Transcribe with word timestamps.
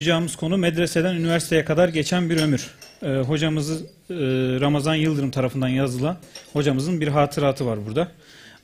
Konuşacağımız 0.00 0.36
konu 0.36 0.58
medreseden 0.58 1.14
üniversiteye 1.14 1.64
kadar 1.64 1.88
geçen 1.88 2.30
bir 2.30 2.36
ömür. 2.42 2.70
Ee, 3.02 3.08
hocamızı 3.08 3.74
e, 4.10 4.14
Ramazan 4.60 4.94
Yıldırım 4.94 5.30
tarafından 5.30 5.68
yazılan 5.68 6.16
hocamızın 6.52 7.00
bir 7.00 7.08
hatıratı 7.08 7.66
var 7.66 7.86
burada. 7.86 8.08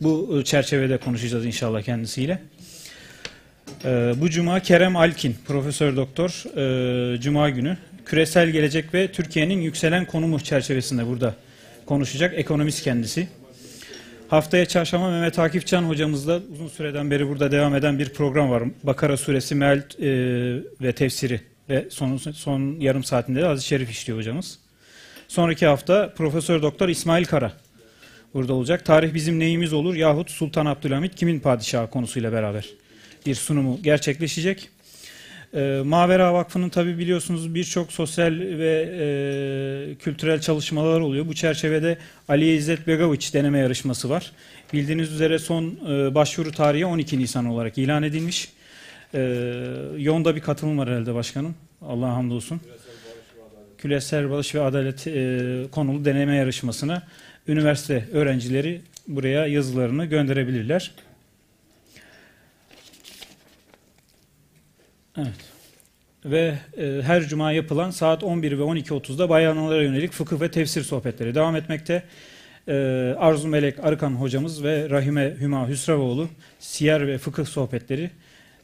Bu 0.00 0.38
e, 0.38 0.44
çerçevede 0.44 0.98
konuşacağız 0.98 1.46
inşallah 1.46 1.82
kendisiyle. 1.82 2.42
Ee, 3.84 4.14
bu 4.16 4.30
cuma 4.30 4.60
Kerem 4.60 4.96
Alkin, 4.96 5.36
Profesör 5.46 5.96
Doktor, 5.96 6.44
e, 6.56 7.20
Cuma 7.20 7.50
günü 7.50 7.76
küresel 8.06 8.50
gelecek 8.50 8.94
ve 8.94 9.12
Türkiye'nin 9.12 9.60
yükselen 9.60 10.04
konumu 10.04 10.40
çerçevesinde 10.40 11.06
burada 11.06 11.34
konuşacak. 11.86 12.38
Ekonomist 12.38 12.84
kendisi. 12.84 13.28
Haftaya 14.28 14.66
çarşamba 14.66 15.10
Mehmet 15.10 15.38
Akif 15.38 15.66
Can 15.66 15.82
hocamızla 15.82 16.40
uzun 16.52 16.68
süreden 16.68 17.10
beri 17.10 17.28
burada 17.28 17.52
devam 17.52 17.74
eden 17.74 17.98
bir 17.98 18.08
program 18.08 18.50
var. 18.50 18.62
Bakara 18.82 19.16
suresi 19.16 19.54
meal 19.54 19.78
e, 19.78 19.82
ve 20.80 20.92
tefsiri 20.92 21.40
ve 21.68 21.86
son, 21.90 22.16
son 22.16 22.80
yarım 22.80 23.04
saatinde 23.04 23.40
de 23.40 23.46
Aziz 23.46 23.64
Şerif 23.64 23.90
işliyor 23.90 24.18
hocamız. 24.18 24.58
Sonraki 25.28 25.66
hafta 25.66 26.14
Profesör 26.16 26.62
Doktor 26.62 26.88
İsmail 26.88 27.24
Kara 27.24 27.52
burada 28.34 28.54
olacak. 28.54 28.84
Tarih 28.84 29.14
bizim 29.14 29.38
neyimiz 29.38 29.72
olur 29.72 29.94
yahut 29.94 30.30
Sultan 30.30 30.66
Abdülhamit 30.66 31.14
kimin 31.14 31.40
padişahı 31.40 31.90
konusuyla 31.90 32.32
beraber 32.32 32.70
bir 33.26 33.34
sunumu 33.34 33.78
gerçekleşecek. 33.82 34.70
E, 35.54 35.82
Mavera 35.84 36.34
Vakfı'nın 36.34 36.68
tabi 36.68 36.98
biliyorsunuz 36.98 37.54
birçok 37.54 37.92
sosyal 37.92 38.32
ve 38.40 38.88
e, 39.00 39.94
kültürel 39.94 40.40
çalışmalar 40.40 41.00
oluyor. 41.00 41.26
Bu 41.26 41.34
çerçevede 41.34 41.98
Ali 42.28 42.56
İzzet 42.56 42.86
Begoviç 42.86 43.34
deneme 43.34 43.58
yarışması 43.58 44.10
var. 44.10 44.32
Bildiğiniz 44.72 45.12
üzere 45.12 45.38
son 45.38 45.64
e, 45.64 46.14
başvuru 46.14 46.52
tarihi 46.52 46.86
12 46.86 47.18
Nisan 47.18 47.44
olarak 47.44 47.78
ilan 47.78 48.02
edilmiş. 48.02 48.52
E, 49.14 49.20
yoğunda 49.98 50.36
bir 50.36 50.40
katılım 50.40 50.78
var 50.78 50.88
herhalde 50.88 51.14
başkanım. 51.14 51.54
Allah'a 51.82 52.14
hamdolsun. 52.14 52.60
Küresel 53.78 54.30
Barış 54.30 54.54
ve 54.54 54.62
Adalet 54.62 55.06
e, 55.06 55.64
konulu 55.72 56.04
deneme 56.04 56.36
yarışmasına 56.36 57.02
üniversite 57.48 58.08
öğrencileri 58.12 58.80
buraya 59.08 59.46
yazılarını 59.46 60.04
gönderebilirler. 60.04 60.90
Evet. 65.18 65.54
Ve 66.24 66.58
e, 66.78 67.02
her 67.02 67.22
cuma 67.22 67.52
yapılan 67.52 67.90
saat 67.90 68.24
11 68.24 68.58
ve 68.58 68.62
12.30'da 68.62 69.28
bayanlara 69.28 69.82
yönelik 69.82 70.12
fıkıh 70.12 70.40
ve 70.40 70.50
tefsir 70.50 70.82
sohbetleri 70.82 71.34
devam 71.34 71.56
etmekte. 71.56 72.02
E, 72.68 72.74
Arzu 73.18 73.48
Melek 73.48 73.84
Arıkan 73.84 74.10
hocamız 74.10 74.64
ve 74.64 74.90
Rahime 74.90 75.36
Hüma 75.40 75.68
Hüsrevoğlu 75.68 76.28
siyer 76.60 77.06
ve 77.06 77.18
fıkıh 77.18 77.46
sohbetleri 77.46 78.10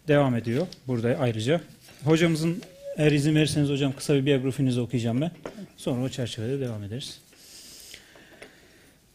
devam 0.09 0.35
ediyor 0.35 0.67
burada 0.87 1.17
ayrıca. 1.21 1.61
Hocamızın 2.05 2.63
eğer 2.97 3.13
izin 3.13 3.35
verirseniz 3.35 3.71
hocam 3.71 3.93
kısa 3.93 4.15
bir 4.15 4.27
biyografinizi 4.27 4.81
okuyacağım 4.81 5.21
ben. 5.21 5.31
Sonra 5.77 6.05
o 6.05 6.09
çerçevede 6.09 6.61
devam 6.61 6.83
ederiz. 6.83 7.21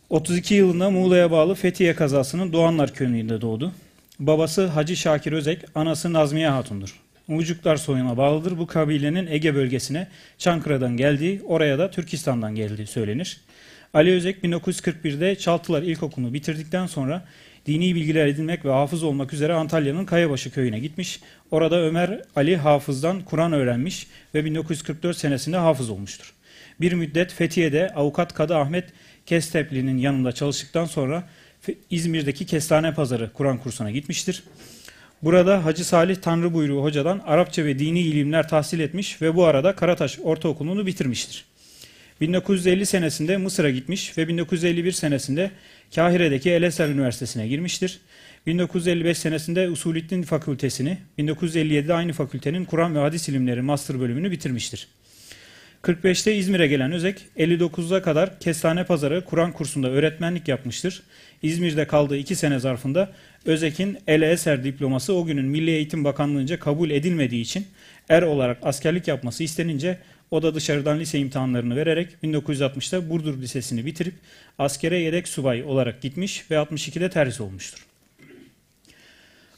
32 0.09 0.55
yılında 0.55 0.89
Muğla'ya 0.89 1.31
bağlı 1.31 1.55
Fethiye 1.55 1.95
kazasının 1.95 2.53
Doğanlar 2.53 2.93
köyünde 2.93 3.41
doğdu. 3.41 3.71
Babası 4.19 4.67
Hacı 4.67 4.95
Şakir 4.95 5.31
Özek, 5.31 5.63
anası 5.75 6.13
Nazmiye 6.13 6.49
Hatun'dur. 6.49 7.04
Mucuklar 7.27 7.75
soyuna 7.75 8.17
bağlıdır. 8.17 8.57
Bu 8.57 8.67
kabilenin 8.67 9.27
Ege 9.27 9.55
bölgesine 9.55 10.07
Çankırı'dan 10.37 10.97
geldiği, 10.97 11.41
oraya 11.43 11.79
da 11.79 11.91
Türkistan'dan 11.91 12.55
geldiği 12.55 12.87
söylenir. 12.87 13.41
Ali 13.93 14.13
Özek 14.13 14.43
1941'de 14.43 15.35
Çaltılar 15.35 15.83
İlkokulu'nu 15.83 16.33
bitirdikten 16.33 16.87
sonra 16.87 17.25
dini 17.65 17.95
bilgiler 17.95 18.27
edinmek 18.27 18.65
ve 18.65 18.71
hafız 18.71 19.03
olmak 19.03 19.33
üzere 19.33 19.53
Antalya'nın 19.53 20.05
Kayabaşı 20.05 20.51
köyüne 20.51 20.79
gitmiş. 20.79 21.19
Orada 21.51 21.81
Ömer 21.81 22.21
Ali 22.35 22.57
Hafız'dan 22.57 23.21
Kur'an 23.21 23.53
öğrenmiş 23.53 24.07
ve 24.35 24.45
1944 24.45 25.17
senesinde 25.17 25.57
hafız 25.57 25.89
olmuştur. 25.89 26.33
Bir 26.81 26.93
müddet 26.93 27.33
Fethiye'de 27.33 27.93
avukat 27.93 28.33
Kadı 28.33 28.57
Ahmet 28.57 28.85
Kestepli'nin 29.25 29.97
yanında 29.97 30.31
çalıştıktan 30.31 30.85
sonra 30.85 31.23
İzmir'deki 31.89 32.45
Kestane 32.45 32.93
Pazarı 32.93 33.33
Kur'an 33.33 33.57
kursuna 33.57 33.91
gitmiştir. 33.91 34.43
Burada 35.25 35.65
Hacı 35.65 35.85
Salih 35.85 36.15
Tanrı 36.15 36.53
buyruğu 36.53 36.83
hocadan 36.83 37.21
Arapça 37.25 37.65
ve 37.65 37.79
dini 37.79 37.99
ilimler 37.99 38.47
tahsil 38.47 38.79
etmiş 38.79 39.21
ve 39.21 39.35
bu 39.35 39.45
arada 39.45 39.75
Karataş 39.75 40.19
Ortaokulu'nu 40.23 40.85
bitirmiştir. 40.85 41.45
1950 42.21 42.85
senesinde 42.85 43.37
Mısır'a 43.37 43.69
gitmiş 43.69 44.17
ve 44.17 44.27
1951 44.27 44.91
senesinde 44.91 45.51
Kahire'deki 45.95 46.51
El 46.51 46.63
Eser 46.63 46.89
Üniversitesi'ne 46.89 47.47
girmiştir. 47.47 47.99
1955 48.47 49.17
senesinde 49.17 49.69
Usulüddin 49.69 50.23
Fakültesini, 50.23 50.97
1957'de 51.19 51.93
aynı 51.93 52.13
fakültenin 52.13 52.65
Kur'an 52.65 52.95
ve 52.95 52.99
Hadis 52.99 53.29
İlimleri 53.29 53.61
Master 53.61 53.99
bölümünü 53.99 54.31
bitirmiştir. 54.31 54.87
45'te 55.85 56.35
İzmir'e 56.35 56.67
gelen 56.67 56.91
Özek, 56.91 57.25
59'a 57.37 58.01
kadar 58.01 58.39
Kestane 58.39 58.85
Pazarı 58.85 59.25
Kur'an 59.25 59.51
kursunda 59.51 59.89
öğretmenlik 59.89 60.47
yapmıştır. 60.47 61.03
İzmir'de 61.41 61.87
kaldığı 61.87 62.17
iki 62.17 62.35
sene 62.35 62.59
zarfında 62.59 63.11
Özek'in 63.45 63.97
El 64.07 64.21
Eser 64.21 64.63
diploması 64.63 65.13
o 65.13 65.25
günün 65.25 65.45
Milli 65.45 65.71
Eğitim 65.71 66.03
Bakanlığı'nca 66.03 66.59
kabul 66.59 66.89
edilmediği 66.89 67.41
için 67.41 67.67
er 68.09 68.21
olarak 68.21 68.57
askerlik 68.63 69.07
yapması 69.07 69.43
istenince 69.43 69.97
o 70.31 70.43
da 70.43 70.55
dışarıdan 70.55 70.99
lise 70.99 71.19
imtihanlarını 71.19 71.75
vererek 71.75 72.09
1960'ta 72.23 73.09
Burdur 73.09 73.41
Lisesi'ni 73.41 73.85
bitirip 73.85 74.13
askere 74.59 74.99
yedek 74.99 75.27
subay 75.27 75.63
olarak 75.63 76.01
gitmiş 76.01 76.51
ve 76.51 76.55
62'de 76.55 77.09
terhis 77.09 77.41
olmuştur. 77.41 77.85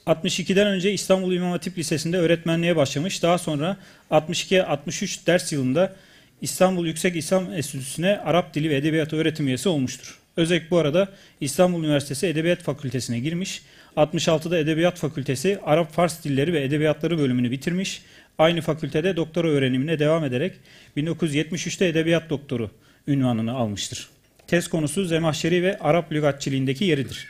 62'den 0.07 0.67
önce 0.67 0.93
İstanbul 0.93 1.33
İmam 1.33 1.51
Hatip 1.51 1.77
Lisesi'nde 1.77 2.17
öğretmenliğe 2.17 2.75
başlamış. 2.75 3.23
Daha 3.23 3.37
sonra 3.37 3.77
62-63 4.11 5.27
ders 5.27 5.53
yılında 5.53 5.95
İstanbul 6.41 6.87
Yüksek 6.87 7.15
İslam 7.15 7.53
Enstitüsü'ne 7.53 8.17
Arap 8.17 8.53
Dili 8.53 8.69
ve 8.69 8.75
Edebiyatı 8.75 9.15
öğretim 9.15 9.47
üyesi 9.47 9.69
olmuştur. 9.69 10.19
Özek 10.37 10.71
bu 10.71 10.77
arada 10.77 11.09
İstanbul 11.41 11.83
Üniversitesi 11.83 12.27
Edebiyat 12.27 12.63
Fakültesine 12.63 13.19
girmiş. 13.19 13.61
66'da 13.97 14.57
Edebiyat 14.57 14.97
Fakültesi 14.97 15.59
Arap 15.63 15.93
Fars 15.93 16.23
Dilleri 16.23 16.53
ve 16.53 16.63
Edebiyatları 16.63 17.17
bölümünü 17.17 17.51
bitirmiş. 17.51 18.01
Aynı 18.37 18.61
fakültede 18.61 19.15
doktora 19.15 19.47
öğrenimine 19.47 19.99
devam 19.99 20.23
ederek 20.23 20.53
1973'te 20.97 21.87
Edebiyat 21.87 22.29
Doktoru 22.29 22.71
ünvanını 23.07 23.53
almıştır. 23.53 24.09
Tez 24.47 24.67
konusu 24.67 25.05
Zemahşeri 25.05 25.63
ve 25.63 25.77
Arap 25.79 26.11
lügatçiliğindeki 26.11 26.85
yeridir. 26.85 27.27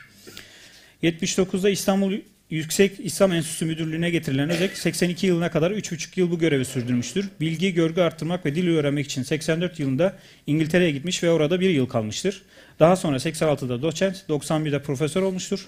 79'da 1.02 1.70
İstanbul 1.70 2.12
Yüksek 2.50 3.00
İslam 3.00 3.32
Enstitüsü 3.32 3.64
Müdürlüğü'ne 3.64 4.10
getirilen 4.10 4.50
Özek 4.50 4.78
82 4.78 5.26
yılına 5.26 5.50
kadar 5.50 5.70
3,5 5.70 6.20
yıl 6.20 6.30
bu 6.30 6.38
görevi 6.38 6.64
sürdürmüştür. 6.64 7.28
Bilgi, 7.40 7.74
görgü 7.74 8.00
arttırmak 8.00 8.46
ve 8.46 8.54
dil 8.54 8.68
öğrenmek 8.68 9.06
için 9.06 9.22
84 9.22 9.80
yılında 9.80 10.16
İngiltere'ye 10.46 10.90
gitmiş 10.90 11.22
ve 11.22 11.30
orada 11.30 11.60
bir 11.60 11.70
yıl 11.70 11.86
kalmıştır. 11.86 12.42
Daha 12.80 12.96
sonra 12.96 13.16
86'da 13.16 13.82
doçent, 13.82 14.24
91'de 14.28 14.82
profesör 14.82 15.22
olmuştur. 15.22 15.66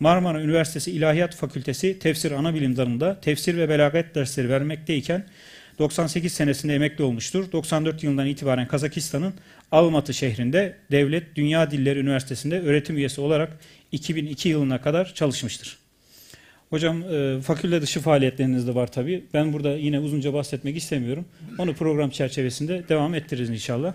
Marmara 0.00 0.42
Üniversitesi 0.42 0.90
İlahiyat 0.90 1.36
Fakültesi 1.36 1.98
Tefsir 1.98 2.32
Anabilim 2.32 2.76
Dalı'nda 2.76 3.20
tefsir 3.20 3.56
ve 3.56 3.68
belagat 3.68 4.14
dersleri 4.14 4.48
vermekteyken 4.48 5.24
98 5.78 6.32
senesinde 6.32 6.74
emekli 6.74 7.04
olmuştur. 7.04 7.52
94 7.52 8.02
yılından 8.02 8.26
itibaren 8.26 8.68
Kazakistan'ın 8.68 9.34
Almatı 9.72 10.14
şehrinde 10.14 10.76
Devlet 10.90 11.36
Dünya 11.36 11.70
Dilleri 11.70 11.98
Üniversitesi'nde 11.98 12.60
öğretim 12.60 12.96
üyesi 12.96 13.20
olarak 13.20 13.58
2002 13.92 14.48
yılına 14.48 14.80
kadar 14.80 15.14
çalışmıştır. 15.14 15.79
Hocam 16.70 17.02
e, 17.02 17.40
fakülte 17.40 17.82
dışı 17.82 18.00
faaliyetleriniz 18.00 18.66
de 18.66 18.74
var 18.74 18.92
tabii. 18.92 19.24
Ben 19.34 19.52
burada 19.52 19.76
yine 19.76 20.00
uzunca 20.00 20.32
bahsetmek 20.34 20.76
istemiyorum. 20.76 21.24
Onu 21.58 21.74
program 21.74 22.10
çerçevesinde 22.10 22.88
devam 22.88 23.14
ettiririz 23.14 23.50
inşallah. 23.50 23.94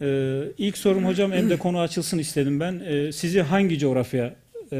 E, 0.00 0.42
ilk 0.58 0.78
sorum 0.78 1.04
hocam 1.06 1.32
hem 1.32 1.50
de 1.50 1.56
konu 1.56 1.80
açılsın 1.80 2.18
istedim 2.18 2.60
ben. 2.60 2.82
E, 2.86 3.12
sizi 3.12 3.42
hangi 3.42 3.78
coğrafya 3.78 4.34
e, 4.72 4.76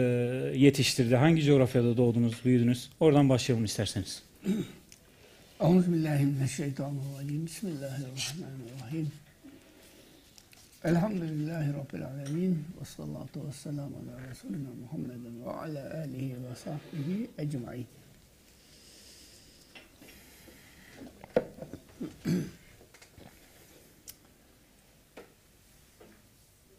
yetiştirdi? 0.57 1.17
Hangi 1.17 1.43
coğrafyada 1.43 1.97
doğdunuz, 1.97 2.45
büyüdünüz? 2.45 2.91
Oradan 3.01 3.29
başlayalım 3.29 3.65
isterseniz. 3.65 4.23
Euzubillahimineşşeytanirracim. 5.61 7.47
Bismillahirrahmanirrahim. 7.47 9.11
Elhamdülillahi 10.87 11.75
Rabbil 11.75 12.07
alemin. 12.07 12.65
Ve 12.81 12.85
sallallahu 12.85 13.49
ve 13.49 13.53
selamu 13.53 13.97
ala 13.97 14.31
Resulina 14.31 14.69
Muhammedin 14.83 15.45
ve 15.45 15.51
ala 15.51 15.99
alihi 15.99 16.37
ve 16.45 16.55
sahbihi 16.55 17.31
ecmain. 17.39 17.87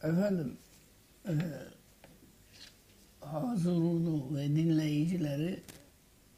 Efendim, 0.04 0.58
e, 1.26 1.34
hazırunu 3.22 4.36
ve 4.36 4.56
dinleyicileri 4.56 5.64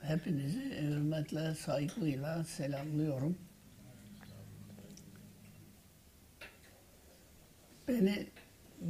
hepinizi 0.02 0.82
hürmetle, 0.82 1.56
saygıyla 1.56 2.44
selamlıyorum. 2.44 3.38
Beni 7.90 8.28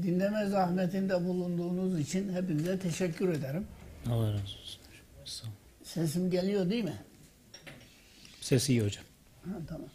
dinleme 0.03 0.45
zahmetinde 0.45 1.25
bulunduğunuz 1.25 1.99
için 1.99 2.33
hepinize 2.33 2.79
teşekkür 2.79 3.29
ederim. 3.29 3.67
Allah 4.09 4.33
razı 4.33 4.41
olsun. 4.41 4.81
Sağ 5.25 5.45
olun. 5.45 5.53
Sesim 5.83 6.31
geliyor 6.31 6.69
değil 6.69 6.83
mi? 6.83 6.97
Sesi 8.41 8.71
iyi 8.73 8.83
hocam. 8.83 9.03
Ha, 9.45 9.51
tamam. 9.67 9.89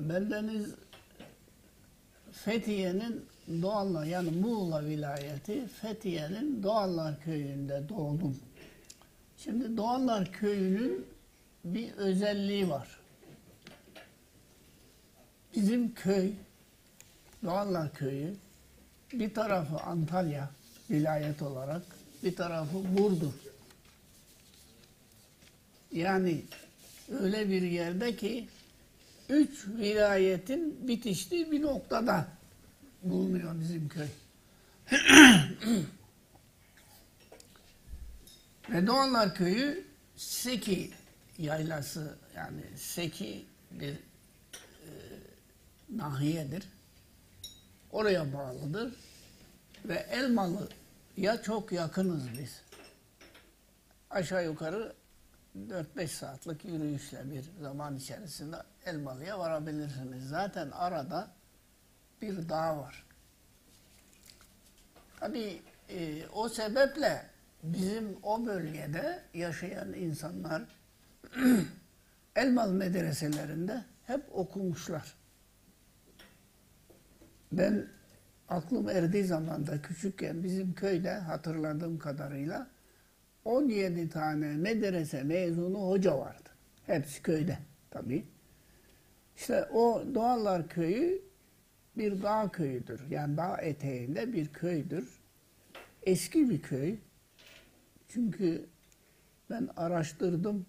Bendeniz 0.00 0.74
Fethiye'nin 2.32 3.24
Doğanlar 3.62 4.04
yani 4.04 4.30
Muğla 4.30 4.84
vilayeti 4.84 5.66
Fethiye'nin 5.68 6.62
Doğanlar 6.62 7.20
köyünde 7.20 7.88
doğdum. 7.88 8.36
Şimdi 9.36 9.76
Doğanlar 9.76 10.32
köyünün 10.32 11.06
bir 11.64 11.92
özelliği 11.92 12.68
var. 12.68 12.88
Bizim 15.56 15.94
köy 15.94 16.32
Doğanlar 17.44 17.94
köyü 17.94 18.34
bir 19.12 19.34
tarafı 19.34 19.76
Antalya 19.76 20.50
vilayet 20.90 21.42
olarak 21.42 21.82
bir 22.24 22.36
tarafı 22.36 22.96
Burdur. 22.98 23.32
Yani 25.92 26.42
öyle 27.20 27.50
bir 27.50 27.62
yerde 27.62 28.16
ki 28.16 28.48
üç 29.28 29.66
vilayetin 29.68 30.88
bitiştiği 30.88 31.50
bir 31.50 31.62
noktada 31.62 32.28
bulunuyor 33.02 33.60
bizim 33.60 33.88
köy. 33.88 34.08
Ve 38.70 38.86
Doğanlar 38.86 39.34
Köyü 39.34 39.84
Seki 40.16 40.90
yaylası 41.38 42.16
yani 42.36 42.62
Seki 42.76 43.44
bir 43.70 44.05
nahiyedir. 45.88 46.68
Oraya 47.92 48.32
bağlıdır. 48.32 48.94
Ve 49.84 49.94
Elmalı'ya 49.94 51.42
çok 51.42 51.72
yakınız 51.72 52.22
biz. 52.38 52.62
Aşağı 54.10 54.44
yukarı 54.44 54.92
4-5 55.68 56.06
saatlik 56.06 56.64
yürüyüşle 56.64 57.30
bir 57.30 57.44
zaman 57.60 57.96
içerisinde 57.96 58.56
Elmalı'ya 58.86 59.38
varabilirsiniz. 59.38 60.28
Zaten 60.28 60.70
arada 60.70 61.30
bir 62.22 62.48
dağ 62.48 62.78
var. 62.78 63.06
Tabii 65.20 65.62
e, 65.88 66.26
o 66.26 66.48
sebeple 66.48 67.26
bizim 67.62 68.16
o 68.22 68.46
bölgede 68.46 69.22
yaşayan 69.34 69.92
insanlar 69.92 70.62
Elmalı 72.36 72.72
medreselerinde 72.72 73.84
hep 74.06 74.24
okumuşlar. 74.32 75.15
Ben 77.58 77.86
aklım 78.48 78.88
erdiği 78.88 79.24
zamanda 79.24 79.82
küçükken 79.82 80.44
bizim 80.44 80.74
köyde 80.74 81.12
hatırladığım 81.12 81.98
kadarıyla 81.98 82.66
17 83.44 84.08
tane 84.08 84.56
medrese 84.56 85.22
mezunu 85.22 85.78
hoca 85.78 86.18
vardı. 86.18 86.50
Hepsi 86.86 87.22
köyde 87.22 87.58
tabii. 87.90 88.24
İşte 89.36 89.64
o 89.64 90.04
Doğallar 90.14 90.68
Köyü 90.68 91.22
bir 91.96 92.22
dağ 92.22 92.48
köyüdür. 92.52 93.00
Yani 93.10 93.36
dağ 93.36 93.56
eteğinde 93.56 94.32
bir 94.32 94.48
köydür. 94.52 95.20
Eski 96.02 96.50
bir 96.50 96.62
köy. 96.62 96.96
Çünkü 98.08 98.66
ben 99.50 99.68
araştırdım. 99.76 100.66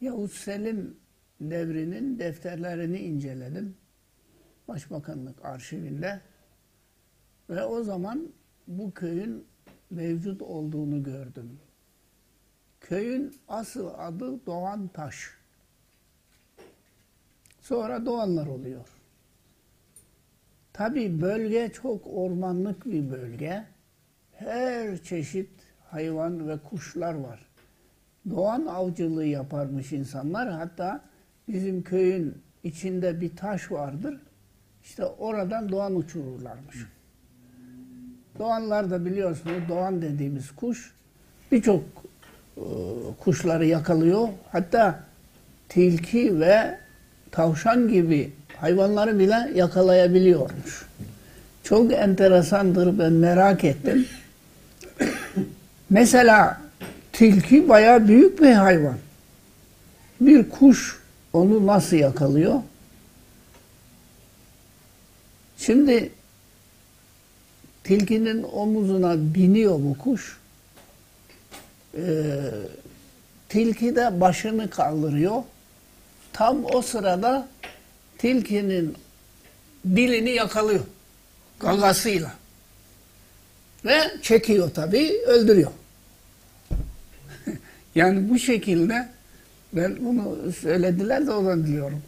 Yavuz 0.00 0.32
Selim 0.32 0.96
devrinin 1.40 2.18
defterlerini 2.18 2.98
inceledim. 2.98 3.76
Başbakanlık 4.68 5.44
arşivinde. 5.44 6.20
Ve 7.50 7.64
o 7.64 7.82
zaman 7.82 8.28
bu 8.66 8.94
köyün 8.94 9.46
mevcut 9.90 10.42
olduğunu 10.42 11.02
gördüm. 11.02 11.58
Köyün 12.80 13.36
asıl 13.48 13.90
adı 13.98 14.46
Doğan 14.46 14.88
Taş. 14.88 15.30
Sonra 17.60 18.06
Doğanlar 18.06 18.46
oluyor. 18.46 18.88
Tabi 20.72 21.20
bölge 21.20 21.72
çok 21.72 22.06
ormanlık 22.06 22.86
bir 22.86 23.10
bölge. 23.10 23.64
Her 24.32 25.02
çeşit 25.02 25.50
hayvan 25.90 26.48
ve 26.48 26.58
kuşlar 26.58 27.14
var. 27.14 27.48
Doğan 28.30 28.66
avcılığı 28.66 29.24
yaparmış 29.24 29.92
insanlar. 29.92 30.50
Hatta 30.50 31.04
bizim 31.48 31.82
köyün 31.82 32.42
içinde 32.62 33.20
bir 33.20 33.36
taş 33.36 33.72
vardır. 33.72 34.20
İşte 34.84 35.04
oradan 35.04 35.68
doğan 35.72 35.96
uçururlarmış. 35.96 36.76
Doğanlar 38.38 38.90
da 38.90 39.04
biliyorsunuz 39.04 39.68
doğan 39.68 40.02
dediğimiz 40.02 40.50
kuş 40.50 40.92
birçok 41.52 41.82
e, 42.56 42.64
kuşları 43.20 43.66
yakalıyor. 43.66 44.28
Hatta 44.52 45.00
tilki 45.68 46.40
ve 46.40 46.78
tavşan 47.30 47.88
gibi 47.88 48.32
hayvanları 48.56 49.18
bile 49.18 49.50
yakalayabiliyormuş. 49.54 50.86
Çok 51.62 51.92
enteresandır 51.92 52.98
ben 52.98 53.12
merak 53.12 53.64
ettim. 53.64 54.06
Mesela 55.90 56.60
tilki 57.12 57.68
bayağı 57.68 58.08
büyük 58.08 58.42
bir 58.42 58.52
hayvan. 58.52 58.96
Bir 60.20 60.48
kuş 60.48 61.00
onu 61.32 61.66
nasıl 61.66 61.96
yakalıyor? 61.96 62.54
Şimdi 65.68 66.10
tilkinin 67.84 68.42
omuzuna 68.42 69.34
biniyor 69.34 69.74
bu 69.74 69.98
kuş. 69.98 70.38
Ee, 71.94 72.00
tilki 73.48 73.96
de 73.96 74.20
başını 74.20 74.70
kaldırıyor. 74.70 75.42
Tam 76.32 76.64
o 76.64 76.82
sırada 76.82 77.48
tilkinin 78.18 78.94
dilini 79.84 80.30
yakalıyor. 80.30 80.84
Gagasıyla. 81.60 82.32
Ve 83.84 84.00
çekiyor 84.22 84.70
tabii, 84.74 85.20
öldürüyor. 85.26 85.70
yani 87.94 88.30
bu 88.30 88.38
şekilde 88.38 89.08
ben 89.72 89.96
bunu 90.00 90.52
söylediler 90.52 91.26
de 91.26 91.30
oradan 91.30 91.64
biliyorum. 91.64 92.02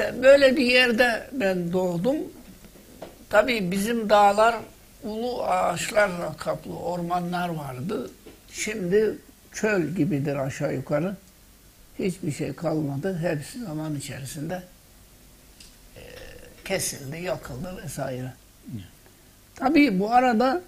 İşte 0.00 0.22
böyle 0.22 0.56
bir 0.56 0.66
yerde 0.66 1.28
ben 1.32 1.72
doğdum. 1.72 2.16
Tabii 3.30 3.70
bizim 3.70 4.10
dağlar 4.10 4.56
ulu 5.04 5.42
ağaçlarla 5.42 6.36
kaplı 6.36 6.78
ormanlar 6.78 7.48
vardı. 7.48 8.10
Şimdi 8.52 9.18
çöl 9.52 9.82
gibidir 9.82 10.36
aşağı 10.36 10.74
yukarı. 10.74 11.16
Hiçbir 11.98 12.32
şey 12.32 12.52
kalmadı. 12.52 13.18
Hepsi 13.18 13.64
zaman 13.64 13.96
içerisinde 13.96 14.62
e, 15.96 16.02
kesildi, 16.64 17.16
yakıldı 17.16 17.82
vesaire. 17.84 18.32
Tabii 19.56 20.00
bu 20.00 20.12
arada 20.12 20.62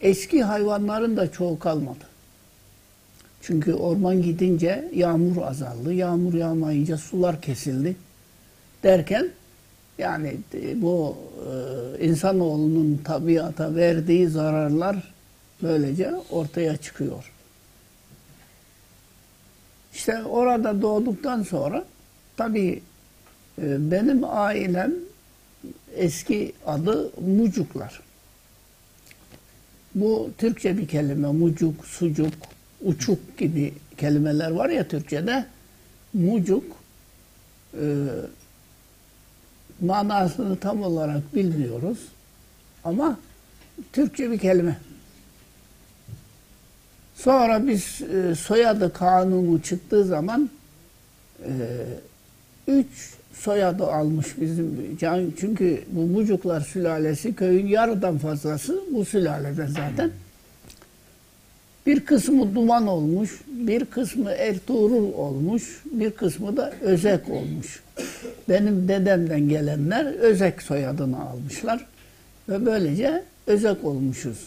eski 0.00 0.42
hayvanların 0.42 1.16
da 1.16 1.32
çoğu 1.32 1.58
kalmadı. 1.58 2.04
Çünkü 3.42 3.74
orman 3.74 4.22
gidince 4.22 4.90
yağmur 4.94 5.42
azaldı. 5.42 5.94
Yağmur 5.94 6.34
yağmayınca 6.34 6.98
sular 6.98 7.40
kesildi. 7.40 7.96
Derken 8.84 9.28
yani 9.98 10.36
e, 10.54 10.82
bu 10.82 11.16
e, 11.98 12.06
insanoğlunun 12.06 13.00
tabiata 13.04 13.74
verdiği 13.74 14.28
zararlar 14.28 15.12
böylece 15.62 16.14
ortaya 16.30 16.76
çıkıyor. 16.76 17.32
İşte 19.94 20.24
orada 20.24 20.82
doğduktan 20.82 21.42
sonra 21.42 21.84
tabii 22.36 22.82
e, 23.62 23.90
benim 23.90 24.24
ailem 24.24 24.92
eski 25.96 26.52
adı 26.66 27.10
Mucuklar. 27.20 28.00
Bu 29.94 30.30
Türkçe 30.38 30.78
bir 30.78 30.88
kelime. 30.88 31.28
Mucuk, 31.28 31.86
sucuk, 31.86 32.34
uçuk 32.82 33.38
gibi 33.38 33.74
kelimeler 33.96 34.50
var 34.50 34.68
ya 34.68 34.88
Türkçe'de. 34.88 35.46
Mucuk 36.14 36.64
e, 37.74 37.84
manasını 39.84 40.56
tam 40.56 40.82
olarak 40.82 41.34
bilmiyoruz. 41.34 41.98
Ama 42.84 43.18
Türkçe 43.92 44.30
bir 44.30 44.38
kelime. 44.38 44.76
Sonra 47.14 47.66
biz 47.66 48.02
e, 48.02 48.34
soyadı 48.34 48.92
kanunu 48.92 49.62
çıktığı 49.62 50.04
zaman 50.04 50.50
e, 51.42 51.52
üç 52.68 53.14
soyadı 53.34 53.86
almış 53.86 54.40
bizim. 54.40 54.96
Çünkü 55.40 55.84
bu 55.88 56.00
Mucuklar 56.00 56.60
sülalesi 56.60 57.34
köyün 57.34 57.66
yarıdan 57.66 58.18
fazlası 58.18 58.80
bu 58.92 59.04
sülaleden 59.04 59.66
zaten. 59.66 60.10
Bir 61.86 62.00
kısmı 62.00 62.54
Duman 62.54 62.86
olmuş, 62.86 63.40
bir 63.46 63.84
kısmı 63.84 64.30
Ertuğrul 64.30 65.12
olmuş, 65.12 65.82
bir 65.84 66.10
kısmı 66.10 66.56
da 66.56 66.72
Özek 66.80 67.28
olmuş. 67.28 67.82
Benim 68.48 68.88
dedemden 68.88 69.48
gelenler 69.48 70.06
Özek 70.14 70.62
soyadını 70.62 71.20
almışlar. 71.28 71.86
Ve 72.48 72.66
böylece 72.66 73.24
Özek 73.46 73.84
olmuşuz. 73.84 74.38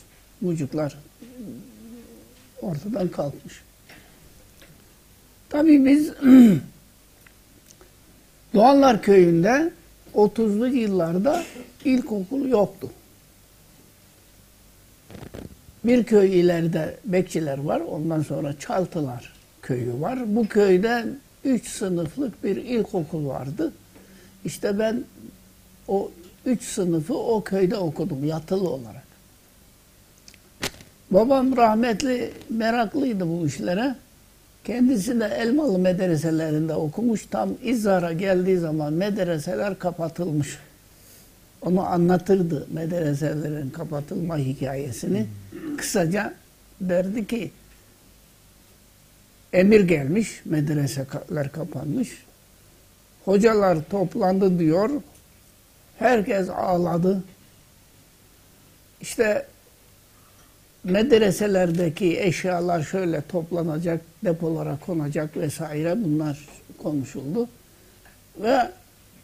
Mucuklar 0.41 0.98
ortadan 2.62 3.08
kalkmış. 3.08 3.62
Tabii 5.50 5.86
biz 5.86 6.13
Doğanlar 8.53 9.01
Köyü'nde 9.01 9.72
30'lu 10.15 10.67
yıllarda 10.67 11.44
ilkokul 11.86 12.48
yoktu. 12.48 12.89
Bir 15.88 16.03
köy 16.03 16.39
ileride 16.39 16.98
bekçiler 17.06 17.58
var. 17.58 17.79
Ondan 17.79 18.22
sonra 18.22 18.60
Çaltılar 18.60 19.34
köyü 19.62 20.01
var. 20.01 20.20
Bu 20.36 20.48
köyde 20.48 21.06
üç 21.44 21.67
sınıflık 21.67 22.44
bir 22.44 22.56
ilkokul 22.56 23.27
vardı. 23.27 23.74
İşte 24.46 24.79
ben 24.79 25.03
o 25.88 26.12
üç 26.46 26.63
sınıfı 26.63 27.17
o 27.17 27.44
köyde 27.44 27.77
okudum 27.77 28.25
yatılı 28.25 28.70
olarak. 28.70 29.08
Babam 31.12 31.58
rahmetli 31.58 32.34
meraklıydı 32.50 33.27
bu 33.27 33.48
işlere. 33.48 33.96
Kendisi 34.63 35.20
de 35.20 35.25
Elmalı 35.25 35.79
medreselerinde 35.79 36.74
okumuş. 36.74 37.25
Tam 37.25 37.50
İzhar'a 37.63 38.13
geldiği 38.13 38.58
zaman 38.58 38.94
medreseler 38.94 39.79
kapatılmış. 39.79 40.58
Onu 41.62 41.86
anlatırdı 41.86 42.68
medreselerin 42.74 43.70
kapatılma 43.70 44.38
hikayesini. 44.38 45.26
Kısaca 45.78 46.34
derdi 46.82 47.28
ki 47.28 47.52
emir 49.54 49.82
gelmiş, 49.82 50.42
medreseler 50.46 51.52
kapanmış. 51.52 52.10
Hocalar 53.26 53.78
toplandı 53.90 54.60
diyor. 54.60 54.90
Herkes 56.00 56.50
ağladı. 56.50 57.24
İşte 59.02 59.46
medreselerdeki 60.84 62.20
eşyalar 62.20 62.84
şöyle 62.84 63.22
toplanacak, 63.22 64.02
depolara 64.24 64.78
konacak 64.86 65.38
vesaire 65.38 66.04
bunlar 66.04 66.40
konuşuldu. 66.84 67.50
Ve 68.42 68.72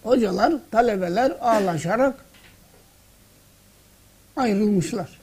hocalar, 0.03 0.53
talebeler 0.71 1.33
ağlaşarak 1.41 2.25
ayrılmışlar. 4.35 5.19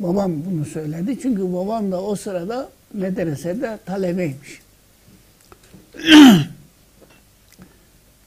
Babam 0.00 0.44
bunu 0.46 0.64
söyledi. 0.64 1.18
Çünkü 1.22 1.52
babam 1.52 1.92
da 1.92 2.02
o 2.02 2.16
sırada 2.16 2.68
medresede 2.92 3.78
talebeymiş. 3.86 4.60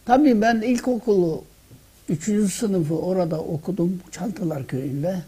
Tabii 0.06 0.42
ben 0.42 0.62
ilkokulu 0.62 1.44
üçüncü 2.10 2.54
sınıfı 2.54 2.96
orada 2.96 3.42
okudum 3.42 4.02
Çaltılar 4.12 4.68
Köyü'nde. 4.68 5.22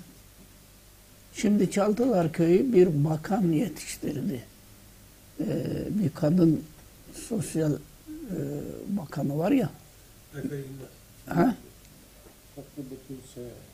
Şimdi 1.33 1.71
Çaltılar 1.71 2.31
Köyü 2.31 2.73
bir 2.73 3.03
bakan 3.03 3.51
yetiştirdi. 3.51 4.43
Ee, 5.39 5.45
bir 5.89 6.09
kadın 6.09 6.63
sosyal 7.27 7.71
e, 8.31 8.97
bakanı 8.97 9.37
var 9.37 9.51
ya. 9.51 9.69
Ha? 11.27 11.55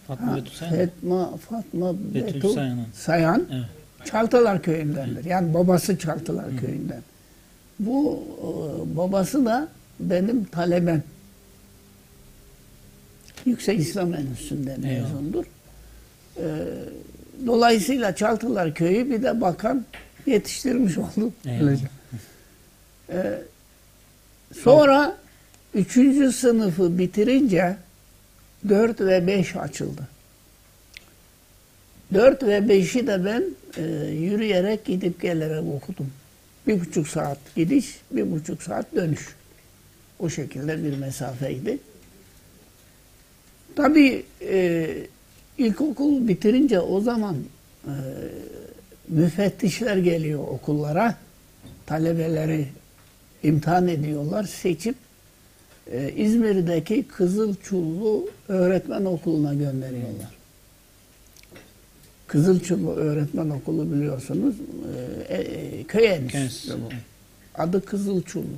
Fatma 0.07 0.37
Betül 0.37 0.47
Sayan. 0.53 0.89
Fatma, 0.89 1.37
Fatma 1.37 1.93
Betül 2.13 2.35
Betül 2.35 2.53
Sayan. 2.53 2.79
Sayan 2.93 3.47
Evet. 3.51 3.65
Çaltılar 4.05 4.61
Köyü'ndendir. 4.61 5.25
Yani 5.25 5.53
babası 5.53 5.97
Çaltılar 5.97 6.57
Köyü'nden. 6.57 7.01
Bu 7.79 8.23
e, 8.39 8.97
babası 8.97 9.45
da 9.45 9.67
benim 9.99 10.43
talebem. 10.43 11.03
Yüksek 13.45 13.79
İslam 13.79 14.13
Enstitüsü'nden 14.13 14.81
mezundur. 14.81 15.45
E, 16.37 16.45
dolayısıyla 17.45 18.15
Çaltılar 18.15 18.73
Köyü 18.73 19.09
bir 19.09 19.23
de 19.23 19.41
bakan 19.41 19.85
yetiştirmiş 20.25 20.97
olduk. 20.97 21.33
Eyvallah. 21.45 21.77
E, 23.09 23.41
sonra 24.53 25.17
üçüncü 25.73 26.31
sınıfı 26.31 26.97
bitirince 26.97 27.77
4 28.69 29.01
ve 29.01 29.27
5 29.27 29.55
açıldı. 29.55 30.07
4 32.13 32.43
ve 32.43 32.57
5'i 32.57 33.07
de 33.07 33.25
ben 33.25 33.43
e, 33.77 34.11
yürüyerek 34.11 34.85
gidip 34.85 35.21
gelerek 35.21 35.63
okudum. 35.75 36.11
Bir 36.67 36.79
buçuk 36.79 37.07
saat 37.07 37.37
gidiş, 37.55 37.99
bir 38.11 38.31
buçuk 38.31 38.63
saat 38.63 38.95
dönüş. 38.95 39.35
O 40.19 40.29
şekilde 40.29 40.83
bir 40.83 40.97
mesafeydi. 40.97 41.77
Tabii 43.75 44.25
e, 44.41 44.87
ilkokul 45.57 46.27
bitirince 46.27 46.79
o 46.79 47.01
zaman 47.01 47.35
e, 47.85 47.93
müfettişler 49.07 49.97
geliyor 49.97 50.39
okullara. 50.39 51.15
Talebeleri 51.85 52.67
imtihan 53.43 53.87
ediyorlar, 53.87 54.43
seçip 54.43 54.95
e, 55.91 56.11
İzmir'deki 56.15 57.03
Kızılçullu 57.03 58.29
Öğretmen 58.47 59.05
Okulu'na 59.05 59.53
gönderiyorlar. 59.53 60.37
Kızılçullu 62.27 62.91
Öğretmen 62.91 63.49
Okulu 63.49 63.91
biliyorsunuz 63.91 64.55
e, 65.29 65.35
e, 65.35 65.83
köy 65.83 66.05
enstitüsü 66.05 66.73
bu. 66.73 66.89
Adı 67.55 67.85
Kızılçullu. 67.85 68.57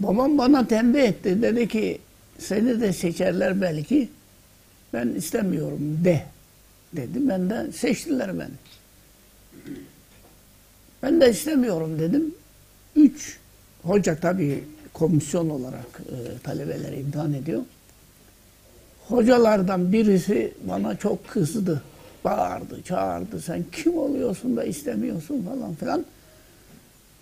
Babam 0.00 0.38
bana 0.38 0.66
tembih 0.66 1.02
etti. 1.02 1.42
Dedi 1.42 1.68
ki 1.68 1.98
seni 2.38 2.80
de 2.80 2.92
seçerler 2.92 3.60
belki. 3.60 4.08
Ben 4.92 5.08
istemiyorum 5.08 5.98
de. 6.04 6.22
Dedi. 6.92 7.28
Ben 7.28 7.50
de 7.50 7.72
seçtiler 7.72 8.38
beni. 8.38 8.54
Ben 11.04 11.20
de 11.20 11.30
istemiyorum 11.30 11.98
dedim. 11.98 12.34
Üç 12.96 13.38
hoca 13.82 14.16
tabii 14.16 14.64
komisyon 14.92 15.50
olarak 15.50 16.00
e, 16.00 16.38
talebeleri 16.42 17.00
imtihan 17.00 17.32
ediyor. 17.32 17.62
Hocalardan 19.08 19.92
birisi 19.92 20.52
bana 20.68 20.96
çok 20.96 21.28
kızdı. 21.28 21.82
Bağırdı, 22.24 22.82
çağırdı. 22.82 23.40
Sen 23.40 23.64
kim 23.72 23.98
oluyorsun 23.98 24.56
da 24.56 24.64
istemiyorsun 24.64 25.42
falan 25.42 25.74
filan. 25.74 26.04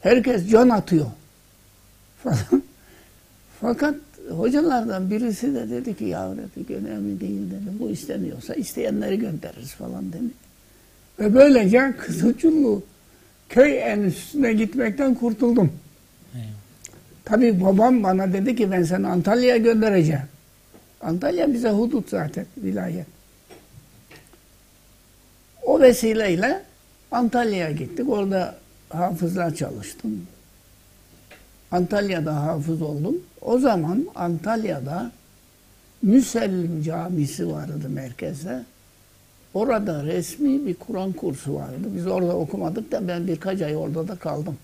Herkes 0.01 0.51
can 0.51 0.69
atıyor. 0.69 1.07
Falan. 2.23 2.63
Fakat 3.61 3.95
hocalardan 4.31 5.11
birisi 5.11 5.55
de 5.55 5.71
dedi 5.71 5.97
ki 5.97 6.05
ya 6.05 6.35
dedi 6.57 6.75
önemli 6.75 7.21
değil 7.21 7.51
dedi. 7.51 7.79
Bu 7.81 7.91
istemiyorsa 7.91 8.55
isteyenleri 8.55 9.19
göndeririz 9.19 9.71
falan 9.71 10.13
dedi. 10.13 10.31
Ve 11.19 11.35
böylece 11.35 11.95
Kızılçullu 11.99 12.83
köy 13.53 13.79
enstitüsüne 13.79 14.53
gitmekten 14.53 15.15
kurtuldum. 15.15 15.73
Tabii 17.25 17.65
babam 17.65 18.03
bana 18.03 18.33
dedi 18.33 18.57
ki 18.57 18.71
ben 18.71 18.83
seni 18.83 19.07
Antalya'ya 19.07 19.57
göndereceğim. 19.57 20.23
Antalya 21.01 21.53
bize 21.53 21.71
hudut 21.71 22.09
zaten, 22.09 22.47
vilayet. 22.57 23.07
O 25.63 25.81
vesileyle 25.81 26.63
Antalya'ya 27.11 27.71
gittik. 27.71 28.09
Orada 28.09 28.55
hafızlar 28.89 29.55
çalıştım. 29.55 30.27
Antalya'da 31.71 32.47
hafız 32.47 32.83
oldum. 32.83 33.17
O 33.41 33.59
zaman 33.59 34.07
Antalya'da 34.15 35.13
Müsellim 36.03 36.83
Camisi 36.83 37.49
vardı 37.49 37.89
merkezde. 37.89 38.63
Orada 39.55 40.05
resmi 40.05 40.67
bir 40.67 40.75
Kur'an 40.75 41.13
kursu 41.13 41.55
vardı. 41.55 41.89
Biz 41.97 42.07
orada 42.07 42.37
okumadık 42.37 42.93
da 42.93 43.09
ben 43.09 43.27
birkaç 43.27 43.63
ay 43.63 43.77
orada 43.77 44.09
da 44.09 44.17
kaldım. 44.17 44.57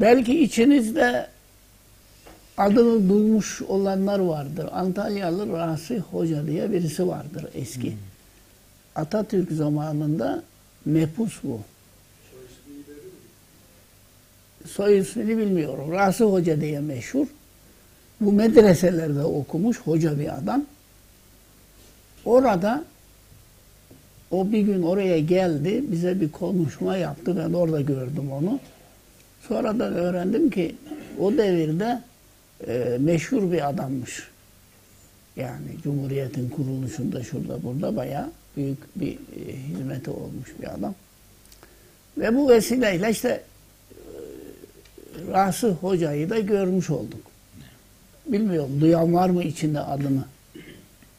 Belki 0.00 0.42
içinizde 0.42 1.26
adını 2.58 3.08
duymuş 3.08 3.62
olanlar 3.62 4.18
vardır. 4.18 4.68
Antalyalı 4.72 5.52
Rasi 5.52 5.98
Hoca 5.98 6.46
diye 6.46 6.72
birisi 6.72 7.08
vardır 7.08 7.46
eski. 7.54 7.96
Atatürk 8.94 9.52
zamanında 9.52 10.42
mepus 10.84 11.42
bu. 11.42 11.60
Soy 14.66 14.98
ismini 14.98 15.38
bilmiyorum. 15.38 15.92
Rasi 15.92 16.24
Hoca 16.24 16.60
diye 16.60 16.80
meşhur. 16.80 17.26
Bu 18.20 18.32
medreselerde 18.32 19.22
okumuş 19.22 19.80
hoca 19.80 20.18
bir 20.18 20.38
adam. 20.38 20.64
Orada 22.24 22.84
o 24.30 24.52
bir 24.52 24.60
gün 24.60 24.82
oraya 24.82 25.20
geldi. 25.20 25.84
Bize 25.92 26.20
bir 26.20 26.32
konuşma 26.32 26.96
yaptı. 26.96 27.36
Ben 27.36 27.52
orada 27.52 27.80
gördüm 27.80 28.32
onu. 28.32 28.60
Sonradan 29.48 29.92
öğrendim 29.92 30.50
ki 30.50 30.76
o 31.20 31.32
devirde 31.32 32.02
e, 32.66 32.96
meşhur 33.00 33.52
bir 33.52 33.68
adammış. 33.68 34.28
Yani 35.36 35.82
Cumhuriyet'in 35.82 36.48
kuruluşunda 36.48 37.22
şurada 37.22 37.62
burada 37.62 37.96
bayağı 37.96 38.30
büyük 38.56 39.00
bir 39.00 39.12
e, 39.12 39.56
hizmeti 39.68 40.10
olmuş 40.10 40.48
bir 40.60 40.74
adam. 40.74 40.94
Ve 42.18 42.34
bu 42.34 42.48
vesileyle 42.48 43.10
işte 43.10 43.28
e, 43.28 43.42
Rası 45.32 45.70
Hoca'yı 45.70 46.30
da 46.30 46.38
görmüş 46.38 46.90
olduk. 46.90 47.20
Bilmiyorum 48.26 48.80
duyan 48.80 49.14
var 49.14 49.30
mı 49.30 49.44
içinde 49.44 49.80
adını? 49.80 50.24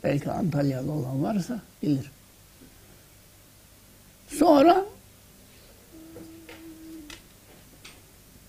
Belki 0.04 0.32
Antalyalı 0.32 0.92
olan 0.92 1.24
varsa 1.24 1.60
bilir. 1.84 2.12
Sonra 4.28 4.86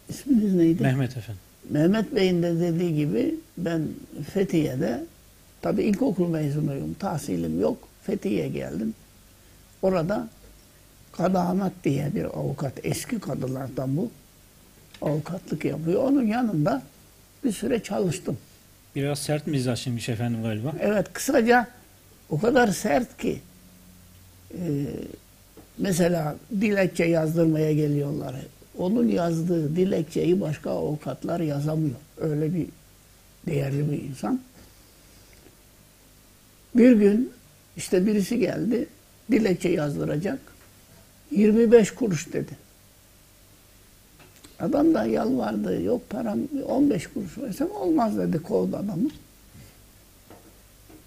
isminiz 0.08 0.54
neydi? 0.54 0.82
Mehmet 0.82 1.16
Efendi. 1.16 1.38
Mehmet 1.70 2.14
Bey'in 2.14 2.42
de 2.42 2.60
dediği 2.60 2.94
gibi 2.96 3.34
ben 3.58 3.88
Fethiye'de 4.34 5.04
tabi 5.62 5.82
ilkokul 5.82 6.28
mezunuyum, 6.28 6.94
tahsilim 6.94 7.60
yok. 7.60 7.88
Fethiye'ye 8.02 8.48
geldim. 8.48 8.94
Orada 9.82 10.28
Kadı 11.16 11.38
Ahmet 11.38 11.72
diye 11.84 12.14
bir 12.14 12.24
avukat, 12.24 12.72
eski 12.82 13.20
kadılardan 13.20 13.96
bu. 13.96 14.10
Avukatlık 15.02 15.64
yapıyor. 15.64 16.02
Onun 16.02 16.26
yanında 16.26 16.82
bir 17.44 17.52
süre 17.52 17.82
çalıştım. 17.82 18.38
Biraz 18.96 19.18
sert 19.18 19.46
mizaçlıymış 19.46 20.08
efendim 20.08 20.42
galiba. 20.42 20.72
Evet 20.80 21.12
kısaca 21.12 21.68
o 22.30 22.40
kadar 22.40 22.68
sert 22.68 23.18
ki 23.18 23.40
e, 24.52 24.62
mesela 25.78 26.36
dilekçe 26.60 27.04
yazdırmaya 27.04 27.72
geliyorlar. 27.72 28.34
Onun 28.78 29.08
yazdığı 29.08 29.76
dilekçeyi 29.76 30.40
başka 30.40 30.70
avukatlar 30.70 31.40
yazamıyor. 31.40 31.96
Öyle 32.20 32.54
bir 32.54 32.66
değerli 33.46 33.92
bir 33.92 34.02
insan. 34.02 34.40
Bir 36.74 36.92
gün 36.92 37.32
işte 37.76 38.06
birisi 38.06 38.38
geldi 38.38 38.86
dilekçe 39.30 39.68
yazdıracak. 39.68 40.38
25 41.30 41.90
kuruş 41.90 42.32
dedi. 42.32 42.63
Adam 44.64 44.94
da 44.94 45.04
yalvardı. 45.04 45.82
Yok 45.82 46.10
param 46.10 46.38
15 46.68 47.06
kuruş 47.06 47.38
versem 47.38 47.70
olmaz 47.70 48.18
dedi 48.18 48.42
kovdu 48.42 48.76
adamı. 48.76 49.08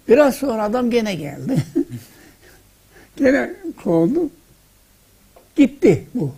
Biraz 0.08 0.34
sonra 0.34 0.62
adam 0.62 0.90
gene 0.90 1.14
geldi. 1.14 1.64
gene 3.16 3.54
kovdu. 3.82 4.30
Gitti 5.56 6.06
bu. 6.14 6.32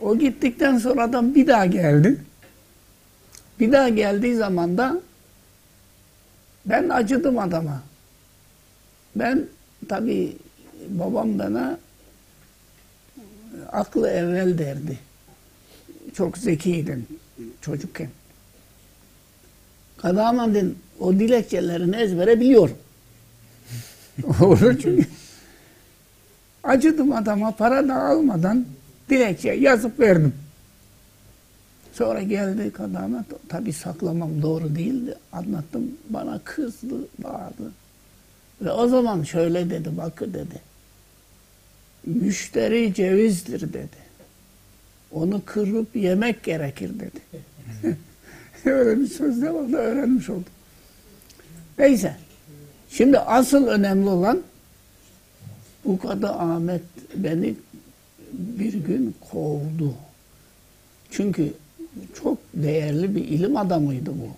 O 0.00 0.18
gittikten 0.18 0.78
sonra 0.78 1.02
adam 1.02 1.34
bir 1.34 1.46
daha 1.46 1.66
geldi. 1.66 2.18
Bir 3.60 3.72
daha 3.72 3.88
geldiği 3.88 4.36
zaman 4.36 4.78
da 4.78 5.00
ben 6.66 6.88
acıdım 6.88 7.38
adama. 7.38 7.82
Ben 9.16 9.46
tabii 9.88 10.36
babam 10.88 11.38
bana 11.38 11.78
aklı 13.72 14.08
evvel 14.08 14.58
derdi. 14.58 14.98
Çok 16.14 16.38
zekiydim 16.38 17.06
çocukken. 17.60 18.08
Kadamadın 19.96 20.76
o 21.00 21.12
dilekçelerini 21.12 21.96
ezbere 21.96 22.40
biliyorum. 22.40 22.78
Olur 24.40 24.78
çünkü. 24.82 25.06
Acıdım 26.64 27.12
adama 27.12 27.50
para 27.50 27.88
da 27.88 28.02
almadan 28.02 28.66
dilekçe 29.10 29.50
yazıp 29.50 30.00
verdim. 30.00 30.34
Sonra 31.92 32.22
geldi 32.22 32.70
kadamat. 32.72 33.26
Tabi 33.48 33.72
saklamam 33.72 34.42
doğru 34.42 34.76
değildi. 34.76 35.14
Anlattım. 35.32 35.90
Bana 36.10 36.40
kızdı, 36.44 36.94
bağırdı. 37.18 37.72
Ve 38.62 38.70
o 38.70 38.88
zaman 38.88 39.22
şöyle 39.22 39.70
dedi, 39.70 39.96
bakı 39.96 40.34
dedi. 40.34 40.60
Müşteri 42.06 42.94
cevizdir 42.94 43.72
dedi. 43.72 44.07
Onu 45.12 45.42
kırıp 45.46 45.96
yemek 45.96 46.42
gerekir 46.42 46.90
dedi. 47.00 47.46
Öyle 48.64 49.00
bir 49.00 49.06
söz 49.06 49.42
de 49.42 49.50
orada 49.50 49.76
öğrenmiş 49.76 50.30
oldum. 50.30 50.44
Neyse. 51.78 52.16
Şimdi 52.90 53.18
asıl 53.18 53.66
önemli 53.66 54.08
olan 54.08 54.42
bu 55.84 55.98
kadı 55.98 56.28
Ahmet 56.28 56.82
beni 57.14 57.54
bir 58.32 58.74
gün 58.74 59.14
kovdu. 59.30 59.94
Çünkü 61.10 61.52
çok 62.22 62.38
değerli 62.54 63.16
bir 63.16 63.24
ilim 63.24 63.56
adamıydı 63.56 64.10
bu. 64.10 64.28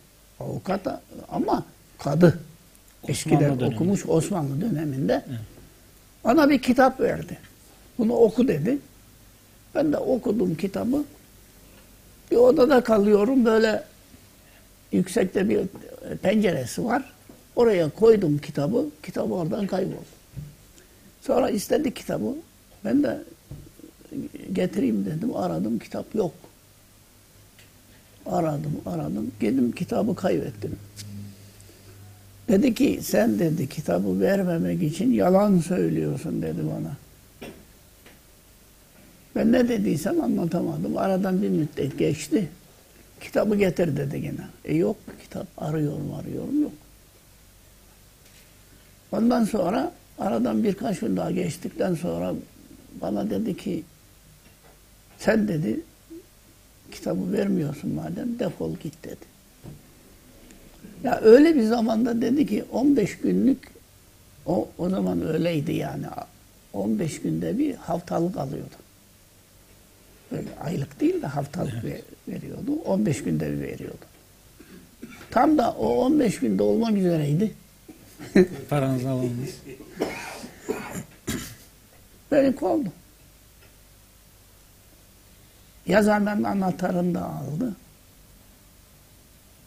Avukat 0.45 1.03
ama 1.29 1.65
kadı. 1.99 2.41
Eskiden 3.09 3.61
dönemi. 3.61 3.75
okumuş 3.75 4.07
Osmanlı 4.07 4.61
döneminde. 4.61 5.25
Evet. 5.29 5.41
Bana 6.25 6.51
bir 6.51 6.63
kitap 6.63 7.01
verdi. 7.01 7.39
Bunu 7.99 8.13
oku 8.13 8.49
dedi. 8.49 8.79
Ben 9.75 9.93
de 9.93 9.97
okudum 9.97 10.55
kitabı. 10.55 11.05
Bir 12.31 12.37
odada 12.37 12.81
kalıyorum 12.81 13.45
böyle 13.45 13.85
yüksekte 14.93 15.49
bir 15.49 15.61
penceresi 16.23 16.85
var. 16.85 17.13
Oraya 17.57 17.91
koydum 17.91 18.39
kitabı. 18.39 18.87
Kitap 19.03 19.33
oradan 19.33 19.67
kayboldu. 19.67 20.05
Sonra 21.21 21.51
istedi 21.51 21.95
kitabı. 21.95 22.35
Ben 22.85 23.03
de 23.03 23.23
getireyim 24.53 25.07
dedim. 25.07 25.37
Aradım 25.37 25.79
kitap 25.79 26.15
yok. 26.15 26.33
Aradım 28.27 28.81
aradım. 28.87 29.31
Gittim 29.41 29.73
kitabı 29.73 30.15
kaybettim. 30.15 30.77
Dedi 32.49 32.75
ki 32.75 32.99
sen 33.03 33.39
dedi 33.39 33.69
kitabı 33.69 34.21
vermemek 34.21 34.83
için 34.83 35.13
yalan 35.13 35.59
söylüyorsun 35.59 36.43
dedi 36.43 36.59
bana. 36.59 36.97
Ben 39.41 39.53
ne 39.53 39.69
dediysem 39.69 40.21
anlatamadım. 40.21 40.97
Aradan 40.97 41.43
bir 41.43 41.49
müddet 41.49 41.99
geçti. 41.99 42.49
Kitabı 43.21 43.57
getir 43.57 43.97
dedi 43.97 44.21
gene. 44.23 44.47
E 44.65 44.75
yok 44.75 44.97
kitap. 45.23 45.47
Arıyorum 45.57 46.15
arıyorum 46.15 46.63
yok. 46.63 46.73
Ondan 49.13 49.45
sonra 49.45 49.93
aradan 50.19 50.65
birkaç 50.65 50.99
gün 50.99 51.17
daha 51.17 51.31
geçtikten 51.31 51.95
sonra 51.95 52.35
bana 53.01 53.31
dedi 53.31 53.57
ki 53.57 53.83
sen 55.19 55.49
dedi 55.49 55.81
kitabı 56.93 57.33
vermiyorsun 57.33 57.95
madem 57.95 58.39
defol 58.39 58.77
git 58.83 59.05
dedi. 59.05 59.25
Ya 61.05 61.21
öyle 61.21 61.55
bir 61.55 61.65
zamanda 61.65 62.21
dedi 62.21 62.47
ki 62.47 62.65
15 62.73 63.19
günlük 63.19 63.69
o, 64.47 64.69
o 64.79 64.89
zaman 64.89 65.27
öyleydi 65.27 65.73
yani 65.73 66.07
15 66.73 67.23
günde 67.23 67.59
bir 67.59 67.75
haftalık 67.75 68.37
alıyordu. 68.37 68.90
Böyle 70.33 70.49
aylık 70.61 71.01
değil 71.01 71.23
de 71.23 71.27
haftalık 71.27 71.85
ver- 71.85 72.01
veriyordu. 72.29 72.73
15 72.85 73.23
günde 73.23 73.53
bir 73.53 73.61
veriyordu. 73.61 74.05
Tam 75.31 75.59
da 75.59 75.73
o 75.73 76.05
15 76.05 76.39
günde 76.41 76.63
olmak 76.63 76.97
üzereydi. 76.97 77.55
Paranızı 78.71 79.09
alamadınız. 79.09 79.55
Beni 82.33 82.57
kovdu. 82.57 82.89
Yazarların 85.87 86.45
anahtarını 86.45 87.15
da 87.15 87.25
aldı. 87.25 87.77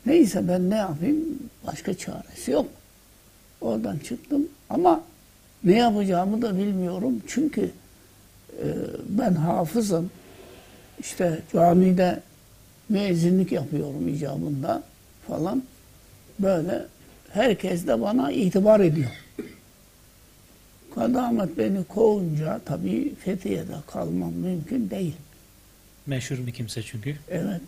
Neyse 0.06 0.47
ben 0.47 0.69
ne 0.69 0.76
yapayım? 0.76 1.39
Başka 1.67 1.93
çaresi 1.93 2.52
yok. 2.52 2.65
Oradan 3.62 3.97
çıktım 3.97 4.47
ama 4.69 5.04
ne 5.63 5.78
yapacağımı 5.78 6.41
da 6.41 6.58
bilmiyorum. 6.58 7.21
Çünkü 7.28 7.71
e, 8.52 8.65
ben 9.10 9.34
hafızım. 9.34 10.12
İşte 11.03 11.39
camide 11.53 12.19
müezzinlik 12.89 13.51
yapıyorum 13.51 14.07
icabında 14.07 14.83
falan. 15.27 15.63
Böyle 16.39 16.85
herkes 17.29 17.87
de 17.87 18.01
bana 18.01 18.31
itibar 18.31 18.79
ediyor. 18.79 19.11
Kadı 20.95 21.19
Ahmet 21.19 21.57
beni 21.57 21.83
kovunca 21.83 22.61
tabii 22.65 23.15
Fethiye'de 23.15 23.75
kalmam 23.87 24.33
mümkün 24.33 24.89
değil. 24.89 25.15
Meşhur 26.05 26.47
bir 26.47 26.51
kimse 26.51 26.83
çünkü. 26.83 27.15
Evet. 27.29 27.61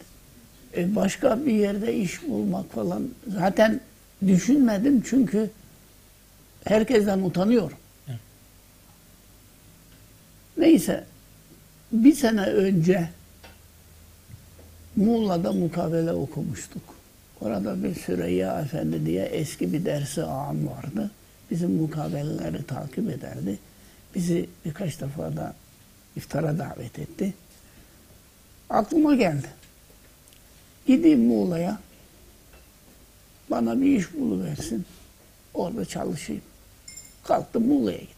E 0.77 0.95
başka 0.95 1.45
bir 1.45 1.53
yerde 1.53 1.95
iş 1.95 2.23
bulmak 2.27 2.71
falan 2.71 3.09
zaten 3.27 3.79
düşünmedim 4.27 5.03
çünkü 5.05 5.49
herkesten 6.65 7.19
utanıyorum. 7.19 7.77
Evet. 8.07 8.19
Neyse 10.57 11.03
bir 11.91 12.13
sene 12.13 12.41
önce 12.41 13.09
Muğla'da 14.95 15.51
mukabele 15.51 16.11
okumuştuk. 16.11 16.81
Orada 17.41 17.83
bir 17.83 17.95
Süreyya 17.95 18.61
Efendi 18.61 19.05
diye 19.05 19.25
eski 19.25 19.73
bir 19.73 19.85
dersi 19.85 20.23
ağam 20.23 20.67
vardı. 20.67 21.11
Bizim 21.51 21.71
mukabeleleri 21.71 22.65
takip 22.65 23.09
ederdi. 23.09 23.59
Bizi 24.15 24.49
birkaç 24.65 25.01
defa 25.01 25.35
da 25.35 25.53
iftara 26.15 26.57
davet 26.57 26.99
etti. 26.99 27.33
Aklıma 28.69 29.15
geldi. 29.15 29.47
Gideyim 30.87 31.25
Muğla'ya. 31.25 31.79
Bana 33.51 33.81
bir 33.81 33.99
iş 33.99 34.13
buluversin. 34.13 34.85
Orada 35.53 35.85
çalışayım. 35.85 36.41
Kalktım 37.23 37.67
Muğla'ya 37.67 37.97
gittim. 37.97 38.15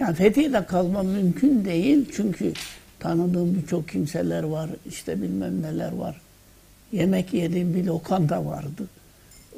Yani 0.00 0.14
Fethiye'de 0.14 0.66
kalmam 0.66 1.06
mümkün 1.06 1.64
değil. 1.64 2.10
Çünkü 2.16 2.52
tanıdığım 3.02 3.54
birçok 3.54 3.88
kimseler 3.88 4.42
var. 4.42 4.70
işte 4.88 5.22
bilmem 5.22 5.62
neler 5.62 5.92
var. 5.92 6.20
Yemek 6.92 7.34
yediğim 7.34 7.74
bir 7.74 7.84
lokanta 7.84 8.44
vardı. 8.44 8.86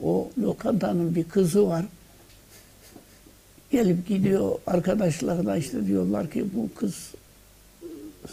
o 0.02 0.30
lokantanın 0.38 1.14
bir 1.14 1.24
kızı 1.24 1.68
var. 1.68 1.84
Gelip 3.70 4.08
gidiyor 4.08 4.58
arkadaşlar 4.66 5.46
da 5.46 5.56
işte 5.56 5.86
diyorlar 5.86 6.30
ki 6.30 6.44
bu 6.54 6.68
kız 6.74 7.14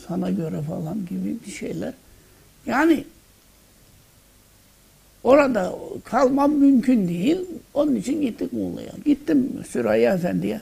sana 0.08 0.30
göre 0.30 0.62
falan 0.62 1.06
gibi 1.06 1.38
bir 1.46 1.52
şeyler. 1.52 1.94
Yani 2.66 3.04
orada 5.24 5.76
kalmam 6.04 6.52
mümkün 6.52 7.08
değil. 7.08 7.40
Onun 7.74 7.96
için 7.96 8.22
gittik 8.22 8.54
Muğla'ya. 8.54 8.92
Gittim 9.06 9.64
Süreyya 9.70 10.14
Efendi'ye. 10.14 10.62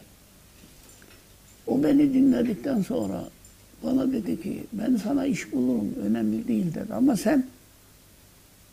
O 1.67 1.83
beni 1.83 2.13
dinledikten 2.13 2.81
sonra 2.81 3.23
bana 3.83 4.11
dedi 4.11 4.41
ki 4.41 4.63
ben 4.73 4.95
sana 4.95 5.25
iş 5.25 5.51
bulurum 5.51 5.93
önemli 6.03 6.47
değil 6.47 6.73
dedi 6.73 6.93
ama 6.93 7.17
sen 7.17 7.45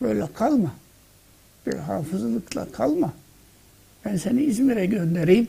böyle 0.03 0.27
kalma. 0.35 0.75
Bir 1.67 1.75
hafızlıkla 1.75 2.73
kalma. 2.73 3.13
Ben 4.05 4.17
seni 4.17 4.43
İzmir'e 4.43 4.87
göndereyim. 4.87 5.49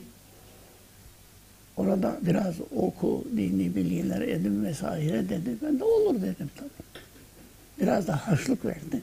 Orada 1.76 2.18
biraz 2.22 2.54
oku, 2.76 3.24
dini 3.36 3.76
bilgiler 3.76 4.20
edin 4.20 4.64
vesaire 4.64 5.28
dedi. 5.28 5.56
Ben 5.62 5.80
de 5.80 5.84
olur 5.84 6.14
dedim 6.14 6.50
tabii. 6.56 7.02
Biraz 7.80 8.06
da 8.06 8.16
harçlık 8.16 8.64
verdi. 8.64 9.02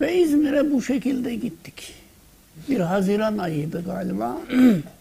Ve 0.00 0.22
İzmir'e 0.22 0.72
bu 0.72 0.82
şekilde 0.82 1.34
gittik. 1.34 1.94
Bir 2.68 2.80
Haziran 2.80 3.38
ayıydı 3.38 3.84
galiba. 3.84 4.40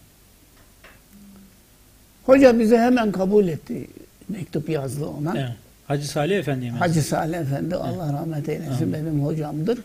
Hoca 2.28 2.60
bizi 2.60 2.78
hemen 2.78 3.12
kabul 3.12 3.48
etti. 3.48 3.88
Mektup 4.30 4.70
yazdı 4.70 5.06
ona. 5.06 5.38
Evet. 5.38 5.52
Hacı 5.88 6.08
Salih 6.08 6.38
Efendi'ye 6.40 6.72
mi? 6.72 6.78
Hacı 6.78 7.02
Salih 7.02 7.38
Efendi 7.38 7.76
Allah 7.76 8.14
rahmet 8.14 8.50
eylesin 8.50 8.94
benim 8.94 9.26
hocamdır. 9.26 9.80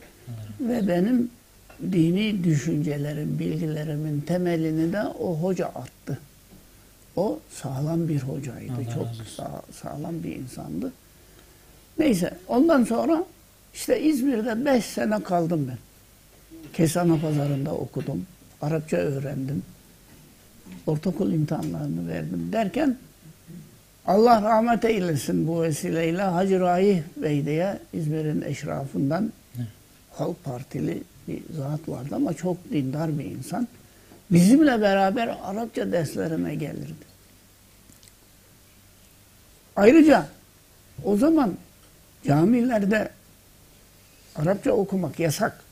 Ve 0.61 0.89
benim 0.89 1.31
dini 1.93 2.45
düşüncelerim, 2.45 3.39
bilgilerimin 3.39 4.21
temelini 4.21 4.93
de 4.93 5.03
o 5.03 5.37
hoca 5.37 5.67
attı. 5.67 6.19
O 7.17 7.39
sağlam 7.51 8.09
bir 8.09 8.21
hocaydı. 8.21 8.73
Allah 8.73 8.95
Çok 8.95 9.07
sağ- 9.37 9.63
sağlam 9.73 10.23
bir 10.25 10.37
insandı. 10.37 10.93
Neyse 11.99 12.35
ondan 12.49 12.85
sonra 12.85 13.25
işte 13.75 14.03
İzmir'de 14.03 14.65
beş 14.65 14.85
sene 14.85 15.23
kaldım 15.23 15.69
ben. 15.71 15.79
Kesana 16.73 17.17
pazarında 17.17 17.75
okudum. 17.75 18.27
Arapça 18.63 18.97
öğrendim. 18.97 19.63
Ortaokul 20.87 21.33
imtihanlarını 21.33 22.09
verdim 22.09 22.49
derken 22.53 22.97
Allah 24.07 24.43
rahmet 24.43 24.85
eylesin 24.85 25.49
bu 25.49 25.63
vesileyle 25.63 26.23
Hacı 26.23 26.61
Raih 26.61 27.03
Bey 27.17 27.47
diye 27.47 27.79
İzmir'in 27.93 28.43
eşrafından 28.43 29.33
Evet. 29.57 29.67
Halk 30.11 30.45
Partili 30.45 31.03
bir 31.29 31.43
zat 31.57 31.89
vardı 31.89 32.15
ama 32.15 32.35
çok 32.35 32.57
dindar 32.73 33.19
bir 33.19 33.25
insan. 33.25 33.69
Bizimle 34.31 34.81
beraber 34.81 35.37
Arapça 35.43 35.93
derslerine 35.93 36.55
gelirdi. 36.55 37.13
Ayrıca 39.77 40.27
o 41.05 41.17
zaman 41.17 41.55
camilerde 42.27 43.11
Arapça 44.37 44.73
okumak 44.73 45.21
yasak. 45.21 45.65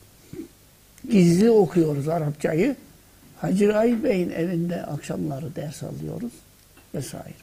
Gizli 1.11 1.51
okuyoruz 1.51 2.09
Arapçayı. 2.09 2.77
Hacı 3.41 3.69
Raif 3.69 4.05
Bey'in 4.05 4.31
evinde 4.31 4.83
akşamları 4.83 5.57
ders 5.57 5.83
alıyoruz 5.83 6.33
vesaire. 6.95 7.35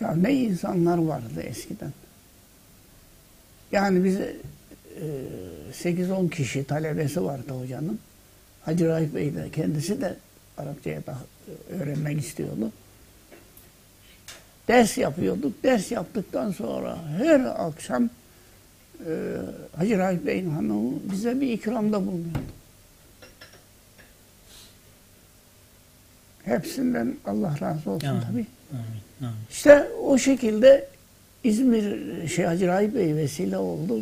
Ya 0.00 0.14
ne 0.14 0.34
insanlar 0.34 0.98
vardı 0.98 1.42
eskiden. 1.42 1.92
Yani 3.72 4.04
bize 4.04 4.36
e, 5.82 5.90
8-10 5.90 6.30
kişi 6.30 6.64
talebesi 6.64 7.24
vardı 7.24 7.52
hocanın. 7.60 7.98
Hacı 8.62 8.88
Raif 8.88 9.14
Bey 9.14 9.34
de 9.34 9.50
kendisi 9.50 10.00
de 10.00 10.16
Arapçaya 10.58 11.06
da 11.06 11.18
e, 11.48 11.74
öğrenmek 11.74 12.20
istiyordu. 12.20 12.72
Ders 14.68 14.98
yapıyorduk. 14.98 15.62
Ders 15.62 15.90
yaptıktan 15.90 16.50
sonra 16.50 16.98
her 17.18 17.40
akşam 17.40 18.10
e, 19.06 19.36
Hacı 19.76 19.98
Raif 19.98 20.26
Bey'in 20.26 20.50
hanımı 20.50 20.92
bize 21.12 21.40
bir 21.40 21.48
ikramda 21.52 22.06
bulunuyordu. 22.06 22.59
Hepsinden 26.50 27.16
Allah 27.26 27.56
razı 27.60 27.90
olsun 27.90 28.06
Amin. 28.08 28.20
tabii. 28.20 28.46
Amin. 28.72 29.00
Amin. 29.20 29.40
İşte 29.50 29.88
o 30.02 30.18
şekilde 30.18 30.88
İzmir 31.44 32.28
şey 32.28 32.44
Hacı 32.44 32.66
Raif 32.66 32.94
Bey 32.94 33.16
vesile 33.16 33.58
oldu. 33.58 34.00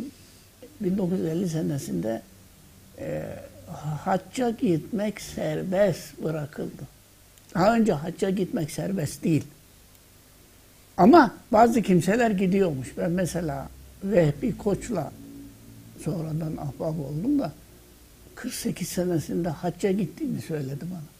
1950 0.81 1.49
senesinde 1.49 2.21
e, 2.99 3.23
hacca 4.03 4.49
gitmek 4.49 5.21
serbest 5.21 6.23
bırakıldı. 6.23 6.83
Daha 7.55 7.75
önce 7.75 7.93
hacca 7.93 8.29
gitmek 8.29 8.71
serbest 8.71 9.23
değil. 9.23 9.43
Ama 10.97 11.35
bazı 11.51 11.81
kimseler 11.81 12.31
gidiyormuş. 12.31 12.97
Ben 12.97 13.11
mesela 13.11 13.69
Vehbi 14.03 14.57
Koç'la 14.57 15.11
sonradan 16.03 16.57
ahbap 16.57 16.99
oldum 16.99 17.39
da 17.39 17.51
48 18.35 18.87
senesinde 18.87 19.49
hacca 19.49 19.91
gittiğini 19.91 20.41
söyledi 20.41 20.85
bana. 20.91 21.18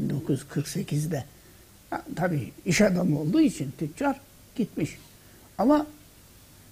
1948'de. 0.00 1.24
Ha, 1.90 2.02
tabii 2.16 2.52
iş 2.66 2.80
adamı 2.80 3.20
olduğu 3.20 3.40
için 3.40 3.72
tüccar 3.78 4.20
gitmiş. 4.56 4.98
Ama 5.58 5.86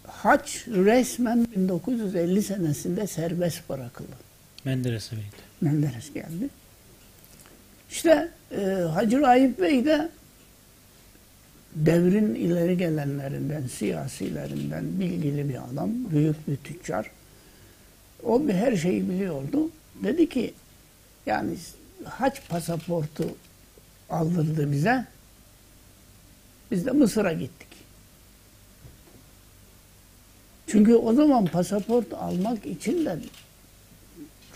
hac 0.07 0.49
resmen 0.67 1.47
1950 1.57 2.43
senesinde 2.43 3.07
serbest 3.07 3.69
bırakıldı. 3.69 4.17
Menderes 4.65 5.13
Bey'di. 5.13 5.23
Menderes 5.61 6.13
geldi. 6.13 6.49
İşte 7.91 8.29
e, 8.53 8.65
Hacı 8.95 9.21
Raif 9.21 9.61
Bey 9.61 9.85
de 9.85 10.09
devrin 11.75 12.35
ileri 12.35 12.79
gelenlerinden, 12.79 13.67
siyasilerinden 13.67 15.01
bilgili 15.01 15.49
bir 15.49 15.59
adam, 15.73 15.91
büyük 16.11 16.49
bir 16.49 16.57
tüccar. 16.57 17.11
O 18.23 18.49
bir 18.49 18.55
her 18.55 18.77
şeyi 18.77 19.09
biliyordu. 19.09 19.71
Dedi 20.05 20.29
ki 20.29 20.55
yani 21.27 21.57
haç 22.05 22.49
pasaportu 22.49 23.25
aldırdı 24.11 24.73
bize. 24.73 25.05
Biz 26.71 26.87
de 26.87 26.91
Mısır'a 26.91 27.33
gittik. 27.33 27.69
Çünkü 30.67 30.95
o 30.95 31.13
zaman 31.13 31.47
pasaport 31.47 32.13
almak 32.13 32.67
için 32.67 33.07
de 33.07 33.19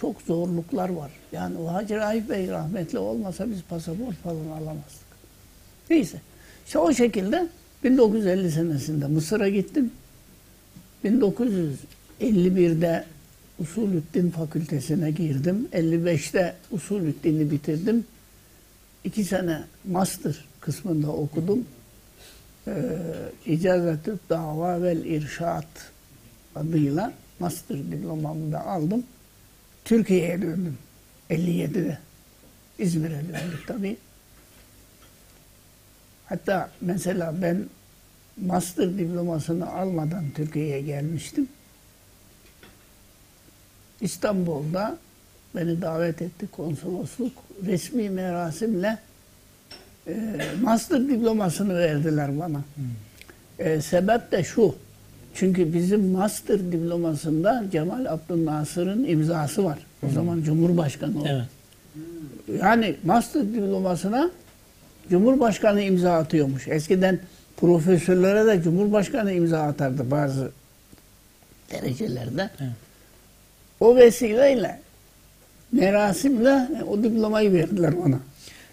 çok 0.00 0.22
zorluklar 0.22 0.88
var. 0.88 1.10
Yani 1.32 1.58
o 1.58 1.72
Hacı 1.72 1.96
Raif 1.96 2.30
Bey 2.30 2.48
rahmetli 2.48 2.98
olmasa 2.98 3.50
biz 3.50 3.62
pasaport 3.62 4.16
falan 4.16 4.46
alamazdık. 4.46 5.04
Neyse. 5.90 6.20
İşte 6.66 6.78
o 6.78 6.92
şekilde 6.92 7.48
1950 7.84 8.50
senesinde 8.50 9.06
Mısır'a 9.06 9.48
gittim. 9.48 9.92
1951'de 11.04 13.04
Usulüddin 13.58 14.30
Fakültesine 14.30 15.10
girdim. 15.10 15.68
55'te 15.72 16.56
Usulüddin'i 16.70 17.50
bitirdim. 17.50 18.04
İki 19.04 19.24
sene 19.24 19.64
master 19.84 20.44
kısmında 20.60 21.12
okudum. 21.12 21.64
Ee, 22.66 22.72
İcazetü 23.46 24.18
Dava 24.30 24.82
vel 24.82 25.04
İrşat 25.04 25.92
adıyla 26.56 27.12
master 27.38 27.78
diplomamı 27.78 28.52
da 28.52 28.66
aldım. 28.66 29.04
Türkiye'ye 29.84 30.42
döndüm. 30.42 30.78
57'de. 31.30 31.98
İzmir'e 32.78 33.20
döndük 33.20 33.66
tabii. 33.66 33.96
Hatta 36.26 36.70
mesela 36.80 37.42
ben 37.42 37.64
master 38.36 38.98
diplomasını 38.98 39.72
almadan 39.72 40.24
Türkiye'ye 40.34 40.80
gelmiştim. 40.80 41.48
İstanbul'da 44.04 44.96
beni 45.56 45.82
davet 45.82 46.22
etti 46.22 46.46
konsolosluk. 46.46 47.32
Resmi 47.66 48.10
merasimle 48.10 48.98
e, 50.06 50.14
master 50.62 51.08
diplomasını 51.08 51.78
verdiler 51.78 52.40
bana. 52.40 52.60
E, 53.58 53.80
sebep 53.80 54.32
de 54.32 54.44
şu. 54.44 54.74
Çünkü 55.34 55.74
bizim 55.74 56.10
master 56.10 56.72
diplomasında 56.72 57.64
Cemal 57.72 58.04
Abdülnasır'ın 58.04 59.04
imzası 59.04 59.64
var. 59.64 59.78
O 60.06 60.10
zaman 60.10 60.42
Cumhurbaşkanı 60.42 61.22
o. 61.22 61.26
Evet. 61.26 61.44
Yani 62.62 62.96
master 63.04 63.42
diplomasına 63.42 64.30
Cumhurbaşkanı 65.10 65.82
imza 65.82 66.12
atıyormuş. 66.12 66.68
Eskiden 66.68 67.18
profesörlere 67.56 68.46
de 68.46 68.62
Cumhurbaşkanı 68.62 69.32
imza 69.32 69.62
atardı 69.62 70.10
bazı 70.10 70.50
derecelerde. 71.70 72.50
Evet. 72.60 72.83
O 73.84 73.96
vesileyle 73.96 74.80
merasimle 75.72 76.68
o 76.88 77.02
diplomayı 77.02 77.52
verdiler 77.52 77.94
bana. 78.04 78.18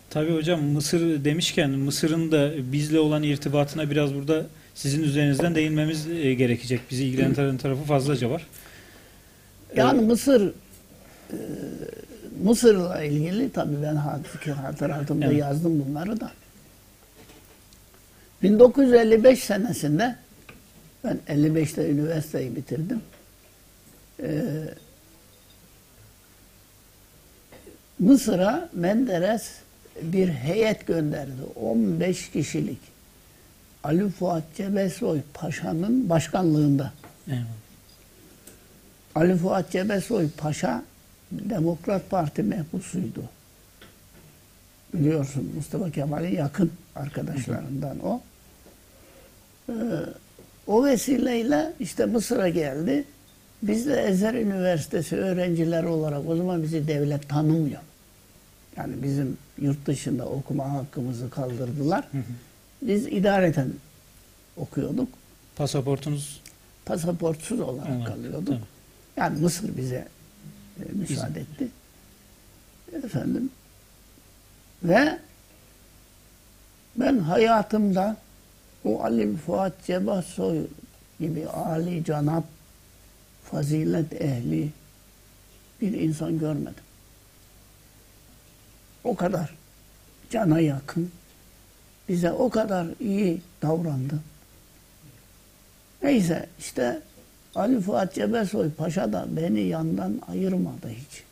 Tabii 0.09 0.35
hocam 0.35 0.63
Mısır 0.63 1.25
demişken 1.25 1.69
Mısır'ın 1.69 2.31
da 2.31 2.51
bizle 2.71 2.99
olan 2.99 3.23
irtibatına 3.23 3.89
biraz 3.89 4.15
burada 4.15 4.45
sizin 4.75 5.03
üzerinizden 5.03 5.55
değinmemiz 5.55 6.07
e, 6.09 6.33
gerekecek. 6.33 6.81
Bizi 6.91 7.05
ilgilendiren 7.05 7.57
tarafı 7.57 7.83
fazlaca 7.83 8.29
var. 8.29 8.47
Yani 9.75 10.01
Mısır 10.01 10.47
e, 11.29 11.37
Mısır'la 12.43 13.03
ilgili 13.03 13.51
tabii 13.51 13.81
ben 13.83 13.95
hat- 13.95 14.47
hatıratımda 14.47 15.25
Evet. 15.25 15.37
yazdım 15.37 15.85
bunları 15.87 16.19
da. 16.19 16.31
1955 18.43 19.39
senesinde 19.43 20.15
ben 21.03 21.19
55'te 21.27 21.89
üniversiteyi 21.89 22.55
bitirdim. 22.55 23.01
Ee, 24.23 24.41
Mısır'a 28.01 28.69
Menderes 28.73 29.51
bir 30.01 30.29
heyet 30.29 30.87
gönderdi. 30.87 31.41
15 31.55 32.31
kişilik. 32.31 32.79
Ali 33.83 34.09
Fuat 34.09 34.43
Cebesoy 34.55 35.21
Paşa'nın 35.33 36.09
başkanlığında. 36.09 36.93
Eyvallah. 37.27 37.45
Ali 39.15 39.37
Fuat 39.37 39.71
Cebesoy 39.71 40.29
Paşa 40.37 40.83
Demokrat 41.31 42.09
Parti 42.09 42.43
mehbusuydu. 42.43 43.23
Biliyorsun 44.93 45.51
Mustafa 45.55 45.91
Kemal'in 45.91 46.35
yakın 46.35 46.71
arkadaşlarından 46.95 48.05
o. 48.05 48.21
Ee, 49.69 49.73
o 50.67 50.85
vesileyle 50.85 51.73
işte 51.79 52.05
Mısır'a 52.05 52.49
geldi. 52.49 53.05
Biz 53.63 53.87
de 53.87 54.01
Ezer 54.01 54.33
Üniversitesi 54.33 55.15
öğrencileri 55.15 55.87
olarak 55.87 56.29
o 56.29 56.35
zaman 56.35 56.63
bizi 56.63 56.87
devlet 56.87 57.29
tanımıyor. 57.29 57.81
Yani 58.77 59.03
bizim 59.03 59.37
yurt 59.61 59.85
dışında 59.85 60.25
okuma 60.25 60.71
hakkımızı 60.73 61.29
kaldırdılar. 61.29 62.07
Biz 62.81 63.07
idareten 63.07 63.73
okuyorduk. 64.57 65.09
Pasaportunuz 65.55 66.41
Pasaportsuz 66.85 67.59
olarak 67.59 67.87
Evet, 67.95 68.05
kalıyorduk. 68.07 68.47
tabii. 68.47 68.59
Yani 69.17 69.39
Mısır 69.39 69.77
bize 69.77 70.07
e, 70.79 70.83
müsaade 70.93 71.39
etti. 71.39 71.67
Efendim 72.93 73.49
ve 74.83 75.19
ben 76.95 77.19
hayatımda 77.19 78.17
o 78.85 79.03
Ali 79.03 79.37
Fuat 79.37 79.85
Cebasoy 79.85 80.67
gibi 81.19 81.47
Ali 81.47 82.03
canap 82.05 82.43
fazilet 83.43 84.21
ehli 84.21 84.69
bir 85.81 85.93
insan 85.93 86.39
görmedim. 86.39 86.83
O 89.03 89.15
kadar 89.15 89.53
cana 90.29 90.59
yakın, 90.59 91.11
bize 92.09 92.31
o 92.31 92.49
kadar 92.49 92.87
iyi 92.99 93.41
davrandı. 93.61 94.19
Neyse 96.03 96.47
işte 96.59 97.01
Ali 97.55 97.81
Fuat 97.81 98.13
Cebesoy 98.13 98.71
Paşa 98.71 99.13
da 99.13 99.25
beni 99.29 99.61
yandan 99.61 100.21
ayırmadı 100.27 100.89
hiç. 100.89 101.23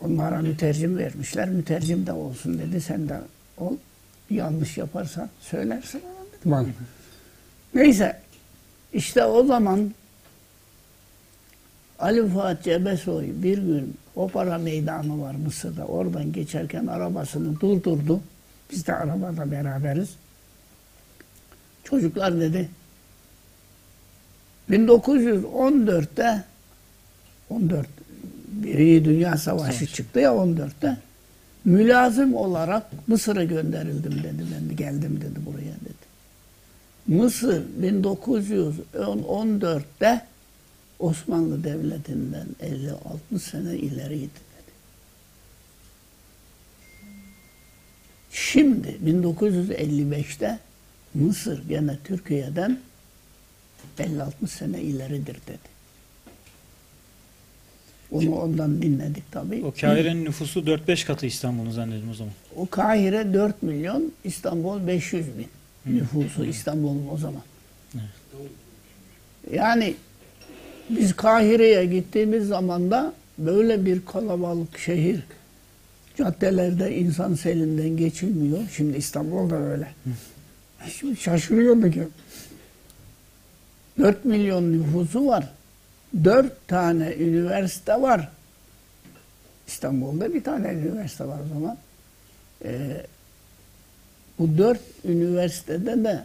Onlara 0.00 0.38
mütercim 0.38 0.98
vermişler. 0.98 1.48
Mütercim 1.48 2.06
de 2.06 2.12
olsun 2.12 2.58
dedi. 2.58 2.80
Sen 2.80 3.08
de 3.08 3.20
ol. 3.58 3.76
Yanlış 4.30 4.78
yaparsan 4.78 5.28
söylersin. 5.40 6.02
Dedim 6.38 6.50
bana. 6.50 6.66
Neyse. 7.74 8.20
işte 8.92 9.24
o 9.24 9.44
zaman 9.44 9.94
Ali 11.98 12.28
Fuat 12.28 12.64
Cebesoy 12.64 13.26
bir 13.30 13.58
gün 13.58 13.96
opera 14.18 14.58
meydanı 14.58 15.20
var 15.20 15.34
Mısır'da. 15.34 15.84
Oradan 15.84 16.32
geçerken 16.32 16.86
arabasını 16.86 17.60
durdurdu. 17.60 18.20
Biz 18.72 18.86
de 18.86 18.94
arabada 18.94 19.50
beraberiz. 19.50 20.08
Çocuklar 21.84 22.40
dedi 22.40 22.68
1914'te 24.70 26.44
14 27.50 27.86
Birinci 28.48 29.04
Dünya 29.04 29.36
Savaşı 29.36 29.78
Savaş. 29.78 29.94
çıktı 29.94 30.20
ya 30.20 30.30
14'te. 30.30 30.96
Mülazım 31.64 32.34
olarak 32.34 32.82
Mısır'a 33.06 33.44
gönderildim 33.44 34.12
dedi. 34.12 34.44
Ben 34.54 34.76
geldim 34.76 35.20
dedi 35.20 35.46
buraya 35.46 35.74
dedi. 35.84 36.08
Mısır 37.06 37.62
1914'te 37.82 40.22
Osmanlı 40.98 41.64
Devleti'nden 41.64 42.46
50-60 43.32 43.38
sene 43.38 43.76
ileriydi 43.76 44.20
dedi. 44.20 44.72
Şimdi 48.30 48.98
1955'te 49.06 50.58
Mısır 51.14 51.68
gene 51.68 51.98
Türkiye'den 52.04 52.78
50-60 53.98 54.46
sene 54.46 54.80
ileridir 54.82 55.36
dedi. 55.46 55.78
Onu 58.10 58.34
ondan 58.34 58.82
dinledik 58.82 59.32
tabii. 59.32 59.64
o 59.64 59.72
Kahire'nin 59.80 60.24
nüfusu 60.24 60.60
4-5 60.60 61.06
katı 61.06 61.26
İstanbul'un 61.26 61.70
zannediyorum 61.70 62.10
o 62.10 62.14
zaman. 62.14 62.32
O 62.56 62.66
Kahire 62.66 63.34
4 63.34 63.62
milyon, 63.62 64.12
İstanbul 64.24 64.86
500 64.86 65.26
bin 65.38 65.48
nüfusu 65.86 66.44
İstanbul'un 66.44 67.08
o 67.12 67.18
zaman. 67.18 67.42
Yani 69.52 69.94
biz 70.90 71.16
Kahire'ye 71.16 71.84
gittiğimiz 71.86 72.48
zaman 72.48 72.90
da 72.90 73.12
böyle 73.38 73.86
bir 73.86 74.04
kalabalık 74.06 74.78
şehir, 74.78 75.20
caddelerde 76.16 76.96
insan 76.96 77.34
selinden 77.34 77.96
geçilmiyor. 77.96 78.58
Şimdi 78.76 78.96
İstanbul'da 78.96 79.56
öyle. 79.56 79.88
Şimdi 80.98 81.16
şaşırıyorduk 81.16 81.96
ya. 81.96 82.04
4 83.98 84.24
milyon 84.24 84.72
nüfusu 84.72 85.26
var. 85.26 85.48
4 86.24 86.68
tane 86.68 87.14
üniversite 87.14 88.02
var. 88.02 88.28
İstanbul'da 89.66 90.34
bir 90.34 90.44
tane 90.44 90.72
üniversite 90.72 91.24
var 91.24 91.38
o 91.46 91.54
zaman. 91.54 91.76
Ee, 92.64 93.06
bu 94.38 94.58
dört 94.58 94.80
üniversitede 95.04 96.04
de 96.04 96.24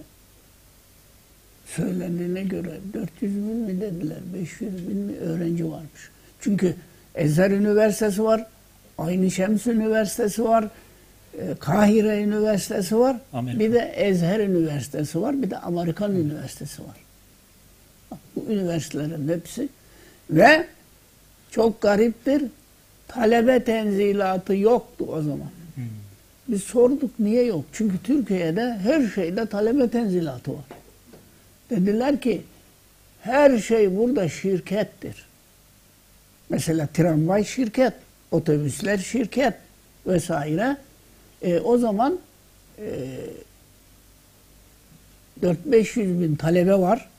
söylendiğine 1.76 2.44
göre 2.44 2.70
400 2.94 3.36
bin 3.36 3.42
mi 3.56 3.82
dediler, 3.82 4.18
500 4.34 4.88
bin 4.88 4.98
mi 4.98 5.18
öğrenci 5.18 5.72
varmış. 5.72 6.10
Çünkü 6.42 6.76
Ezher 7.16 7.52
Üniversitesi 7.52 8.24
var, 8.24 8.46
Aynı 8.98 9.32
Şems 9.32 9.68
Üniversitesi 9.68 10.44
var, 10.44 10.66
e, 11.40 11.56
Kahire 11.60 12.24
Üniversitesi 12.24 13.00
var, 13.00 13.18
Amerika. 13.34 13.60
bir 13.60 13.74
de 13.74 13.80
Ezher 13.80 14.40
Üniversitesi 14.40 15.22
var, 15.22 15.42
bir 15.42 15.50
de 15.50 15.58
Amerikan 15.58 16.16
Üniversitesi 16.16 16.82
var. 16.82 16.96
Bak, 18.12 18.20
Bu 18.36 18.52
üniversitelerin 18.54 19.28
hepsi 19.28 19.70
ve 20.30 20.66
çok 21.52 21.82
gariptir, 21.82 22.44
talebe 23.08 23.64
tenzilatı 23.64 24.56
yoktu 24.56 25.06
o 25.08 25.22
zaman. 25.22 25.50
Biz 26.48 26.64
sorduk 26.64 27.20
niye 27.20 27.44
yok? 27.44 27.66
Çünkü 27.74 27.96
Türkiye'de 28.04 28.74
her 28.84 29.08
şeyde 29.08 29.46
talebe 29.46 29.90
tenzilatı 29.90 30.52
var. 30.54 30.64
Dediler 31.76 32.22
ki 32.22 32.42
her 33.22 33.58
şey 33.58 33.98
burada 33.98 34.30
şirkettir. 34.30 35.26
Mesela 36.50 36.88
tramvay 36.94 37.44
şirket, 37.44 37.94
otobüsler 38.32 38.98
şirket 38.98 39.54
vesaire. 40.08 40.78
E, 41.42 41.60
o 41.60 41.78
zaman 41.78 42.20
e, 42.80 43.20
4-500 45.42 46.22
bin 46.22 46.36
talebe 46.36 46.74
var. 46.74 47.10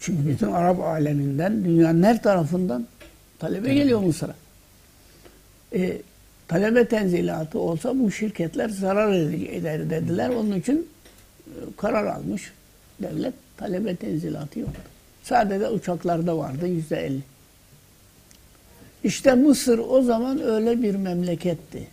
Çünkü 0.00 0.28
bütün 0.28 0.52
Arap 0.52 0.80
aleminden, 0.80 1.64
dünyanın 1.64 2.02
her 2.02 2.22
tarafından 2.22 2.86
talebe 3.38 3.74
geliyor 3.74 4.00
Mısır'a. 4.00 4.34
E, 5.74 6.02
talebe 6.48 6.88
tenzilatı 6.88 7.58
olsa 7.58 7.98
bu 7.98 8.10
şirketler 8.10 8.68
zarar 8.68 9.12
eder 9.12 9.90
dediler. 9.90 10.28
Onun 10.28 10.52
için 10.52 10.88
e, 11.46 11.52
karar 11.76 12.06
almış 12.06 12.52
devlet. 13.02 13.34
Talebe 13.62 13.96
tenzilatı 13.96 14.58
yoktu. 14.58 14.80
Sadece 15.22 15.68
uçaklarda 15.68 16.38
vardı 16.38 16.66
yüzde 16.66 17.06
elli. 17.06 17.20
İşte 19.04 19.34
Mısır 19.34 19.78
o 19.78 20.02
zaman 20.02 20.42
öyle 20.42 20.82
bir 20.82 20.94
memleketti. 20.94 21.88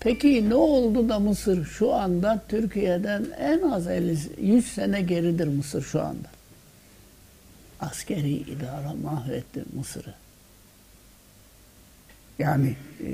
Peki 0.00 0.50
ne 0.50 0.54
oldu 0.54 1.08
da 1.08 1.18
Mısır 1.18 1.64
şu 1.64 1.94
anda 1.94 2.42
Türkiye'den 2.48 3.26
en 3.38 3.62
az 3.62 3.86
50, 3.86 4.18
100 4.40 4.66
sene 4.66 5.02
geridir 5.02 5.46
Mısır 5.46 5.82
şu 5.82 6.00
anda. 6.00 6.28
Askeri 7.80 8.32
idara 8.32 8.94
mahvetti 9.02 9.64
Mısır'ı. 9.76 10.14
Yani 12.38 12.76
e, 13.06 13.08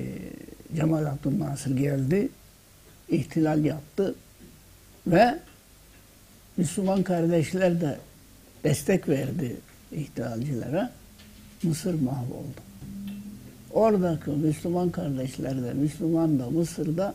Cemal 0.76 1.04
Abdülnasır 1.06 1.76
geldi, 1.76 2.28
ihtilal 3.08 3.64
yaptı 3.64 4.14
ve 5.06 5.38
Müslüman 6.60 7.02
kardeşler 7.02 7.80
de 7.80 7.98
destek 8.64 9.08
verdi 9.08 9.56
ihtilalcilere. 9.92 10.88
Mısır 11.62 11.94
mahvoldu. 11.94 12.60
Oradaki 13.70 14.30
Müslüman 14.30 14.90
kardeşler 14.90 15.62
de, 15.62 15.72
Müslüman 15.72 16.38
da 16.38 16.50
Mısır'da 16.50 17.14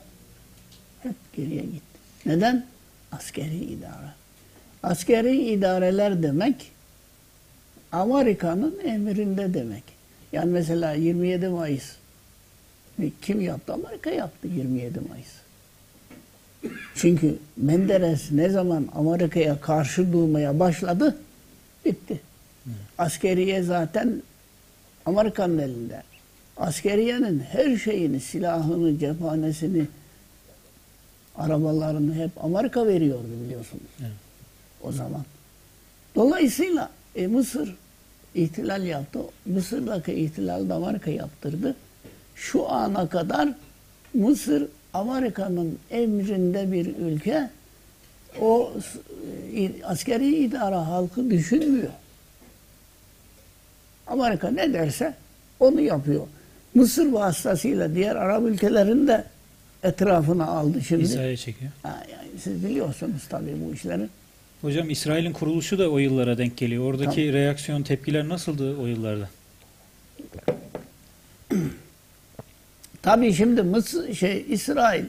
hep 1.03 1.15
geriye 1.35 1.61
gitti. 1.61 1.99
Neden? 2.25 2.65
Askeri 3.11 3.57
idare. 3.57 4.13
Askeri 4.83 5.37
idareler 5.37 6.23
demek 6.23 6.71
Amerika'nın 7.91 8.79
emrinde 8.85 9.53
demek. 9.53 9.83
Yani 10.31 10.51
mesela 10.51 10.93
27 10.93 11.47
Mayıs 11.47 11.95
kim 13.21 13.41
yaptı? 13.41 13.73
Amerika 13.73 14.09
yaptı 14.09 14.47
27 14.47 14.99
Mayıs. 15.09 15.44
Çünkü 16.95 17.37
Menderes 17.57 18.31
ne 18.31 18.49
zaman 18.49 18.87
Amerika'ya 18.95 19.61
karşı 19.61 20.13
durmaya 20.13 20.59
başladı 20.59 21.17
bitti. 21.85 22.19
Askeriye 22.97 23.63
zaten 23.63 24.21
Amerika'nın 25.05 25.57
elinde. 25.57 26.03
Askeriyenin 26.57 27.39
her 27.39 27.77
şeyini, 27.77 28.19
silahını, 28.19 28.99
cephanesini, 28.99 29.87
arabalarını 31.37 32.15
hep 32.15 32.31
Amerika 32.43 32.87
veriyordu 32.87 33.27
biliyorsunuz. 33.45 33.83
Evet. 34.01 34.11
O 34.81 34.91
zaman. 34.91 35.23
Dolayısıyla 36.15 36.89
e, 37.15 37.27
Mısır 37.27 37.75
ihtilal 38.35 38.83
yaptı. 38.83 39.19
Mısır'daki 39.45 40.13
ihtilal 40.13 40.69
da 40.69 40.75
Amerika 40.75 41.11
yaptırdı. 41.11 41.75
Şu 42.35 42.69
ana 42.69 43.09
kadar 43.09 43.53
Mısır 44.13 44.67
Amerika'nın 44.95 45.79
emrinde 45.91 46.71
bir 46.71 46.95
ülke. 46.95 47.49
O 48.41 48.73
e, 49.55 49.83
askeri 49.83 50.35
idara 50.35 50.87
halkı 50.87 51.29
düşünmüyor. 51.29 51.91
Amerika 54.07 54.51
ne 54.51 54.73
derse 54.73 55.13
onu 55.59 55.81
yapıyor. 55.81 56.27
Mısır 56.75 57.11
vasıtasıyla 57.11 57.95
diğer 57.95 58.15
Arap 58.15 58.43
ülkelerin 58.43 59.07
de 59.07 59.23
etrafına 59.83 60.45
aldı 60.45 60.81
şimdi. 60.81 61.03
İsrail'e 61.03 61.37
çekiyor. 61.37 61.71
Ha, 61.83 62.03
yani 62.11 62.27
siz 62.39 62.63
biliyorsunuz 62.65 63.27
tabii 63.29 63.55
bu 63.65 63.73
işleri. 63.73 64.07
Hocam 64.61 64.89
İsrail'in 64.89 65.33
kuruluşu 65.33 65.79
da 65.79 65.89
o 65.89 65.97
yıllara 65.97 66.37
denk 66.37 66.57
geliyor. 66.57 66.83
Oradaki 66.83 67.33
reaksiyon, 67.33 67.83
tepkiler 67.83 68.29
nasıldı 68.29 68.77
o 68.77 68.85
yıllarda? 68.85 69.29
Tabii 73.05 73.33
şimdi 73.33 73.61
Mısır 73.61 74.13
şey 74.13 74.45
İsrail 74.49 75.05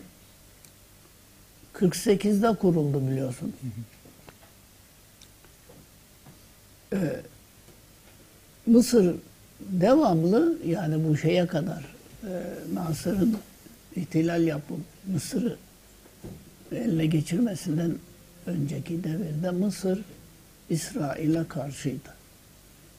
48'de 1.74 2.56
kuruldu 2.56 3.10
biliyorsun. 3.10 3.52
Ee, 6.92 6.96
Mısır 8.66 9.14
devamlı 9.60 10.58
yani 10.66 11.08
bu 11.08 11.16
şeye 11.16 11.46
kadar 11.46 11.84
e, 12.24 12.32
Nasır'ın 12.74 13.36
ihtilal 13.96 14.42
yapıp 14.42 14.80
Mısır'ı 15.06 15.56
eline 16.72 17.06
geçirmesinden 17.06 17.94
önceki 18.46 19.04
devirde 19.04 19.50
Mısır 19.50 20.00
İsrail'e 20.70 21.44
karşıydı. 21.48 22.14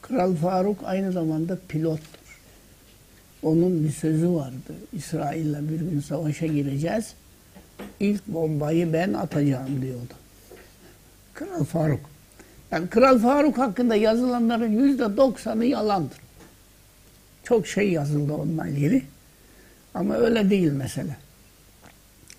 Kral 0.02 0.36
Faruk 0.36 0.80
aynı 0.84 1.12
zamanda 1.12 1.58
pilottur. 1.68 2.17
Onun 3.48 3.84
bir 3.84 3.92
sözü 3.92 4.30
vardı. 4.30 4.74
İsrail'le 4.94 5.70
bir 5.70 5.80
gün 5.80 6.00
savaşa 6.00 6.46
gireceğiz. 6.46 7.14
İlk 8.00 8.28
bombayı 8.28 8.94
ben 8.94 9.14
atacağım 9.14 9.82
diyordu. 9.82 10.14
Kral 11.34 11.64
Faruk. 11.64 12.00
Yani 12.72 12.90
Kral 12.90 13.20
Faruk 13.20 13.58
hakkında 13.58 13.96
yazılanların 13.96 14.72
yüzde 14.72 15.18
doksanı 15.18 15.66
yalandır. 15.66 16.18
Çok 17.44 17.68
şey 17.68 17.92
yazıldı 17.92 18.34
onunla 18.34 18.68
ilgili. 18.68 19.04
Ama 19.94 20.16
öyle 20.16 20.50
değil 20.50 20.72
mesele. 20.72 21.18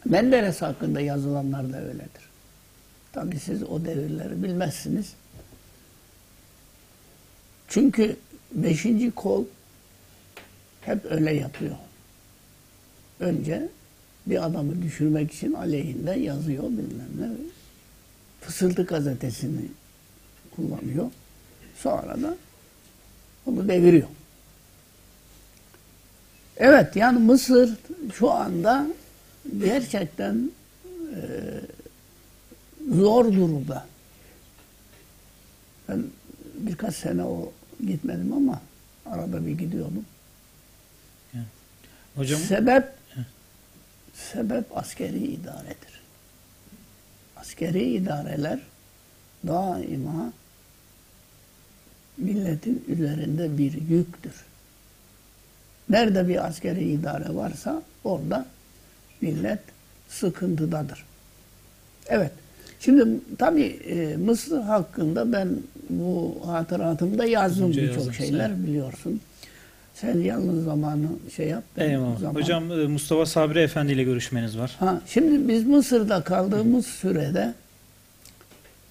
Menderes 0.05 0.63
hakkında 0.63 1.01
yazılanlar 1.01 1.73
da 1.73 1.81
öyledir. 1.81 2.29
Tabii 3.13 3.39
siz 3.39 3.63
o 3.63 3.85
devirleri 3.85 4.43
bilmezsiniz. 4.43 5.13
Çünkü 7.69 8.17
beşinci 8.53 9.11
kol 9.11 9.45
hep 10.89 11.13
öyle 11.13 11.35
yapıyor. 11.35 11.77
Önce 13.21 13.69
bir 14.27 14.47
adamı 14.47 14.83
düşürmek 14.83 15.33
için 15.33 15.53
aleyhinde 15.53 16.11
yazıyor 16.11 16.63
bilmem 16.63 17.11
ne. 17.19 17.29
Fısıltı 18.41 18.85
gazetesini 18.85 19.61
kullanıyor. 20.57 21.11
Sonra 21.77 22.23
da 22.23 22.37
onu 23.47 23.69
deviriyor. 23.69 24.09
Evet 26.57 26.97
yani 26.97 27.19
Mısır 27.19 27.77
şu 28.15 28.31
anda 28.31 28.87
gerçekten 29.59 30.51
e, 31.15 31.21
zor 32.95 33.25
durumda. 33.25 33.87
Ben 35.89 36.05
birkaç 36.55 36.95
sene 36.95 37.25
o 37.25 37.53
gitmedim 37.87 38.33
ama 38.33 38.61
arada 39.07 39.47
bir 39.47 39.59
gidiyordum. 39.59 40.05
Hocam 42.19 42.41
Sebep 42.41 42.85
sebep 44.15 44.77
askeri 44.77 45.19
idaredir. 45.19 46.01
Askeri 47.37 47.83
idareler 47.83 48.59
daima 49.47 50.33
milletin 52.17 52.85
üzerinde 52.89 53.59
bir 53.59 53.73
yüktür. 53.73 54.33
Nerede 55.89 56.29
bir 56.29 56.47
askeri 56.47 56.93
idare 56.93 57.35
varsa 57.35 57.83
orada 58.05 58.47
millet 59.21 59.61
sıkıntıdadır. 60.09 61.05
Evet. 62.07 62.33
Şimdi 62.81 63.21
tabii 63.39 63.67
e, 63.67 64.17
Mısır 64.17 64.61
hakkında 64.61 65.33
ben 65.33 65.49
bu 65.91 66.41
hatıratımda 66.47 67.25
yazdım 67.25 67.71
birçok 67.71 68.15
şeyler 68.15 68.51
evet. 68.51 68.67
biliyorsun. 68.67 69.21
Sen 70.01 70.19
yalnız 70.21 70.65
zamanı 70.65 71.07
şey 71.37 71.49
yap. 71.49 71.65
eyvallah. 71.77 72.19
zaman- 72.21 72.35
Hocam 72.41 72.73
e, 72.81 72.87
Mustafa 72.87 73.27
Sabri 73.27 73.59
Efendi 73.59 73.93
ile 73.93 74.05
görüşmeniz 74.05 74.59
var. 74.59 74.77
Ha, 74.79 75.01
şimdi 75.07 75.49
biz 75.49 75.67
Mısır'da 75.67 76.23
kaldığımız 76.23 76.87
sürede 76.87 77.55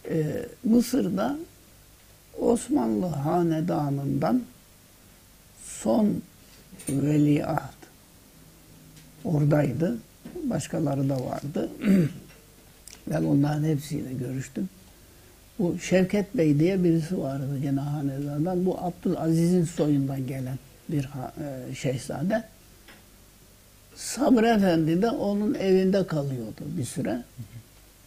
e, 0.09 0.45
Mısır'da 0.63 1.37
Osmanlı 2.39 3.05
hanedanından 3.05 4.41
son 5.63 6.21
veliaht 6.89 7.73
oradaydı. 9.25 9.97
Başkaları 10.43 11.09
da 11.09 11.25
vardı. 11.25 11.69
ben 13.11 13.23
onların 13.23 13.63
hepsiyle 13.63 14.13
görüştüm. 14.13 14.69
Bu 15.59 15.79
Şevket 15.79 16.37
Bey 16.37 16.59
diye 16.59 16.83
birisi 16.83 17.17
vardı 17.19 17.59
gene 17.61 17.79
hanedandan. 17.79 18.65
Bu 18.65 18.77
Abdülaziz'in 18.81 19.63
soyundan 19.65 20.27
gelen 20.27 20.57
bir 20.89 21.03
e, 21.03 21.75
şehzade. 21.75 22.43
Sabri 23.95 24.45
Efendi 24.47 25.01
de 25.01 25.09
onun 25.09 25.53
evinde 25.53 26.07
kalıyordu 26.07 26.61
bir 26.61 26.85
süre. 26.85 27.23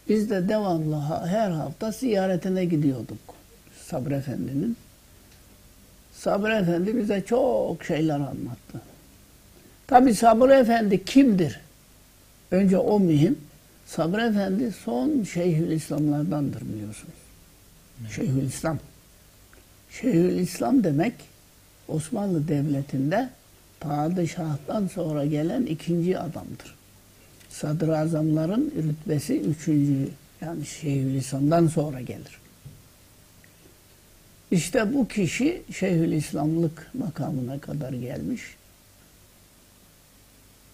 Biz 0.09 0.29
de 0.29 0.49
devamlı 0.49 1.01
her 1.25 1.51
hafta 1.51 1.91
ziyaretine 1.91 2.65
gidiyorduk 2.65 3.19
Sabri 3.85 4.13
Efendi'nin. 4.13 4.77
Sabri 6.13 6.53
Efendi 6.53 6.97
bize 6.97 7.21
çok 7.21 7.83
şeyler 7.83 8.15
anlattı. 8.15 8.81
Tabi 9.87 10.15
Sabri 10.15 10.53
Efendi 10.53 11.05
kimdir? 11.05 11.59
Önce 12.51 12.77
o 12.77 12.99
mühim. 12.99 13.37
Sabri 13.85 14.21
Efendi 14.21 14.71
son 14.71 15.23
Şeyhülislamlardandır 15.23 16.61
biliyorsunuz. 16.61 17.13
Şeyhülislam. 18.15 18.79
Şeyhülislam 19.91 20.83
demek 20.83 21.13
Osmanlı 21.91 22.47
Devleti'nde 22.47 23.29
padişahtan 23.79 24.87
sonra 24.87 25.25
gelen 25.25 25.65
ikinci 25.65 26.19
adamdır. 26.19 26.75
Sadrazamların 27.49 28.73
rütbesi 28.77 29.39
üçüncü 29.39 30.09
yani 30.41 30.65
Şeyhülislam'dan 30.65 31.67
sonra 31.67 32.01
gelir. 32.01 32.41
İşte 34.51 34.93
bu 34.93 35.07
kişi 35.07 35.61
Şeyhülislamlık 35.73 36.89
makamına 36.93 37.59
kadar 37.59 37.93
gelmiş. 37.93 38.41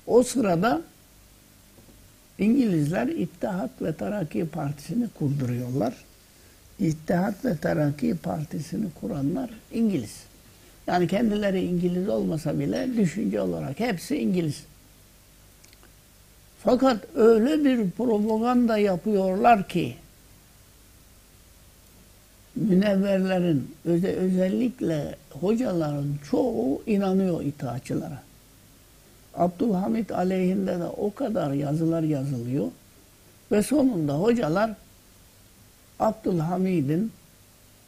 O 0.07 0.23
sırada 0.23 0.81
İngilizler 2.39 3.07
İttihat 3.07 3.81
ve 3.81 3.93
Terakki 3.93 4.47
Partisi'ni 4.47 5.09
kurduruyorlar. 5.09 5.93
İttihat 6.79 7.45
ve 7.45 7.57
Terakki 7.57 8.17
Partisi'ni 8.17 8.85
kuranlar 9.01 9.49
İngiliz. 9.73 10.26
Yani 10.87 11.07
kendileri 11.07 11.61
İngiliz 11.65 12.09
olmasa 12.09 12.59
bile 12.59 12.97
düşünce 12.97 13.41
olarak 13.41 13.79
hepsi 13.79 14.17
İngiliz. 14.17 14.63
Fakat 16.63 16.97
öyle 17.15 17.63
bir 17.65 17.91
propaganda 17.91 18.77
yapıyorlar 18.77 19.67
ki 19.67 19.95
münevverlerin 22.55 23.75
öze, 23.85 24.07
özellikle 24.07 25.15
hocaların 25.31 26.15
çoğu 26.31 26.81
inanıyor 26.85 27.41
itaatçılara. 27.41 28.21
Abdülhamit 29.35 30.11
aleyhinde 30.11 30.79
de 30.79 30.85
o 30.85 31.13
kadar 31.13 31.53
yazılar 31.53 32.03
yazılıyor 32.03 32.67
ve 33.51 33.63
sonunda 33.63 34.13
hocalar 34.13 34.71
Abdülhamid'in 35.99 37.11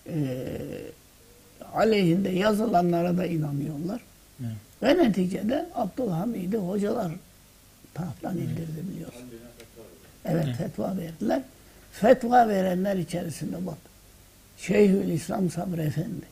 eee 0.06 0.92
aleyhinde 1.74 2.30
yazılanlara 2.30 3.18
da 3.18 3.26
inanıyorlar. 3.26 4.02
Evet. 4.42 4.52
Ve 4.84 5.04
neticede 5.04 5.66
Abdülhamid'i 5.76 6.58
hocalar 6.58 7.12
tahttan 7.94 8.38
indirdi 8.38 8.84
biliyorsun. 8.94 9.22
Evet 10.26 10.48
fetva 10.58 10.98
verdiler. 10.98 11.42
Fetva 11.92 12.48
verenler 12.48 12.96
içerisinde 12.96 13.66
bak. 13.66 13.78
Şeyhülislam 14.58 15.50
Sabri 15.50 15.82
Efendi, 15.82 16.26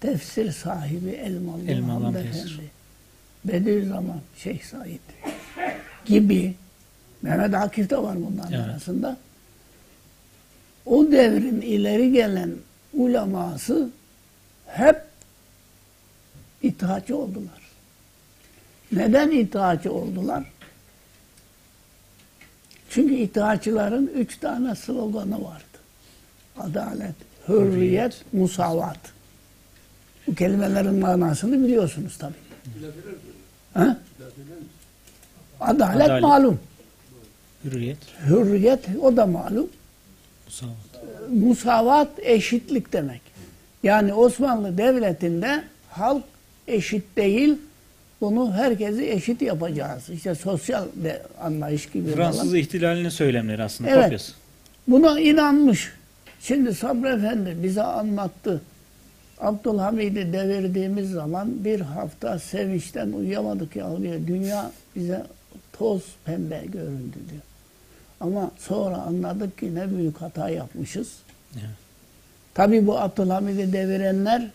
tefsir 0.00 0.52
sahibi 0.52 1.10
Elmalı, 1.10 1.60
Elmalı 1.68 2.04
Hamd 2.04 2.14
Efendi, 2.14 2.70
Bediüzzaman 3.44 4.20
Şeyh 4.36 4.62
Said 4.62 4.98
gibi 6.06 6.54
Mehmet 7.22 7.54
Akif 7.54 7.90
de 7.90 7.96
var 8.02 8.16
bunların 8.16 8.52
Evet. 8.52 8.64
arasında. 8.68 9.16
O 10.86 11.12
devrin 11.12 11.60
ileri 11.60 12.12
gelen 12.12 12.50
uleması 12.94 13.90
hep 14.76 15.02
itaatçı 16.62 17.16
oldular. 17.16 17.60
Neden 18.92 19.30
itaatçı 19.30 19.92
oldular? 19.92 20.44
Çünkü 22.90 23.14
itaatçıların 23.14 24.06
üç 24.06 24.38
tane 24.38 24.74
sloganı 24.74 25.44
vardı. 25.44 25.64
Adalet, 26.58 27.14
hürriyet, 27.48 28.24
musavat. 28.32 28.98
Bu 30.26 30.34
kelimelerin 30.34 30.94
manasını 30.94 31.64
biliyorsunuz 31.64 32.18
tabii. 32.18 32.34
Ha? 33.74 33.98
Adalet, 35.60 36.06
Adalet. 36.06 36.22
malum. 36.22 36.60
Hürriyet, 37.64 37.98
Hürriyet 38.26 38.84
o 39.02 39.16
da 39.16 39.26
malum. 39.26 39.68
musavat. 40.46 40.74
Musavat 41.30 42.08
eşitlik 42.18 42.92
demek. 42.92 43.20
Yani 43.84 44.14
Osmanlı 44.14 44.78
Devleti'nde 44.78 45.64
halk 45.90 46.24
eşit 46.68 47.16
değil. 47.16 47.54
Bunu 48.20 48.52
herkesi 48.52 49.10
eşit 49.10 49.42
yapacağız. 49.42 50.10
İşte 50.10 50.34
sosyal 50.34 50.84
de 50.96 51.22
anlayış 51.40 51.86
gibi 51.90 52.12
Fransız 52.12 52.42
falan. 52.42 52.54
ihtilalinin 52.54 53.08
söylemleri 53.08 53.62
aslında 53.62 53.90
Evet. 53.90 54.02
kopyası. 54.02 54.32
Buna 54.88 55.20
inanmış. 55.20 55.92
Şimdi 56.40 56.74
Sabri 56.74 57.08
Efendi 57.08 57.56
bize 57.62 57.82
anlattı. 57.82 58.60
Abdülhamid'i 59.40 60.32
devirdiğimiz 60.32 61.10
zaman 61.10 61.64
bir 61.64 61.80
hafta 61.80 62.38
sevinçten 62.38 63.12
uyuyamadık 63.12 63.76
ya 63.76 63.98
diyor. 64.02 64.14
Dünya 64.26 64.70
bize 64.96 65.22
toz 65.72 66.02
pembe 66.24 66.62
göründü 66.72 67.16
diyor. 67.30 67.42
Ama 68.20 68.50
sonra 68.58 68.96
anladık 68.96 69.58
ki 69.58 69.74
ne 69.74 69.96
büyük 69.96 70.20
hata 70.20 70.48
yapmışız. 70.48 71.08
Evet. 71.54 71.83
Tabi 72.54 72.86
bu 72.86 72.98
Abdülhamid'i 72.98 73.72
devirenler 73.72 74.50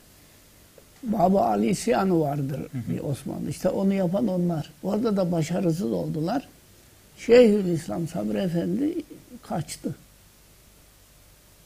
Baba 1.03 1.45
Ali 1.45 1.69
isyanı 1.69 2.19
vardır 2.19 2.61
bir 2.73 2.99
Osmanlı. 2.99 3.49
İşte 3.49 3.69
onu 3.69 3.93
yapan 3.93 4.27
onlar. 4.27 4.71
Orada 4.83 5.17
da 5.17 5.31
başarısız 5.31 5.91
oldular. 5.91 6.47
Şeyhülislam 7.17 8.07
Sabri 8.07 8.37
Efendi 8.37 8.93
kaçtı. 9.41 9.95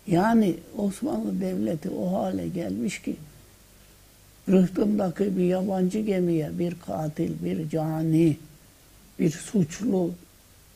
Yani 0.08 0.56
Osmanlı 0.78 1.42
Devleti 1.42 1.90
o 1.90 2.14
hale 2.14 2.48
gelmiş 2.48 3.02
ki 3.02 3.16
rıhtımdaki 4.50 5.38
bir 5.38 5.44
yabancı 5.44 6.00
gemiye 6.00 6.60
bir 6.60 6.76
katil, 6.86 7.32
bir 7.46 7.70
cani, 7.70 8.38
bir 9.20 9.32
suçlu 9.32 10.12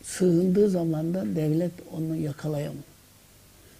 sığındığı 0.03 0.69
zaman 0.69 1.13
da 1.13 1.35
devlet 1.35 1.71
onu 1.97 2.15
yakalayamıyor. 2.15 2.83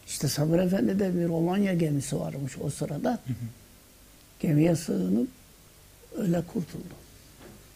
İşte 0.08 0.28
Sabri 0.28 0.62
Efendi'de 0.62 1.16
bir 1.16 1.28
Romanya 1.28 1.74
gemisi 1.74 2.20
varmış 2.20 2.54
o 2.62 2.70
sırada. 2.70 3.20
Gemiye 4.40 4.76
sığınıp 4.76 5.28
öyle 6.18 6.42
kurtuldu. 6.42 6.94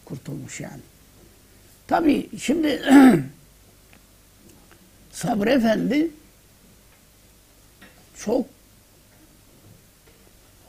Kurtulmuş 0.04 0.60
yani. 0.60 0.80
Tabii 1.86 2.28
şimdi 2.38 2.82
Sabri 5.12 5.50
Efendi 5.50 6.10
çok 8.16 8.46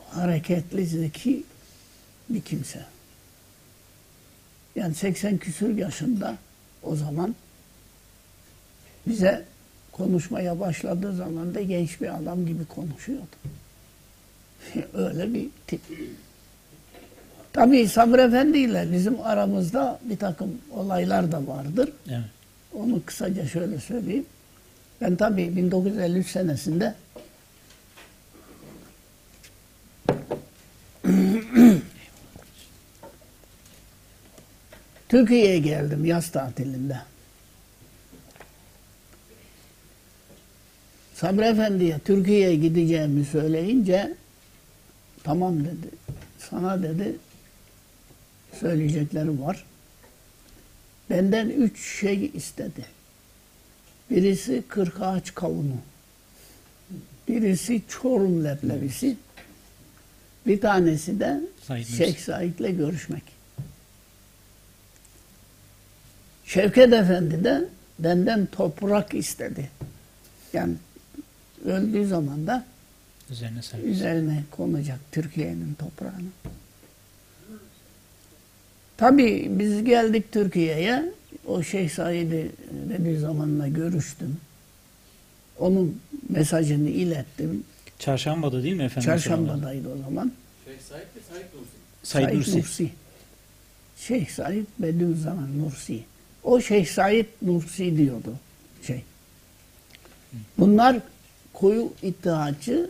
hareketli, 0.09 0.85
zeki 0.85 1.43
bir 2.29 2.41
kimse. 2.41 2.85
Yani 4.75 4.95
80 4.95 5.37
küsür 5.37 5.77
yaşında 5.77 6.37
o 6.83 6.95
zaman 6.95 7.35
bize 9.07 9.45
konuşmaya 9.93 10.59
başladığı 10.59 11.15
zaman 11.15 11.55
da 11.55 11.61
genç 11.61 12.01
bir 12.01 12.15
adam 12.17 12.45
gibi 12.45 12.65
konuşuyordu. 12.65 13.35
Öyle 14.93 15.33
bir 15.33 15.49
tip. 15.67 15.81
Tabii 17.53 17.87
Sabri 17.87 18.21
Efendi 18.21 18.57
ile 18.57 18.87
bizim 18.91 19.21
aramızda 19.21 19.99
bir 20.03 20.17
takım 20.17 20.57
olaylar 20.71 21.31
da 21.31 21.47
vardır. 21.47 21.89
Evet. 22.07 22.19
Onu 22.73 23.01
kısaca 23.05 23.47
şöyle 23.47 23.79
söyleyeyim. 23.79 24.25
Ben 25.01 25.15
tabii 25.15 25.55
1953 25.55 26.27
senesinde 26.27 26.95
Türkiye'ye 35.09 35.59
geldim 35.59 36.05
yaz 36.05 36.31
tatilinde. 36.31 36.97
Sabri 41.23 41.45
Efendi'ye 41.45 41.99
Türkiye'ye 41.99 42.55
gideceğimi 42.55 43.25
söyleyince 43.25 44.13
tamam 45.23 45.59
dedi. 45.59 45.87
Sana 46.49 46.83
dedi 46.83 47.15
söyleyeceklerim 48.59 49.41
var. 49.41 49.65
Benden 51.09 51.49
üç 51.49 51.99
şey 51.99 52.31
istedi. 52.33 52.85
Birisi 54.09 54.63
kırkağaç 54.67 55.35
kavunu. 55.35 55.77
Birisi 57.27 57.81
Çorum 57.89 58.43
leblebisi. 58.43 59.17
Bir 60.47 60.61
tanesi 60.61 61.19
de 61.19 61.41
Said. 61.67 61.85
Şeyh 61.85 62.17
Said'le 62.17 62.77
görüşmek. 62.77 63.23
Şevket 66.45 66.93
Efendi 66.93 67.43
de 67.43 67.65
benden 67.99 68.45
toprak 68.45 69.13
istedi. 69.13 69.69
Yani 70.53 70.73
öldüğü 71.65 72.07
zaman 72.07 72.47
da 72.47 72.65
Üzerine 73.31 73.61
servis. 73.61 73.85
üzerine 73.85 74.43
konacak 74.51 74.99
Türkiye'nin 75.11 75.73
toprağını. 75.73 76.27
Tabii 78.97 79.47
biz 79.49 79.83
geldik 79.83 80.31
Türkiye'ye. 80.31 81.03
O 81.47 81.63
Şeyh 81.63 81.89
Said'i 81.89 82.51
dediği 82.89 83.17
zamanla 83.19 83.67
görüştüm. 83.67 84.37
Onun 85.59 86.01
mesajını 86.29 86.89
ilettim. 86.89 87.63
Çarşamba'da 87.99 88.63
değil 88.63 88.75
mi 88.75 88.83
efendim? 88.83 89.05
Çarşamba'daydı 89.05 89.87
o 89.93 89.97
zaman. 89.97 90.31
Şeyh 90.65 90.79
Said 90.89 91.01
mi 91.01 91.21
Said 91.29 91.45
Nursi? 91.53 91.69
Said 92.03 92.33
Nursi. 92.37 92.57
Nursi. 92.59 92.89
Şeyh 93.97 94.29
Said 94.29 94.65
Bediüzzaman 94.79 95.59
Nursi. 95.59 95.99
O 96.43 96.61
Şeyh 96.61 96.85
Said 96.87 97.25
Nursi 97.41 97.97
diyordu. 97.97 98.33
Şey. 98.87 99.03
Bunlar 100.57 100.99
koyu 101.53 101.93
iddiacı 102.01 102.89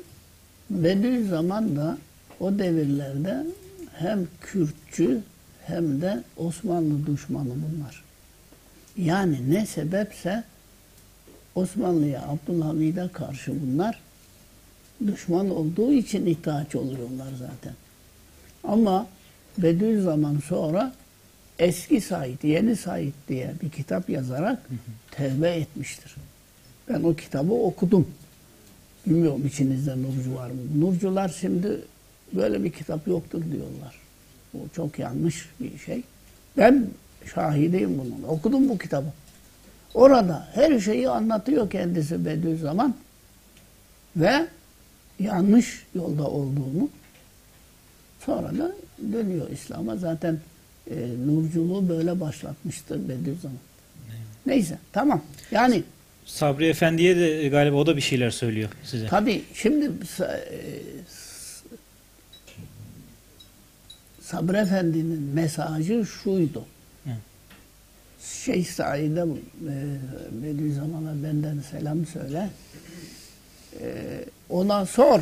Bediüzzaman 0.70 1.76
da 1.76 1.98
o 2.40 2.60
devirlerde 2.60 3.46
hem 3.94 4.28
Kürtçü 4.42 5.22
hem 5.66 6.02
de 6.02 6.24
Osmanlı 6.38 7.08
düşmanı 7.08 7.50
bunlar. 7.50 8.04
Yani 8.98 9.54
ne 9.54 9.66
sebepse 9.66 10.44
Osmanlı'ya, 11.56 12.22
Abdülhamid'e 12.28 13.08
karşı 13.14 13.54
bunlar 13.62 14.00
düşman 15.08 15.50
olduğu 15.50 15.92
için 15.92 16.26
iddiaçı 16.26 16.80
oluyorlar 16.80 17.30
zaten. 17.40 17.74
Ama 18.64 19.08
Bediüzzaman 19.58 20.40
sonra 20.48 20.94
eski 21.60 22.02
Said, 22.02 22.44
yeni 22.44 22.76
Said 22.76 23.14
diye 23.28 23.54
bir 23.62 23.70
kitap 23.70 24.10
yazarak 24.10 24.70
tevbe 25.12 25.50
etmiştir. 25.50 26.16
Ben 26.90 27.04
o 27.04 27.16
kitabı 27.16 27.54
okudum. 27.54 28.08
Bilmiyorum 29.06 29.48
içinizde 29.48 29.92
Nurcu 30.02 30.36
var 30.36 30.50
mı? 30.50 30.62
Nurcular 30.80 31.36
şimdi 31.40 31.82
böyle 32.34 32.64
bir 32.64 32.72
kitap 32.72 33.08
yoktur 33.08 33.42
diyorlar. 33.52 33.96
Bu 34.54 34.58
çok 34.76 35.00
yanlış 35.00 35.50
bir 35.60 35.78
şey. 35.78 36.04
Ben 36.58 36.88
şahideyim 37.34 38.00
bunun. 38.00 38.24
Okudum 38.28 38.70
bu 38.70 38.78
kitabı. 38.78 39.08
Orada 39.94 40.48
her 40.54 40.80
şeyi 40.80 41.10
anlatıyor 41.10 41.70
kendisi 41.70 42.26
Bediüzzaman 42.26 42.96
ve 44.16 44.48
yanlış 45.20 45.86
yolda 45.96 46.28
olduğunu 46.28 46.90
sonra 48.26 48.58
da 48.58 48.72
dönüyor 49.14 49.50
İslam'a. 49.50 49.98
Zaten 49.98 50.40
e, 50.92 50.96
nurculuğu 51.26 51.90
böyle 51.90 52.20
başlatmıştır 52.20 53.10
Bediüzzaman. 53.10 53.58
Neyse 54.46 54.78
tamam. 54.92 55.22
Yani 55.52 55.84
Sabri 56.26 56.66
Efendi'ye 56.68 57.18
de 57.18 57.48
galiba 57.50 57.76
o 57.76 57.86
da 57.86 57.96
bir 57.98 58.02
şeyler 58.02 58.30
söylüyor 58.30 58.70
size. 58.84 59.08
tabii 59.08 59.44
şimdi 59.54 59.92
e, 60.20 60.40
Sabri 64.22 64.58
Efendi'nin 64.58 65.22
mesajı 65.22 66.06
şuydu. 66.06 66.66
Hı. 67.04 67.10
Şeyh 68.46 68.66
Said'e 68.66 69.22
e, 69.22 69.26
Bediüzzaman'a 70.32 71.24
benden 71.24 71.60
selam 71.72 72.06
söyle. 72.06 72.50
E, 73.82 73.86
ona 74.50 74.86
sor 74.86 75.22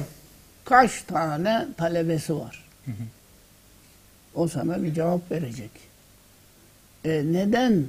kaç 0.66 1.02
tane 1.02 1.68
talebesi 1.78 2.36
var. 2.36 2.66
Hı 2.86 2.92
hı. 2.92 3.04
O 4.36 4.48
sana 4.48 4.84
bir 4.84 4.94
cevap 4.94 5.32
verecek. 5.32 5.72
E, 7.06 7.24
neden 7.26 7.84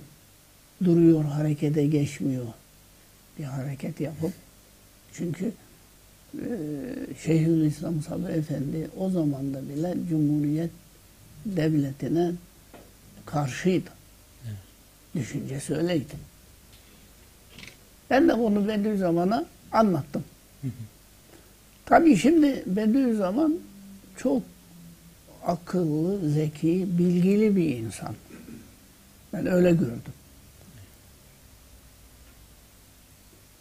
duruyor 0.84 1.24
harekete 1.24 1.86
geçmiyor? 1.86 2.44
Bir 3.42 3.46
hareket 3.46 4.00
yapıp 4.00 4.32
çünkü 5.12 5.52
e, 6.34 6.46
Şeyhülislam 7.24 8.02
Sabri 8.02 8.32
Efendi 8.32 8.90
o 8.98 9.10
zaman 9.10 9.54
da 9.54 9.68
bile 9.68 9.94
Cumhuriyet 10.08 10.70
devletine 11.46 12.32
karşıydı. 13.26 13.90
Evet. 14.44 14.56
Düşüncesi 15.14 15.74
öyleydi. 15.74 16.14
Ben 18.10 18.28
de 18.28 18.38
bunu 18.38 18.68
Bediüzzaman'a 18.68 19.46
anlattım. 19.72 20.24
Hı 20.62 20.68
hı. 20.68 20.72
Tabii 21.86 22.16
şimdi 22.16 22.62
Bediüzzaman 22.66 23.58
çok 24.16 24.42
akıllı, 25.46 26.30
zeki, 26.30 26.86
bilgili 26.98 27.56
bir 27.56 27.76
insan. 27.76 28.14
Ben 29.32 29.46
öyle 29.46 29.70
gördüm. 29.70 30.12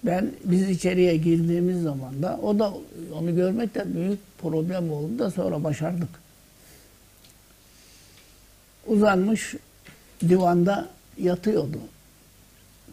Ben 0.03 0.31
biz 0.43 0.69
içeriye 0.69 1.17
girdiğimiz 1.17 1.81
zaman 1.81 2.23
da 2.23 2.39
o 2.43 2.59
da 2.59 2.73
onu 3.13 3.35
görmekte 3.35 3.93
büyük 3.93 4.19
problem 4.37 4.91
oldu 4.91 5.19
da 5.19 5.31
sonra 5.31 5.63
başardık. 5.63 6.09
Uzanmış 8.87 9.55
divanda 10.21 10.89
yatıyordu. 11.17 11.77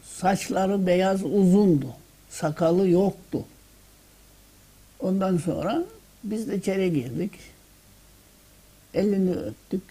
Saçları 0.05 0.87
beyaz 0.87 1.25
uzundu. 1.25 1.87
Sakalı 2.31 2.89
yoktu. 2.89 3.45
Ondan 5.01 5.37
sonra 5.37 5.85
biz 6.25 6.49
de 6.49 6.57
içeri 6.57 6.93
girdik. 6.93 7.33
Elini 8.95 9.33
öptük. 9.33 9.83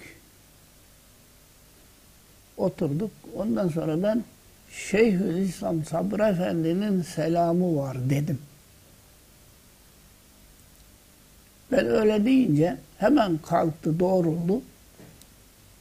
Oturduk. 2.57 3.11
Ondan 3.35 3.67
sonra 3.67 4.03
ben 4.03 4.23
Şeyhülislam 4.71 5.85
Sabri 5.85 6.23
Efendi'nin 6.23 7.01
selamı 7.01 7.77
var 7.77 8.09
dedim. 8.09 8.39
Ben 11.71 11.85
öyle 11.85 12.25
deyince 12.25 12.77
hemen 12.97 13.37
kalktı 13.37 13.99
doğruldu. 13.99 14.61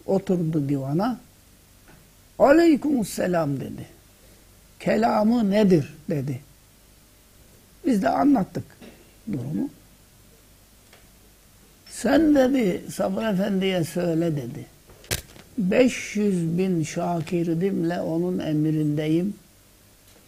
Oturdu 0.06 0.68
divana. 0.68 1.18
Aleykümselam 2.38 3.60
dedi. 3.60 3.86
Kelamı 4.80 5.50
nedir 5.50 5.94
dedi. 6.10 6.40
Biz 7.86 8.02
de 8.02 8.08
anlattık 8.08 8.64
durumu. 9.32 9.70
Sen 11.90 12.34
dedi 12.34 12.84
Sabri 12.92 13.24
Efendi'ye 13.24 13.84
söyle 13.84 14.36
dedi. 14.36 14.66
500 15.58 16.58
bin 16.58 16.82
şakirdimle 16.82 18.00
onun 18.00 18.38
emrindeyim. 18.38 19.34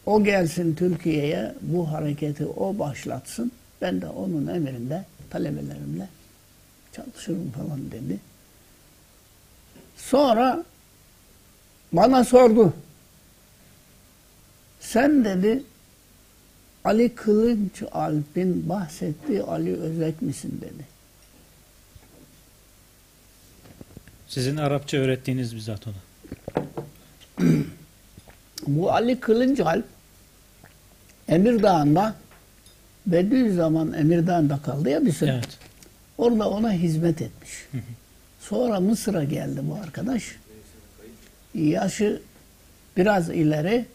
O 0.07 0.25
gelsin 0.25 0.75
Türkiye'ye 0.75 1.55
bu 1.61 1.93
hareketi 1.93 2.47
o 2.47 2.79
başlatsın. 2.79 3.53
Ben 3.83 4.01
de 4.01 4.09
onun 4.09 4.47
emrinde 4.47 5.05
talebelerimle 5.31 6.09
çalışırım 6.93 7.51
falan 7.51 7.91
dedi. 7.91 8.19
Sonra 9.97 10.65
bana 11.93 12.25
sordu. 12.25 12.73
Sen 14.81 15.25
dedi 15.25 15.63
Ali 16.85 17.15
Kılınç 17.15 17.83
Alp'in 17.93 18.69
bahsettiği 18.69 19.43
Ali 19.43 19.77
Özek 19.77 20.23
misin 20.23 20.61
dedi. 20.61 20.98
Sizin 24.29 24.57
Arapça 24.57 24.97
öğrettiğiniz 24.97 25.57
bizzat 25.57 25.87
ona. 25.87 25.95
Bu 28.67 28.93
Ali 28.93 29.21
Kılınç 29.21 29.61
Alp 29.61 29.85
Emirdağ'ında 31.29 32.15
Bediüzzaman 33.07 33.93
Emirdağ'ında 33.93 34.59
kaldı 34.63 34.91
ya 34.91 35.07
bir 35.07 35.13
süre. 35.13 35.31
Evet. 35.31 35.59
Orada 36.19 36.51
ona 36.51 36.73
hizmet 36.73 37.23
etmiş. 37.23 37.51
Sonra 38.41 38.81
Mısır'a 38.81 39.25
geldi 39.25 39.61
bu 39.63 39.75
arkadaş. 39.75 40.37
Yaşı 41.55 42.23
biraz 42.97 43.31
ileri. 43.31 43.87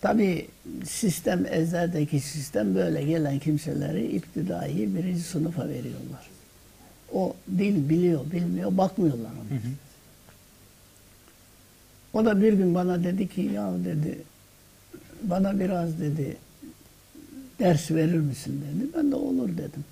Tabi 0.00 0.48
sistem, 0.84 1.46
Ezler'deki 1.50 2.20
sistem 2.20 2.74
böyle 2.74 3.02
gelen 3.02 3.38
kimseleri 3.38 4.06
iptidai 4.06 4.94
birinci 4.94 5.20
sınıfa 5.20 5.68
veriyorlar. 5.68 6.37
O 7.14 7.34
dil 7.58 7.88
biliyor, 7.88 8.30
bilmiyor, 8.32 8.76
bakmıyorlar 8.76 9.30
ona. 9.30 9.50
Hı 9.50 9.54
hı. 9.54 9.68
O 12.12 12.24
da 12.24 12.42
bir 12.42 12.52
gün 12.52 12.74
bana 12.74 13.04
dedi 13.04 13.28
ki 13.28 13.40
ya 13.40 13.72
dedi 13.84 14.18
bana 15.22 15.60
biraz 15.60 16.00
dedi 16.00 16.36
ders 17.58 17.90
verir 17.90 18.20
misin 18.20 18.60
dedi. 18.60 18.88
Ben 18.96 19.10
de 19.10 19.16
olur 19.16 19.48
dedim. 19.48 19.84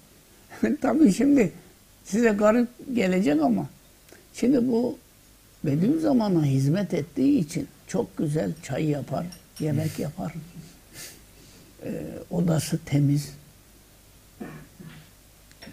Tabii 0.81 1.13
şimdi 1.13 1.53
size 2.05 2.29
garip 2.29 2.69
gelecek 2.95 3.43
ama 3.43 3.67
şimdi 4.35 4.69
bu 4.69 4.99
Bediüzzaman'a 5.65 6.45
hizmet 6.45 6.95
ettiği 6.95 7.39
için 7.39 7.69
çok 7.87 8.17
güzel 8.17 8.53
çay 8.63 8.85
yapar, 8.85 9.27
yemek 9.61 9.99
yapar. 9.99 10.33
Ee, 11.85 12.03
odası 12.31 12.79
temiz. 12.87 13.33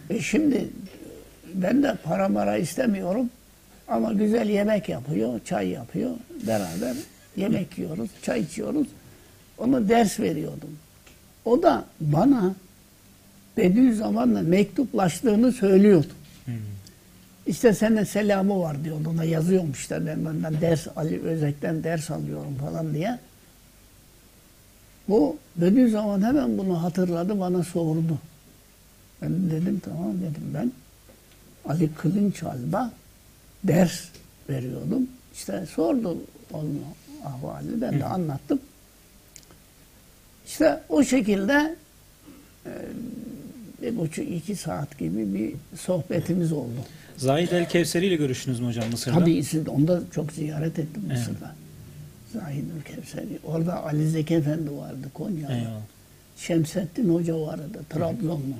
E 0.09 0.21
şimdi 0.21 0.69
ben 1.53 1.83
de 1.83 1.95
para 2.03 2.29
mara 2.29 2.57
istemiyorum 2.57 3.29
ama 3.87 4.13
güzel 4.13 4.49
yemek 4.49 4.89
yapıyor, 4.89 5.39
çay 5.45 5.67
yapıyor. 5.67 6.11
Beraber 6.47 6.95
yemek 7.37 7.77
yiyoruz, 7.77 8.09
çay 8.21 8.41
içiyoruz. 8.41 8.87
Ona 9.57 9.89
ders 9.89 10.19
veriyordum. 10.19 10.69
O 11.45 11.63
da 11.63 11.85
bana 12.01 12.55
Bediüzzaman'la 13.57 14.41
mektuplaştığını 14.41 15.51
söylüyordu. 15.51 16.13
Hı. 16.45 16.51
İşte 17.47 17.73
senin 17.73 18.03
selamı 18.03 18.59
var 18.59 18.83
diyordu. 18.83 19.09
Ona 19.09 19.23
yazıyormuş 19.23 19.79
işte 19.79 20.05
ben 20.05 20.25
benden 20.25 20.61
ders 20.61 20.87
Ali 20.95 21.21
Özek'ten 21.21 21.83
ders 21.83 22.11
alıyorum 22.11 22.55
falan 22.55 22.93
diye. 22.93 23.19
Bu 25.09 25.37
Bediüzzaman 25.55 26.21
hemen 26.21 26.57
bunu 26.57 26.83
hatırladı 26.83 27.39
bana 27.39 27.63
sordu. 27.63 28.17
Ben 29.21 29.51
dedim 29.51 29.81
tamam 29.85 30.13
dedim 30.17 30.51
ben 30.53 30.71
Ali 31.69 31.93
Kılınç 31.93 32.43
Alp'a 32.43 32.91
ders 33.63 34.03
veriyordum. 34.49 35.07
İşte 35.33 35.65
sordu 35.65 36.17
onun 36.53 36.81
ahvali 37.25 37.81
ben 37.81 37.99
de 37.99 38.05
anlattım. 38.05 38.59
İşte 40.47 40.81
o 40.89 41.03
şekilde 41.03 41.75
e, 42.65 42.71
bir 43.81 43.97
buçuk 43.97 44.31
iki 44.31 44.55
saat 44.55 44.99
gibi 44.99 45.33
bir 45.33 45.77
sohbetimiz 45.77 46.51
oldu. 46.51 46.79
Zahid 47.17 47.51
El 47.51 47.69
Kevseri 47.69 48.05
ile 48.05 48.15
görüştünüz 48.15 48.59
mü 48.59 48.67
hocam 48.67 48.89
Mısır'da? 48.91 49.19
Tabii 49.19 49.43
siz 49.43 49.67
onu 49.67 49.87
da 49.87 50.01
çok 50.11 50.31
ziyaret 50.31 50.79
ettim 50.79 51.03
Mısır'da. 51.07 51.55
Zahidül 52.33 52.81
Kevseri. 52.95 53.39
Orada 53.43 53.83
Ali 53.83 54.09
Zeki 54.09 54.35
Efendi 54.35 54.71
vardı 54.71 55.07
Konyalı. 55.13 55.53
Eyvallah. 55.53 55.81
Şemsettin 56.37 57.13
Hoca 57.13 57.41
vardı 57.41 57.83
Trabzonlu. 57.89 58.55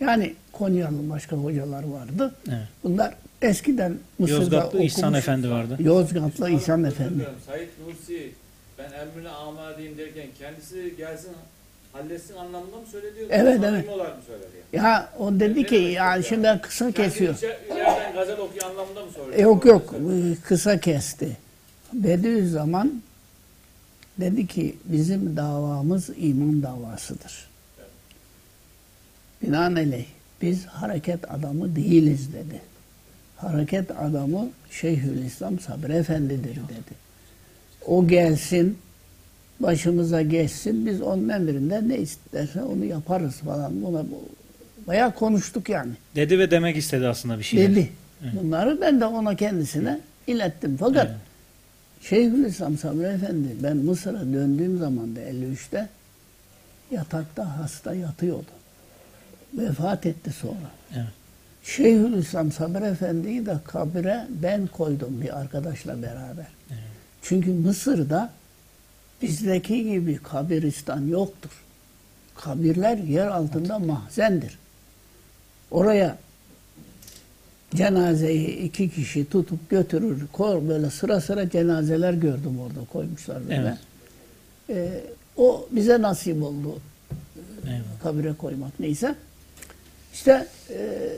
Yani 0.00 0.34
Konyalı 0.52 1.10
başka 1.10 1.36
hocalar 1.36 1.84
vardı. 1.84 2.34
Evet. 2.48 2.58
Bunlar 2.84 3.14
eskiden 3.42 3.98
Mısır'da 4.18 4.40
Yozgatlı 4.40 4.82
İhsan 4.82 5.02
okumuş. 5.02 5.18
Efendi 5.18 5.50
vardı. 5.50 5.76
Yozgatlı 5.80 6.50
İhsan 6.50 6.84
Efendi. 6.84 7.26
Said 7.46 7.68
Nursi 7.86 8.32
ben 8.78 8.84
emrine 8.84 9.28
amadeyim 9.28 9.98
derken 9.98 10.26
kendisi 10.38 10.94
gelsin 10.96 11.30
halletsin 11.92 12.36
anlamında 12.36 12.76
mı 12.76 12.86
söyledi? 12.92 13.26
Evet, 13.30 13.60
evet. 13.64 13.88
olarak 13.88 14.16
mı 14.16 14.22
söyledi? 14.26 14.48
Yani? 14.72 14.86
Ya 14.86 15.12
o 15.18 15.40
dedi 15.40 15.66
ki 15.66 15.76
yani 15.76 16.24
şimdi 16.24 16.42
ben 16.42 16.60
kısa 16.60 16.92
kesiyor. 16.92 17.34
İçeriden 17.34 18.14
gazel 18.14 18.38
okuyor 18.38 18.64
anlamında 18.70 19.04
mı 19.04 19.10
söyledi? 19.12 19.42
Yok 19.42 19.64
yok 19.64 19.94
kısa 20.44 20.80
kesti. 20.80 21.36
Bediüzzaman 21.92 23.02
dedi 24.20 24.46
ki 24.46 24.76
bizim 24.84 25.36
davamız 25.36 26.10
iman 26.16 26.62
davasıdır. 26.62 27.49
Binaenaleyh 29.42 30.04
biz 30.42 30.66
hareket 30.66 31.30
adamı 31.30 31.76
değiliz 31.76 32.32
dedi. 32.32 32.60
Hareket 33.36 33.90
adamı 33.90 34.48
Şeyhülislam 34.70 35.58
Sabri 35.60 35.92
Efendi'dir 35.92 36.54
dedi. 36.56 36.94
O 37.86 38.08
gelsin, 38.08 38.78
başımıza 39.60 40.22
geçsin, 40.22 40.86
biz 40.86 41.02
onun 41.02 41.28
emrinde 41.28 41.88
ne 41.88 41.98
isterse 41.98 42.62
onu 42.62 42.84
yaparız 42.84 43.34
falan. 43.34 43.82
Buna 43.82 44.02
bu- 44.02 44.28
bayağı 44.86 45.14
konuştuk 45.14 45.68
yani. 45.68 45.92
Dedi 46.16 46.38
ve 46.38 46.50
demek 46.50 46.76
istedi 46.76 47.06
aslında 47.06 47.38
bir 47.38 47.44
şeyler. 47.44 47.70
Dedi. 47.70 47.88
Bunları 48.42 48.78
ben 48.80 49.00
de 49.00 49.04
ona 49.04 49.36
kendisine 49.36 50.00
ilettim. 50.26 50.76
Fakat 50.80 51.06
Evet. 51.06 51.16
Şeyhülislam 52.02 52.78
Sabri 52.78 53.04
Efendi 53.06 53.48
ben 53.62 53.76
Mısır'a 53.76 54.20
döndüğüm 54.20 54.78
zaman 54.78 55.16
da 55.16 55.20
53'te 55.20 55.88
yatakta 56.90 57.58
hasta 57.58 57.94
yatıyordu. 57.94 58.44
Vefat 59.54 60.06
etti 60.06 60.32
sonra. 60.32 60.70
Evet. 60.94 61.06
Şeyhülislam 61.62 62.52
Sabri 62.52 62.84
Efendi'yi 62.84 63.46
de 63.46 63.56
kabire 63.64 64.26
ben 64.30 64.66
koydum 64.66 65.20
bir 65.20 65.40
arkadaşla 65.40 66.02
beraber. 66.02 66.46
Çünkü 67.22 67.50
Mısır'da 67.52 68.30
bizdeki 69.22 69.84
gibi 69.84 70.16
kabiristan 70.16 71.06
yoktur. 71.06 71.50
Kabirler 72.34 72.98
yer 72.98 73.26
altında 73.26 73.78
mahzendir. 73.78 74.58
Oraya 75.70 76.18
cenazeyi 77.74 78.48
iki 78.58 78.90
kişi 78.90 79.28
tutup 79.30 79.70
götürür. 79.70 80.26
Kor 80.32 80.68
böyle 80.68 80.90
sıra 80.90 81.20
sıra 81.20 81.50
cenazeler 81.50 82.12
gördüm 82.12 82.60
orada 82.60 82.84
koymuşlar 82.92 83.42
böyle. 83.48 83.54
Evet. 83.56 83.78
Ee, 84.70 85.00
o 85.36 85.68
bize 85.72 86.02
nasip 86.02 86.42
oldu 86.42 86.78
Eyvallah. 87.66 87.82
kabire 88.02 88.32
koymak 88.32 88.80
neyse. 88.80 89.14
İşte 90.12 90.46
e, 90.70 91.08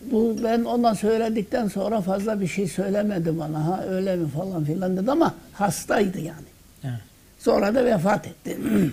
bu 0.00 0.36
ben 0.44 0.64
ondan 0.64 0.94
söyledikten 0.94 1.68
sonra 1.68 2.00
fazla 2.00 2.40
bir 2.40 2.48
şey 2.48 2.68
söylemedi 2.68 3.38
bana. 3.38 3.66
Ha 3.66 3.84
öyle 3.88 4.16
mi 4.16 4.30
falan 4.30 4.64
filan 4.64 4.96
dedi 4.96 5.10
ama 5.10 5.34
hastaydı 5.52 6.20
yani. 6.20 6.46
Evet. 6.84 7.00
Sonra 7.38 7.74
da 7.74 7.84
vefat 7.84 8.26
etti. 8.26 8.58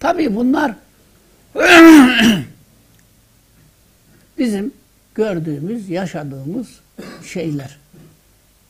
Tabii 0.00 0.36
bunlar 0.36 0.74
bizim 4.38 4.72
gördüğümüz, 5.14 5.88
yaşadığımız 5.90 6.68
şeyler. 7.26 7.78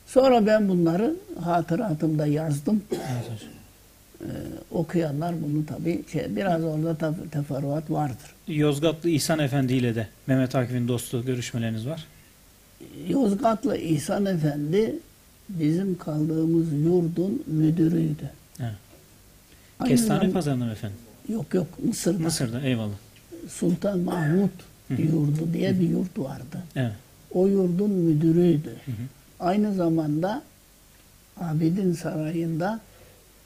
Sonra 0.07 0.45
ben 0.45 0.69
bunları 0.69 1.15
hatıratımda 1.43 2.27
yazdım. 2.27 2.83
Ee, 4.21 4.25
okuyanlar 4.71 5.35
bunu 5.43 5.65
tabii 5.65 6.03
şey, 6.11 6.35
biraz 6.35 6.63
orada 6.63 6.91
tef- 6.91 7.29
teferruat 7.29 7.91
vardır. 7.91 8.35
Yozgatlı 8.47 9.09
İhsan 9.09 9.39
Efendi 9.39 9.73
ile 9.73 9.95
de 9.95 10.07
Mehmet 10.27 10.55
Akif'in 10.55 10.87
dostu 10.87 11.25
görüşmeleriniz 11.25 11.87
var. 11.87 12.05
Yozgatlı 13.07 13.77
İhsan 13.77 14.25
Efendi 14.25 14.95
bizim 15.49 15.97
kaldığımız 15.97 16.73
yurdun 16.73 17.43
müdürüydü. 17.47 18.29
Evet. 18.59 18.71
Aynı 19.79 19.89
Kestane 19.89 20.31
pazarında 20.31 20.65
mı 20.65 20.71
efendim? 20.71 20.97
Yok 21.29 21.53
yok 21.53 21.67
Mısır'da. 21.87 22.23
Mısır'da 22.23 22.61
eyvallah. 22.61 22.95
Sultan 23.49 23.99
Mahmut 23.99 24.51
yurdu 24.89 25.53
diye 25.53 25.79
bir 25.79 25.89
yurt 25.89 26.19
vardı. 26.19 26.57
Evet. 26.75 26.91
O 27.33 27.47
yurdun 27.47 27.89
müdürüydü. 27.91 28.75
Aynı 29.39 29.73
zamanda 29.73 30.43
Abidin 31.37 31.93
Sarayı'nda 31.93 32.79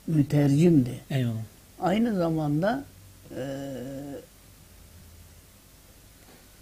mütercimdi. 0.10 1.00
Eyvallah. 1.10 1.34
Aynı 1.80 2.16
zamanda 2.16 2.84
eee 3.32 3.38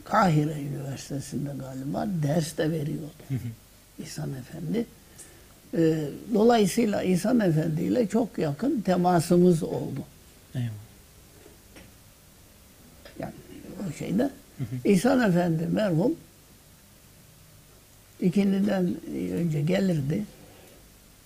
Kahire 0.05 0.61
Üniversitesi'nde 0.61 1.49
galiba 1.59 2.07
ders 2.23 2.57
de 2.57 2.71
veriyordu 2.71 3.11
İhsan 4.03 4.29
Efendi. 4.33 4.85
Eee, 5.77 6.09
dolayısıyla 6.33 7.03
İhsan 7.03 7.39
Efendi 7.39 7.81
ile 7.83 8.07
çok 8.07 8.37
yakın 8.37 8.81
temasımız 8.81 9.63
oldu. 9.63 9.99
Eyvallah. 10.55 10.71
Yani 13.19 13.33
o 13.89 13.93
şeyde. 13.93 14.29
İhsan 14.85 15.29
Efendi 15.29 15.65
merhum 15.65 16.11
ikindiden 18.21 18.95
önce 19.33 19.61
gelirdi. 19.61 20.23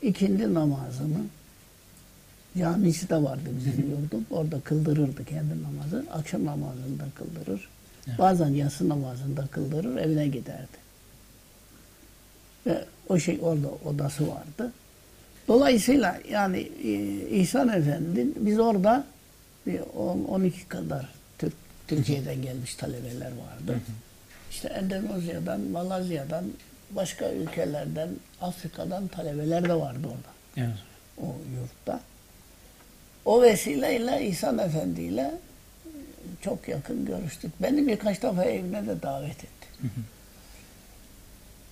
İkindi 0.01 0.53
namazını 0.53 1.17
camisi 2.59 3.09
de 3.09 3.23
vardı 3.23 3.49
bizim 3.59 3.89
yurdun. 3.91 4.25
Orada 4.31 4.59
kıldırırdı 4.59 5.25
kendi 5.25 5.63
namazı. 5.63 6.05
Akşam 6.11 6.45
namazını 6.45 6.99
da 6.99 7.05
kıldırır. 7.15 7.69
Evet. 8.07 8.19
Bazen 8.19 8.47
yatsı 8.49 8.89
namazını 8.89 9.37
da 9.37 9.47
kıldırır. 9.47 9.97
Evine 9.97 10.27
giderdi. 10.27 10.81
Ve 12.67 12.85
o 13.09 13.19
şey 13.19 13.39
orada 13.41 13.67
odası 13.85 14.27
vardı. 14.27 14.71
Dolayısıyla 15.47 16.19
yani 16.29 16.57
e, 16.83 16.91
İhsan 17.29 17.69
Efendi 17.69 18.27
biz 18.35 18.59
orada 18.59 19.05
bir 19.67 19.79
10-12 19.79 20.67
kadar 20.67 21.09
Türk, 21.37 21.53
Türkiye'den 21.87 22.41
gelmiş 22.41 22.75
talebeler 22.75 23.31
vardı. 23.31 23.79
İşte 24.51 24.67
Endonezya'dan, 24.67 25.61
Malazya'dan, 25.61 26.45
başka 26.91 27.31
ülkelerden, 27.31 28.09
Afrika'dan 28.41 29.07
talebeler 29.07 29.63
de 29.69 29.73
vardı 29.73 30.07
orada 30.07 30.31
Evet. 30.57 30.77
o 31.21 31.25
yurtta. 31.61 31.99
O 33.25 33.41
vesileyle 33.41 34.27
İhsan 34.27 34.57
Efendi 34.57 35.01
ile 35.01 35.31
çok 36.41 36.67
yakın 36.67 37.05
görüştük. 37.05 37.51
Beni 37.61 37.87
birkaç 37.87 38.21
defa 38.21 38.43
evine 38.43 38.87
de 38.87 39.01
davet 39.01 39.31
etti. 39.43 39.67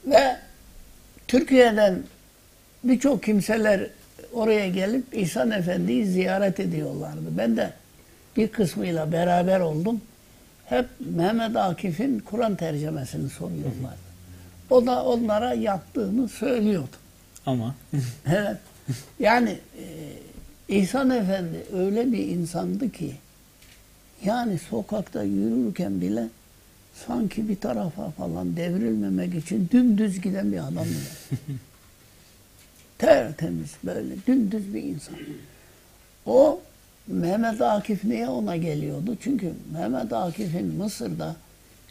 Ve 0.05 0.37
Türkiye'den 1.27 1.99
birçok 2.83 3.23
kimseler 3.23 3.87
oraya 4.33 4.69
gelip 4.69 5.05
İhsan 5.13 5.51
Efendi'yi 5.51 6.05
ziyaret 6.05 6.59
ediyorlardı. 6.59 7.37
Ben 7.37 7.57
de 7.57 7.73
bir 8.37 8.47
kısmıyla 8.47 9.11
beraber 9.11 9.59
oldum. 9.59 10.01
Hep 10.65 10.85
Mehmet 10.99 11.55
Akif'in 11.55 12.19
Kur'an 12.19 12.55
tercümesini 12.55 13.29
soruyorlardı. 13.29 14.09
O 14.69 14.85
da 14.85 15.05
onlara 15.05 15.53
yaptığını 15.53 16.29
söylüyordu. 16.29 16.95
Ama 17.45 17.75
Evet. 18.27 18.57
Yani 19.19 19.49
e, 19.49 19.85
İhsan 20.69 21.09
Efendi 21.09 21.65
öyle 21.73 22.11
bir 22.11 22.27
insandı 22.27 22.91
ki 22.91 23.15
yani 24.25 24.59
sokakta 24.59 25.23
yürürken 25.23 26.01
bile 26.01 26.27
sanki 27.07 27.49
bir 27.49 27.55
tarafa 27.55 28.09
falan 28.09 28.55
devrilmemek 28.55 29.35
için 29.35 29.69
dümdüz 29.71 30.21
giden 30.21 30.51
bir 30.51 30.57
adam. 30.57 30.87
Tertemiz 32.97 33.71
böyle 33.83 34.15
dümdüz 34.27 34.73
bir 34.73 34.83
insan. 34.83 35.15
O 36.25 36.61
Mehmet 37.07 37.61
Akif 37.61 38.03
niye 38.03 38.27
ona 38.27 38.57
geliyordu? 38.57 39.17
Çünkü 39.21 39.53
Mehmet 39.73 40.13
Akif'in 40.13 40.75
Mısır'da 40.75 41.35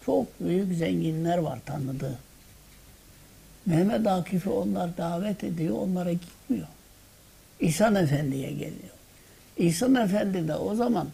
çok 0.06 0.40
büyük 0.40 0.74
zenginler 0.74 1.38
var 1.38 1.58
tanıdığı. 1.66 2.18
Mehmet 3.66 4.06
Akif'i 4.06 4.50
onlar 4.50 4.96
davet 4.96 5.44
ediyor, 5.44 5.76
onlara. 5.78 6.10
İhsan 7.60 7.94
Efendi'ye 7.94 8.50
geliyor. 8.50 8.94
İhsan 9.56 9.94
Efendi 9.94 10.48
de 10.48 10.54
o 10.54 10.74
zaman 10.74 11.08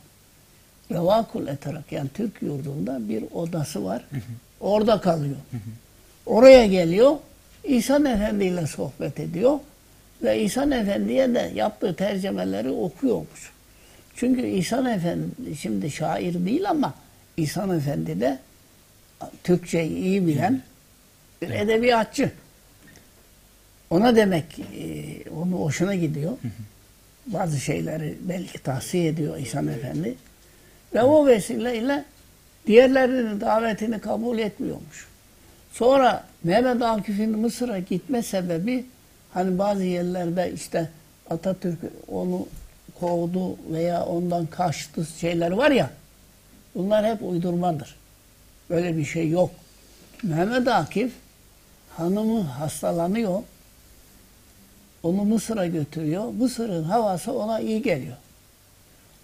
Revakul 0.91 1.47
Eterak 1.47 1.93
yani 1.93 2.09
Türk 2.15 2.43
yurdunda 2.43 3.09
bir 3.09 3.25
odası 3.35 3.85
var. 3.85 4.05
Orada 4.61 5.01
kalıyor. 5.01 5.37
Oraya 6.27 6.67
geliyor. 6.67 7.17
İhsan 7.65 8.05
Efendi 8.05 8.45
ile 8.45 8.67
sohbet 8.67 9.21
ediyor. 9.21 9.59
Ve 10.23 10.43
İhsan 10.43 10.71
Efendi'ye 10.71 11.35
de 11.35 11.53
yaptığı 11.55 11.97
tercümeleri 11.97 12.71
okuyormuş. 12.71 13.53
Çünkü 14.17 14.47
İhsan 14.47 14.87
Efendi 14.87 15.57
şimdi 15.61 15.91
şair 15.91 16.47
değil 16.47 16.71
ama 16.71 16.95
İhsan 17.37 17.79
Efendi 17.79 18.21
de 18.21 18.39
Türkçeyi 19.45 19.97
iyi 19.97 20.27
bilen 20.27 20.63
bir 21.43 21.51
edebiyatçı. 21.51 22.33
Ona 23.95 24.17
demek 24.17 24.59
e, 24.59 24.85
onun 25.31 25.53
hoşuna 25.53 25.95
gidiyor. 25.95 26.33
Bazı 27.27 27.61
şeyleri 27.61 28.19
belki 28.21 28.59
tahsiye 28.59 29.07
ediyor 29.07 29.39
İhsan 29.39 29.69
Efendi. 29.69 30.15
Ve 30.95 31.03
o 31.03 31.27
vesileyle 31.27 32.05
diğerlerinin 32.67 33.41
davetini 33.41 33.99
kabul 33.99 34.39
etmiyormuş. 34.39 35.07
Sonra 35.73 36.25
Mehmet 36.45 36.83
Akif'in 36.83 37.39
Mısır'a 37.39 37.79
gitme 37.79 38.23
sebebi 38.23 38.85
hani 39.35 39.59
bazı 39.59 39.85
yerlerde 39.85 40.53
işte 40.55 40.89
Atatürk 41.31 41.79
onu 42.09 42.47
kovdu 43.01 43.57
veya 43.73 44.05
ondan 44.05 44.47
kaçtı 44.47 45.07
şeyler 45.21 45.51
var 45.51 45.71
ya 45.71 45.91
bunlar 46.75 47.07
hep 47.07 47.23
uydurmadır. 47.23 47.97
Böyle 48.71 48.97
bir 48.97 49.05
şey 49.05 49.31
yok. 49.31 49.51
Mehmet 50.23 50.69
Akif 50.69 51.13
hanımı 51.97 52.41
hastalanıyor. 52.41 53.43
Onu 55.05 55.25
Mısır'a 55.25 55.67
götürüyor. 55.67 56.25
Mısır'ın 56.39 56.85
havası 56.85 57.33
ona 57.33 57.61
iyi 57.61 57.83
geliyor. 57.83 58.17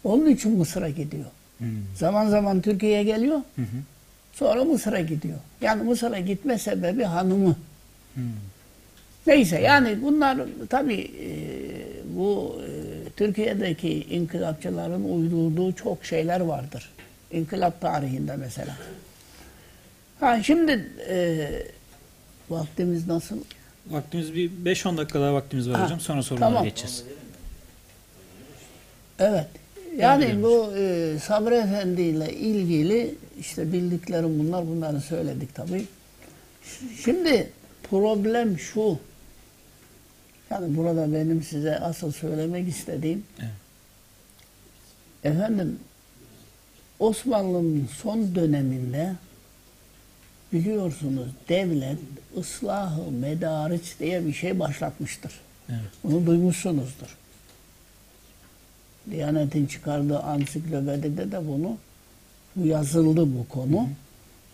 Onun 0.05 0.27
için 0.27 0.59
Mısır'a 0.59 0.89
gidiyor. 0.91 1.25
Hmm. 1.59 1.69
Zaman 1.97 2.29
zaman 2.29 2.61
Türkiye'ye 2.61 3.03
geliyor. 3.05 3.37
Hı 3.37 3.63
hı. 3.63 3.81
Sonra 4.33 4.65
Mısır'a 4.65 5.01
gidiyor. 5.01 5.39
Yani 5.61 5.83
Mısır'a 5.83 6.19
gitme 6.19 6.59
sebebi 6.59 7.03
hanımı. 7.05 7.57
Hmm. 8.15 8.23
Neyse 9.27 9.61
yani 9.61 10.03
bunlar 10.03 10.39
tabii 10.71 11.11
e, 11.21 11.31
bu 12.17 12.61
e, 12.67 12.71
Türkiye'deki 13.17 14.05
inkılapçıların 14.05 15.05
uydurduğu 15.05 15.73
çok 15.73 16.05
şeyler 16.05 16.41
vardır. 16.41 16.91
İnkılap 17.33 17.81
tarihinde 17.81 18.37
mesela. 18.37 18.77
Ha 20.21 20.43
şimdi 20.43 20.91
e, 21.09 21.49
vaktimiz 22.51 23.07
nasıl? 23.07 23.37
Vaktimiz 23.87 24.35
bir 24.35 24.51
5-10 24.51 24.97
dakika 24.97 25.21
daha 25.21 25.35
vaktimiz 25.35 25.69
var 25.71 25.77
Ha, 25.79 25.85
hocam. 25.85 26.01
Sonra 26.01 26.23
sorulara 26.23 26.49
tamam. 26.49 26.65
geçeceğiz. 26.65 27.05
Evet. 29.19 29.47
Yani 29.97 30.43
bu 30.43 30.73
e, 30.77 31.17
Sabri 31.23 31.55
Efendi 31.55 32.03
ile 32.03 32.33
ilgili 32.33 33.15
işte 33.41 33.73
bildiklerim 33.73 34.39
bunlar, 34.39 34.67
bunları 34.67 35.01
söyledik 35.01 35.55
tabii. 35.55 35.85
Şimdi 37.05 37.51
problem 37.91 38.59
şu. 38.59 38.99
Yani 40.51 40.77
burada 40.77 41.13
benim 41.15 41.43
size 41.43 41.79
asıl 41.79 42.13
söylemek 42.13 42.69
istediğim 42.69 43.25
Evet. 43.41 43.51
efendim 45.25 45.79
Osmanlı'nın 46.99 47.89
son 48.03 48.35
döneminde 48.35 49.13
biliyorsunuz 50.53 51.29
devlet 51.49 51.99
ıslahı 52.39 53.11
medariç 53.11 53.95
diye 54.01 54.27
bir 54.27 54.33
şey 54.33 54.61
başlatmıştır. 54.61 55.41
Evet. 55.69 55.81
Bunu 56.05 56.27
duymuşsunuzdur. 56.27 57.17
Diyanet'in 59.11 59.67
çıkardığı 59.67 60.19
ansiklopedide 60.19 61.33
de 61.33 61.49
bunu 61.49 61.77
bu 62.57 62.67
yazıldı 62.67 63.39
bu 63.39 63.49
konu. 63.49 63.89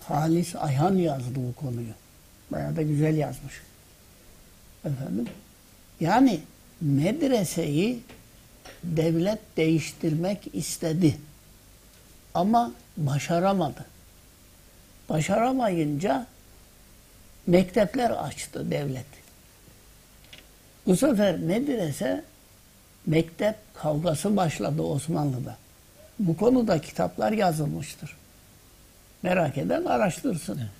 Halis 0.00 0.56
Ayhan 0.56 0.94
yazdı 0.94 1.34
bu 1.36 1.54
konuyu. 1.54 1.92
Bayağı 2.52 2.76
da 2.76 2.82
güzel 2.82 3.16
yazmış. 3.16 3.54
Efendim? 4.84 5.26
Yani 6.00 6.40
medreseyi 6.80 8.00
devlet 8.84 9.38
değiştirmek 9.56 10.48
istedi. 10.52 11.16
Ama 12.34 12.72
başaramadı. 12.96 13.84
Başaramayınca 15.08 16.26
mektepler 17.46 18.10
açtı 18.10 18.70
devlet. 18.70 19.06
Bu 20.86 20.96
sefer 20.96 21.36
medrese 21.36 22.24
mektep 23.06 23.56
kavgası 23.74 24.36
başladı 24.36 24.82
Osmanlı'da. 24.82 25.56
Bu 26.18 26.36
konuda 26.36 26.78
kitaplar 26.80 27.32
yazılmıştır. 27.32 28.16
Merak 29.22 29.58
eden 29.58 29.84
araştırsın. 29.84 30.58
Evet. 30.58 30.70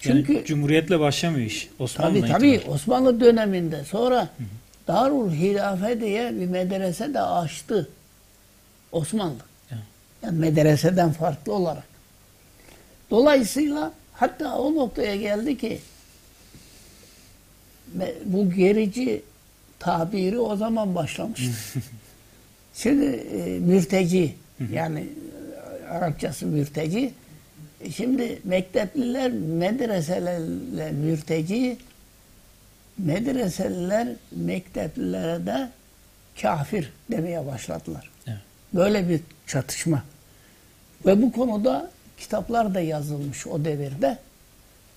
Çünkü 0.00 0.32
yani 0.32 0.44
Cumhuriyetle 0.44 1.00
başlamıyor 1.00 1.46
iş. 1.46 1.68
Osmanlı'dan 1.78 2.20
tabii 2.20 2.32
tabii 2.32 2.48
itibaren. 2.48 2.74
Osmanlı 2.74 3.20
döneminde 3.20 3.84
sonra 3.84 4.28
Darul 4.88 5.32
Hilafe 5.32 6.00
diye 6.00 6.40
bir 6.40 6.46
medrese 6.46 7.14
de 7.14 7.20
açtı 7.20 7.88
Osmanlı. 8.92 9.40
Evet. 9.70 9.82
Yani 10.22 10.38
medreseden 10.38 11.12
farklı 11.12 11.52
olarak. 11.52 11.89
Dolayısıyla 13.10 13.92
hatta 14.12 14.58
o 14.58 14.74
noktaya 14.74 15.16
geldi 15.16 15.58
ki 15.58 15.80
bu 18.24 18.50
gerici 18.50 19.22
tabiri 19.78 20.38
o 20.38 20.56
zaman 20.56 20.94
başlamıştı. 20.94 21.50
Şimdi 22.74 23.04
e, 23.04 23.58
mürteci 23.58 24.34
yani 24.72 25.06
e, 25.82 25.86
Arapçası 25.86 26.46
mürteci. 26.46 27.12
E, 27.80 27.90
Şimdi 27.90 28.38
mektepliler 28.44 29.32
medreselerle 29.32 30.90
mürteci, 30.90 31.76
medreseliler 32.98 34.08
mekteplilere 34.32 35.46
de 35.46 35.70
kafir 36.42 36.92
demeye 37.10 37.46
başladılar. 37.46 38.10
Evet. 38.26 38.38
Böyle 38.74 39.08
bir 39.08 39.20
çatışma. 39.46 40.04
Ve 41.06 41.22
bu 41.22 41.32
konuda 41.32 41.90
kitaplar 42.20 42.74
da 42.74 42.80
yazılmış 42.80 43.46
o 43.46 43.64
devirde. 43.64 44.18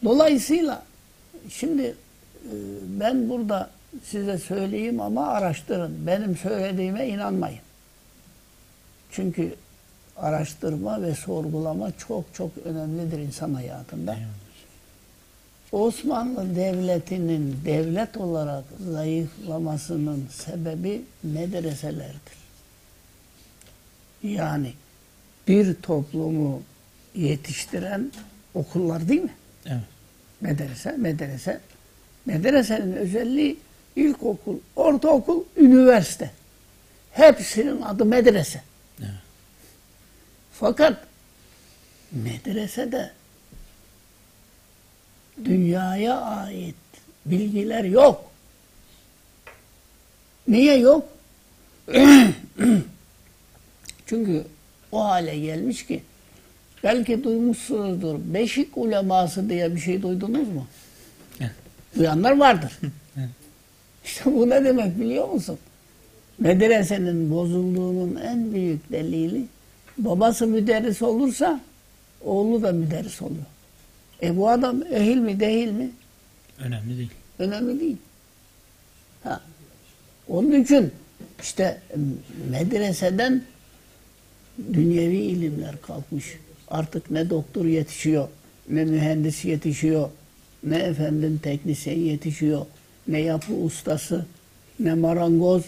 Dolayısıyla 0.03 0.83
şimdi 1.49 1.81
e, 1.81 1.95
ben 2.99 3.29
burada 3.29 3.69
size 4.03 4.37
söyleyeyim 4.37 5.01
ama 5.01 5.27
araştırın. 5.27 6.07
Benim 6.07 6.37
söylediğime 6.37 7.07
inanmayın. 7.07 7.59
Çünkü 9.11 9.55
araştırma 10.17 11.01
ve 11.01 11.15
sorgulama 11.15 11.91
çok 11.97 12.33
çok 12.33 12.51
önemlidir 12.65 13.19
insan 13.19 13.53
hayatında. 13.53 14.17
Osmanlı 15.71 16.55
Devleti'nin 16.55 17.57
devlet 17.65 18.17
olarak 18.17 18.63
zayıflamasının 18.91 20.27
sebebi 20.31 21.01
medreselerdir. 21.23 22.43
Yani 24.23 24.73
bir 25.47 25.73
toplumu 25.73 26.61
yetiştiren 27.15 28.11
okullar 28.53 29.07
değil 29.07 29.21
mi? 29.21 29.33
Evet. 29.65 29.81
Medrese, 30.41 30.91
medrese. 30.91 31.59
Medresenin 32.25 32.93
özelliği 32.93 33.57
ilkokul, 33.95 34.57
ortaokul, 34.75 35.43
üniversite. 35.57 36.31
Hepsinin 37.11 37.81
adı 37.81 38.05
medrese. 38.05 38.61
Evet. 38.99 39.09
Fakat 40.53 40.97
medresede 42.11 43.11
dünyaya 45.45 46.21
ait 46.21 46.75
bilgiler 47.25 47.83
yok. 47.83 48.31
Niye 50.47 50.77
yok? 50.77 51.09
Çünkü 54.05 54.45
o 54.91 55.03
hale 55.03 55.39
gelmiş 55.39 55.85
ki 55.85 56.03
belki 56.83 57.23
duymuşsunuzdur. 57.23 58.19
Beşik 58.33 58.77
uleması 58.77 59.49
diye 59.49 59.75
bir 59.75 59.79
şey 59.79 60.01
duydunuz 60.01 60.47
mu? 60.47 60.67
Evet. 61.39 61.51
Duyanlar 61.95 62.37
vardır. 62.37 62.71
Evet. 63.17 63.29
İşte 64.05 64.25
bu 64.25 64.49
ne 64.49 64.65
demek 64.65 64.99
biliyor 64.99 65.29
musun? 65.29 65.57
Medresenin 66.39 67.31
bozulduğunun 67.31 68.15
en 68.15 68.53
büyük 68.53 68.91
delili 68.91 69.45
babası 69.97 70.47
müderris 70.47 71.01
olursa 71.01 71.61
oğlu 72.21 72.63
da 72.63 72.71
müderris 72.71 73.21
oluyor. 73.21 73.45
E 74.21 74.37
bu 74.37 74.49
adam 74.49 74.83
ehil 74.93 75.17
mi 75.17 75.39
değil 75.39 75.67
mi? 75.67 75.91
Önemli 76.59 76.97
değil. 76.97 77.11
Önemli 77.39 77.79
değil. 77.79 77.97
Ha. 79.23 79.41
Onun 80.27 80.51
için 80.51 80.91
işte 81.41 81.81
medreseden 82.49 83.43
dünyevi 84.73 85.17
ilimler 85.17 85.81
kalkmış. 85.81 86.37
Artık 86.67 87.11
ne 87.11 87.29
doktor 87.29 87.65
yetişiyor, 87.65 88.27
ne 88.69 88.85
mühendis 88.85 89.45
yetişiyor, 89.45 90.09
ne 90.63 90.77
efendim 90.77 91.39
teknisyen 91.43 91.99
yetişiyor, 91.99 92.65
ne 93.07 93.21
yapı 93.21 93.53
ustası, 93.53 94.25
ne 94.79 94.93
marangoz, 94.93 95.63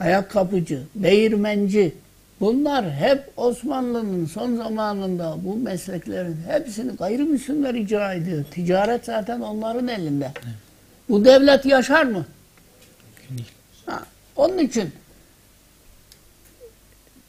ayakkabıcı, 0.00 0.82
değirmenci. 0.94 1.94
Bunlar 2.40 2.92
hep 2.92 3.32
Osmanlı'nın 3.36 4.26
son 4.26 4.56
zamanında 4.56 5.36
bu 5.44 5.56
mesleklerin 5.56 6.36
hepsini 6.48 6.92
gayrimüslimler 6.96 7.74
icra 7.74 8.14
ediyor. 8.14 8.44
Ticaret 8.50 9.04
zaten 9.04 9.40
onların 9.40 9.88
elinde. 9.88 10.32
Bu 11.08 11.24
devlet 11.24 11.66
yaşar 11.66 12.04
mı? 12.04 12.26
Ha, 13.86 14.02
onun 14.36 14.58
için 14.58 14.92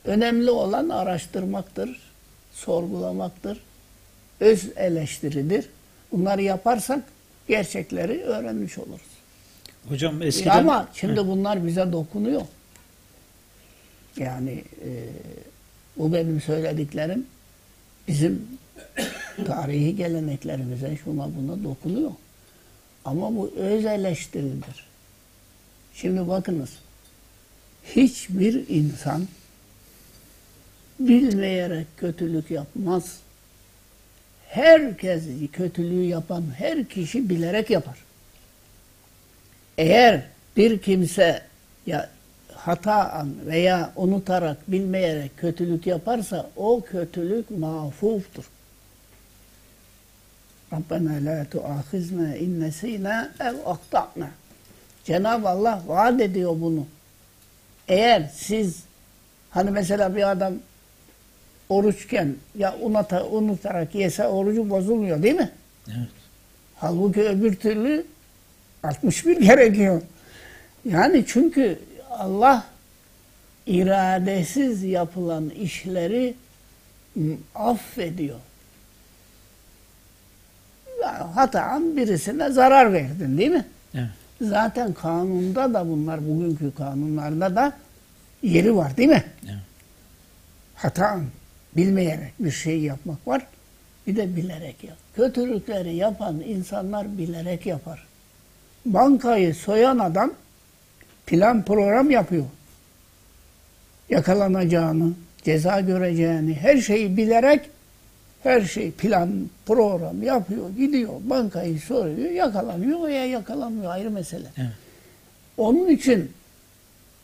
önemli 0.08 0.52
olan 0.52 0.90
araştırmaktır, 0.90 2.00
sorgulamaktır, 2.54 3.60
öz 4.40 4.66
eleştiridir. 4.76 5.70
Bunları 6.12 6.42
yaparsak 6.42 7.04
gerçekleri 7.48 8.22
öğrenmiş 8.22 8.78
oluruz. 8.78 9.02
Hocam 9.90 10.22
E 10.22 10.26
eskiden... 10.26 10.58
ama 10.60 10.88
şimdi 10.94 11.28
bunlar 11.28 11.68
bize 11.68 11.92
dokunuyor. 11.92 12.42
Yani 14.18 14.64
e, 14.86 14.90
bu 15.98 16.14
benim 16.14 16.42
söylediklerim 16.42 17.26
bizim 18.08 18.48
tarihi 19.46 19.96
geleneklerimize 19.96 20.98
şuna 21.04 21.30
buna 21.36 21.64
dokunuyor. 21.64 22.12
Ama 23.06 23.36
bu 23.36 23.52
öz 23.58 23.86
eleştiridir. 23.86 24.88
Şimdi 25.94 26.28
bakınız. 26.28 26.70
Hiçbir 27.96 28.70
insan 28.70 29.28
bilmeyerek 31.00 31.88
kötülük 31.98 32.52
yapmaz. 32.52 33.20
Herkes 34.48 35.24
kötülüğü 35.54 36.04
yapan 36.04 36.44
her 36.58 36.86
kişi 36.86 37.30
bilerek 37.30 37.70
yapar. 37.70 37.98
Eğer 39.78 40.22
bir 40.58 40.82
kimse 40.82 41.42
ya 41.86 42.10
hataen 42.54 43.28
veya 43.46 43.92
unutarak, 43.96 44.72
bilmeyerek 44.72 45.38
kötülük 45.38 45.88
yaparsa 45.88 46.50
o 46.56 46.82
kötülük 46.82 47.52
mağfuftur. 47.52 48.50
Rabbena 50.74 51.14
la 51.26 51.46
tuahizna 51.46 52.36
in 52.36 52.62
nesina 52.62 53.32
ev 53.40 53.56
akta'na. 53.66 54.30
Cenab-ı 55.04 55.50
Allah 55.50 55.84
vaat 55.88 56.22
ediyor 56.22 56.56
bunu. 56.62 56.86
Eğer 57.88 58.32
siz 58.36 58.84
hani 59.50 59.72
mesela 59.72 60.16
bir 60.16 60.32
adam 60.32 60.54
oruçken 61.70 62.36
ya 62.58 62.76
unata, 62.82 63.26
unutarak 63.26 63.96
yese 63.96 64.28
orucu 64.28 64.70
bozulmuyor 64.70 65.24
değil 65.24 65.36
mi? 65.36 65.52
Evet. 65.88 66.08
Halbuki 66.76 67.22
öbür 67.24 67.56
türlü 67.56 68.06
61 68.84 69.38
gerekiyor. 69.42 70.02
Yani 70.86 71.24
çünkü 71.28 71.80
Allah 72.12 72.66
iradesiz 73.66 74.84
yapılan 74.84 75.50
işleri 75.50 76.36
affediyor. 77.56 78.40
Ya 81.02 81.36
hatan 81.36 81.98
birisine 81.98 82.52
zarar 82.52 82.94
verdin 82.94 83.38
değil 83.38 83.52
mi? 83.52 83.66
Evet. 83.94 84.10
Zaten 84.42 84.94
kanunda 84.94 85.74
da 85.74 85.88
bunlar 85.88 86.28
bugünkü 86.28 86.72
kanunlarda 86.76 87.56
da 87.56 87.78
yeri 88.44 88.76
var 88.76 88.98
değil 88.98 89.10
mi? 89.10 89.24
Evet. 89.46 89.56
Hatan 90.76 91.24
bilmeyerek 91.78 92.34
bir 92.40 92.52
şey 92.52 92.80
yapmak 92.80 93.28
var. 93.28 93.48
Bir 94.08 94.16
de 94.16 94.36
bilerek 94.36 94.84
yap. 94.84 94.98
Kötülükleri 95.16 95.96
yapan 95.96 96.42
insanlar 96.42 97.18
bilerek 97.18 97.66
yapar. 97.66 98.08
Bankayı 98.86 99.56
soyan 99.56 100.00
adam 100.00 100.34
plan 101.26 101.66
program 101.66 102.12
yapıyor. 102.12 102.46
Yakalanacağını, 104.10 105.14
ceza 105.44 105.80
göreceğini, 105.80 106.54
her 106.54 106.78
şeyi 106.78 107.18
bilerek 107.18 107.70
her 108.44 108.62
şey 108.62 108.92
plan, 108.92 109.50
program 109.66 110.24
yapıyor, 110.24 110.70
gidiyor, 110.78 111.14
bankayı 111.24 111.80
soruyor, 111.80 112.32
yakalanıyor 112.32 113.04
veya 113.08 113.26
yakalanmıyor 113.26 113.92
ayrı 113.92 114.12
mesele. 114.12 114.48
Evet. 114.58 114.70
Onun 115.58 115.88
için 115.88 116.32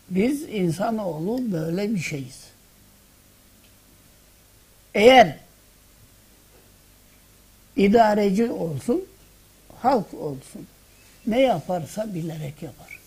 biz 0.10 0.41
insanoğlu 0.41 1.51
böyle 1.51 1.95
bir 1.95 1.99
şeyiz. 1.99 2.43
Eğer 4.95 5.37
idareci 7.75 8.51
olsun, 8.51 9.05
halk 9.81 10.13
olsun, 10.13 10.67
ne 11.27 11.41
yaparsa 11.41 12.13
bilerek 12.13 12.61
yapar. 12.61 12.99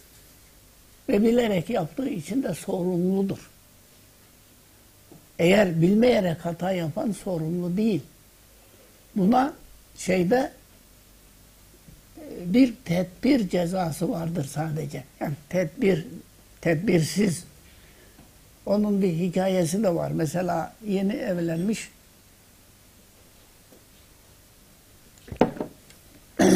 Ve 1.09 1.23
bilerek 1.23 1.71
yaptığı 1.71 2.09
için 2.09 2.43
de 2.43 2.55
sorumludur. 2.55 3.51
Eğer 5.39 5.83
bilmeyerek 5.83 6.45
hata 6.45 6.73
yapan 6.73 7.13
sorumlu 7.13 7.77
değil. 7.77 8.03
Buna 9.17 9.55
şeyde 9.97 10.53
e, 12.19 12.55
bir 12.55 12.75
tedbir 12.85 13.49
cezası 13.49 14.11
vardır 14.11 14.45
sadece. 14.45 15.05
Yani 15.21 15.35
tedbir, 15.49 16.07
tedbirsiz. 16.61 17.45
Onun 18.67 19.03
bir 19.03 19.13
hikayesi 19.13 19.83
de 19.83 19.95
var. 19.95 20.11
Mesela 20.11 20.75
yeni 20.87 21.13
evlenmiş 21.13 21.91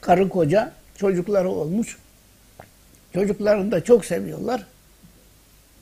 karı 0.00 0.28
koca 0.28 0.72
çocukları 0.96 1.48
olmuş. 1.48 1.98
Çocuklarını 3.14 3.72
da 3.72 3.84
çok 3.84 4.04
seviyorlar. 4.04 4.66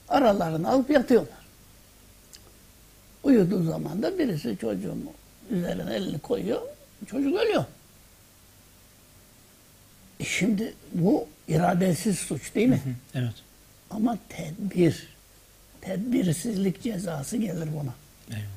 Aralarını 0.09 0.71
alıp 0.71 0.91
yatıyorlar. 0.91 1.39
Uyuduğu 3.23 3.63
zaman 3.63 4.03
da 4.03 4.19
birisi 4.19 4.59
çocuğun 4.61 5.11
üzerine 5.51 5.95
elini 5.95 6.19
koyuyor. 6.19 6.63
Çocuk 7.07 7.41
ölüyor. 7.41 7.65
E 10.21 10.25
şimdi 10.25 10.75
bu 10.93 11.27
iradesiz 11.49 12.19
suç 12.19 12.55
değil 12.55 12.69
mi? 12.69 12.83
Evet. 13.15 13.48
Ama 13.91 14.19
tedbir, 14.29 15.09
tedbirsizlik 15.81 16.83
cezası 16.83 17.37
gelir 17.37 17.69
buna. 17.73 17.95
Eyvallah. 18.31 18.49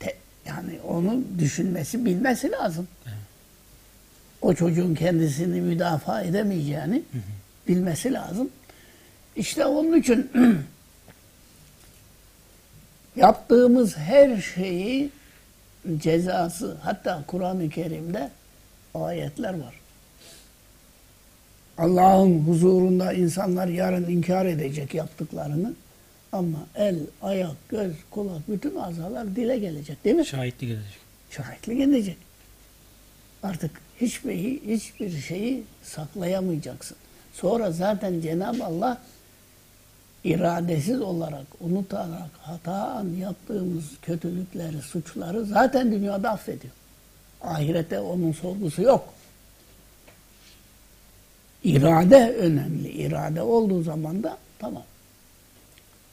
Te- 0.00 0.16
yani 0.46 0.80
onu 0.88 1.22
düşünmesi, 1.38 2.04
bilmesi 2.04 2.50
lazım. 2.50 2.88
O 4.42 4.54
çocuğun 4.54 4.94
kendisini 4.94 5.60
müdafaa 5.60 6.22
edemeyeceğini 6.22 7.02
bilmesi 7.68 8.12
lazım. 8.12 8.50
İşte 9.36 9.64
onun 9.66 9.98
için 10.00 10.30
yaptığımız 13.16 13.96
her 13.96 14.40
şeyi 14.40 15.10
cezası, 15.96 16.76
hatta 16.82 17.24
Kur'an-ı 17.26 17.70
Kerim'de 17.70 18.30
ayetler 18.94 19.54
var. 19.60 19.74
Allah'ın 21.82 22.40
huzurunda 22.40 23.12
insanlar 23.12 23.66
yarın 23.66 24.04
inkar 24.04 24.46
edecek 24.46 24.94
yaptıklarını 24.94 25.74
ama 26.32 26.58
el, 26.74 26.98
ayak, 27.22 27.68
göz, 27.68 27.92
kulak 28.10 28.48
bütün 28.48 28.76
azalar 28.76 29.36
dile 29.36 29.58
gelecek 29.58 30.04
değil 30.04 30.16
mi? 30.16 30.26
Şahitlik 30.26 30.70
edecek. 30.70 30.98
Şahitlik 31.30 31.80
edecek. 31.80 32.16
Artık 33.42 33.70
hiçbir, 34.00 34.60
hiçbir 34.62 35.10
şeyi 35.20 35.62
saklayamayacaksın. 35.82 36.96
Sonra 37.32 37.70
zaten 37.70 38.20
Cenab-ı 38.20 38.64
Allah 38.64 38.98
iradesiz 40.24 41.00
olarak, 41.00 41.46
unutarak, 41.60 42.30
hataan 42.40 43.08
yaptığımız 43.20 43.84
kötülükleri, 44.02 44.82
suçları 44.82 45.44
zaten 45.44 45.92
dünyada 45.92 46.30
affediyor. 46.30 46.74
Ahirette 47.40 48.00
onun 48.00 48.32
sorgusu 48.32 48.82
yok. 48.82 49.14
İrade 51.64 52.34
önemli. 52.38 52.88
İrade 52.88 53.42
olduğu 53.42 53.82
zaman 53.82 54.22
da 54.22 54.38
tamam. 54.58 54.82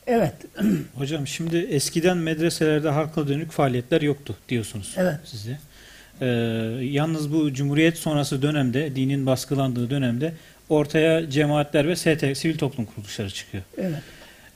Evet. 0.08 0.34
Hocam 0.95 1.28
şimdi 1.28 1.58
eskiden 1.58 2.18
medreselerde 2.18 2.89
halka 2.89 3.28
dönük 3.28 3.52
faaliyetler 3.52 4.02
yoktu 4.02 4.36
diyorsunuz 4.50 4.95
Evet. 4.97 5.16
size. 5.26 5.58
Ee, 6.22 6.26
yalnız 6.82 7.34
bu 7.34 7.54
Cumhuriyet 7.54 7.97
sonrası 7.97 8.41
dönemde, 8.41 8.95
dinin 8.95 9.26
baskılandığı 9.26 9.89
dönemde 9.89 10.34
ortaya 10.70 11.30
cemaatler 11.30 11.88
ve 11.88 11.95
ST, 11.95 12.38
sivil 12.38 12.58
toplum 12.58 12.86
kuruluşları 12.86 13.30
çıkıyor. 13.30 13.64
Evet. 13.78 14.02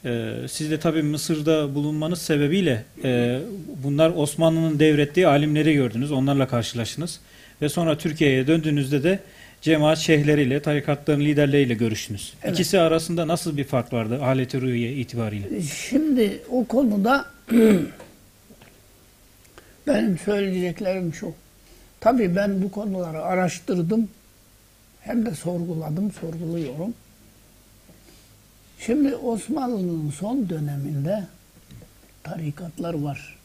Ee, 0.05 0.33
siz 0.49 0.71
de 0.71 0.79
tabii 0.79 1.03
Mısır'da 1.03 1.75
bulunmanız 1.75 2.21
sebebiyle 2.21 2.83
e, 3.03 3.39
bunlar 3.83 4.11
Osmanlı'nın 4.15 4.79
devrettiği 4.79 5.27
alimleri 5.27 5.73
gördünüz, 5.73 6.11
onlarla 6.11 6.47
karşılaştınız. 6.47 7.19
Ve 7.61 7.69
sonra 7.69 7.97
Türkiye'ye 7.97 8.47
döndüğünüzde 8.47 9.03
de 9.03 9.19
cemaat 9.63 9.97
şeyhleriyle, 9.97 10.61
tarikatların 10.61 11.19
liderleriyle 11.19 11.73
görüştünüz. 11.73 12.33
Evet. 12.43 12.53
İkisi 12.53 12.79
arasında 12.79 13.27
nasıl 13.27 13.57
bir 13.57 13.63
fark 13.63 13.93
vardı 13.93 14.19
alet-i 14.23 14.61
rüye 14.61 14.93
itibariyle? 14.93 15.61
Şimdi 15.61 16.41
o 16.49 16.65
konuda 16.65 17.25
benim 19.87 20.17
söyleyeceklerim 20.17 21.13
şu. 21.13 21.33
Tabii 21.99 22.35
ben 22.35 22.63
bu 22.63 22.71
konuları 22.71 23.21
araştırdım. 23.21 24.09
Hem 25.01 25.25
de 25.25 25.35
sorguladım, 25.35 26.11
sorguluyorum. 26.11 26.93
Şimdi 28.79 29.15
Osmanlı'nın 29.15 30.11
son 30.11 30.49
döneminde 30.49 31.23
tarikatlar 32.23 32.93
var. 32.93 33.37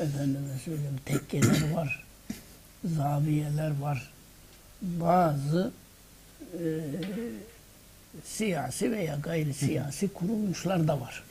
Efendime 0.00 0.58
söyleyeyim 0.64 0.98
tekkeler 1.04 1.72
var. 1.74 2.04
Zaviyeler 2.84 3.80
var. 3.80 4.09
Bazı 4.82 5.72
e, 6.52 6.62
siyasi 8.24 8.92
veya 8.92 9.16
gayri 9.22 9.54
siyasi 9.54 10.08
kuruluşlar 10.08 10.88
da 10.88 11.00
var. 11.00 11.24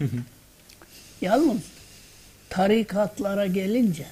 Yalnız 1.22 1.62
tarikatlara 2.50 3.48
gelince 3.48 4.08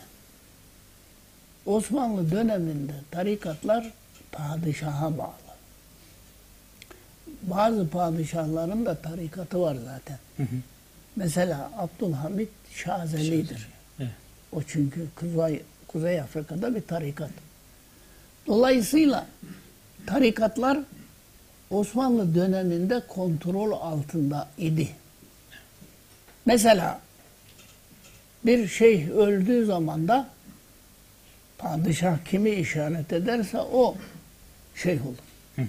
Osmanlı 1.65 2.31
döneminde 2.31 2.93
tarikatlar 3.11 3.91
padişaha 4.31 5.17
bağlı. 5.17 5.31
Bazı 7.43 7.89
padişahların 7.89 8.85
da 8.85 8.95
tarikatı 8.95 9.61
var 9.61 9.77
zaten. 9.85 10.17
Mesela 11.15 11.71
Abdülhamit 11.77 12.49
Şazeli'dir. 12.73 13.67
Evet. 13.99 14.09
O 14.51 14.63
çünkü 14.63 15.07
Kuzey, 15.15 15.61
Kuzey 15.87 16.21
Afrika'da 16.21 16.75
bir 16.75 16.81
tarikat. 16.81 17.29
Dolayısıyla 18.47 19.27
tarikatlar 20.05 20.79
Osmanlı 21.69 22.35
döneminde 22.35 23.01
kontrol 23.07 23.71
altında 23.71 24.49
idi. 24.57 24.89
Mesela 26.45 27.01
bir 28.45 28.67
şeyh 28.67 29.09
öldüğü 29.09 29.65
zaman 29.65 30.07
da 30.07 30.29
padişah 31.57 32.17
kimi 32.25 32.49
işaret 32.51 33.13
ederse 33.13 33.59
o 33.59 33.95
şeyh 34.75 35.07
olur. 35.07 35.17
Hı 35.55 35.61
hı. 35.61 35.65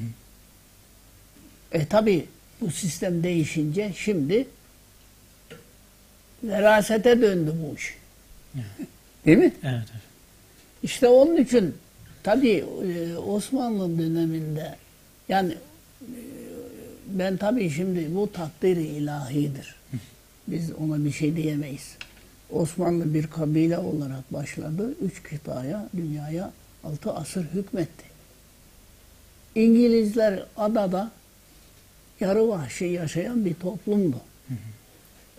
E 1.72 1.86
tabi 1.86 2.26
bu 2.60 2.70
sistem 2.70 3.22
değişince 3.22 3.92
şimdi 3.96 4.48
verasete 6.42 7.20
döndü 7.20 7.54
bu 7.62 7.76
iş. 7.76 7.94
Değil 9.26 9.38
mi? 9.38 9.52
Evet, 9.62 9.82
evet. 9.92 10.02
İşte 10.82 11.08
onun 11.08 11.36
için 11.36 11.76
tabi 12.22 12.64
Osmanlı 13.26 13.98
döneminde 13.98 14.76
yani 15.28 15.52
e, 15.52 15.58
ben 17.06 17.36
tabi 17.36 17.70
şimdi 17.70 18.14
bu 18.14 18.32
takdiri 18.32 18.86
ilahidir. 18.86 19.76
Biz 20.48 20.72
ona 20.72 21.04
bir 21.04 21.12
şey 21.12 21.36
diyemeyiz. 21.36 21.96
Osmanlı 22.50 23.14
bir 23.14 23.26
kabile 23.26 23.78
olarak 23.78 24.32
başladı. 24.32 24.94
Üç 25.02 25.22
kıtaya, 25.22 25.88
dünyaya 25.96 26.52
altı 26.84 27.12
asır 27.12 27.44
hükmetti. 27.44 28.04
İngilizler 29.54 30.44
adada 30.56 31.10
yarı 32.20 32.48
vahşi 32.48 32.84
yaşayan 32.84 33.44
bir 33.44 33.54
toplumdu. 33.54 34.16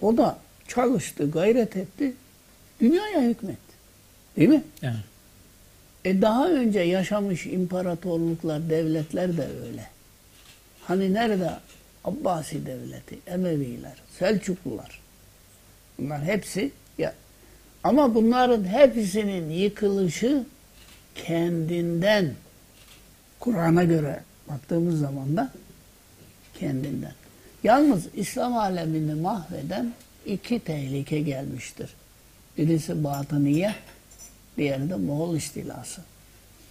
O 0.02 0.18
da 0.18 0.40
çalıştı, 0.68 1.32
gayret 1.32 1.78
etti, 1.78 2.14
dünyaya 2.80 3.22
hükmetti. 3.22 3.74
Değil 4.38 4.50
mi? 4.50 4.64
Yani. 4.82 4.98
E 6.06 6.22
daha 6.22 6.50
önce 6.50 6.80
yaşamış 6.80 7.46
imparatorluklar, 7.46 8.70
devletler 8.70 9.38
de 9.38 9.48
öyle. 9.68 9.88
Hani 10.82 11.14
nerede 11.14 11.52
Abbasi 12.04 12.66
devleti, 12.66 13.20
Emeviler, 13.28 13.96
Selçuklular. 14.20 15.02
Bunlar 15.98 16.24
hepsi 16.24 16.72
ya 16.98 17.14
ama 17.84 18.16
bunların 18.16 18.64
hepsinin 18.64 19.50
yıkılışı 19.50 20.46
kendinden 21.16 22.34
Kur'an'a 23.40 23.84
göre 23.84 24.20
baktığımız 24.50 25.00
zaman 25.00 25.38
da 25.38 25.52
kendinden. 26.60 27.14
Yalnız 27.64 28.08
İslam 28.14 28.58
alemini 28.58 29.14
mahveden 29.14 29.94
iki 30.26 30.60
tehlike 30.60 31.20
gelmiştir. 31.20 31.90
Birisi 32.58 33.04
batıniye, 33.04 33.76
diğeri 34.60 34.90
de 34.90 34.96
Moğol 34.96 35.36
istilası. 35.36 36.02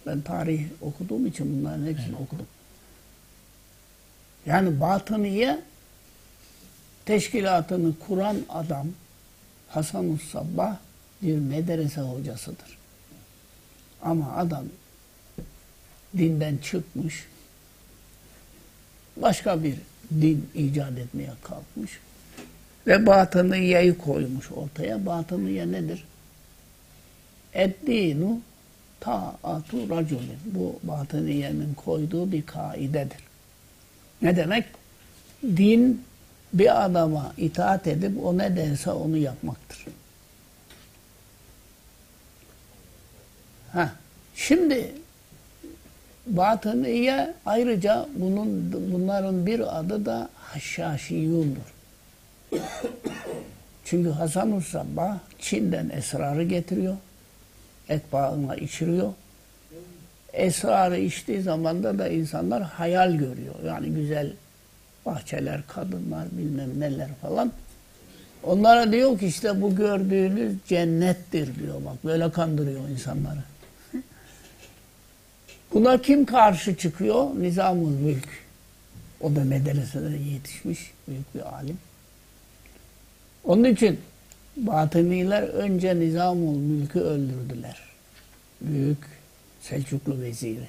Ben 0.07 0.21
tarih 0.21 0.65
okuduğum 0.81 1.27
için 1.27 1.61
bunların 1.61 1.87
hepsini 1.87 2.17
okudum. 2.17 2.47
Yani 4.47 4.81
batıniye 4.81 5.61
teşkilatını 7.07 7.93
kuran 8.07 8.37
adam 8.49 8.87
Hasan 9.69 10.19
Sabbah 10.33 10.77
bir 11.23 11.39
medrese 11.39 12.01
hocasıdır. 12.01 12.79
Ama 14.03 14.33
adam 14.37 14.65
dinden 16.17 16.57
çıkmış, 16.57 17.27
başka 19.17 19.65
bir 19.65 19.75
din 20.11 20.51
icat 20.55 20.99
etmeye 20.99 21.33
kalkmış 21.43 22.01
ve 22.87 23.07
batıniyeyi 23.07 23.99
koymuş 23.99 24.53
ortaya. 24.53 25.07
Batıniye 25.07 25.73
nedir? 25.73 26.05
Eddinu 27.55 28.41
ta'atu 29.01 29.91
raculin. 29.91 30.39
Bu 30.45 30.79
batıniyenin 30.83 31.75
koyduğu 31.75 32.33
bir 32.33 32.47
kaidedir. 32.47 33.19
Ne 34.23 34.37
demek? 34.37 34.65
Din 35.43 36.03
bir 36.53 36.85
adama 36.85 37.33
itaat 37.37 37.87
edip 37.87 38.25
o 38.25 38.39
ne 38.39 38.57
derse 38.57 38.91
onu 38.91 39.17
yapmaktır. 39.17 39.85
Ha, 43.73 43.93
şimdi 44.35 44.93
batıniye 46.27 47.35
ayrıca 47.47 48.07
bunun 48.17 48.73
bunların 48.93 49.47
bir 49.47 49.79
adı 49.79 50.07
da 50.07 50.29
Haşhaşiyundur. 50.35 51.75
Çünkü 53.85 54.11
Hasan 54.11 54.61
Sabbah 54.61 55.19
Çin'den 55.39 55.89
esrarı 55.89 56.45
getiriyor. 56.45 56.97
Etbaına 57.89 58.57
içiriyor. 58.57 59.13
Esrarı 60.33 60.99
içtiği 60.99 61.43
zaman 61.43 61.83
da, 61.83 61.99
da 61.99 62.09
insanlar 62.09 62.63
hayal 62.63 63.13
görüyor. 63.13 63.55
Yani 63.67 63.91
güzel 63.91 64.33
bahçeler, 65.07 65.61
kadınlar 65.69 66.27
bilmem 66.33 66.81
neler 66.81 67.09
falan. 67.23 67.53
Onlara 68.43 68.93
diyor 68.93 69.19
ki 69.19 69.27
işte 69.27 69.63
bu 69.63 69.77
gördüğünüz 69.77 70.57
cennettir 70.69 71.61
diyor 71.61 71.85
bak. 71.85 72.05
Böyle 72.05 72.31
kandırıyor 72.31 72.89
insanları. 72.89 73.43
Buna 75.75 76.03
kim 76.03 76.27
karşı 76.27 76.77
çıkıyor? 76.77 77.27
Nizamul 77.39 77.91
Mülk. 77.91 78.29
O 79.21 79.37
da 79.37 79.45
medresede 79.45 80.17
yetişmiş 80.17 80.93
büyük 81.09 81.35
bir 81.35 81.55
alim. 81.55 81.79
Onun 83.45 83.65
için 83.65 84.01
Batıniler 84.67 85.43
önce 85.43 86.01
Nizamul 86.01 86.57
Mülk'ü 86.57 87.01
öldürdüler. 87.01 87.79
Büyük 88.61 88.99
Selçuklu 89.61 90.21
veziri. 90.21 90.69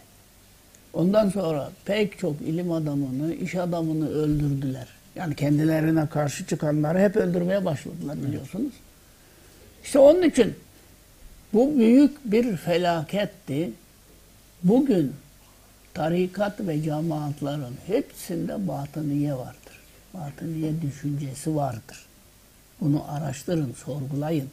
Ondan 0.93 1.29
sonra 1.29 1.71
pek 1.85 2.19
çok 2.19 2.41
ilim 2.41 2.71
adamını, 2.71 3.33
iş 3.33 3.55
adamını 3.55 4.09
öldürdüler. 4.09 4.87
Yani 5.15 5.35
kendilerine 5.35 6.07
karşı 6.07 6.45
çıkanları 6.45 6.99
hep 6.99 7.15
öldürmeye 7.15 7.65
başladılar 7.65 8.17
biliyorsunuz. 8.27 8.73
İşte 9.83 9.99
onun 9.99 10.21
için 10.21 10.55
bu 11.53 11.77
büyük 11.77 12.31
bir 12.31 12.57
felaketti. 12.57 13.71
Bugün 14.63 15.13
tarikat 15.93 16.59
ve 16.59 16.81
cemaatların 16.81 17.75
hepsinde 17.87 18.67
batıniye 18.67 19.33
vardır. 19.33 19.79
Batıniye 20.13 20.81
düşüncesi 20.81 21.55
vardır. 21.55 22.08
Bunu 22.81 23.03
araştırın, 23.11 23.73
sorgulayın. 23.73 24.49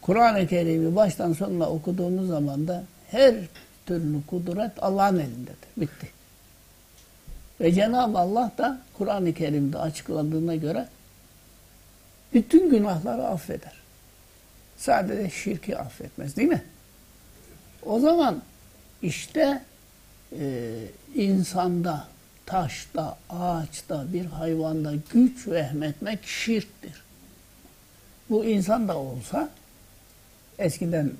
Kur'an-ı 0.00 0.46
Kerim'i 0.46 0.96
baştan 0.96 1.32
sonuna 1.32 1.70
okuduğunuz 1.70 2.28
zaman 2.28 2.68
da 2.68 2.84
her 3.10 3.34
türlü 3.86 4.26
kudret 4.26 4.72
Allah'ın 4.82 5.18
elindedir. 5.18 5.68
Bitti. 5.76 6.08
Ve 7.60 7.72
Cenab-ı 7.72 8.18
Allah 8.18 8.52
da 8.58 8.80
Kur'an-ı 8.98 9.34
Kerim'de 9.34 9.78
açıkladığına 9.78 10.56
göre 10.56 10.88
bütün 12.34 12.70
günahları 12.70 13.24
affeder. 13.24 13.72
Sadece 14.76 15.30
şirki 15.30 15.78
affetmez 15.78 16.36
değil 16.36 16.48
mi? 16.48 16.62
O 17.86 18.00
zaman 18.00 18.42
işte 19.02 19.62
e, 20.38 20.72
insanda, 21.14 22.06
taşta, 22.48 23.16
ağaçta, 23.30 24.12
bir 24.12 24.24
hayvanda 24.24 24.92
güç 25.10 25.48
vehmetmek 25.48 26.26
şirktir. 26.26 27.02
Bu 28.30 28.44
insan 28.44 28.88
da 28.88 28.98
olsa 28.98 29.48
eskiden 30.58 31.10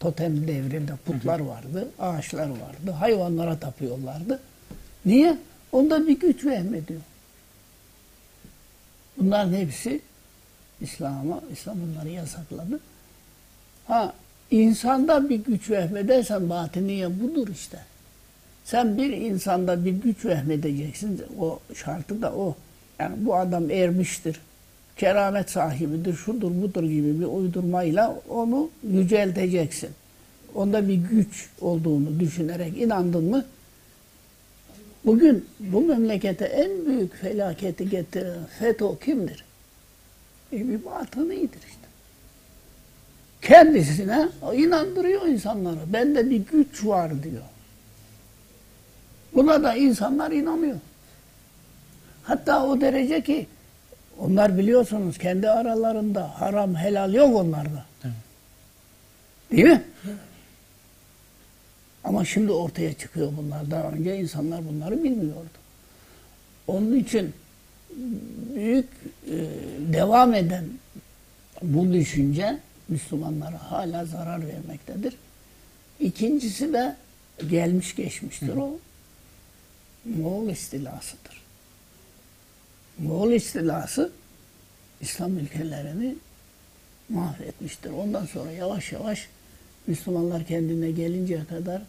totem 0.00 0.48
devrinde 0.48 0.92
putlar 1.06 1.40
vardı, 1.40 1.88
ağaçlar 1.98 2.48
vardı, 2.48 2.90
hayvanlara 2.98 3.58
tapıyorlardı. 3.58 4.40
Niye? 5.04 5.38
Onda 5.72 6.06
bir 6.06 6.20
güç 6.20 6.44
vehmediyor. 6.44 7.00
Bunların 9.18 9.52
hepsi 9.52 10.00
İslam'a, 10.80 11.40
İslam 11.52 11.76
bunları 11.80 12.08
yasakladı. 12.08 12.80
Ha, 13.86 14.14
insanda 14.50 15.28
bir 15.28 15.44
güç 15.44 15.70
vehmedersen 15.70 16.50
batiniye 16.50 17.20
budur 17.20 17.48
işte. 17.48 17.78
Sen 18.66 18.98
bir 18.98 19.10
insanda 19.10 19.84
bir 19.84 19.90
güç 19.90 20.24
vehmedeceksin. 20.24 21.22
O 21.40 21.58
şartı 21.74 22.22
da 22.22 22.32
o. 22.32 22.56
Yani 22.98 23.16
bu 23.18 23.36
adam 23.36 23.70
ermiştir. 23.70 24.40
Keramet 24.96 25.50
sahibidir, 25.50 26.14
şudur 26.14 26.50
budur 26.62 26.82
gibi 26.82 27.20
bir 27.20 27.24
uydurmayla 27.24 28.20
onu 28.28 28.70
yücelteceksin. 28.90 29.90
Onda 30.54 30.88
bir 30.88 30.94
güç 30.94 31.48
olduğunu 31.60 32.20
düşünerek 32.20 32.78
inandın 32.78 33.24
mı? 33.24 33.44
Bugün 35.04 35.44
bu 35.60 35.80
memlekete 35.80 36.44
en 36.44 36.86
büyük 36.86 37.14
felaketi 37.16 37.90
getiren 37.90 38.46
FETÖ 38.58 38.98
kimdir? 39.04 39.44
E 40.52 40.68
bir 40.68 40.84
batınıydır 40.84 41.58
işte. 41.58 41.86
Kendisine 43.42 44.28
inandırıyor 44.54 45.26
insanları. 45.26 45.92
Bende 45.92 46.30
bir 46.30 46.42
güç 46.52 46.84
var 46.84 47.22
diyor. 47.22 47.42
Buna 49.36 49.62
da 49.62 49.74
insanlar 49.74 50.30
inanıyor. 50.30 50.76
Hatta 52.22 52.66
o 52.66 52.80
derece 52.80 53.20
ki 53.20 53.46
onlar 54.18 54.58
biliyorsunuz 54.58 55.18
kendi 55.18 55.50
aralarında 55.50 56.40
haram 56.40 56.76
helal 56.76 57.14
yok 57.14 57.36
onlarda. 57.36 57.84
Değil 59.50 59.64
mi? 59.64 59.82
Ama 62.04 62.24
şimdi 62.24 62.52
ortaya 62.52 62.94
çıkıyor 62.94 63.32
bunlar. 63.36 63.70
Daha 63.70 63.90
önce 63.90 64.16
insanlar 64.16 64.68
bunları 64.68 65.04
bilmiyordu. 65.04 65.48
Onun 66.66 66.96
için 66.96 67.34
büyük 68.54 68.88
e, 69.30 69.36
devam 69.92 70.34
eden 70.34 70.64
bu 71.62 71.92
düşünce 71.92 72.58
Müslümanlara 72.88 73.70
hala 73.70 74.04
zarar 74.04 74.48
vermektedir. 74.48 75.16
İkincisi 76.00 76.72
de 76.72 76.96
gelmiş 77.50 77.96
geçmiştir 77.96 78.56
o. 78.56 78.78
Moğol 80.14 80.48
istilasıdır. 80.48 81.42
Moğol 82.98 83.30
istilası 83.32 84.12
İslam 85.00 85.38
ülkelerini 85.38 86.14
mahvetmiştir. 87.08 87.90
Ondan 87.90 88.26
sonra 88.26 88.52
yavaş 88.52 88.92
yavaş 88.92 89.28
Müslümanlar 89.86 90.44
kendine 90.46 90.90
gelinceye 90.90 91.44
kadar 91.44 91.82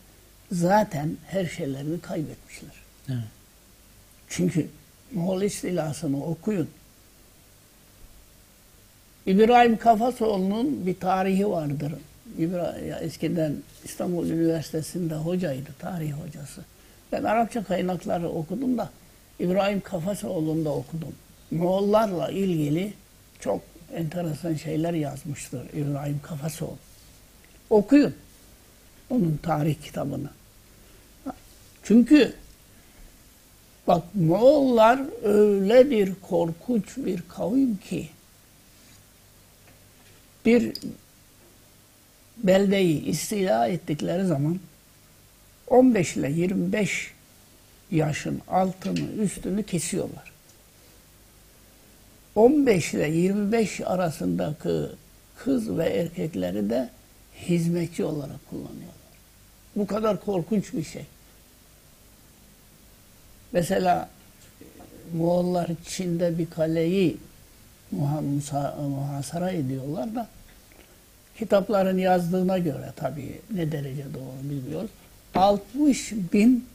zaten 0.52 1.18
her 1.28 1.46
şeylerini 1.46 2.00
kaybetmişler. 2.02 2.72
Evet. 3.10 3.18
Çünkü 4.30 4.68
Moğol 5.12 5.42
istilasını 5.42 6.26
okuyun. 6.26 6.70
İbrahim 9.26 9.78
Kafasoğlu'nun 9.78 10.86
bir 10.86 11.00
tarihi 11.00 11.50
vardır. 11.50 11.94
İbra- 12.40 12.86
ya 12.86 13.00
eskiden 13.00 13.56
İstanbul 13.84 14.30
Üniversitesi'nde 14.30 15.16
hocaydı, 15.16 15.70
tarih 15.80 16.14
hocası. 16.14 16.62
Ben 17.12 17.24
Arapça 17.24 17.64
kaynakları 17.64 18.30
okudum 18.30 18.78
da 18.78 18.90
İbrahim 19.40 19.82
Kafasoğlu'nda 19.82 20.70
okudum. 20.74 21.16
Moğollarla 21.52 22.30
ilgili 22.32 22.94
çok 23.40 23.62
enteresan 23.96 24.54
şeyler 24.54 24.94
yazmıştır 24.94 25.70
İbrahim 25.74 26.20
Kafasoğlu. 26.24 26.78
Okuyun 27.70 28.16
onun 29.10 29.40
tarih 29.44 29.76
kitabını. 29.82 30.30
Çünkü 31.84 32.34
bak 33.88 34.04
Moğollar 34.14 35.00
öyle 35.24 35.90
bir 35.90 36.16
korkunç 36.16 36.98
bir 36.98 37.22
kavim 37.30 37.78
ki 37.78 38.10
bir 40.46 40.74
beldeyi 42.38 43.06
istila 43.06 43.68
ettikleri 43.68 44.26
zaman 44.26 44.60
15 45.68 46.18
ile 46.18 46.32
25 46.32 47.12
yaşın 47.92 48.42
altını 48.48 49.12
üstünü 49.24 49.64
kesiyorlar. 49.64 50.32
15 52.36 52.94
ile 52.94 53.10
25 53.10 53.82
arasındaki 53.82 54.86
kız 55.38 55.78
ve 55.78 55.86
erkekleri 55.86 56.70
de 56.70 56.90
hizmetçi 57.36 58.04
olarak 58.04 58.50
kullanıyorlar. 58.50 58.88
Bu 59.76 59.88
kadar 59.88 60.26
korkunç 60.26 60.74
bir 60.74 60.84
şey. 60.84 61.06
Mesela 63.52 64.10
Moğollar 65.14 65.68
Çin'de 65.86 66.38
bir 66.38 66.50
kaleyi 66.50 67.18
muhasara 67.92 69.52
ediyorlar 69.52 70.16
da 70.16 70.28
kitapların 71.38 71.98
yazdığına 71.98 72.58
göre 72.58 72.92
tabii 72.96 73.42
ne 73.52 73.72
derece 73.72 74.04
doğru 74.14 74.50
bilmiyoruz. 74.50 74.90
60 75.38 76.12
bin 76.34 76.66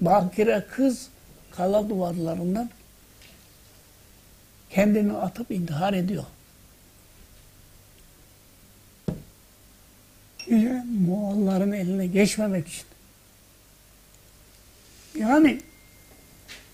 bakire 0.00 0.66
kız 0.70 1.08
kala 1.50 1.88
duvarlarından 1.88 2.70
kendini 4.70 5.12
atıp 5.12 5.50
intihar 5.50 5.92
ediyor. 5.92 6.24
Niye? 10.50 10.84
Moğolların 11.06 11.72
eline 11.72 12.06
geçmemek 12.06 12.68
için. 12.68 12.86
Yani 15.18 15.60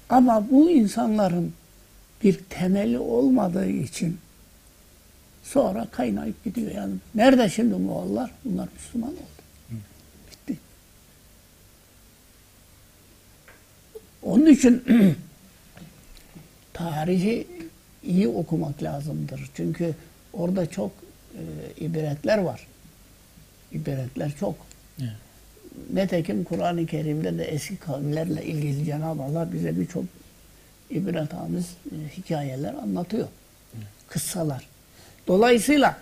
ama 0.09 0.51
bu 0.51 0.71
insanların 0.71 1.55
bir 2.23 2.39
temeli 2.51 2.99
olmadığı 2.99 3.69
için 3.69 4.19
sonra 5.45 5.87
kaynayıp 5.93 6.45
gidiyor. 6.45 6.71
Yani 6.71 6.95
nerede 7.15 7.49
şimdi 7.49 7.75
Moğollar? 7.75 8.31
Bunlar 8.45 8.69
Müslüman 8.75 9.11
oldu. 9.11 9.79
Bitti. 10.31 10.59
Onun 14.23 14.47
için 14.47 14.85
tarihi 16.73 17.47
iyi 18.03 18.29
okumak 18.29 18.83
lazımdır. 18.83 19.51
Çünkü 19.55 19.95
orada 20.33 20.71
çok 20.71 20.91
e, 21.35 21.43
ibretler 21.85 22.39
var. 22.39 22.67
İbretler 23.73 24.33
çok. 24.41 24.55
Evet. 25.01 25.11
Netekim 25.93 26.45
Kur'an-ı 26.45 26.87
Kerim'de 26.87 27.39
de 27.39 27.45
eski 27.45 27.77
kavimlerle 27.77 28.45
ilgili 28.45 28.85
Cenab-ı 28.85 29.23
Allah 29.23 29.53
bize 29.53 29.81
birçok 29.81 30.05
ibretamiz 30.91 31.67
e, 31.91 32.17
hikayeler 32.19 32.75
anlatıyor. 32.75 33.29
Kıssalar. 34.09 34.74
Dolayısıyla 35.27 35.99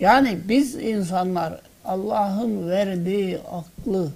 yani 0.00 0.38
biz 0.48 0.74
insanlar 0.74 1.60
Allah'ın 1.84 2.70
verdiği 2.70 3.38
aklı 3.38 4.12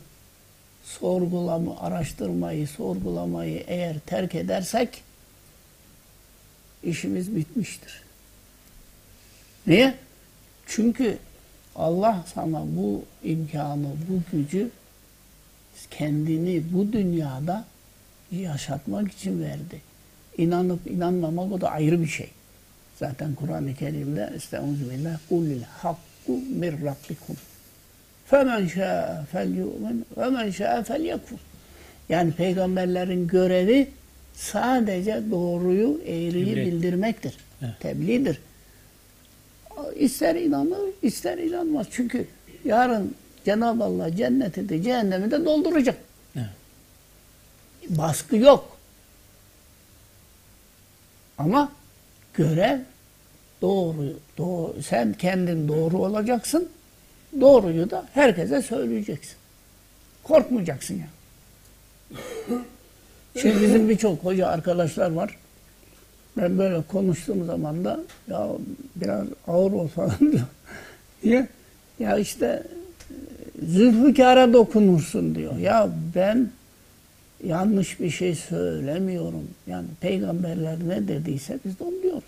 sorgulama, 0.84 1.80
araştırmayı, 1.80 2.68
sorgulamayı 2.68 3.64
eğer 3.66 3.98
terk 4.06 4.34
edersek 4.34 5.02
işimiz 6.82 7.36
bitmiştir. 7.36 8.02
Niye? 9.66 9.94
Çünkü 10.66 11.18
Allah 11.76 12.24
sana 12.34 12.62
bu 12.66 13.04
imkanı, 13.24 13.88
bu 14.08 14.36
gücü 14.36 14.70
kendini 15.90 16.62
bu 16.72 16.92
dünyada 16.92 17.64
yaşatmak 18.32 19.12
için 19.12 19.42
verdi. 19.42 19.80
İnanıp 20.38 20.86
inanmamak 20.86 21.52
o 21.52 21.60
da 21.60 21.70
ayrı 21.70 22.00
bir 22.00 22.06
şey. 22.06 22.30
Zaten 22.98 23.34
Kur'an-ı 23.34 23.74
Kerim'de 23.74 24.32
Estağfirullah 24.36 25.18
kullil 25.28 25.62
hakku 25.62 26.32
mir 26.56 26.72
rabbikum. 26.72 27.36
Femen 28.26 28.66
şâ'e 28.66 29.24
fel 29.32 29.54
yu'min 29.54 30.06
ve 30.16 30.26
men 30.26 30.50
şâ'e 30.50 30.84
fel 30.84 31.00
yekfur. 31.00 31.38
Yani 32.08 32.32
peygamberlerin 32.32 33.26
görevi 33.26 33.90
sadece 34.34 35.22
doğruyu, 35.30 36.00
eğriyi 36.06 36.54
Tebliğ. 36.54 36.66
bildirmektir. 36.66 37.34
Evet. 37.62 37.74
Tebliğdir. 37.80 38.40
İster 39.96 40.34
inanır, 40.34 40.80
ister 41.02 41.38
inanmaz. 41.38 41.86
Çünkü 41.90 42.26
yarın 42.64 43.14
Cenab-ı 43.44 43.84
Allah 43.84 44.16
cenneti 44.16 44.68
de 44.68 44.82
cehennemi 44.82 45.30
de 45.30 45.44
dolduracak. 45.44 45.96
Evet. 46.36 46.46
Baskı 47.88 48.36
yok. 48.36 48.76
Ama 51.38 51.72
görev 52.36 52.78
doğru, 53.62 54.12
doğru. 54.38 54.82
Sen 54.82 55.12
kendin 55.12 55.68
doğru 55.68 55.98
olacaksın. 55.98 56.68
Doğruyu 57.40 57.90
da 57.90 58.04
herkese 58.14 58.62
söyleyeceksin. 58.62 59.36
Korkmayacaksın 60.22 60.94
ya. 60.94 61.06
Şimdi 63.42 63.62
bizim 63.62 63.88
birçok 63.88 64.24
hoca 64.24 64.46
arkadaşlar 64.46 65.10
var. 65.12 65.36
Ben 66.36 66.58
böyle 66.58 66.82
konuştuğum 66.82 67.44
zaman 67.46 67.84
da 67.84 68.00
ya 68.30 68.48
biraz 68.96 69.26
ağır 69.46 69.72
ol 69.72 69.88
falan 69.94 70.18
diyor. 70.32 70.46
Niye? 71.24 71.48
Ya 71.98 72.18
işte 72.18 72.62
e, 73.10 73.66
Zülfikar'a 73.66 74.52
dokunursun 74.52 75.34
diyor. 75.34 75.56
Ya 75.58 75.88
ben 76.14 76.50
yanlış 77.46 78.00
bir 78.00 78.10
şey 78.10 78.34
söylemiyorum. 78.34 79.48
Yani 79.66 79.86
peygamberler 80.00 80.76
ne 80.88 81.08
dediyse 81.08 81.58
biz 81.64 81.78
de 81.78 81.84
onu 81.84 82.02
diyoruz. 82.02 82.24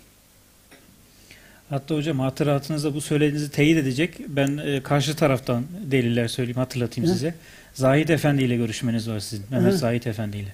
Hatta 1.69 1.95
hocam 1.95 2.19
hatıratınızda 2.19 2.93
bu 2.93 3.01
söylediğinizi 3.01 3.51
teyit 3.51 3.77
edecek. 3.77 4.19
Ben 4.27 4.57
e, 4.57 4.83
karşı 4.83 5.15
taraftan 5.15 5.63
deliller 5.91 6.27
söyleyeyim, 6.27 6.57
hatırlatayım 6.57 7.09
Hı. 7.09 7.13
size. 7.13 7.33
Zahid 7.73 8.09
Efendi 8.09 8.43
ile 8.43 8.55
görüşmeniz 8.55 9.09
var 9.09 9.19
sizin. 9.19 9.45
Mehmet 9.51 9.73
Hı. 9.73 9.77
Zahid 9.77 10.03
Efendi 10.03 10.37
ile. 10.37 10.53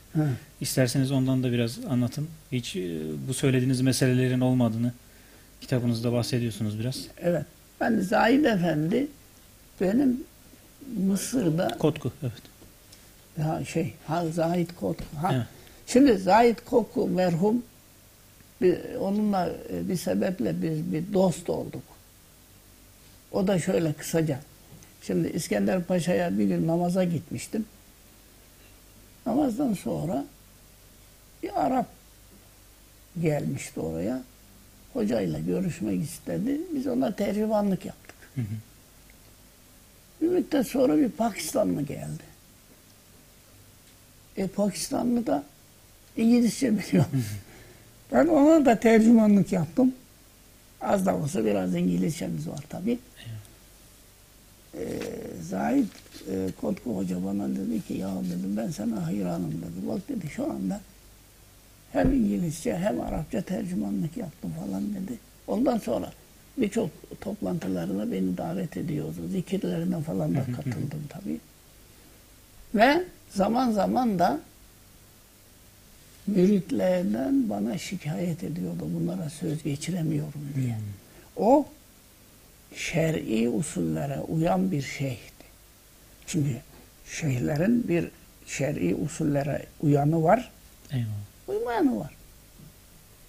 İsterseniz 0.62 1.12
ondan 1.12 1.44
da 1.44 1.52
biraz 1.52 1.80
anlatın. 1.90 2.28
Hiç 2.52 2.76
e, 2.76 2.98
bu 3.28 3.34
söylediğiniz 3.34 3.82
meselelerin 3.82 4.40
olmadığını 4.40 4.92
kitabınızda 5.62 6.12
bahsediyorsunuz 6.14 6.80
biraz. 6.80 7.02
Evet. 7.22 7.46
Ben 7.82 8.00
Zahid 8.00 8.46
Efendi 8.46 9.08
benim 9.82 10.24
Mısır'da 11.08 11.76
Kotku, 11.80 12.12
evet. 12.24 12.55
Ya 13.38 13.66
şey 13.66 13.94
ha 14.07 14.28
Zahid 14.28 14.70
Kotku. 14.80 15.18
Ha. 15.22 15.32
Evet. 15.34 15.45
Şimdi 15.88 16.18
Zahid 16.18 16.57
Kotku 16.66 17.07
merhum 17.07 17.64
bir, 18.62 18.95
onunla 18.95 19.49
e, 19.74 19.90
bir 19.90 19.95
sebeple 19.95 20.62
biz 20.62 20.94
bir 20.94 21.14
dost 21.14 21.49
olduk. 21.49 21.84
O 23.32 23.48
da 23.48 23.60
şöyle 23.60 23.94
kısaca. 23.94 24.40
Şimdi 25.02 25.28
İskender 25.28 25.84
Paşa'ya 25.84 26.38
bir 26.38 26.45
gün 26.45 26.68
namaza 26.68 27.03
gitmiştim. 27.03 27.66
Namazdan 29.26 29.74
sonra 29.74 30.26
bir 31.44 31.66
Arap 31.66 31.88
gelmişti 33.22 33.80
oraya. 33.80 34.22
Hocayla 34.94 35.40
görüşmek 35.40 36.03
istedi. 36.03 36.62
Biz 36.76 36.88
ona 36.88 37.16
tercümanlık 37.16 37.86
yaptık. 37.86 38.16
Hı 38.36 38.41
hı. 38.41 38.45
Bir 40.22 40.28
müddet 40.28 40.68
sonra 40.68 40.98
bir 40.98 41.10
Pakistanlı 41.10 41.82
geldi. 41.82 42.24
E 44.38 44.48
Pakistanlı 44.48 45.28
da 45.28 45.44
İngilizce 46.18 46.80
biliyor. 46.80 47.06
ben 48.12 48.28
ona 48.28 48.66
da 48.66 48.80
tercümanlık 48.80 49.52
yaptım. 49.52 49.94
Az 50.82 51.06
da 51.06 51.16
olsa 51.16 51.45
biraz 51.45 51.76
İngilizcemiz 51.76 52.48
var 52.48 52.64
tabii. 52.70 52.99
Ee, 54.78 54.88
Zahid 55.49 55.88
e, 56.32 56.49
Kotku 56.62 56.98
Hoca 56.98 57.26
bana 57.26 57.49
dedi 57.49 57.82
ki 57.82 57.94
ya 57.94 58.10
dedim 58.24 58.57
ben 58.57 58.70
sana 58.70 59.06
hayranım 59.06 59.52
dedi. 59.52 59.88
Bak 59.88 60.10
dedi 60.10 60.28
şu 60.30 60.52
anda 60.52 60.82
hem 61.91 62.14
İngilizce 62.14 62.78
hem 62.78 63.02
Arapça 63.02 63.41
tercümanlık 63.41 64.18
yaptım 64.18 64.52
falan 64.60 64.84
dedi. 64.84 65.20
Ondan 65.48 65.78
sonra 65.78 66.12
birçok 66.57 66.90
toplantılarına 67.22 68.12
beni 68.12 68.38
davet 68.38 68.78
ediyordu. 68.78 69.28
Zikirlerine 69.32 70.02
falan 70.02 70.36
da 70.36 70.44
katıldım 70.56 71.03
tabii. 71.10 71.40
Ve 72.76 73.03
zaman 73.36 73.72
zaman 73.72 74.20
da 74.20 74.40
müritlerden 76.28 77.49
bana 77.49 77.78
şikayet 77.78 78.44
ediyordu. 78.44 78.88
Bunlara 78.99 79.30
söz 79.30 79.64
geçiremiyorum 79.64 80.49
diye. 80.56 80.78
O 81.38 81.66
şer'i 82.76 83.49
usullere 83.49 84.20
uyan 84.20 84.72
bir 84.72 84.82
şeyhti. 84.82 85.45
Çünkü 86.28 86.56
şeyhlerin 87.12 87.88
bir 87.88 88.10
şer'i 88.48 88.95
usullere 88.95 89.66
uyanı 89.82 90.24
var, 90.24 90.52
Eyvallah. 90.91 91.07
uymayanı 91.48 91.99
var. 91.99 92.12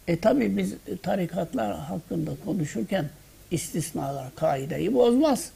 E 0.08 0.20
tabi 0.20 0.56
biz 0.56 0.74
tarikatlar 1.02 1.78
hakkında 1.78 2.30
konuşurken 2.44 3.08
istisnalar 3.50 4.34
kaideyi 4.34 4.94
bozmaz. 4.94 5.50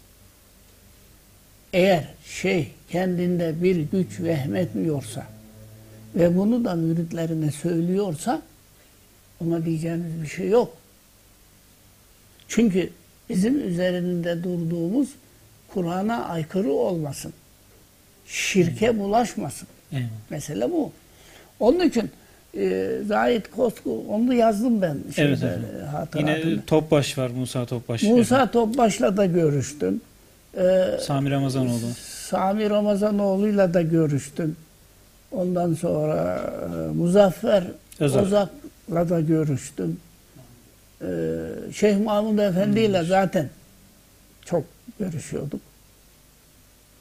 Eğer 1.72 2.04
şey 2.24 2.70
kendinde 2.90 3.62
bir 3.62 3.76
güç 3.76 4.20
vehmetmiyorsa 4.20 5.26
ve 6.14 6.36
bunu 6.36 6.64
da 6.64 6.74
müritlerine 6.74 7.50
söylüyorsa 7.50 8.42
ona 9.44 9.64
diyeceğimiz 9.64 10.22
bir 10.22 10.28
şey 10.28 10.48
yok. 10.48 10.76
Çünkü 12.48 12.90
bizim 13.28 13.68
üzerinde 13.68 14.44
durduğumuz 14.44 15.08
Kur'an'a 15.68 16.24
aykırı 16.24 16.72
olmasın. 16.72 17.32
Şirke 18.26 18.98
bulaşmasın. 18.98 19.68
Eyvallah. 19.92 20.08
Mesele 20.30 20.70
bu. 20.70 20.92
Onun 21.60 21.80
için 21.88 22.10
e, 22.56 22.96
Zahid 23.06 23.46
Kosku, 23.56 24.04
onu 24.08 24.34
yazdım 24.34 24.82
ben 24.82 24.98
şeyde, 25.16 25.28
Evet 25.28 25.42
e, 25.42 25.84
hatıratında. 25.84 26.36
Yine 26.36 26.64
Topbaş 26.66 27.18
var 27.18 27.30
Musa 27.30 27.66
Topbaş. 27.66 28.02
Musa 28.02 28.50
Topbaş'la 28.50 29.16
da 29.16 29.26
görüştüm. 29.26 30.00
E, 30.54 30.60
Efendim. 30.62 30.98
Sami 31.00 31.30
Ramazanoğlu. 31.30 31.80
Sami 32.28 32.70
Ramazanoğlu'yla 32.70 33.74
da 33.74 33.82
görüştüm. 33.82 34.56
Ondan 35.32 35.74
sonra 35.74 36.40
e, 36.64 36.92
Muzaffer 36.96 37.64
Özak. 38.00 38.22
Ozak'la 38.26 39.08
da 39.08 39.20
görüştüm. 39.20 39.96
E, 41.02 41.06
Şeyh 41.74 41.98
Mahmud 42.04 42.38
Efendi 42.38 42.80
ile 42.80 43.04
zaten 43.04 43.48
çok 44.44 44.64
görüşüyorduk. 45.00 45.60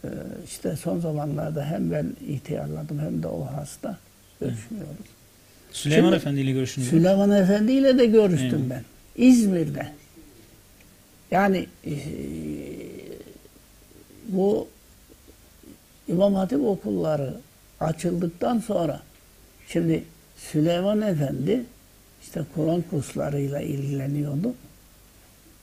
E, 0.03 0.09
işte 0.45 0.75
son 0.75 0.99
zamanlarda 0.99 1.65
hem 1.65 1.91
ben 1.91 2.05
ihtiyarladım 2.27 2.99
hem 2.99 3.23
de 3.23 3.27
o 3.27 3.45
hasta. 3.55 3.97
Görüşmüyoruz. 4.41 4.89
Süleyman 5.71 6.07
Şimdi- 6.09 6.15
Efendi 6.15 6.39
ile 6.39 6.51
görüştünüz 6.51 6.93
mü? 6.93 6.99
Süleyman 6.99 7.31
Efendi 7.31 7.71
ile 7.71 7.97
de 7.97 8.05
görüştüm 8.05 8.47
Eyvallah. 8.63 8.69
ben. 8.69 8.83
İzmir'de. 9.23 9.87
Yani 11.31 11.67
e, 11.85 11.91
bu 14.31 14.67
İmam 16.07 16.33
Hatip 16.33 16.65
okulları 16.65 17.33
açıldıktan 17.79 18.59
sonra 18.59 19.01
şimdi 19.67 20.03
Süleyman 20.37 21.01
Efendi 21.01 21.63
işte 22.21 22.41
Kur'an 22.55 22.81
kurslarıyla 22.81 23.61
ilgileniyordu. 23.61 24.53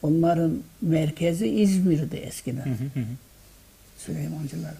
Onların 0.03 0.59
merkezi 0.83 1.49
İzmir'di 1.49 2.17
eskiden. 2.17 2.65
Hı 2.65 2.71
hı 2.71 3.01
hı. 3.01 3.05
Süleymancıların. 3.99 4.77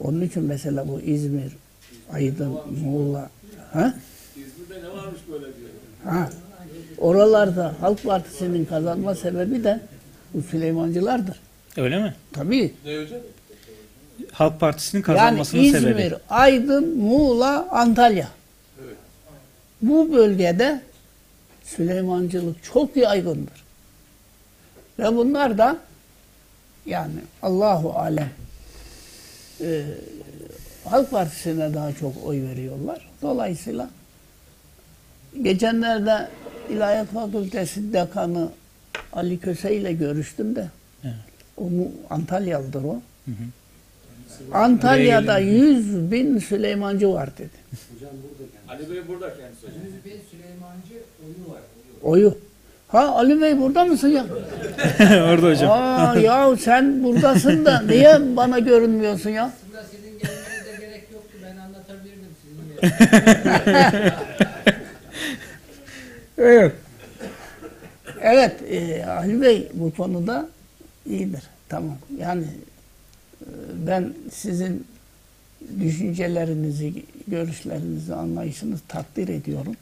Onun 0.00 0.20
için 0.20 0.42
mesela 0.42 0.88
bu 0.88 1.00
İzmir, 1.00 1.52
Aydın, 2.12 2.58
Muğla, 2.84 3.30
ha? 3.72 3.94
İzmir'de 4.36 4.82
ne 4.82 4.92
varmış 4.92 5.20
böyle 5.32 5.44
diyor. 5.44 5.70
Ha. 6.04 6.30
Oralarda 6.98 7.74
Halk 7.80 8.02
Partisi'nin 8.02 8.64
kazanma 8.64 9.14
sebebi 9.14 9.64
de 9.64 9.80
bu 10.34 10.42
Süleymancılardır. 10.42 11.40
Öyle 11.78 11.98
mi? 11.98 12.14
Tabii. 12.32 12.74
Halk 14.32 14.60
Partisi'nin 14.60 15.02
Yani 15.02 15.06
kazanmasının 15.06 15.62
İzmir, 15.62 15.80
sebebi. 15.80 16.14
Aydın, 16.30 16.98
Muğla, 16.98 17.68
Antalya. 17.70 18.28
Evet. 18.84 18.96
Bu 19.82 20.12
bölgede 20.12 20.80
Süleymancılık 21.64 22.64
çok 22.64 22.96
yaygındır. 22.96 23.64
Ve 24.98 25.16
bunlar 25.16 25.58
da 25.58 25.76
yani 26.86 27.20
Allahu 27.42 27.92
alem 27.92 28.30
e, 29.60 29.82
Halk 30.84 31.10
Partisi'ne 31.10 31.74
daha 31.74 31.92
çok 31.92 32.12
oy 32.26 32.42
veriyorlar. 32.42 33.08
Dolayısıyla 33.22 33.90
geçenlerde 35.42 36.28
İlahiyat 36.70 37.08
Fakültesi 37.08 37.92
Dekanı 37.92 38.48
Ali 39.12 39.38
Köse 39.38 39.76
ile 39.76 39.92
görüştüm 39.92 40.56
de 40.56 40.68
Evet. 41.04 41.27
O 41.60 41.70
mu- 41.70 41.92
Antalyalıdır 42.10 42.84
o. 42.84 42.92
Hı 43.24 43.30
hı. 43.30 44.54
Antalya'da 44.58 45.22
Buraya 45.26 45.38
100 45.38 46.10
bin 46.12 46.38
Süleymancı 46.38 47.12
var 47.12 47.28
dedi. 47.38 47.48
Ali 48.68 48.90
Bey 48.90 49.08
burada 49.08 49.28
kendisi 49.36 49.66
hocam. 49.66 49.80
Yüz 49.84 50.04
bin 50.04 50.20
Süleymancı 50.30 50.94
oyu 51.24 51.54
var. 51.54 51.60
Oyu. 52.02 52.38
Ha 52.88 53.08
Ali 53.08 53.40
Bey 53.40 53.58
burada 53.58 53.84
mısın 53.84 54.08
ya? 54.08 54.26
Orada 55.24 55.46
hocam. 55.50 55.70
Aa 55.72 56.16
ya 56.18 56.56
sen 56.56 57.04
buradasın 57.04 57.64
da 57.64 57.80
niye 57.88 58.36
bana 58.36 58.58
görünmüyorsun 58.58 59.30
ya? 59.30 59.44
Aslında 59.44 59.84
sizin 59.84 60.18
gelmenize 60.18 60.86
gerek 60.86 61.04
yoktu. 61.12 61.38
Ben 61.44 61.56
anlatabilirdim 61.56 62.30
sizin. 62.42 62.68
Evet. 66.38 66.72
Evet 68.22 68.56
e, 68.70 69.04
Ali 69.06 69.42
Bey 69.42 69.68
bu 69.74 69.94
konuda 69.94 70.48
iyidir. 71.08 71.42
Tamam. 71.68 71.98
Yani 72.18 72.44
e, 73.40 73.46
ben 73.86 74.14
sizin 74.32 74.86
düşüncelerinizi, 75.80 77.04
görüşlerinizi, 77.28 78.14
anlayışınızı 78.14 78.82
takdir 78.88 79.28
ediyorum. 79.28 79.76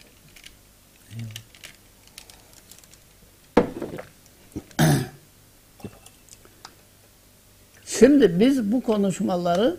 Şimdi 7.86 8.40
biz 8.40 8.72
bu 8.72 8.80
konuşmaları 8.80 9.76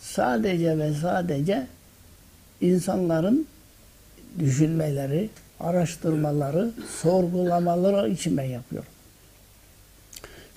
sadece 0.00 0.78
ve 0.78 0.94
sadece 0.94 1.66
insanların 2.60 3.46
düşünmeleri, 4.38 5.30
araştırmaları, 5.60 6.70
sorgulamaları 7.02 8.08
için 8.08 8.36
ben 8.36 8.44
yapıyorum. 8.44 8.88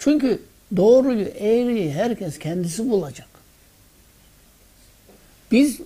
Çünkü 0.03 0.39
doğruyu, 0.77 1.25
eğriyi 1.25 1.93
herkes 1.93 2.39
kendisi 2.39 2.89
bulacak. 2.89 3.27
Biz 5.51 5.79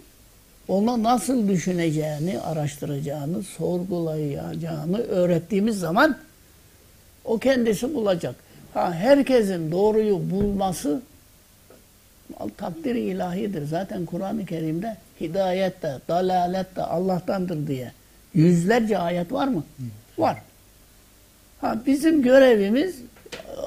ona 0.68 1.04
nasıl 1.04 1.48
düşüneceğini, 1.48 2.40
araştıracağını, 2.40 3.44
sorgulayacağını 3.44 4.98
öğrettiğimiz 4.98 5.80
zaman 5.80 6.18
o 7.26 7.40
kendisi 7.40 7.94
bulacak. 7.94 8.36
Ha 8.74 8.94
herkesin 8.94 9.72
doğruyu 9.72 10.32
bulması 10.32 11.02
takdir 12.58 12.96
ilahidir. 12.96 13.66
Zaten 13.66 14.06
Kur'an-ı 14.06 14.46
Kerim'de 14.46 14.98
hidayet 15.22 15.84
de, 15.84 16.00
dalalet 16.08 16.76
de 16.76 16.84
Allah'tandır 16.84 17.68
diye 17.68 17.92
yüzlerce 18.34 18.98
ayet 18.98 19.32
var 19.32 19.48
mı? 19.48 19.64
Var. 20.18 20.38
Ha 21.62 21.82
bizim 21.86 22.22
görevimiz 22.22 22.96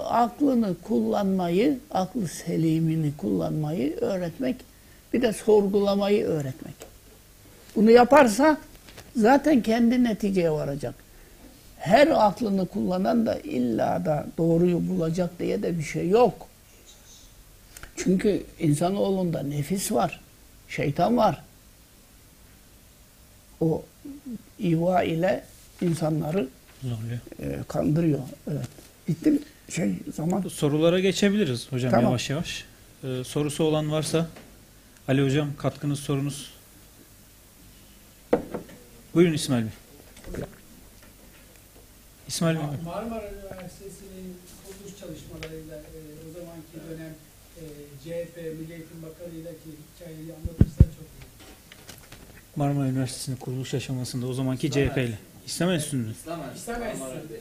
aklını 0.05 0.75
kullanmayı, 0.83 1.79
aklı 1.91 2.29
selimini 2.29 3.13
kullanmayı 3.17 3.97
öğretmek, 3.97 4.57
bir 5.13 5.23
de 5.23 5.33
sorgulamayı 5.33 6.25
öğretmek. 6.25 6.75
Bunu 7.77 7.91
yaparsa 7.91 8.59
zaten 9.17 9.63
kendi 9.63 10.05
neticeye 10.05 10.51
varacak. 10.51 10.95
Her 11.77 12.27
aklını 12.27 12.67
kullanan 12.67 13.27
da 13.27 13.39
illa 13.39 14.05
da 14.05 14.27
doğruyu 14.39 14.89
bulacak 14.89 15.39
diye 15.39 15.63
de 15.63 15.79
bir 15.79 15.83
şey 15.85 16.09
yok. 16.09 16.47
Çünkü 17.97 18.43
insanoğlunda 18.59 19.43
nefis 19.43 19.93
var, 19.93 20.21
şeytan 20.69 21.17
var. 21.17 21.43
O 23.61 23.83
iva 24.61 25.03
ile 25.03 25.45
insanları 25.81 26.49
Zorluyor. 26.83 27.19
e, 27.41 27.63
kandırıyor. 27.69 28.21
Evet. 28.51 28.69
Bitti 29.09 29.31
mi? 29.31 29.39
Şey 29.69 29.95
zaman. 30.15 30.43
Sorulara 30.43 31.01
geçebiliriz 31.01 31.73
hocam 31.73 31.91
Tamam. 31.91 32.05
yavaş 32.07 32.31
yavaş. 32.31 32.65
Ee, 33.05 33.25
sorusu 33.25 33.65
olan 33.65 33.93
varsa 33.93 34.29
Ali 35.09 35.23
hocam 35.25 35.49
katkınız 35.59 36.01
sorunuz. 36.01 36.51
Buyurun 39.15 39.33
İsmail 39.35 39.63
Bey. 39.65 39.71
İsmail 42.29 42.57
Bey. 42.57 42.63
Marmara 42.85 43.31
Üniversitesi'nin 43.31 44.37
kuruluş 44.67 45.01
çalışmalarıyla 45.01 45.77
e, 45.77 45.99
o 46.31 46.33
zamanki 46.41 46.91
dönem 46.91 47.15
e, 47.57 47.63
CHP, 48.05 48.37
Milli 48.37 48.73
Eğitim 48.73 49.03
Bakanı'ydaki 49.03 49.69
hikayeyi 49.97 50.33
anlatırsan 50.35 50.85
çok 50.85 51.07
iyi. 51.15 51.25
Marmara 52.57 52.89
Üniversitesi'nin 52.89 53.37
kuruluş 53.37 53.75
aşamasında 53.75 54.27
o 54.27 54.33
zamanki 54.33 54.71
CHP 54.71 54.99
ile. 54.99 55.19
Enstitüsü'nde, 55.49 56.11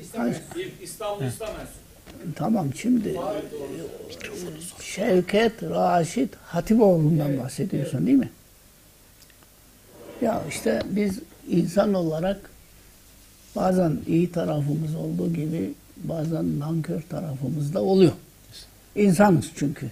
İslam 0.04 0.28
Enstitüsü. 0.28 0.62
İlk 0.62 0.84
İstanbul. 0.84 1.26
Tamam 2.36 2.74
şimdi 2.74 3.10
e, 3.10 3.16
Şevket 4.82 5.64
Raşit 5.64 6.36
Hatipoğlu'ndan 6.36 7.40
bahsediyorsun 7.40 8.08
değil 8.08 8.18
mi? 8.18 8.30
Ya 10.22 10.44
işte 10.50 10.82
biz 10.86 11.20
insan 11.50 11.94
olarak 11.94 12.50
bazen 13.56 13.98
iyi 14.08 14.32
tarafımız 14.32 14.96
olduğu 14.96 15.34
gibi 15.34 15.74
bazen 15.98 16.60
nankör 16.60 17.02
tarafımız 17.02 17.74
da 17.74 17.84
oluyor. 17.84 18.14
İnsanız 18.96 19.52
çünkü. 19.56 19.92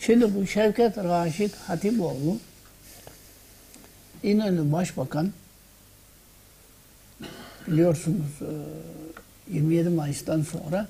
Şimdi 0.00 0.34
bu 0.34 0.46
Şevket 0.46 0.98
Raşit 0.98 1.54
Hatipoğlu 1.54 2.38
İnönü 4.22 4.72
Başbakan 4.72 5.32
biliyorsunuz 7.66 8.42
e, 9.50 9.54
27 9.54 9.88
Mayıs'tan 9.88 10.42
sonra 10.42 10.88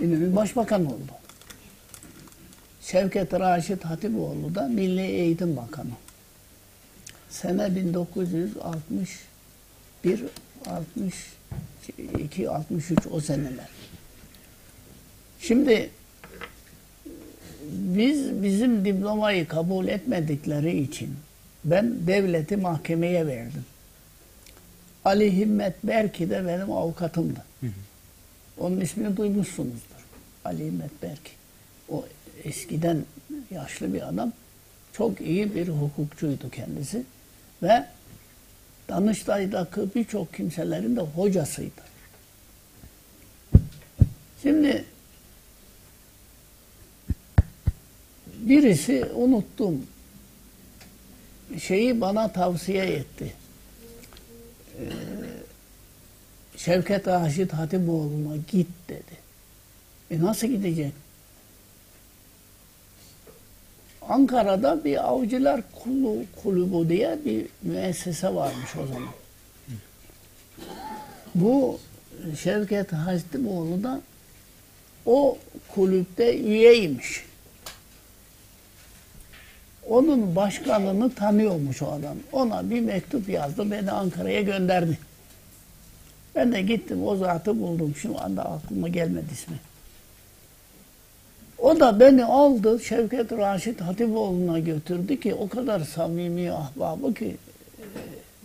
İnönü 0.00 0.36
Başbakan 0.36 0.86
oldu. 0.86 1.12
Şevket 2.82 3.34
Raşit 3.34 3.84
Hatipoğlu 3.84 4.54
da 4.54 4.68
Milli 4.68 5.00
Eğitim 5.00 5.56
Bakanı. 5.56 5.90
Sene 7.30 7.76
1961 7.76 10.24
62 10.66 12.50
63 12.50 12.98
o 13.10 13.20
seneler. 13.20 13.68
Şimdi 15.40 15.90
biz 17.72 18.42
bizim 18.42 18.84
diplomayı 18.84 19.48
kabul 19.48 19.88
etmedikleri 19.88 20.82
için 20.82 21.14
ben 21.64 22.06
devleti 22.06 22.56
mahkemeye 22.56 23.26
verdim. 23.26 23.64
Ali 25.04 25.36
Himmet 25.36 25.74
Berki 25.84 26.30
de 26.30 26.46
benim 26.46 26.72
avukatımdı. 26.72 27.44
Onun 28.58 28.80
ismini 28.80 29.16
duymuşsunuzdur. 29.16 30.06
Ali 30.44 30.66
Himmet 30.66 31.02
Berki. 31.02 31.30
O 31.88 32.04
eskiden 32.44 33.04
yaşlı 33.50 33.94
bir 33.94 34.08
adam. 34.08 34.32
Çok 34.92 35.20
iyi 35.20 35.54
bir 35.54 35.68
hukukçuydu 35.68 36.50
kendisi. 36.50 37.02
Ve 37.62 37.86
Danıştay'daki 38.88 39.80
birçok 39.94 40.34
kimselerin 40.34 40.96
de 40.96 41.00
hocasıydı. 41.00 41.82
Şimdi 44.42 44.84
birisi 48.42 49.04
unuttum 49.14 49.86
şeyi 51.60 52.00
bana 52.00 52.32
tavsiye 52.32 52.84
etti. 52.84 53.32
Ee, 54.78 54.84
Şevket 56.56 57.08
Raşit 57.08 57.52
Hatipoğlu'na 57.52 58.36
git 58.36 58.68
dedi. 58.88 59.22
E 60.10 60.20
nasıl 60.20 60.46
gidecek? 60.46 60.92
Ankara'da 64.08 64.84
bir 64.84 65.08
avcılar 65.08 65.62
kulu, 65.84 66.16
kulübü 66.42 66.88
diye 66.88 67.18
bir 67.24 67.46
müessese 67.62 68.34
varmış 68.34 68.76
o 68.84 68.86
zaman. 68.86 69.08
Bu 71.34 71.78
Şevket 72.40 72.92
Hatipoğlu 72.92 73.82
da 73.82 74.00
o 75.06 75.38
kulüpte 75.74 76.38
üyeymiş. 76.38 77.24
Onun 79.88 80.36
başkanını 80.36 81.14
tanıyormuş 81.14 81.82
o 81.82 81.92
adam. 81.92 82.16
Ona 82.32 82.70
bir 82.70 82.80
mektup 82.80 83.28
yazdı, 83.28 83.70
beni 83.70 83.90
Ankara'ya 83.90 84.40
gönderdi. 84.40 84.98
Ben 86.34 86.52
de 86.52 86.62
gittim, 86.62 87.06
o 87.06 87.16
zatı 87.16 87.60
buldum. 87.60 87.94
Şu 87.96 88.20
anda 88.20 88.44
aklıma 88.44 88.88
gelmedi 88.88 89.32
ismi. 89.32 89.56
O 91.58 91.80
da 91.80 92.00
beni 92.00 92.24
aldı, 92.24 92.80
Şevket 92.80 93.32
Raşit 93.32 93.80
Hatipoğlu'na 93.80 94.58
götürdü 94.58 95.20
ki 95.20 95.34
o 95.34 95.48
kadar 95.48 95.80
samimi 95.80 96.52
ahbabı 96.52 97.14
ki 97.14 97.36
e, 97.78 97.84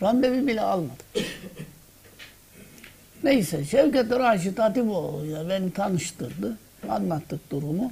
randevu 0.01 0.47
bile 0.47 0.61
almadı. 0.61 1.03
Neyse 3.23 3.65
Şevket 3.65 4.11
Raşit 4.11 4.59
Hatipoğlu'yla 4.59 5.49
beni 5.49 5.71
tanıştırdı. 5.71 6.57
Anlattık 6.89 7.51
durumu. 7.51 7.91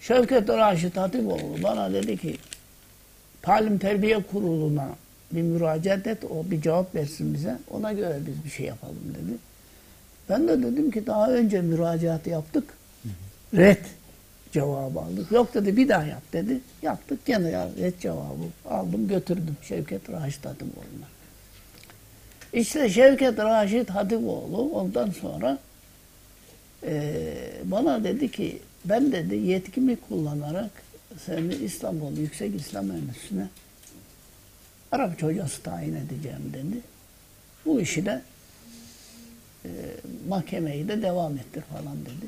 Şevket 0.00 0.48
Raşit 0.48 0.96
Hatipoğlu 0.96 1.62
bana 1.62 1.92
dedi 1.92 2.16
ki 2.16 2.36
Talim 3.42 3.78
Terbiye 3.78 4.22
Kurulu'na 4.22 4.88
bir 5.32 5.42
müracaat 5.42 6.06
et, 6.06 6.24
o 6.24 6.50
bir 6.50 6.62
cevap 6.62 6.94
versin 6.94 7.34
bize. 7.34 7.58
Ona 7.70 7.92
göre 7.92 8.18
biz 8.26 8.44
bir 8.44 8.50
şey 8.50 8.66
yapalım 8.66 9.14
dedi. 9.14 9.36
Ben 10.30 10.48
de 10.48 10.62
dedim 10.62 10.90
ki 10.90 11.06
daha 11.06 11.30
önce 11.30 11.60
müracaat 11.60 12.26
yaptık. 12.26 12.64
Red 13.54 13.84
cevabı 14.52 15.00
aldık. 15.00 15.32
Yok 15.32 15.54
dedi 15.54 15.76
bir 15.76 15.88
daha 15.88 16.04
yap 16.04 16.22
dedi. 16.32 16.60
Yaptık 16.82 17.26
gene 17.26 17.50
ya 17.50 17.68
red 17.80 17.94
cevabı 18.00 18.44
aldım 18.70 19.08
götürdüm 19.08 19.56
Şevket 19.62 20.10
Raşit 20.10 20.44
Hatipoğlu'na. 20.46 21.06
İşte 22.52 22.88
Şevket 22.88 23.38
Raşit 23.38 23.90
Hatipoğlu 23.90 24.70
ondan 24.72 25.10
sonra 25.10 25.58
eee, 26.82 27.34
bana 27.64 28.04
dedi 28.04 28.30
ki 28.30 28.58
ben 28.88 29.12
dedi 29.12 29.36
yetkimi 29.36 29.96
kullanarak 29.96 30.70
seni 31.26 31.54
İstanbul 31.54 32.16
Yüksek 32.16 32.60
İslam 32.60 32.90
Enstitüsü'ne 32.90 33.48
Arapça 34.92 35.26
hocası 35.26 35.62
tayin 35.62 35.94
edeceğim 35.94 36.52
dedi. 36.52 36.80
Bu 37.66 37.80
işi 37.80 38.06
de 38.06 38.22
e, 39.64 39.70
mahkemeyi 40.28 40.88
de 40.88 41.02
devam 41.02 41.36
ettir 41.36 41.62
falan 41.62 42.00
dedi. 42.00 42.26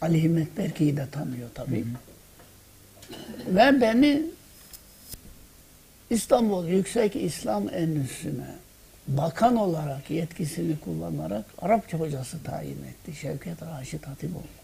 Ali 0.00 0.22
Himmet 0.22 0.58
Berki'yi 0.58 0.96
de 0.96 1.10
tanıyor 1.10 1.48
tabii. 1.54 1.84
Ve 3.46 3.80
beni 3.80 4.22
İstanbul 6.10 6.68
Yüksek 6.68 7.16
İslam 7.16 7.68
Enstitüsü'ne 7.68 8.54
bakan 9.08 9.56
olarak 9.56 10.10
yetkisini 10.10 10.80
kullanarak 10.80 11.44
Arapça 11.58 11.98
hocası 11.98 12.42
tayin 12.42 12.84
etti 12.84 13.14
Şevket 13.20 13.62
Raşit 13.62 14.06
Hatipoğlu. 14.06 14.55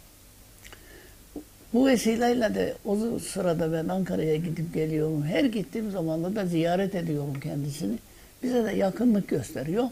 Bu 1.73 1.86
vesileyle 1.86 2.55
de 2.55 2.74
o 2.85 3.19
sırada 3.19 3.73
ben 3.73 3.89
Ankara'ya 3.89 4.36
gidip 4.36 4.74
geliyorum. 4.74 5.23
Her 5.23 5.44
gittiğim 5.44 5.90
zaman 5.90 6.36
da 6.36 6.47
ziyaret 6.47 6.94
ediyorum 6.94 7.40
kendisini. 7.40 7.99
Bize 8.43 8.65
de 8.65 8.70
yakınlık 8.70 9.28
gösteriyor. 9.28 9.85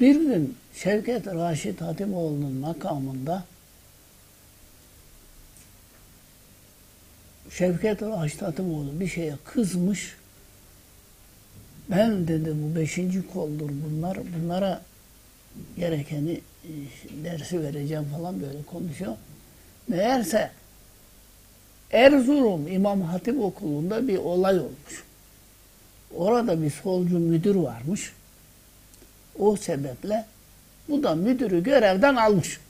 Bir 0.00 0.14
gün 0.14 0.56
Şevket 0.74 1.26
Raşit 1.26 1.80
Hatimoğlu'nun 1.80 2.52
makamında 2.52 3.44
Şevket 7.50 8.02
Raşit 8.02 8.42
Hatimoğlu 8.42 9.00
bir 9.00 9.08
şeye 9.08 9.34
kızmış. 9.44 10.16
Ben 11.90 12.28
dedi 12.28 12.54
bu 12.62 12.76
beşinci 12.76 13.26
koldur 13.26 13.70
bunlar. 13.70 14.18
Bunlara 14.36 14.82
gerekeni 15.76 16.40
e, 16.64 16.70
dersi 17.24 17.62
vereceğim 17.62 18.04
falan 18.04 18.42
böyle 18.42 18.62
konuşuyor. 18.62 19.16
Meğerse 19.88 20.50
Erzurum 21.92 22.68
İmam 22.68 23.02
Hatip 23.02 23.40
Okulu'nda 23.40 24.08
bir 24.08 24.18
olay 24.18 24.58
olmuş. 24.58 25.04
Orada 26.14 26.62
bir 26.62 26.70
solcu 26.70 27.18
müdür 27.18 27.54
varmış. 27.54 28.12
O 29.38 29.56
sebeple 29.56 30.24
bu 30.88 31.02
da 31.02 31.14
müdürü 31.14 31.62
görevden 31.62 32.16
almış. 32.16 32.60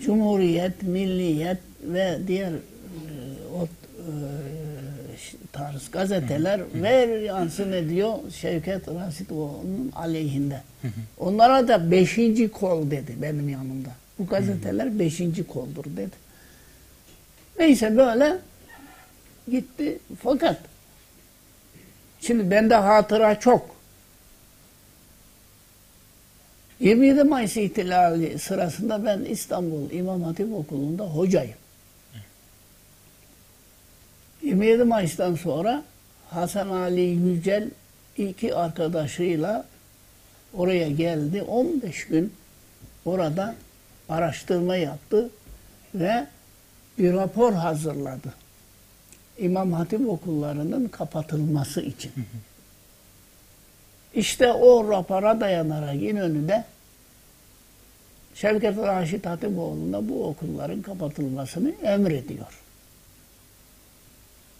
Cumhuriyet, 0.00 0.82
Milliyet 0.82 1.58
ve 1.82 2.18
diğer 2.26 2.52
e, 2.52 2.56
o 3.58 3.64
e, 3.64 4.08
tarz 5.52 5.90
gazeteler 5.90 6.60
ver 6.74 7.20
yansın 7.20 7.72
ediyor 7.72 8.18
Şevket 8.40 8.88
Rasitoğlu'nun 8.88 9.92
aleyhinde. 9.94 10.62
Onlara 11.18 11.68
da 11.68 11.90
beşinci 11.90 12.48
kol 12.48 12.90
dedi 12.90 13.16
benim 13.22 13.48
yanımda. 13.48 13.90
Bu 14.18 14.26
gazeteler 14.26 14.98
beşinci 14.98 15.46
koldur 15.46 15.84
dedi. 15.84 16.16
Neyse 17.58 17.96
böyle 17.96 18.38
gitti. 19.50 19.98
Fakat 20.22 20.60
şimdi 22.20 22.50
bende 22.50 22.74
hatıra 22.74 23.40
çok. 23.40 23.76
27 26.80 27.24
Mayıs 27.24 27.56
ihtilali 27.56 28.38
sırasında 28.38 29.04
ben 29.04 29.24
İstanbul 29.24 29.90
İmam 29.90 30.22
Hatip 30.22 30.54
Okulu'nda 30.54 31.04
hocayım. 31.04 31.56
27 34.42 34.84
Mayıs'tan 34.84 35.34
sonra 35.34 35.82
Hasan 36.30 36.68
Ali 36.68 37.00
Yücel 37.00 37.70
iki 38.16 38.54
arkadaşıyla 38.54 39.66
oraya 40.54 40.88
geldi. 40.88 41.42
15 41.42 42.06
gün 42.06 42.32
orada 43.04 43.54
araştırma 44.08 44.76
yaptı 44.76 45.30
ve 45.94 46.26
bir 46.98 47.12
rapor 47.12 47.52
hazırladı. 47.52 48.34
İmam 49.38 49.72
Hatip 49.72 50.08
okullarının 50.08 50.88
kapatılması 50.88 51.80
için. 51.80 52.12
İşte 54.14 54.52
o 54.52 54.90
rapora 54.90 55.40
dayanarak 55.40 55.94
İnönü'de 55.94 56.64
Şevket 58.34 58.78
Raşit 58.78 59.26
Hatipoğlu'na 59.26 60.08
bu 60.08 60.28
okulların 60.28 60.82
kapatılmasını 60.82 61.72
emrediyor. 61.82 62.62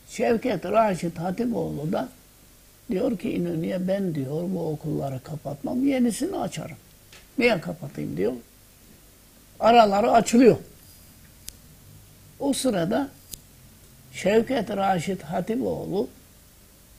Şevket 0.09 0.65
Raşit 0.65 1.19
Hatipoğlu 1.19 1.93
da 1.93 2.09
diyor 2.91 3.19
ki 3.19 3.31
İnönü'ye 3.31 3.89
ben 3.89 4.15
diyor 4.15 4.43
bu 4.55 4.69
okulları 4.69 5.21
kapatmam 5.21 5.87
yenisini 5.87 6.37
açarım. 6.37 6.77
Niye 7.39 7.61
kapatayım 7.61 8.17
diyor. 8.17 8.33
Araları 9.61 10.11
açılıyor. 10.11 10.57
O 12.41 12.53
sırada 12.53 13.09
Şevket 14.13 14.71
Raşit 14.71 15.23
Hatipoğlu 15.23 16.09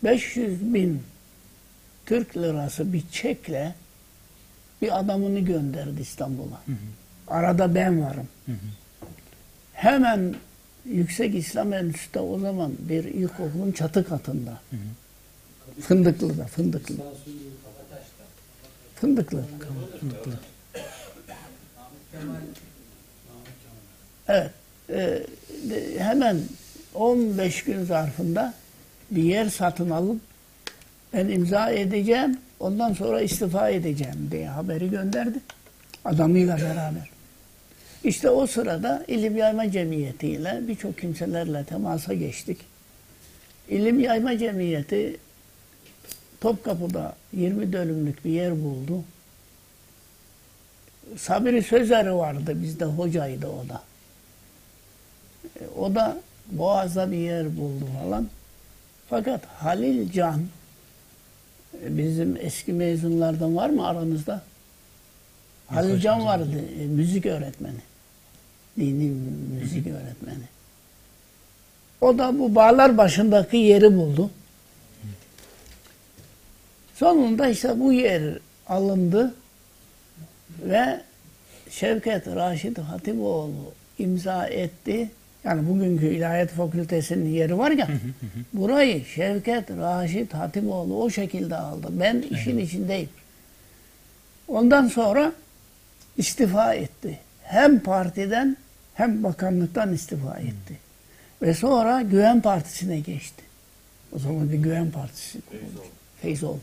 500 0.03 0.73
bin 0.73 1.03
Türk 2.05 2.37
lirası 2.37 2.93
bir 2.93 3.03
çekle 3.11 3.75
bir 4.81 4.99
adamını 4.99 5.39
gönderdi 5.39 6.01
İstanbul'a. 6.01 6.61
Arada 7.27 7.75
ben 7.75 8.01
varım. 8.01 8.27
Hemen 9.73 10.35
Yüksek 10.85 11.35
İslam 11.35 11.73
Enstitüsü'nde 11.73 12.19
o 12.19 12.39
zaman 12.39 12.73
bir 12.79 13.03
ilkokulun 13.03 13.71
çatı 13.71 14.07
katında. 14.07 14.61
Fındıklı'da, 15.81 16.45
Fındıklı. 16.45 16.95
Fındıklı. 18.95 19.43
Evet. 24.27 24.51
e, 24.89 25.23
hemen 25.97 26.39
15 26.93 27.63
gün 27.63 27.83
zarfında 27.83 28.53
bir 29.11 29.23
yer 29.23 29.49
satın 29.49 29.89
alıp 29.89 30.21
ben 31.13 31.27
imza 31.27 31.69
edeceğim, 31.69 32.37
ondan 32.59 32.93
sonra 32.93 33.21
istifa 33.21 33.69
edeceğim 33.69 34.29
diye 34.31 34.47
haberi 34.47 34.89
gönderdi. 34.89 35.39
Adamıyla 36.05 36.57
beraber. 36.57 37.09
İşte 38.03 38.29
o 38.29 38.47
sırada 38.47 39.05
İlim 39.07 39.37
Yayma 39.37 39.71
Cemiyeti 39.71 40.27
ile 40.27 40.61
birçok 40.67 40.97
kimselerle 40.97 41.63
temasa 41.63 42.13
geçtik. 42.13 42.57
İlim 43.69 43.99
Yayma 43.99 44.37
Cemiyeti 44.37 45.17
Topkapı'da 46.41 47.15
20 47.33 47.73
dönümlük 47.73 48.25
bir 48.25 48.31
yer 48.31 48.63
buldu. 48.63 49.03
Sabri 51.17 51.63
Sözer'i 51.63 52.13
vardı 52.15 52.61
bizde 52.63 52.85
hocaydı 52.85 53.47
o 53.47 53.69
da. 53.69 53.81
E, 55.61 55.67
O 55.79 55.95
da 55.95 56.17
Boğaz'da 56.51 57.11
bir 57.11 57.17
yer 57.17 57.57
buldu 57.57 57.85
falan. 58.03 58.27
Fakat 59.09 59.45
Halil 59.45 60.11
Can 60.11 60.41
e, 61.83 61.97
bizim 61.97 62.37
eski 62.41 62.73
mezunlardan 62.73 63.55
var 63.55 63.69
mı 63.69 63.87
aranızda? 63.87 64.41
Halil 65.67 65.99
Can 65.99 66.25
vardı, 66.25 66.61
e, 66.81 66.85
müzik 66.85 67.25
öğretmeni. 67.25 67.81
Dini 68.77 69.11
müzik 69.59 69.87
öğretmeni. 69.87 70.43
O 72.01 72.17
da 72.17 72.39
bu 72.39 72.55
bağlar 72.55 72.97
başındaki 72.97 73.57
yeri 73.57 73.97
buldu. 73.97 74.29
Sonunda 76.95 77.47
işte 77.49 77.79
bu 77.79 77.93
yer 77.93 78.37
alındı 78.67 79.33
ve 80.63 81.01
Şevket 81.69 82.27
Raşit 82.27 82.79
Hatipoğlu 82.79 83.73
imza 83.99 84.47
etti. 84.47 85.09
Yani 85.43 85.69
bugünkü 85.69 86.05
İlahiyat 86.05 86.49
Fakültesi'nin 86.49 87.29
yeri 87.29 87.57
var 87.57 87.71
ya, 87.71 87.87
burayı 88.53 89.05
Şevket 89.05 89.69
Raşit 89.71 90.33
Hatipoğlu 90.33 91.03
o 91.03 91.09
şekilde 91.09 91.55
aldı. 91.55 91.87
Ben 91.91 92.21
işin 92.21 92.57
içindeyim. 92.57 93.09
Ondan 94.47 94.87
sonra 94.87 95.31
istifa 96.17 96.73
etti. 96.73 97.19
Hem 97.43 97.79
partiden 97.79 98.57
hem 98.93 99.23
bakanlıktan 99.23 99.93
istifa 99.93 100.37
etti. 100.37 100.77
Ve 101.41 101.53
sonra 101.53 102.01
Güven 102.01 102.41
Partisi'ne 102.41 102.99
geçti. 102.99 103.43
O 104.15 104.19
zaman 104.19 104.51
bir 104.51 104.57
Güven 104.57 104.91
Partisi 104.91 105.41
kuruldu. 105.41 105.85
Feyzoğlu. 106.21 106.59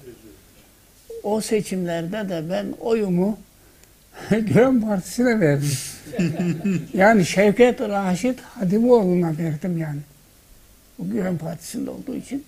O 1.23 1.41
seçimlerde 1.41 2.29
de 2.29 2.51
ben 2.51 2.67
oyumu 2.81 3.39
Güven 4.31 4.81
Partisi'ne 4.81 5.41
verdim. 5.41 5.71
yani 6.95 7.27
Şevket 7.27 7.81
Raşit 7.81 8.41
Hadiboğlu'na 8.41 9.39
verdim 9.39 9.79
yani. 9.79 10.01
Bu 10.99 11.11
Güven 11.11 11.39
Partisi'nde 11.39 11.91
olduğu 11.91 12.17
için. 12.17 12.45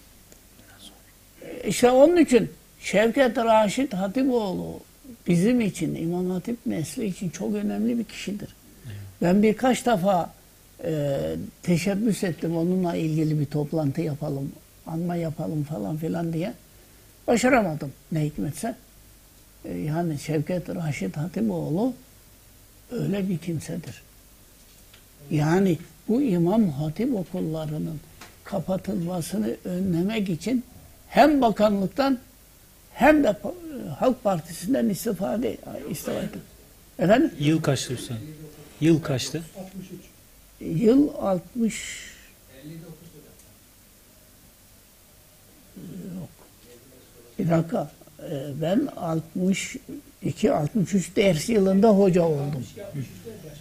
E, 1.42 1.68
İşte 1.68 1.90
onun 1.90 2.16
için 2.16 2.50
Şevket 2.80 3.38
Raşit 3.38 3.94
Hatipoğlu 3.94 4.80
bizim 5.26 5.60
için, 5.60 5.94
İmam 5.94 6.30
Hatip 6.30 6.66
nesli 6.66 7.06
için 7.06 7.30
çok 7.30 7.54
önemli 7.54 7.98
bir 7.98 8.04
kişidir. 8.04 8.48
Ben 9.22 9.42
birkaç 9.42 9.86
defa 9.86 10.30
e, 10.84 11.18
teşebbüs 11.62 12.24
ettim 12.24 12.56
onunla 12.56 12.96
ilgili 12.96 13.40
bir 13.40 13.46
toplantı 13.46 14.00
yapalım, 14.00 14.52
anma 14.86 15.16
yapalım 15.16 15.64
falan 15.64 15.96
filan 15.96 16.32
diye. 16.32 16.52
Başaramadım 17.26 17.92
ne 18.12 18.24
hikmetse. 18.24 18.74
E, 19.68 19.78
yani 19.78 20.18
Şevket 20.18 20.68
Raşit 20.68 21.16
Hatipoğlu 21.16 21.92
öyle 22.90 23.28
bir 23.28 23.38
kimsedir. 23.38 24.02
Yani 25.30 25.78
bu 26.08 26.22
İmam 26.22 26.70
Hatip 26.70 27.14
okullarının 27.14 28.00
kapatılmasını 28.44 29.56
önlemek 29.64 30.28
için 30.28 30.64
hem 31.08 31.40
bakanlıktan 31.40 32.18
hem 32.94 33.24
de 33.24 33.36
Halk 33.98 34.24
Partisi'nden 34.24 34.88
istifade 34.88 35.56
istifade. 35.90 36.28
Efendim? 36.98 37.32
Yıl 37.38 37.62
kaçtı 37.62 37.94
Hüseyin? 37.94 38.22
Yıl 38.80 39.02
kaçtı? 39.02 39.42
63. 39.58 40.00
Yıl 40.60 41.08
60 41.14 42.12
yok. 46.14 46.28
Bir 47.38 47.50
dakika. 47.50 47.90
Ben 48.62 48.88
62 48.96 50.52
63 50.52 51.16
ders 51.16 51.48
yılında 51.48 51.88
hoca 51.88 52.22
oldum. 52.22 52.66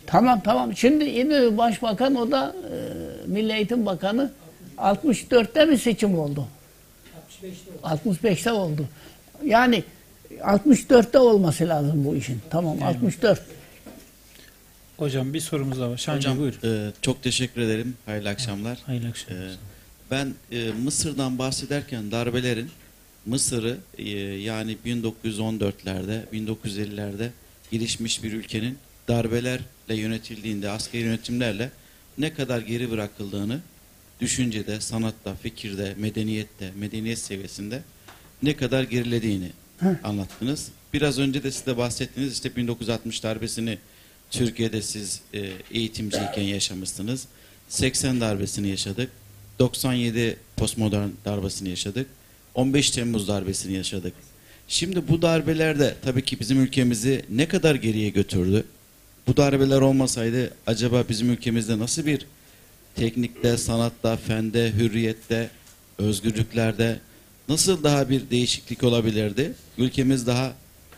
Tamam 0.07 0.41
tamam. 0.43 0.77
Şimdi 0.77 1.03
yine 1.03 1.57
başbakan 1.57 2.15
o 2.15 2.31
da 2.31 2.55
e, 2.71 2.75
Milli 3.27 3.53
Eğitim 3.53 3.85
Bakanı 3.85 4.31
64'te 4.77 5.65
mi 5.65 5.77
seçim 5.77 6.19
oldu? 6.19 6.47
65'te 7.43 7.71
oldu. 7.71 7.83
65'te 7.83 8.51
oldu. 8.51 8.85
Yani 9.45 9.83
64'te 10.39 11.17
olması 11.19 11.67
lazım 11.67 12.05
bu 12.05 12.15
işin. 12.15 12.41
Tamam 12.49 12.83
64. 12.83 13.41
Hocam 14.97 15.33
bir 15.33 15.39
sorumuz 15.39 15.79
daha 15.79 15.89
var. 15.89 15.97
Şahin 15.97 16.17
Hocam 16.17 16.39
buyur. 16.39 16.53
e, 16.63 16.91
çok 17.01 17.23
teşekkür 17.23 17.61
ederim. 17.61 17.93
Hayırlı 18.05 18.29
akşamlar. 18.29 18.77
Hayırlı 18.85 19.07
akşamlar. 19.07 19.41
E, 19.45 19.49
ben 20.11 20.33
e, 20.51 20.71
Mısır'dan 20.83 21.39
bahsederken 21.39 22.11
darbelerin 22.11 22.69
Mısır'ı 23.25 23.77
e, 23.97 24.09
yani 24.19 24.77
1914'lerde, 24.85 26.21
1950'lerde 26.33 27.29
gelişmiş 27.71 28.23
bir 28.23 28.33
ülkenin 28.33 28.77
darbelerle 29.07 29.95
yönetildiğinde, 29.95 30.69
askeri 30.69 31.03
yönetimlerle 31.03 31.71
ne 32.17 32.33
kadar 32.33 32.61
geri 32.61 32.91
bırakıldığını 32.91 33.59
düşüncede, 34.21 34.81
sanatta, 34.81 35.35
fikirde, 35.35 35.95
medeniyette, 35.97 36.71
medeniyet 36.75 37.19
seviyesinde 37.19 37.81
ne 38.43 38.57
kadar 38.57 38.83
gerilediğini 38.83 39.49
anlattınız. 40.03 40.69
Biraz 40.93 41.19
önce 41.19 41.43
de 41.43 41.51
siz 41.51 41.65
de 41.65 41.77
bahsettiniz 41.77 42.33
işte 42.33 42.55
1960 42.55 43.23
darbesini 43.23 43.77
Türkiye'de 44.31 44.81
siz 44.81 45.21
e, 45.33 45.51
eğitimciyken 45.71 46.43
yaşamışsınız. 46.43 47.27
80 47.69 48.21
darbesini 48.21 48.67
yaşadık. 48.67 49.09
97 49.59 50.37
postmodern 50.57 51.09
darbesini 51.25 51.69
yaşadık. 51.69 52.07
15 52.55 52.91
Temmuz 52.91 53.27
darbesini 53.27 53.73
yaşadık. 53.73 54.13
Şimdi 54.67 55.07
bu 55.07 55.21
darbelerde 55.21 55.95
tabii 56.01 56.25
ki 56.25 56.39
bizim 56.39 56.61
ülkemizi 56.61 57.25
ne 57.29 57.47
kadar 57.47 57.75
geriye 57.75 58.09
götürdü? 58.09 58.65
Bu 59.27 59.37
darbeler 59.37 59.81
olmasaydı 59.81 60.53
acaba 60.67 61.03
bizim 61.09 61.29
ülkemizde 61.29 61.79
nasıl 61.79 62.05
bir 62.05 62.25
teknikte, 62.95 63.57
sanatta, 63.57 64.17
fende, 64.17 64.73
hürriyette, 64.73 65.49
özgürlüklerde 65.97 66.99
nasıl 67.49 67.83
daha 67.83 68.09
bir 68.09 68.29
değişiklik 68.29 68.83
olabilirdi? 68.83 69.53
Ülkemiz 69.77 70.27
daha 70.27 70.53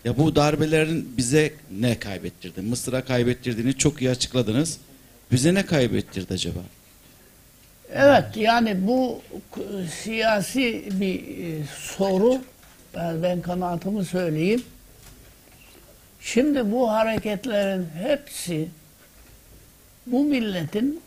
ya 0.06 0.18
bu 0.18 0.36
darbelerin 0.36 1.18
bize 1.18 1.54
ne 1.80 2.00
kaybettirdi? 2.00 2.62
Mısır'a 2.62 3.06
kaybettirdiğini 3.06 3.74
çok 3.74 4.02
iyi 4.02 4.10
açıkladınız. 4.10 4.78
Bize 5.32 5.54
ne 5.54 5.66
kaybettirdi 5.66 6.34
acaba? 6.34 6.60
Evet 7.94 8.38
yani 8.38 8.88
bu 8.88 9.22
siyasi 10.04 10.84
bir 10.92 11.20
e, 11.20 11.64
soru. 11.78 12.42
Ben, 12.96 13.24
ben 13.24 13.42
kanaatımı 13.42 14.06
söyleyeyim. 14.06 14.64
Şimdi 16.22 16.72
bu 16.72 16.92
hareketlerin 16.92 17.88
hepsi 18.04 18.68
bu 20.06 20.24
milletin 20.24 21.02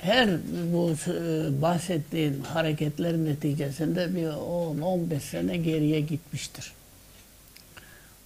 her 0.00 0.28
bu 0.72 0.92
e, 0.92 1.62
bahsettiğin 1.62 2.40
hareketlerin 2.40 3.26
neticesinde 3.26 4.14
bir 4.16 4.26
10-15 4.26 5.20
sene 5.20 5.56
geriye 5.56 6.00
gitmiştir. 6.00 6.72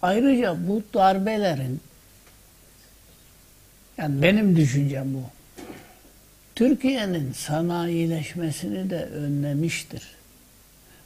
Ayrıca 0.03 0.57
bu 0.69 0.83
darbelerin 0.95 1.81
yani 3.99 4.23
benim 4.23 4.57
düşüncem 4.57 5.15
bu. 5.15 5.42
Türkiye'nin 6.55 7.33
sanayileşmesini 7.33 8.91
de 8.91 9.05
önlemiştir. 9.05 10.03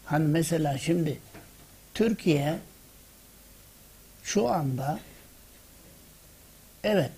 Hani 0.04 0.28
mesela 0.28 0.78
şimdi 0.78 1.18
Türkiye 1.94 2.58
şu 4.22 4.48
anda 4.48 4.98
evet 6.84 7.10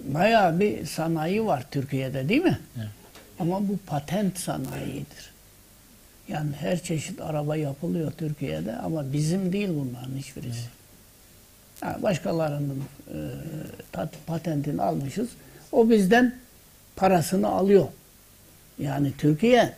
bayağı 0.00 0.60
bir 0.60 0.86
sanayi 0.86 1.46
var 1.46 1.64
Türkiye'de 1.70 2.28
değil 2.28 2.42
mi? 2.42 2.60
Evet. 2.78 2.88
Ama 3.38 3.68
bu 3.68 3.78
patent 3.86 4.38
sanayidir. 4.38 5.30
Yani 6.28 6.52
her 6.60 6.82
çeşit 6.82 7.20
araba 7.20 7.56
yapılıyor 7.56 8.12
Türkiye'de 8.18 8.76
ama 8.76 9.12
bizim 9.12 9.52
değil 9.52 9.68
bunların 9.68 10.16
hiçbirisi. 10.16 10.68
Ha, 11.80 11.98
başkalarının 12.02 12.84
e, 13.08 13.18
patentini 14.26 14.82
almışız. 14.82 15.28
O 15.72 15.90
bizden 15.90 16.34
parasını 16.96 17.48
alıyor. 17.48 17.86
Yani 18.78 19.12
Türkiye 19.18 19.74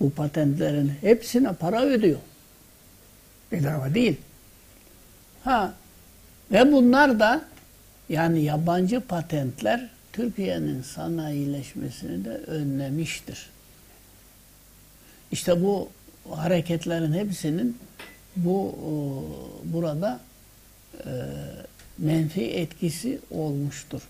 bu 0.00 0.10
patentlerin 0.10 0.92
hepsine 1.00 1.52
para 1.52 1.82
ödüyor. 1.82 2.18
Bedava 3.52 3.94
değil. 3.94 4.16
Ha 5.44 5.74
ve 6.52 6.72
bunlar 6.72 7.20
da 7.20 7.44
yani 8.08 8.42
yabancı 8.42 9.00
patentler 9.00 9.88
Türkiye'nin 10.12 10.82
sanayileşmesini 10.82 12.24
de 12.24 12.30
önlemiştir. 12.30 13.50
İşte 15.32 15.64
bu 15.64 15.88
hareketlerin 16.30 17.12
hepsinin 17.12 17.78
bu 18.36 18.68
o, 18.68 19.24
burada 19.64 20.20
e, 21.04 21.10
menfi 21.98 22.50
etkisi 22.50 23.18
olmuştur. 23.30 24.02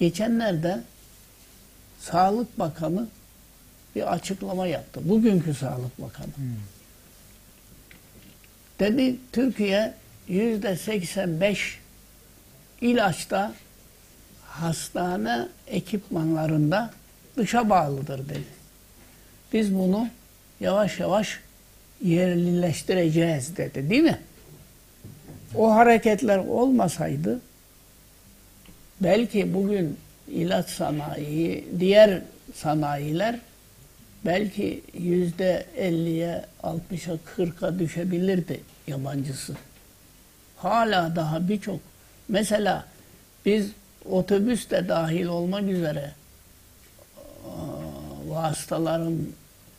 Geçenlerde 0.00 0.80
Sağlık 2.00 2.58
Bakanı 2.58 3.06
bir 3.94 4.12
açıklama 4.12 4.66
yaptı. 4.66 5.00
Bugünkü 5.04 5.54
Sağlık 5.54 6.02
Bakanı. 6.02 6.28
Dedi 8.80 9.16
Türkiye 9.32 9.94
yüzde 10.28 10.76
85 10.76 11.78
ilaçta 12.80 13.54
hastane 14.46 15.48
ekipmanlarında 15.66 16.90
dışa 17.36 17.70
bağlıdır 17.70 18.28
dedi. 18.28 18.44
Biz 19.52 19.74
bunu 19.74 20.08
yavaş 20.60 21.00
yavaş 21.00 21.40
yerlileştireceğiz 22.04 23.56
dedi 23.56 23.90
değil 23.90 24.02
mi? 24.02 24.20
O 25.54 25.74
hareketler 25.74 26.38
olmasaydı 26.38 27.40
belki 29.04 29.54
bugün 29.54 29.96
ilaç 30.28 30.70
sanayi, 30.70 31.64
diğer 31.80 32.22
sanayiler 32.54 33.38
belki 34.24 34.82
yüzde 34.98 35.66
elliye, 35.76 36.44
altmışa, 36.62 37.12
kırka 37.24 37.78
düşebilirdi 37.78 38.60
yabancısı. 38.86 39.54
Hala 40.56 41.16
daha 41.16 41.48
birçok. 41.48 41.80
Mesela 42.28 42.84
biz 43.46 43.70
otobüs 44.10 44.70
de 44.70 44.88
dahil 44.88 45.26
olmak 45.26 45.64
üzere 45.64 46.12
vasıtaların 48.26 49.18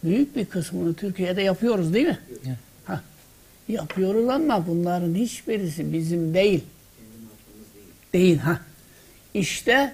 büyük 0.03 0.35
bir 0.35 0.45
kısmını 0.45 0.93
Türkiye'de 0.93 1.41
yapıyoruz 1.41 1.93
değil 1.93 2.07
mi? 2.07 2.19
Evet. 2.45 2.57
Hah, 2.85 2.99
yapıyoruz 3.67 4.29
ama 4.29 4.67
bunların 4.67 5.15
hiçbirisi 5.15 5.93
bizim 5.93 6.33
değil. 6.33 6.63
Değil 8.13 8.37
ha. 8.37 8.59
İşte 9.35 9.93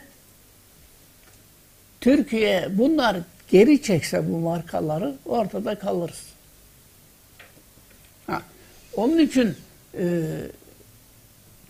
Türkiye 2.01 2.69
bunlar 2.77 3.17
geri 3.49 3.81
çekse 3.81 4.31
bu 4.31 4.37
markaları 4.37 5.15
ortada 5.25 5.75
kalırız. 5.75 6.23
Ha. 8.27 8.41
Onun 8.95 9.17
için 9.17 9.55
e, 9.97 10.23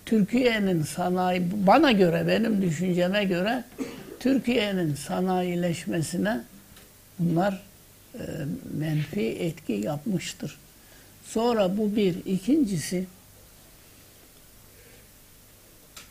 Türkiye'nin 0.06 0.84
sanayi, 0.84 1.68
bana 1.68 1.92
göre, 1.92 2.28
benim 2.28 2.62
düşünceme 2.62 3.26
göre 3.26 3.64
Türkiye'nin 4.20 4.96
sanayileşmesine 4.96 6.42
bunlar 7.20 7.64
e, 8.14 8.24
menfi 8.80 9.28
etki 9.30 9.74
yapmıştır. 9.74 10.58
Sonra 11.26 11.78
bu 11.78 11.96
bir. 11.96 12.16
ikincisi 12.26 13.06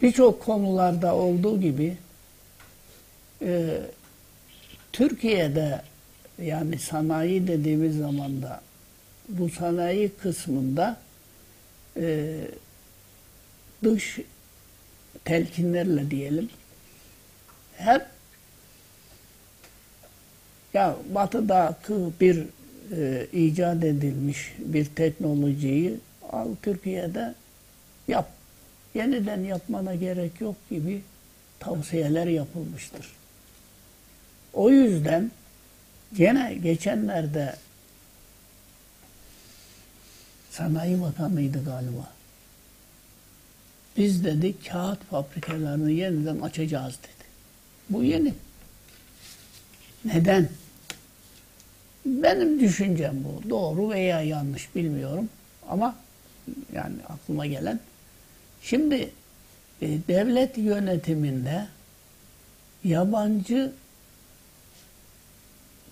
birçok 0.03 0.45
konularda 0.45 1.15
olduğu 1.15 1.61
gibi 1.61 1.97
e, 3.43 3.81
Türkiye'de 4.93 5.83
yani 6.43 6.79
sanayi 6.79 7.47
dediğimiz 7.47 7.97
zaman 7.99 8.43
da 8.43 8.61
bu 9.29 9.51
sanayi 9.51 10.09
kısmında 10.09 10.97
e, 11.97 12.37
dış 13.85 14.19
telkinlerle 15.25 16.11
diyelim 16.11 16.49
hep 17.77 18.07
ya 20.75 20.97
batıdaki 21.15 21.95
bir 22.21 22.47
e, 22.97 23.27
icat 23.33 23.85
edilmiş 23.85 24.55
bir 24.59 24.85
teknolojiyi 24.85 25.97
al 26.33 26.49
Türkiye'de 26.63 27.35
yap. 28.09 28.40
Yeniden 28.95 29.41
yapmana 29.45 29.95
gerek 29.95 30.41
yok 30.41 30.57
gibi 30.71 31.03
tavsiyeler 31.59 32.27
yapılmıştır. 32.27 33.13
O 34.53 34.71
yüzden 34.71 35.31
gene 36.17 36.55
geçenlerde 36.55 37.57
Sanayi 40.51 41.03
Bakanı'ydı 41.03 41.65
galiba. 41.65 42.13
Biz 43.97 44.25
dedi 44.25 44.55
kağıt 44.69 45.05
fabrikalarını 45.05 45.91
yeniden 45.91 46.41
açacağız 46.41 46.95
dedi. 47.03 47.25
Bu 47.91 48.05
yeni. 48.05 48.35
Neden? 50.05 50.49
Benim 52.07 52.61
düşüncem 52.61 53.25
bu. 53.25 53.51
Doğru 53.51 53.91
veya 53.91 54.23
yanlış 54.23 54.75
bilmiyorum. 54.75 55.29
Ama 55.69 55.97
yani 56.73 56.97
aklıma 57.09 57.47
gelen. 57.47 57.81
Şimdi 58.63 59.11
e, 59.83 59.89
devlet 60.09 60.59
yönetiminde 60.59 61.67
yabancı 62.85 63.73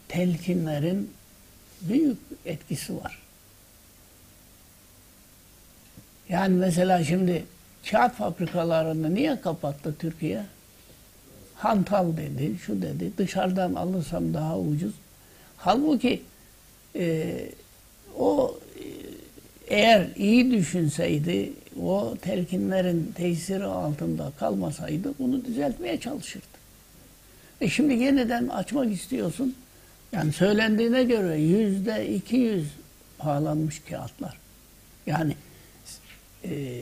telkinlerin 0.09 1.11
büyük 1.81 2.19
etkisi 2.47 2.97
var. 2.97 3.19
Yani 6.29 6.57
mesela 6.57 7.05
şimdi 7.05 7.45
kağıt 7.91 8.15
fabrikalarını 8.15 9.15
niye 9.15 9.41
kapattı 9.41 9.95
Türkiye? 9.99 10.45
Hantal 11.55 12.17
dedi, 12.17 12.59
şu 12.59 12.83
dedi. 12.83 13.13
Dışarıdan 13.19 13.75
alırsam 13.75 14.35
daha 14.35 14.59
ucuz. 14.59 14.95
Halbuki 15.57 16.23
e, 16.97 17.37
o 18.19 18.59
e, 18.77 18.85
eğer 19.75 20.07
iyi 20.17 20.51
düşünseydi, 20.51 21.53
o 21.83 22.17
telkinlerin 22.23 23.13
tesiri 23.17 23.65
altında 23.65 24.33
kalmasaydı 24.39 25.15
bunu 25.19 25.45
düzeltmeye 25.45 26.01
çalışırdı. 26.01 26.59
E 27.61 27.69
şimdi 27.69 27.95
yeniden 27.95 28.49
açmak 28.49 28.93
istiyorsun. 28.93 29.55
Yani 30.13 30.33
söylendiğine 30.33 31.05
göre 31.05 31.37
yüzde 31.41 32.15
iki 32.15 32.37
yüz 32.37 32.67
pahalanmış 33.19 33.83
kağıtlar. 33.91 34.39
Yani 35.07 35.37
e, 36.45 36.81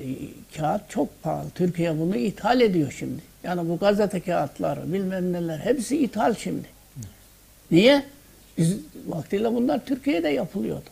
kağıt 0.56 0.90
çok 0.90 1.22
pahalı. 1.22 1.50
Türkiye 1.50 1.98
bunu 1.98 2.16
ithal 2.16 2.60
ediyor 2.60 2.94
şimdi. 2.98 3.22
Yani 3.42 3.68
bu 3.68 3.78
gazete 3.78 4.20
kağıtları 4.20 4.92
bilmem 4.92 5.32
neler 5.32 5.58
hepsi 5.58 5.98
ithal 5.98 6.34
şimdi. 6.34 6.68
Niye? 7.70 8.04
Biz 8.58 8.76
vaktiyle 9.06 9.54
bunlar 9.54 9.86
Türkiye'de 9.86 10.28
yapılıyordu. 10.28 10.90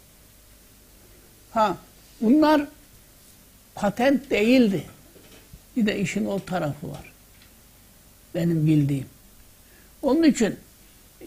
Ha 1.50 1.76
bunlar 2.20 2.66
patent 3.74 4.30
değildi. 4.30 4.84
Bir 5.76 5.86
de 5.86 5.98
işin 6.00 6.26
o 6.26 6.44
tarafı 6.44 6.90
var. 6.90 7.12
Benim 8.34 8.66
bildiğim. 8.66 9.06
Onun 10.02 10.22
için 10.22 10.56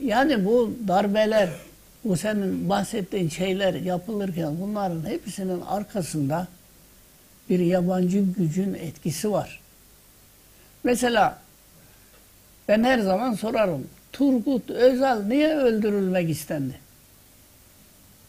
yani 0.02 0.45
bu 0.45 0.74
darbeler, 0.88 1.49
bu 2.03 2.18
senin 2.18 2.69
bahsettiğin 2.69 3.30
şeyler 3.30 3.74
yapılırken 3.74 4.61
bunların 4.61 5.06
hepsinin 5.06 5.61
arkasında 5.61 6.48
bir 7.49 7.60
yabancı 7.60 8.19
gücün 8.19 8.74
etkisi 8.74 9.32
var. 9.32 9.60
Mesela 10.84 11.40
ben 12.68 12.84
her 12.84 12.99
zaman 12.99 13.34
sorarım. 13.34 13.88
Turgut 14.14 14.69
Özal 14.69 15.24
niye 15.24 15.56
öldürülmek 15.56 16.30
istendi? 16.30 16.80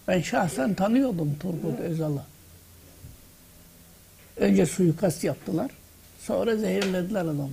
Ben 0.09 0.21
şahsen 0.21 0.75
tanıyordum 0.75 1.37
Turgut 1.41 1.81
Özal'ı. 1.81 2.23
Önce 4.41 4.67
suikast 4.67 5.25
yaptılar. 5.25 5.71
Sonra 6.21 6.57
zehirlediler 6.57 7.21
adamı. 7.21 7.51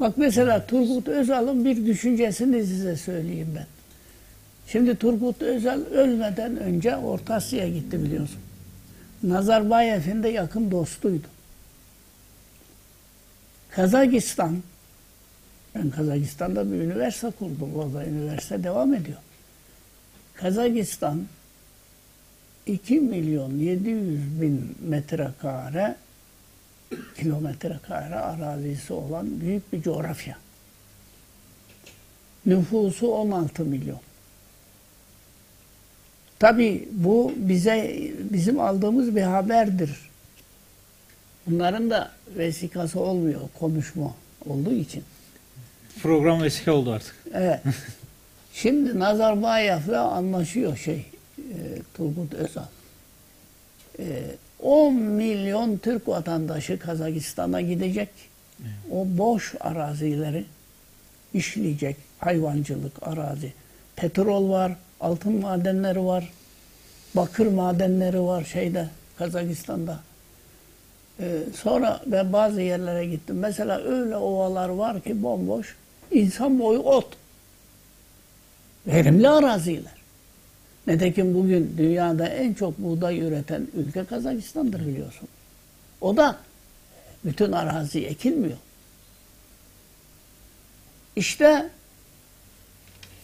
Bak 0.00 0.18
mesela 0.18 0.66
Turgut 0.66 1.08
Özal'ın 1.08 1.64
bir 1.64 1.86
düşüncesini 1.86 2.66
size 2.66 2.96
söyleyeyim 2.96 3.52
ben. 3.56 3.66
Şimdi 4.66 4.96
Turgut 4.96 5.42
Özal 5.42 5.80
ölmeden 5.80 6.56
önce 6.56 6.96
Orta 6.96 7.34
Asya'ya 7.34 7.68
gitti 7.68 8.04
biliyorsun. 8.04 8.38
Nazarbayev'in 9.22 10.22
de 10.22 10.28
yakın 10.28 10.70
dostuydu. 10.70 11.26
Kazakistan, 13.70 14.62
ben 15.74 15.90
Kazakistan'da 15.90 16.72
bir 16.72 16.76
üniversite 16.76 17.30
kurdum. 17.30 17.74
Orada 17.76 18.06
üniversite 18.06 18.64
devam 18.64 18.94
ediyor. 18.94 19.18
Kazakistan 20.34 21.26
2 22.70 23.00
milyon 23.00 23.58
700 23.58 24.40
bin 24.40 24.76
metrekare 24.80 25.96
kilometre 27.16 27.78
kare 27.88 28.14
arazisi 28.14 28.92
olan 28.92 29.40
büyük 29.40 29.72
bir 29.72 29.82
coğrafya. 29.82 30.36
Nüfusu 32.46 33.08
16 33.08 33.64
milyon. 33.64 34.00
Tabi 36.38 36.88
bu 36.92 37.32
bize 37.36 38.00
bizim 38.30 38.60
aldığımız 38.60 39.16
bir 39.16 39.22
haberdir. 39.22 39.90
Bunların 41.46 41.90
da 41.90 42.10
vesikası 42.36 43.00
olmuyor 43.00 43.40
konuşma 43.58 44.14
olduğu 44.46 44.74
için. 44.74 45.04
Program 46.02 46.42
vesile 46.42 46.72
oldu 46.72 46.92
artık. 46.92 47.14
Evet. 47.34 47.60
Şimdi 48.52 48.98
Nazarbayev'le 48.98 49.98
anlaşıyor 49.98 50.76
şey 50.76 51.06
Turgut 51.94 52.34
Özal. 52.34 52.64
E, 53.98 54.22
10 54.62 54.94
milyon 54.94 55.76
Türk 55.76 56.08
vatandaşı 56.08 56.78
Kazakistan'a 56.78 57.60
gidecek. 57.60 58.08
O 58.92 59.06
boş 59.08 59.54
arazileri 59.60 60.44
işleyecek. 61.34 61.96
Hayvancılık 62.18 62.92
arazi. 63.02 63.52
Petrol 63.96 64.50
var, 64.50 64.72
altın 65.00 65.40
madenleri 65.40 66.04
var, 66.04 66.32
bakır 67.16 67.46
madenleri 67.46 68.20
var 68.20 68.44
şeyde 68.44 68.88
Kazakistan'da. 69.18 70.00
Ee, 71.20 71.38
sonra 71.56 72.00
ben 72.06 72.32
bazı 72.32 72.60
yerlere 72.60 73.06
gittim. 73.06 73.38
Mesela 73.38 73.80
öyle 73.80 74.16
ovalar 74.16 74.68
var 74.68 75.00
ki 75.00 75.22
bomboş. 75.22 75.76
insan 76.10 76.58
boyu 76.58 76.78
ot. 76.78 77.06
Verimli 78.86 79.28
araziler. 79.28 79.99
Nitekim 80.90 81.34
bugün 81.34 81.74
dünyada 81.78 82.26
en 82.26 82.54
çok 82.54 82.78
buğday 82.78 83.18
üreten 83.18 83.68
ülke 83.74 84.04
Kazakistan'dır 84.04 84.86
biliyorsun. 84.86 85.28
O 86.00 86.16
da 86.16 86.38
bütün 87.24 87.52
arazi 87.52 88.06
ekilmiyor. 88.06 88.56
İşte 91.16 91.70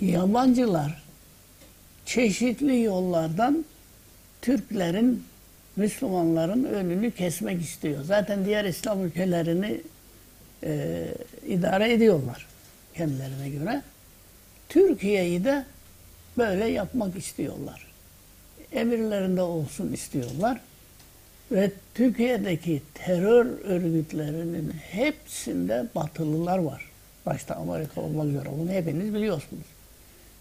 yabancılar 0.00 1.02
çeşitli 2.06 2.82
yollardan 2.82 3.64
Türklerin, 4.42 5.24
Müslümanların 5.76 6.64
önünü 6.64 7.10
kesmek 7.10 7.62
istiyor. 7.62 8.04
Zaten 8.04 8.44
diğer 8.44 8.64
İslam 8.64 9.04
ülkelerini 9.04 9.80
e, 10.64 11.04
idare 11.46 11.92
ediyorlar 11.92 12.46
kendilerine 12.94 13.48
göre. 13.48 13.82
Türkiye'yi 14.68 15.44
de 15.44 15.64
böyle 16.38 16.64
yapmak 16.64 17.16
istiyorlar. 17.16 17.86
Emirlerinde 18.72 19.42
olsun 19.42 19.92
istiyorlar. 19.92 20.60
Ve 21.52 21.70
Türkiye'deki 21.94 22.82
terör 22.94 23.46
örgütlerinin 23.64 24.70
hepsinde 24.70 25.86
batılılar 25.94 26.58
var. 26.58 26.90
Başta 27.26 27.54
Amerika 27.54 28.00
olmak 28.00 28.26
üzere. 28.26 28.48
Bunu 28.58 28.70
hepiniz 28.70 29.14
biliyorsunuz. 29.14 29.64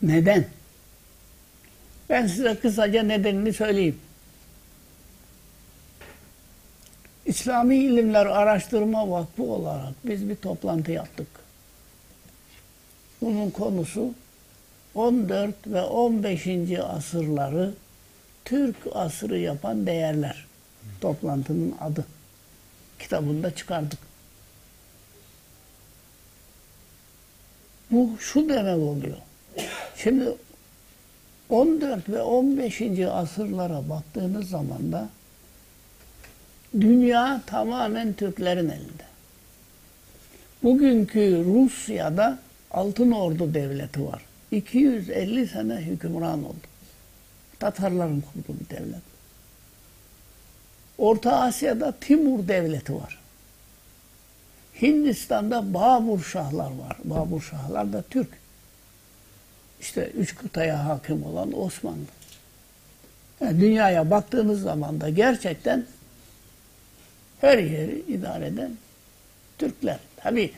Neden? 0.01 0.45
Ben 2.09 2.27
size 2.27 2.55
kısaca 2.55 3.03
nedenini 3.03 3.53
söyleyeyim. 3.53 3.99
İslami 7.25 7.77
İlimler 7.77 8.25
Araştırma 8.25 9.09
Vakfı 9.09 9.43
olarak 9.43 9.93
biz 10.05 10.29
bir 10.29 10.35
toplantı 10.35 10.91
yaptık. 10.91 11.27
Bunun 13.21 13.49
konusu 13.49 14.13
14 14.95 15.55
ve 15.67 15.81
15. 15.81 16.47
asırları 16.79 17.73
Türk 18.45 18.75
asrı 18.93 19.37
yapan 19.37 19.85
değerler. 19.85 20.45
Toplantının 21.01 21.75
adı. 21.81 22.05
Kitabında 22.99 23.55
çıkardık. 23.55 23.99
Bu 27.91 28.09
şu 28.19 28.49
demek 28.49 28.77
oluyor. 28.77 29.17
Şimdi 29.97 30.25
14 31.49 32.09
ve 32.09 32.21
15. 32.21 32.81
asırlara 33.11 33.89
baktığınız 33.89 34.49
zaman 34.49 34.91
da 34.91 35.09
dünya 36.81 37.41
tamamen 37.45 38.13
Türklerin 38.13 38.69
elinde. 38.69 39.03
Bugünkü 40.63 41.45
Rusya'da 41.45 42.39
Altın 42.71 43.11
Ordu 43.11 43.53
Devleti 43.53 44.05
var. 44.05 44.21
250 44.55 45.47
sene 45.47 45.75
hükümran 45.75 46.43
oldu. 46.43 46.67
Tatarların 47.59 48.21
kurduğu 48.21 48.59
bir 48.59 48.77
devlet. 48.77 49.01
Orta 50.97 51.39
Asya'da 51.39 51.91
Timur 51.91 52.47
Devleti 52.47 52.95
var. 52.95 53.19
Hindistan'da 54.81 55.73
Babur 55.73 56.23
Şahlar 56.23 56.71
var. 56.71 56.97
Babur 57.03 57.41
Şahlar 57.41 57.93
da 57.93 58.01
Türk. 58.01 58.29
İşte 59.81 60.05
üç 60.05 60.35
kıtaya 60.35 60.85
hakim 60.85 61.23
olan 61.23 61.59
Osmanlı. 61.59 62.05
Yani 63.41 63.61
dünyaya 63.61 64.11
baktığınız 64.11 64.61
zaman 64.61 65.01
da 65.01 65.09
gerçekten 65.09 65.85
her 67.41 67.57
yeri 67.57 68.03
idare 68.07 68.47
eden 68.47 68.71
Türkler. 69.57 69.99
Tabi 70.17 70.51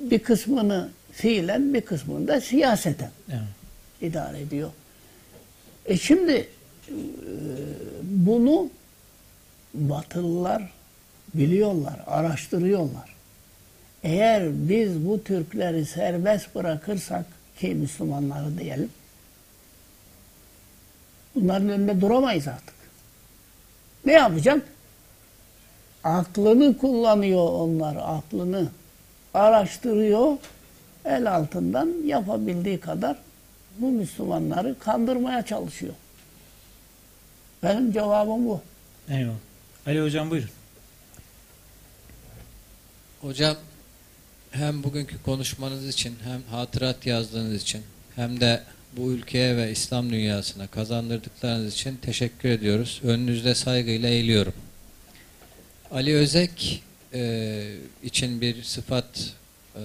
bir 0.00 0.18
kısmını 0.18 0.90
fiilen 1.12 1.74
bir 1.74 1.80
kısmını 1.80 2.28
da 2.28 2.40
siyaseten 2.40 3.10
Evet. 3.30 3.40
idare 4.00 4.40
ediyor. 4.40 4.70
E 5.86 5.96
şimdi 5.96 6.32
e, 6.32 6.94
bunu 8.02 8.70
Batılılar 9.74 10.70
biliyorlar, 11.34 12.00
araştırıyorlar. 12.06 13.14
Eğer 14.02 14.68
biz 14.68 15.06
bu 15.06 15.24
Türkleri 15.24 15.86
serbest 15.86 16.54
bırakırsak 16.54 17.24
ki 17.58 17.74
Müslümanları 17.74 18.58
diyelim 18.58 18.90
bunların 21.34 21.68
önünde 21.68 22.00
duramayız 22.00 22.48
artık. 22.48 22.74
Ne 24.04 24.12
yapacak? 24.12 24.62
Aklını 26.04 26.78
kullanıyor 26.78 27.52
onlar, 27.52 27.96
aklını 28.00 28.68
araştırıyor, 29.34 30.36
el 31.04 31.34
altından 31.34 32.06
yapabildiği 32.06 32.80
kadar 32.80 33.16
bu 33.78 33.90
Müslümanları 33.90 34.78
kandırmaya 34.78 35.46
çalışıyor. 35.46 35.94
Benim 37.62 37.92
cevabım 37.92 38.46
bu. 38.46 38.60
Eyvallah. 39.08 39.34
Ali 39.86 40.02
Hocam 40.02 40.30
buyurun. 40.30 40.50
Hocam 43.20 43.56
hem 44.50 44.82
bugünkü 44.82 45.22
konuşmanız 45.22 45.88
için 45.88 46.14
hem 46.24 46.42
hatırat 46.42 47.06
yazdığınız 47.06 47.62
için 47.62 47.82
hem 48.16 48.40
de 48.40 48.62
bu 48.96 49.12
ülkeye 49.12 49.56
ve 49.56 49.70
İslam 49.70 50.10
dünyasına 50.10 50.66
kazandırdıklarınız 50.66 51.74
için 51.74 51.96
teşekkür 51.96 52.48
ediyoruz. 52.48 53.00
Önünüzde 53.04 53.54
saygıyla 53.54 54.08
eğiliyorum. 54.08 54.54
Ali 55.90 56.14
Özek 56.14 56.82
e, 57.14 57.74
için 58.02 58.40
bir 58.40 58.62
sıfat 58.62 59.34
e, 59.76 59.82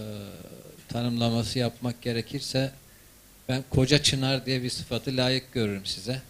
tanımlaması 0.88 1.60
yapmak 1.60 2.02
gerekirse 2.02 2.72
ben 3.50 3.64
koca 3.70 4.04
çınar 4.04 4.46
diye 4.46 4.64
bir 4.64 4.70
sıfatı 4.70 5.18
layık 5.18 5.54
görürüm 5.54 5.86
size. 5.86 6.22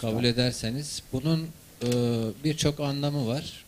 Kabul 0.00 0.24
ederseniz. 0.24 1.02
Bunun 1.12 1.48
e, 1.82 1.88
birçok 2.44 2.80
anlamı 2.80 3.26
var. 3.26 3.64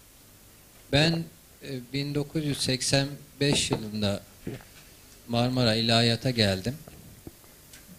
Ben 0.92 1.24
e, 1.62 1.92
1985 1.92 3.70
yılında 3.70 4.22
Marmara 5.28 5.74
İlahiyat'a 5.74 6.30
geldim. 6.30 6.74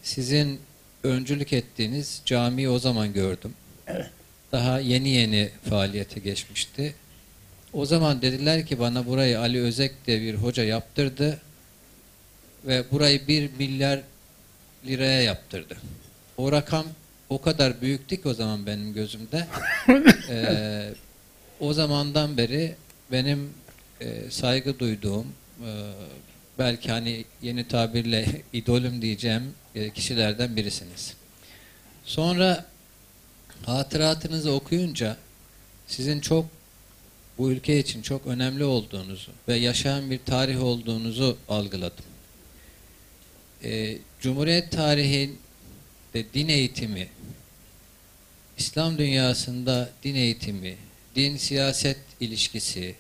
Sizin 0.04 0.60
öncülük 1.04 1.54
ettiğiniz 1.54 2.22
camiyi 2.26 2.70
o 2.70 2.80
zaman 2.80 3.14
gördüm. 3.14 3.54
Evet. 3.88 4.10
Daha 4.52 4.80
yeni 4.80 5.10
yeni 5.10 5.50
faaliyete 5.70 6.20
geçmişti. 6.20 6.96
O 7.74 7.86
zaman 7.86 8.22
dediler 8.22 8.66
ki 8.66 8.80
bana 8.80 9.06
burayı 9.06 9.40
Ali 9.40 9.62
Özek 9.62 10.08
diye 10.08 10.22
bir 10.22 10.36
hoca 10.36 10.64
yaptırdı 10.64 11.42
ve 12.68 12.84
burayı 12.92 13.28
bir 13.28 13.50
milyar 13.60 14.02
liraya 14.86 15.22
yaptırdı. 15.22 15.78
O 16.38 16.52
rakam 16.52 16.86
o 17.30 17.42
kadar 17.42 17.82
büyüktü 17.82 18.22
ki 18.22 18.28
o 18.28 18.34
zaman 18.34 18.66
benim 18.66 18.94
gözümde. 18.94 19.48
Ee, 20.30 20.94
o 21.60 21.74
zamandan 21.74 22.38
beri 22.38 22.76
benim 23.12 23.54
e, 24.02 24.32
saygı 24.32 24.80
duyduğum, 24.80 25.28
e, 25.62 25.72
belki 26.60 26.92
hani 26.92 27.26
yeni 27.42 27.68
tabirle 27.68 28.42
idolüm 28.54 29.02
diyeceğim 29.02 29.54
e, 29.76 29.90
kişilerden 29.90 30.56
birisiniz. 30.56 31.14
Sonra 32.06 32.66
hatıratınızı 33.66 34.52
okuyunca 34.52 35.18
sizin 35.88 36.20
çok 36.20 36.46
bu 37.38 37.52
ülke 37.52 37.80
için 37.80 38.02
çok 38.02 38.28
önemli 38.28 38.64
olduğunuzu 38.64 39.32
ve 39.48 39.56
yaşayan 39.56 40.12
bir 40.12 40.20
tarih 40.26 40.64
olduğunuzu 40.64 41.38
algıladım. 41.50 42.06
E, 43.64 43.98
Cumhuriyet 44.22 44.72
tarihinde 44.72 45.34
din 46.34 46.48
eğitimi, 46.48 47.08
İslam 48.58 48.98
dünyasında 48.98 49.90
din 50.04 50.16
eğitimi, 50.16 50.76
din 51.16 51.38
siyaset 51.38 51.98
ilişkisi, 52.20 52.96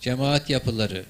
cemaat 0.00 0.50
yapıları, 0.50 1.04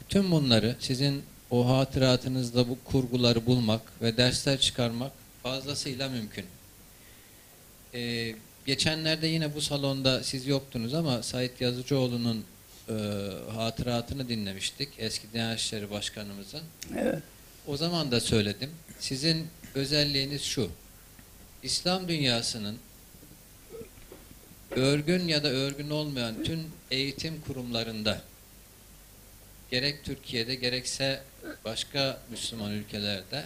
bütün 0.00 0.30
bunları 0.30 0.76
sizin 0.80 1.22
o 1.50 1.68
hatıratınızda 1.68 2.68
bu 2.68 2.78
kurguları 2.84 3.46
bulmak 3.46 3.80
ve 4.02 4.16
dersler 4.16 4.60
çıkarmak 4.60 5.12
fazlasıyla 5.42 6.08
mümkün. 6.08 6.44
Ee, 7.94 8.34
geçenlerde 8.66 9.26
yine 9.26 9.54
bu 9.54 9.60
salonda 9.60 10.22
siz 10.24 10.46
yoktunuz 10.46 10.94
ama 10.94 11.22
Sait 11.22 11.60
Yazıcıoğlu'nun 11.60 12.44
e, 12.88 12.92
hatıratını 13.54 14.28
dinlemiştik. 14.28 14.88
Eski 14.98 15.32
Diyanet 15.32 15.58
İşleri 15.58 15.90
Başkanımızın. 15.90 16.62
Evet. 16.98 17.22
O 17.66 17.76
zaman 17.76 18.12
da 18.12 18.20
söyledim. 18.20 18.70
Sizin 19.00 19.46
özelliğiniz 19.74 20.42
şu. 20.42 20.70
İslam 21.62 22.08
dünyasının 22.08 22.78
örgün 24.70 25.28
ya 25.28 25.44
da 25.44 25.48
örgün 25.48 25.90
olmayan 25.90 26.44
tüm 26.44 26.60
eğitim 26.90 27.40
kurumlarında 27.40 28.22
gerek 29.70 30.04
Türkiye'de 30.04 30.54
gerekse 30.54 31.22
başka 31.64 32.18
Müslüman 32.30 32.72
ülkelerde 32.72 33.44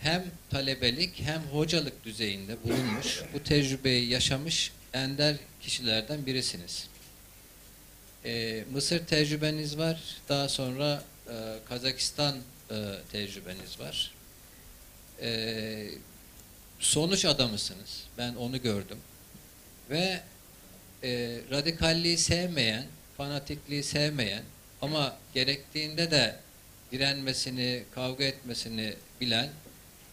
hem 0.00 0.24
talebelik 0.50 1.20
hem 1.20 1.42
hocalık 1.42 2.04
düzeyinde 2.04 2.62
bulunmuş, 2.64 3.22
bu 3.34 3.42
tecrübeyi 3.42 4.08
yaşamış 4.08 4.72
ender 4.92 5.36
kişilerden 5.60 6.26
birisiniz. 6.26 6.88
Ee, 8.24 8.64
Mısır 8.72 9.06
tecrübeniz 9.06 9.78
var, 9.78 10.00
daha 10.28 10.48
sonra 10.48 11.02
e, 11.28 11.34
Kazakistan 11.68 12.36
e, 12.70 12.74
tecrübeniz 13.12 13.80
var. 13.80 14.12
Ee, 15.22 15.88
sonuç 16.78 17.24
adamısınız, 17.24 18.04
ben 18.18 18.34
onu 18.34 18.62
gördüm. 18.62 18.98
Ve 19.90 20.20
e, 21.02 21.40
radikalliği 21.50 22.18
sevmeyen, 22.18 22.86
fanatikliği 23.16 23.82
sevmeyen 23.82 24.42
ama 24.82 25.16
gerektiğinde 25.34 26.10
de 26.10 26.36
direnmesini, 26.92 27.84
kavga 27.94 28.24
etmesini 28.24 28.94
bilen, 29.20 29.48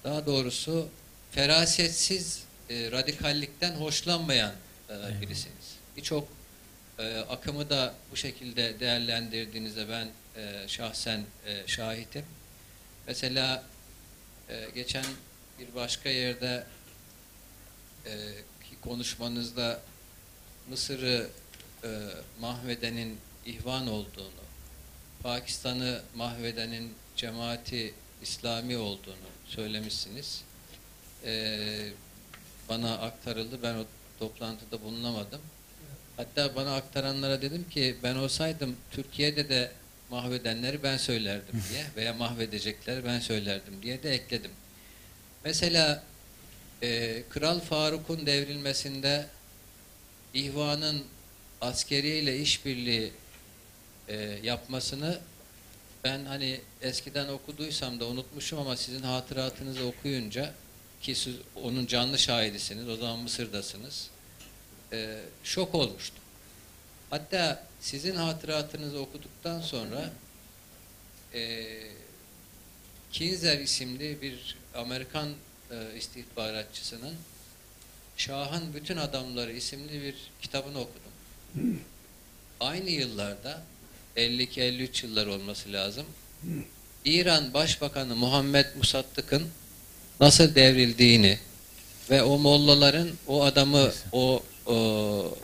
daha 0.03 0.25
doğrusu 0.25 0.89
ferasetsiz 1.31 2.43
e, 2.69 2.91
radikallikten 2.91 3.71
hoşlanmayan 3.71 4.53
e, 4.89 5.21
birisiniz. 5.21 5.75
Birçok 5.97 6.27
e, 6.99 7.17
akımı 7.17 7.69
da 7.69 7.93
bu 8.11 8.15
şekilde 8.15 8.79
değerlendirdiğinizde 8.79 9.89
ben 9.89 10.07
e, 10.41 10.67
şahsen 10.67 11.23
e, 11.45 11.67
şahitim. 11.67 12.25
Mesela 13.07 13.63
e, 14.49 14.67
geçen 14.75 15.05
bir 15.59 15.75
başka 15.75 16.09
yerde 16.09 16.65
e, 18.05 18.11
konuşmanızda 18.81 19.79
Mısır'ı 20.69 21.29
e, 21.83 21.89
mahvedenin 22.39 23.17
ihvan 23.45 23.87
olduğunu, 23.87 24.45
Pakistan'ı 25.23 26.01
mahvedenin 26.15 26.93
cemaati 27.15 27.93
İslami 28.21 28.77
olduğunu 28.77 29.29
söylemişsiniz. 29.45 30.43
Ee, 31.25 31.89
bana 32.69 32.97
aktarıldı. 32.97 33.59
Ben 33.63 33.75
o 33.75 33.85
toplantıda 34.19 34.81
bulunamadım. 34.81 35.41
Hatta 36.17 36.55
bana 36.55 36.75
aktaranlara 36.75 37.41
dedim 37.41 37.69
ki 37.69 37.95
ben 38.03 38.15
olsaydım 38.15 38.75
Türkiye'de 38.91 39.49
de 39.49 39.71
mahvedenleri 40.09 40.83
ben 40.83 40.97
söylerdim 40.97 41.63
diye 41.69 41.85
veya 41.95 42.13
mahvedecekleri 42.13 43.05
ben 43.05 43.19
söylerdim 43.19 43.81
diye 43.83 44.03
de 44.03 44.13
ekledim. 44.13 44.51
Mesela 45.43 46.03
e, 46.81 47.23
Kral 47.29 47.59
Faruk'un 47.59 48.25
devrilmesinde 48.25 49.25
İhvan'ın 50.33 51.03
askeriyle 51.61 52.39
işbirliği 52.39 53.11
e, 54.07 54.15
yapmasını 54.43 55.19
ben 56.03 56.25
hani 56.25 56.61
eskiden 56.81 57.27
okuduysam 57.27 57.99
da 57.99 58.05
unutmuşum 58.05 58.59
ama 58.59 58.77
sizin 58.77 59.01
hatıratınızı 59.01 59.85
okuyunca 59.85 60.53
ki 61.01 61.15
siz 61.15 61.35
onun 61.55 61.85
canlı 61.85 62.17
şahidisiniz, 62.17 62.89
o 62.89 62.95
zaman 62.95 63.19
Mısır'dasınız. 63.19 64.09
E, 64.93 65.19
şok 65.43 65.75
olmuştum. 65.75 66.24
Hatta 67.09 67.63
sizin 67.81 68.15
hatıratınızı 68.15 68.99
okuduktan 68.99 69.61
sonra 69.61 70.11
e, 71.33 71.67
Kinzer 73.11 73.59
isimli 73.59 74.21
bir 74.21 74.57
Amerikan 74.75 75.29
e, 75.71 75.97
istihbaratçısının 75.97 77.13
Şah'ın 78.17 78.73
Bütün 78.73 78.97
Adamları 78.97 79.51
isimli 79.51 80.01
bir 80.01 80.15
kitabını 80.41 80.79
okudum. 80.79 81.79
Aynı 82.59 82.89
yıllarda 82.89 83.61
52-53 84.17 85.05
yıllar 85.05 85.27
olması 85.27 85.73
lazım. 85.73 86.05
İran 87.05 87.53
Başbakanı 87.53 88.15
Muhammed 88.15 88.65
Musaddık'ın 88.77 89.47
nasıl 90.19 90.55
devrildiğini 90.55 91.39
ve 92.09 92.23
o 92.23 92.37
mollaların 92.37 93.09
o 93.27 93.43
adamı 93.43 93.91
o, 94.11 94.43
o 94.65 95.37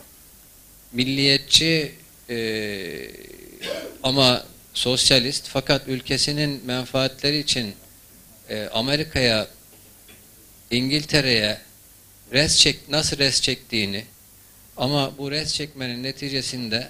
milliyetçi 0.92 1.94
e, 2.30 2.36
ama 4.02 4.44
sosyalist 4.74 5.48
fakat 5.48 5.88
ülkesinin 5.88 6.66
menfaatleri 6.66 7.38
için 7.38 7.74
e, 8.48 8.68
Amerika'ya 8.72 9.48
İngiltere'ye 10.70 11.58
res 12.32 12.58
çek 12.58 12.88
nasıl 12.88 13.18
res 13.18 13.40
çektiğini 13.40 14.04
ama 14.76 15.18
bu 15.18 15.30
res 15.30 15.54
çekmenin 15.54 16.02
neticesinde 16.02 16.88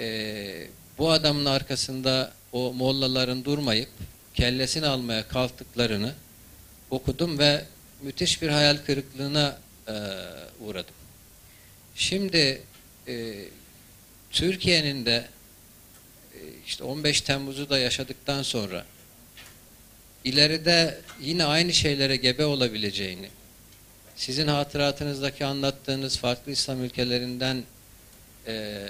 e, 0.00 0.66
bu 0.98 1.10
adamın 1.10 1.44
arkasında 1.44 2.32
o 2.52 2.72
mollaların 2.72 3.44
durmayıp 3.44 3.88
kellesini 4.34 4.86
almaya 4.86 5.28
kalktıklarını 5.28 6.14
okudum 6.90 7.38
ve 7.38 7.64
müthiş 8.02 8.42
bir 8.42 8.48
hayal 8.48 8.76
kırıklığına 8.76 9.58
e, 9.88 9.92
uğradım. 10.60 10.94
Şimdi 11.94 12.62
e, 13.08 13.34
Türkiye'nin 14.30 15.06
de 15.06 15.26
e, 16.34 16.38
işte 16.66 16.84
15 16.84 17.20
Temmuz'u 17.20 17.70
da 17.70 17.78
yaşadıktan 17.78 18.42
sonra 18.42 18.84
ileride 20.24 20.98
yine 21.20 21.44
aynı 21.44 21.72
şeylere 21.72 22.16
gebe 22.16 22.44
olabileceğini, 22.44 23.28
sizin 24.16 24.48
hatıratınızdaki 24.48 25.44
anlattığınız 25.44 26.18
farklı 26.18 26.52
İslam 26.52 26.84
ülkelerinden 26.84 27.62
e, 28.46 28.88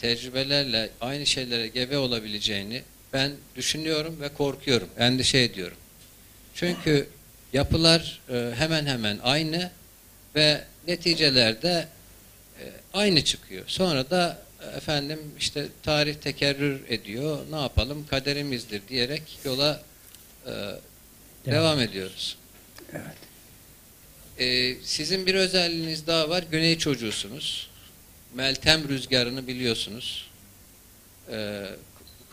tecrübelerle 0.00 0.90
aynı 1.00 1.26
şeylere 1.26 1.68
gebe 1.68 1.98
olabileceğini 1.98 2.82
ben 3.12 3.32
düşünüyorum 3.56 4.20
ve 4.20 4.28
korkuyorum, 4.28 4.88
endişe 4.98 5.38
ediyorum. 5.38 5.76
Çünkü 6.54 7.08
yapılar 7.52 8.20
e, 8.30 8.54
hemen 8.56 8.86
hemen 8.86 9.18
aynı 9.22 9.70
ve 10.34 10.64
neticelerde 10.88 11.88
aynı 12.92 13.24
çıkıyor. 13.24 13.64
Sonra 13.66 14.10
da 14.10 14.42
e, 14.62 14.76
efendim 14.76 15.20
işte 15.38 15.68
tarih 15.82 16.14
tekerrür 16.14 16.80
ediyor, 16.88 17.38
ne 17.50 17.60
yapalım 17.60 18.06
kaderimizdir 18.06 18.82
diyerek 18.88 19.22
yola 19.44 19.82
e, 20.46 20.52
devam 21.46 21.80
ediyoruz. 21.80 22.36
Evet. 22.92 23.28
Ee, 24.38 24.76
sizin 24.82 25.26
bir 25.26 25.34
özelliğiniz 25.34 26.06
daha 26.06 26.28
var. 26.28 26.44
Güney 26.50 26.78
çocuğusunuz. 26.78 27.70
Meltem 28.34 28.88
rüzgarını 28.88 29.46
biliyorsunuz. 29.46 30.30
Ee, 31.30 31.66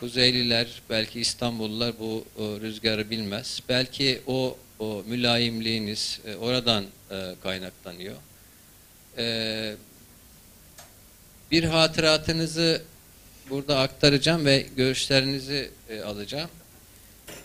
Kuzeyliler, 0.00 0.82
belki 0.90 1.20
İstanbullular 1.20 1.98
bu 2.00 2.24
o, 2.38 2.60
rüzgarı 2.60 3.10
bilmez. 3.10 3.60
Belki 3.68 4.20
o, 4.26 4.58
o 4.78 5.02
mülayimliğiniz 5.06 6.20
e, 6.26 6.34
oradan 6.34 6.84
e, 7.10 7.34
kaynaklanıyor. 7.42 8.16
Ee, 9.18 9.74
bir 11.50 11.64
hatıratınızı 11.64 12.82
burada 13.50 13.78
aktaracağım 13.78 14.44
ve 14.44 14.66
görüşlerinizi 14.76 15.70
e, 15.88 16.00
alacağım. 16.00 16.50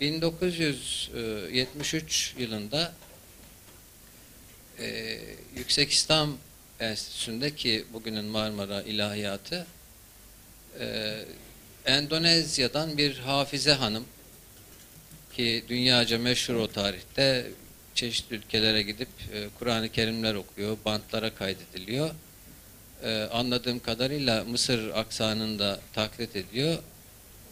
1973 0.02 2.34
yılında 2.38 2.94
e, 4.80 5.18
Yüksek 5.56 5.92
İslam 5.92 6.38
Enstitüsü'nde 6.80 7.56
ki 7.56 7.86
bugünün 7.94 8.26
Marmara 8.26 8.82
İlahiyatı 8.82 9.68
e, 10.80 11.18
Endonezya'dan 11.86 12.98
bir 12.98 13.18
Hafize 13.18 13.74
Hanım 13.74 14.06
ki 15.34 15.66
dünyaca 15.70 16.20
meşhur 16.20 16.56
o 16.56 16.68
tarihte 16.68 17.48
çeşitli 17.96 18.36
ülkelere 18.36 18.82
gidip 18.82 19.10
e, 19.34 19.48
Kur'an-ı 19.60 19.90
Kerimler 19.90 20.36
okuyor, 20.36 20.78
bantlara 20.86 21.36
kaydediliyor. 21.36 22.12
E, 23.04 23.22
anladığım 23.32 23.80
kadarıyla 23.80 24.44
Mısır 24.44 24.90
aksanını 24.90 25.60
da 25.60 25.80
taklit 25.94 26.36
ediyor. 26.36 26.78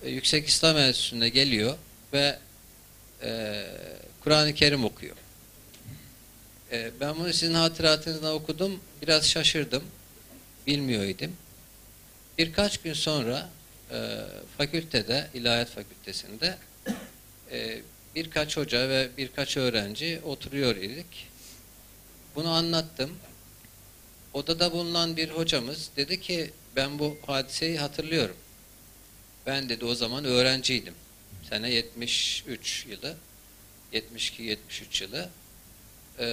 E, 0.04 0.10
Yüksek 0.10 0.48
İslam 0.48 0.78
Enstitüsü'ne 0.78 1.30
geliyor 1.30 1.78
ve 2.14 2.40
e, 3.24 3.66
Kur'an-ı 4.24 4.54
Kerim 4.54 4.86
okuyor. 4.86 5.16
E, 6.72 6.92
ben 7.00 7.16
bunu 7.16 7.34
sizin 7.34 7.54
hatıratınızda 7.54 8.34
okudum. 8.34 8.80
Biraz 9.02 9.30
şaşırdım. 9.30 9.84
Bilmiyor 10.68 11.04
idim. 11.04 11.38
Birkaç 12.38 12.78
gün 12.78 12.94
sonra 12.94 13.50
e, 13.92 13.98
fakültede, 14.58 15.28
İlahiyat 15.34 15.70
Fakültesinde 15.70 16.58
e, 17.52 17.82
birkaç 18.16 18.58
hoca 18.58 18.90
ve 18.90 19.10
birkaç 19.18 19.58
öğrenci 19.58 20.22
oturuyor 20.26 20.76
idik. 20.76 21.28
Bunu 22.36 22.50
anlattım. 22.50 23.12
Odada 24.34 24.72
bulunan 24.72 25.18
bir 25.18 25.30
hocamız 25.30 25.90
dedi 25.98 26.22
ki 26.22 26.52
ben 26.76 27.00
bu 27.00 27.18
hadiseyi 27.28 27.78
hatırlıyorum. 27.80 28.36
Ben 29.46 29.70
dedi 29.70 29.86
o 29.86 29.96
zaman 29.96 30.26
öğrenciydim. 30.26 30.94
Sene 31.50 31.72
73 31.72 32.86
yılı. 32.90 33.16
72-73 33.94 35.04
yılı. 35.04 35.30
Ee, 36.20 36.26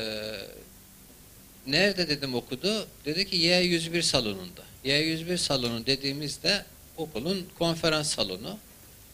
nerede 1.66 2.08
dedim 2.08 2.34
okudu? 2.34 2.88
Dedi 3.04 3.26
ki 3.30 3.36
Y101 3.36 4.02
salonunda. 4.02 4.62
Y101 4.84 5.38
salonu 5.38 5.86
dediğimizde 5.86 6.64
okulun 6.96 7.48
konferans 7.58 8.14
salonu. 8.14 8.58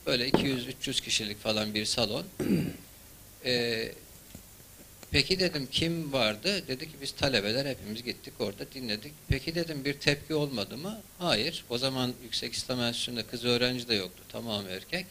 Böyle 0.07 0.29
200-300 0.29 1.03
kişilik 1.03 1.41
falan 1.41 1.75
bir 1.75 1.85
salon. 1.85 2.25
Ee, 3.45 3.93
peki 5.13 5.41
dedim 5.41 5.69
kim 5.73 6.13
vardı? 6.13 6.69
Dedi 6.69 6.87
ki 6.87 6.97
biz 7.03 7.13
talebeler 7.13 7.67
hepimiz 7.67 8.03
gittik 8.03 8.35
orada 8.39 8.73
dinledik. 8.75 9.13
Peki 9.29 9.55
dedim 9.55 9.85
bir 9.85 9.95
tepki 9.95 10.35
olmadı 10.35 10.77
mı? 10.77 11.01
Hayır. 11.19 11.65
O 11.71 11.79
zaman 11.79 12.13
Yüksek 12.23 12.53
İslam 12.55 12.81
Enstitüsü'nde 12.81 13.23
kız 13.23 13.45
öğrenci 13.45 13.89
de 13.89 13.95
yoktu. 13.95 14.23
Tamam 14.29 14.65
erkek. 14.69 15.07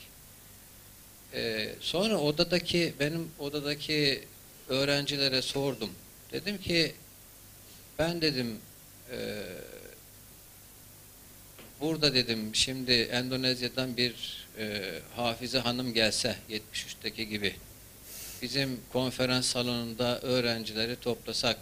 Ee, 1.33 1.69
sonra 1.79 2.17
odadaki 2.17 2.93
benim 2.99 3.29
odadaki 3.39 4.23
öğrencilere 4.69 5.41
sordum. 5.41 5.89
Dedim 6.33 6.57
ki 6.57 6.93
ben 7.99 8.21
dedim 8.21 8.57
eee 9.11 9.17
burada 11.81 12.13
dedim 12.13 12.55
şimdi 12.55 12.91
Endonezya'dan 12.91 13.97
bir 13.97 14.13
eee 14.59 15.01
Hafize 15.15 15.59
Hanım 15.59 15.93
gelse 15.93 16.35
73'teki 16.49 17.29
gibi 17.29 17.55
bizim 18.41 18.79
konferans 18.93 19.45
salonunda 19.45 20.19
öğrencileri 20.19 20.95
toplasak 20.95 21.57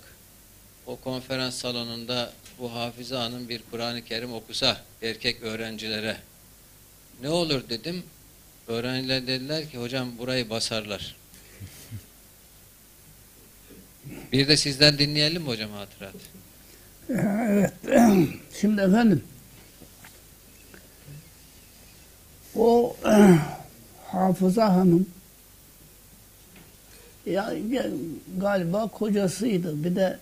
o 0.87 0.95
konferans 0.95 1.55
salonunda 1.55 2.31
bu 2.59 2.73
Hafize 2.73 3.15
Hanım 3.15 3.49
bir 3.49 3.61
Kur'an-ı 3.71 4.01
Kerim 4.05 4.33
okusa 4.33 4.77
erkek 5.01 5.41
öğrencilere 5.41 6.17
ne 7.21 7.29
olur 7.29 7.69
dedim. 7.69 8.03
Öğrenciler 8.67 9.27
dediler 9.27 9.69
ki 9.69 9.77
hocam 9.77 10.17
burayı 10.17 10.49
basarlar. 10.49 11.15
Bir 14.31 14.47
de 14.47 14.57
sizden 14.57 14.97
dinleyelim 14.97 15.41
mi 15.41 15.47
hocam 15.47 15.71
hatırat? 15.71 16.15
Evet. 17.09 17.73
Şimdi 18.61 18.81
efendim 18.81 19.23
o 22.55 22.95
Hafıza 24.07 24.75
Hanım 24.75 25.07
ya, 27.25 27.53
ya 27.71 27.85
galiba 28.37 28.87
kocasıydı. 28.87 29.83
Bir 29.83 29.95
de 29.95 30.17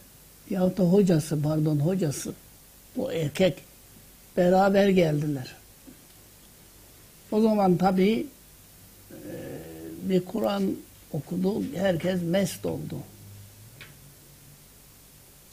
yahut 0.49 0.77
da 0.77 0.83
hocası 0.83 1.41
pardon 1.41 1.79
hocası. 1.79 2.33
O 2.97 3.11
erkek 3.11 3.57
beraber 4.37 4.89
geldiler. 4.89 5.55
O 7.31 7.41
zaman 7.41 7.77
tabii 7.77 8.27
e, 9.11 9.15
bir 10.01 10.25
Kur'an 10.25 10.75
okudu. 11.11 11.63
Herkes 11.75 12.21
mest 12.21 12.65
oldu. 12.65 12.95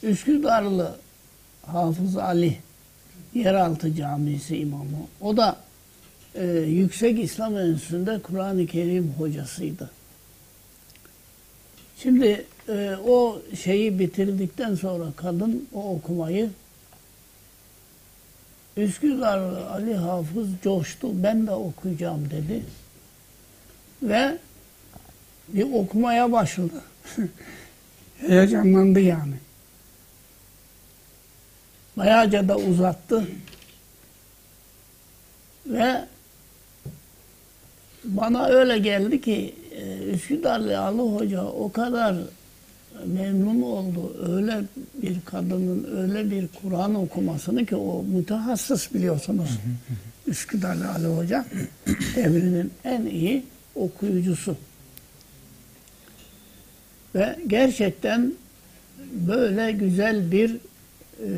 Üsküdarlı 0.03 0.95
Hafız 1.65 2.17
Ali 2.17 2.57
Yeraltı 3.33 3.95
Camisi 3.95 4.57
imamı. 4.57 5.07
O 5.21 5.37
da 5.37 5.57
e, 6.35 6.45
Yüksek 6.67 7.23
İslam 7.23 7.57
Enstitüsü'nde 7.57 8.19
Kur'an-ı 8.21 8.65
Kerim 8.65 9.13
hocasıydı. 9.17 9.89
Şimdi 11.97 12.45
e, 12.69 12.95
o 13.07 13.41
şeyi 13.63 13.99
bitirdikten 13.99 14.75
sonra 14.75 15.05
kadın 15.15 15.67
o 15.73 15.89
okumayı 15.95 16.49
Üsküdarlı 18.77 19.69
Ali 19.69 19.95
Hafız 19.95 20.47
coştu. 20.63 21.23
Ben 21.23 21.47
de 21.47 21.51
okuyacağım 21.51 22.29
dedi. 22.29 22.63
Ve 24.03 24.37
bir 25.47 25.73
okumaya 25.73 26.31
başladı. 26.31 26.83
Heyecanlandı 28.17 28.99
yani. 28.99 29.35
Bayağıca 31.97 32.47
da 32.47 32.57
uzattı. 32.57 33.27
Ve 35.65 36.05
bana 38.03 38.45
öyle 38.45 38.77
geldi 38.77 39.21
ki 39.21 39.55
Üsküdarlı 40.13 40.79
Ali 40.79 41.01
Hoca 41.01 41.43
o 41.43 41.71
kadar 41.71 42.15
memnun 43.05 43.61
oldu. 43.61 44.15
Öyle 44.27 44.61
bir 45.01 45.17
kadının 45.25 45.97
öyle 45.97 46.31
bir 46.31 46.47
Kur'an 46.61 46.95
okumasını 46.95 47.65
ki 47.65 47.75
o 47.75 48.03
mütehassıs 48.03 48.93
biliyorsunuz. 48.93 49.49
Üsküdarlı 50.27 50.91
Ali 50.91 51.07
Hoca 51.07 51.45
devrinin 52.15 52.71
en 52.83 53.05
iyi 53.05 53.45
okuyucusu. 53.75 54.57
Ve 57.15 57.39
gerçekten 57.47 58.33
böyle 59.13 59.71
güzel 59.71 60.31
bir 60.31 60.55
e, 61.19 61.29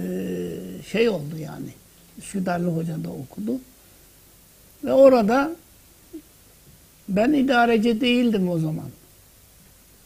şey 0.92 1.10
oldu 1.10 1.38
yani. 1.40 1.70
Üsküdarlı 2.18 2.68
Hoca 2.68 3.04
da 3.04 3.10
okudu. 3.10 3.60
Ve 4.84 4.94
orada 4.94 5.52
ben 7.10 7.34
idareci 7.34 8.02
değildim 8.02 8.50
o 8.50 8.60
zaman. 8.60 8.90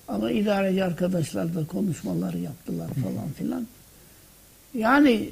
Ama 0.07 0.31
idareci 0.31 0.83
arkadaşlar 0.83 1.55
da 1.55 1.65
konuşmalar 1.65 2.33
yaptılar 2.33 2.87
falan 2.87 3.31
filan. 3.37 3.67
Yani 4.73 5.29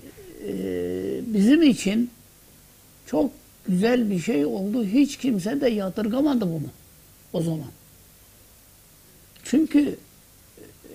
e, 0.47 0.53
bizim 1.25 1.61
için 1.61 2.09
çok 3.05 3.31
güzel 3.67 4.11
bir 4.11 4.19
şey 4.19 4.45
oldu. 4.45 4.85
Hiç 4.85 5.17
kimse 5.17 5.61
de 5.61 5.69
yadırgamadı 5.69 6.41
bunu 6.41 6.69
o 7.33 7.41
zaman. 7.41 7.71
Çünkü 9.43 9.97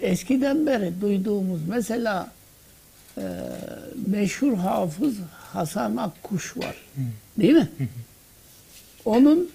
eskiden 0.00 0.66
beri 0.66 1.00
duyduğumuz 1.00 1.60
mesela 1.68 2.32
e, 3.18 3.22
meşhur 4.06 4.54
hafız 4.54 5.14
Hasan 5.52 5.96
Akkuş 5.96 6.56
var. 6.56 6.76
Değil 7.38 7.54
mi? 7.54 7.68
Onun 9.04 9.50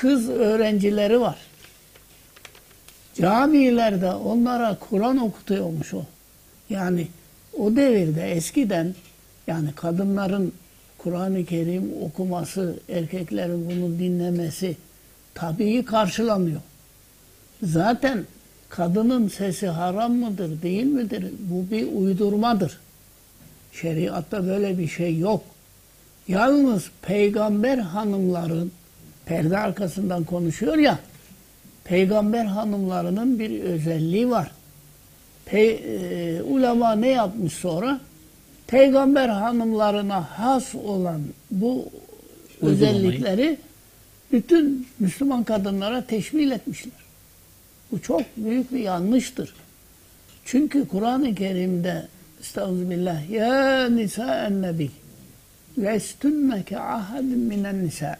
kız 0.00 0.28
öğrencileri 0.28 1.20
var. 1.20 1.36
Camilerde 3.14 4.12
onlara 4.12 4.76
Kur'an 4.90 5.18
okutuyormuş 5.18 5.94
o. 5.94 6.02
Yani 6.70 7.08
o 7.58 7.76
devirde 7.76 8.32
eskiden 8.32 8.94
yani 9.46 9.72
kadınların 9.76 10.52
Kur'an-ı 10.98 11.44
Kerim 11.44 11.92
okuması, 12.02 12.76
erkeklerin 12.88 13.70
bunu 13.70 13.98
dinlemesi 13.98 14.76
tabii 15.34 15.84
karşılanıyor. 15.84 16.60
Zaten 17.62 18.24
kadının 18.68 19.28
sesi 19.28 19.68
haram 19.68 20.12
mıdır, 20.12 20.62
değil 20.62 20.84
midir? 20.84 21.26
Bu 21.38 21.70
bir 21.70 21.92
uydurmadır. 21.92 22.80
Şeriatta 23.72 24.46
böyle 24.46 24.78
bir 24.78 24.88
şey 24.88 25.18
yok. 25.18 25.44
Yalnız 26.28 26.90
peygamber 27.02 27.78
hanımların 27.78 28.72
perde 29.26 29.58
arkasından 29.58 30.24
konuşuyor 30.24 30.78
ya 30.78 30.98
peygamber 31.84 32.44
hanımlarının 32.44 33.38
bir 33.38 33.60
özelliği 33.60 34.30
var. 34.30 34.50
Pe 35.44 35.60
e, 35.60 36.42
ulema 36.42 36.94
ne 36.94 37.08
yapmış 37.08 37.52
sonra? 37.52 38.00
Peygamber 38.66 39.28
hanımlarına 39.28 40.20
has 40.20 40.74
olan 40.74 41.20
bu 41.50 41.88
Uygulamayı. 42.62 42.74
özellikleri 42.74 43.58
bütün 44.32 44.86
Müslüman 44.98 45.44
kadınlara 45.44 46.06
teşmil 46.06 46.50
etmişler. 46.50 46.92
Bu 47.92 48.02
çok 48.02 48.22
büyük 48.36 48.72
bir 48.72 48.78
yanlıştır. 48.78 49.54
Çünkü 50.44 50.88
Kur'an-ı 50.88 51.34
Kerim'de 51.34 52.08
Estağfirullah 52.40 53.30
ya 53.30 53.88
nisa 53.88 54.48
nebi 54.48 54.90
Lestünneke 55.78 56.78
ahadin 56.80 57.38
minen 57.38 57.86
nisa. 57.86 58.16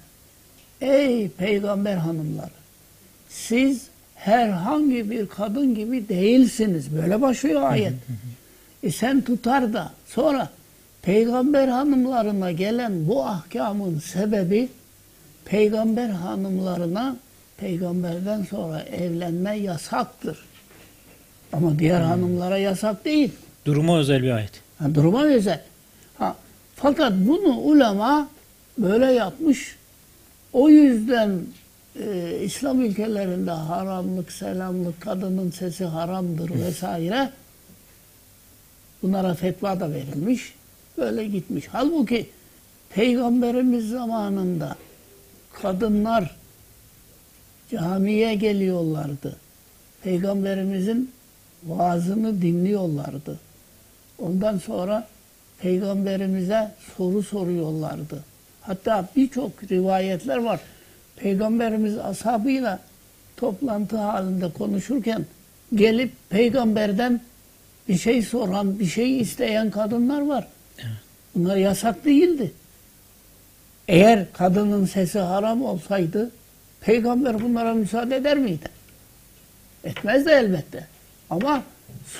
Ey 0.84 1.28
peygamber 1.28 1.96
hanımları! 1.96 2.50
Siz 3.28 3.82
herhangi 4.14 5.10
bir 5.10 5.26
kadın 5.26 5.74
gibi 5.74 6.08
değilsiniz. 6.08 6.96
Böyle 6.96 7.20
başlıyor 7.20 7.62
ayet. 7.62 7.92
E 8.82 8.90
sen 8.90 9.20
tutar 9.20 9.72
da 9.72 9.92
sonra 10.06 10.48
peygamber 11.02 11.68
hanımlarına 11.68 12.52
gelen 12.52 13.08
bu 13.08 13.24
ahkamın 13.24 13.98
sebebi 13.98 14.68
peygamber 15.44 16.08
hanımlarına 16.08 17.16
peygamberden 17.56 18.42
sonra 18.50 18.80
evlenme 18.80 19.58
yasaktır. 19.58 20.38
Ama 21.52 21.78
diğer 21.78 22.00
hanımlara 22.00 22.58
yasak 22.58 23.04
değil. 23.04 23.32
Duruma 23.66 23.98
özel 23.98 24.22
bir 24.22 24.30
ayet. 24.30 24.52
Ha, 24.78 24.94
duruma 24.94 25.24
özel. 25.24 25.60
Ha, 26.18 26.36
fakat 26.76 27.12
bunu 27.12 27.56
ulema 27.58 28.28
böyle 28.78 29.12
yapmış. 29.12 29.76
O 30.54 30.68
yüzden 30.68 31.40
e, 32.00 32.38
İslam 32.42 32.80
ülkelerinde 32.80 33.50
haramlık, 33.50 34.32
selamlık, 34.32 35.00
kadının 35.00 35.50
sesi 35.50 35.84
haramdır 35.84 36.50
vesaire. 36.50 37.30
Bunlara 39.02 39.34
fetva 39.34 39.80
da 39.80 39.92
verilmiş. 39.92 40.54
Böyle 40.98 41.26
gitmiş. 41.26 41.64
Halbuki 41.72 42.26
Peygamberimiz 42.90 43.88
zamanında 43.88 44.76
kadınlar 45.52 46.36
camiye 47.70 48.34
geliyorlardı. 48.34 49.36
Peygamberimizin 50.02 51.10
vaazını 51.64 52.42
dinliyorlardı. 52.42 53.40
Ondan 54.18 54.58
sonra 54.58 55.08
peygamberimize 55.58 56.74
soru 56.96 57.22
soruyorlardı. 57.22 58.33
Hatta 58.66 59.08
birçok 59.16 59.70
rivayetler 59.70 60.36
var. 60.36 60.60
Peygamberimiz 61.16 61.98
ashabıyla 61.98 62.78
toplantı 63.36 63.96
halinde 63.96 64.52
konuşurken 64.52 65.24
gelip 65.74 66.12
peygamberden 66.30 67.20
bir 67.88 67.98
şey 67.98 68.22
soran, 68.22 68.78
bir 68.78 68.86
şey 68.86 69.20
isteyen 69.20 69.70
kadınlar 69.70 70.20
var. 70.20 70.46
Bunlar 71.34 71.56
yasak 71.56 72.04
değildi. 72.04 72.52
Eğer 73.88 74.32
kadının 74.32 74.86
sesi 74.86 75.18
haram 75.18 75.64
olsaydı 75.64 76.30
peygamber 76.80 77.42
bunlara 77.42 77.74
müsaade 77.74 78.16
eder 78.16 78.38
miydi? 78.38 78.68
Etmezdi 79.84 80.30
elbette. 80.30 80.86
Ama 81.30 81.62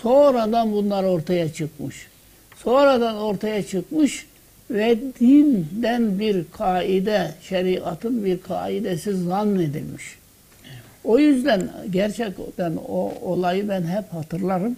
sonradan 0.03 0.73
bunlar 0.73 1.05
ortaya 1.05 1.53
çıkmış. 1.53 2.07
Sonradan 2.57 3.17
ortaya 3.17 3.67
çıkmış 3.67 4.27
ve 4.71 4.99
dinden 5.21 6.19
bir 6.19 6.45
kaide, 6.53 7.35
şeriatın 7.43 8.25
bir 8.25 8.41
kaidesi 8.41 9.17
zannedilmiş. 9.17 10.19
O 11.05 11.19
yüzden 11.19 11.71
gerçekten 11.91 12.77
o 12.89 13.13
olayı 13.23 13.69
ben 13.69 13.83
hep 13.83 14.13
hatırlarım. 14.13 14.77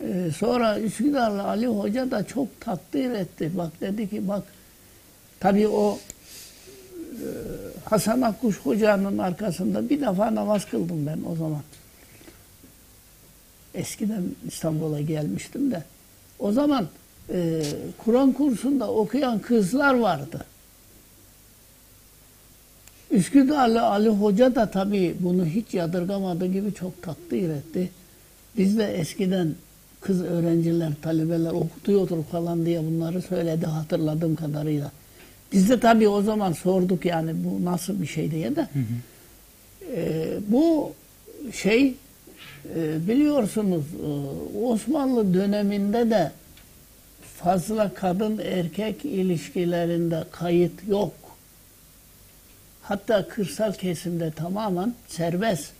Ee, 0.00 0.30
sonra 0.36 0.80
Üsküdar'la 0.80 1.44
Ali 1.44 1.66
Hoca 1.66 2.10
da 2.10 2.24
çok 2.24 2.60
takdir 2.60 3.10
etti. 3.10 3.50
Bak 3.54 3.80
dedi 3.80 4.10
ki 4.10 4.28
bak 4.28 4.42
tabii 5.40 5.68
o 5.68 5.98
e, 7.12 7.26
Hasan 7.84 8.20
Akkuş 8.20 8.60
Hoca'nın 8.60 9.18
arkasında 9.18 9.90
bir 9.90 10.00
defa 10.00 10.34
namaz 10.34 10.70
kıldım 10.70 11.06
ben 11.06 11.18
o 11.32 11.36
zaman. 11.36 11.62
Eskiden 13.74 14.22
İstanbul'a 14.48 15.00
gelmiştim 15.00 15.70
de. 15.70 15.82
O 16.38 16.52
zaman 16.52 16.88
e, 17.32 17.62
Kur'an 17.98 18.32
kursunda 18.32 18.92
okuyan 18.92 19.38
kızlar 19.38 19.94
vardı. 19.94 20.44
Üsküdarlı 23.10 23.82
Ali 23.82 24.08
Hoca 24.08 24.54
da 24.54 24.70
tabii 24.70 25.16
bunu 25.20 25.46
hiç 25.46 25.74
yadırgamadığı 25.74 26.46
gibi 26.46 26.74
çok 26.74 27.02
takdir 27.02 27.50
etti. 27.50 27.90
Biz 28.56 28.78
de 28.78 28.84
eskiden 28.84 29.54
kız 30.00 30.22
öğrenciler, 30.22 30.92
talebeler 31.02 31.50
okutuyordur 31.50 32.24
falan 32.24 32.66
diye 32.66 32.80
bunları 32.86 33.22
söyledi 33.22 33.66
hatırladığım 33.66 34.36
kadarıyla. 34.36 34.90
Biz 35.52 35.70
de 35.70 35.80
tabii 35.80 36.08
o 36.08 36.22
zaman 36.22 36.52
sorduk 36.52 37.04
yani 37.04 37.32
bu 37.34 37.64
nasıl 37.64 38.02
bir 38.02 38.06
şey 38.06 38.30
diye 38.30 38.56
de. 38.56 38.68
E, 39.96 40.26
bu 40.48 40.92
şey 41.52 41.94
e, 42.76 43.08
biliyorsunuz 43.08 43.84
e, 43.84 44.58
Osmanlı 44.58 45.34
döneminde 45.34 46.10
de 46.10 46.32
fazla 47.44 47.94
kadın 47.94 48.38
erkek 48.38 49.04
ilişkilerinde 49.04 50.24
kayıt 50.32 50.88
yok. 50.88 51.12
Hatta 52.82 53.28
kırsal 53.28 53.72
kesimde 53.72 54.30
tamamen 54.30 54.94
serbest. 55.08 55.72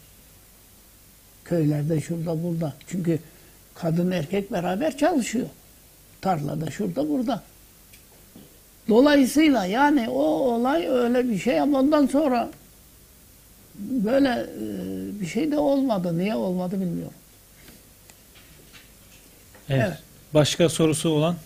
Köylerde 1.44 2.00
şurada 2.00 2.42
burada. 2.42 2.72
Çünkü 2.86 3.18
kadın 3.74 4.10
erkek 4.10 4.52
beraber 4.52 4.96
çalışıyor. 4.96 5.46
Tarlada 6.20 6.70
şurada 6.70 7.08
burada. 7.08 7.42
Dolayısıyla 8.88 9.64
yani 9.66 10.08
o 10.08 10.22
olay 10.22 10.88
öyle 10.88 11.28
bir 11.28 11.38
şey 11.38 11.60
ama 11.60 11.78
ondan 11.78 12.06
sonra 12.06 12.50
böyle 13.78 14.28
e, 14.28 15.20
bir 15.20 15.26
şey 15.26 15.50
de 15.50 15.58
olmadı. 15.58 16.18
Niye 16.18 16.34
olmadı 16.34 16.80
bilmiyorum. 16.80 17.14
Evet. 19.68 19.84
Evet. 19.86 19.98
Başka 20.34 20.68
sorusu 20.68 21.08
olan 21.08 21.36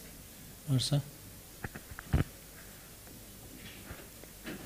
varsa? 0.69 1.01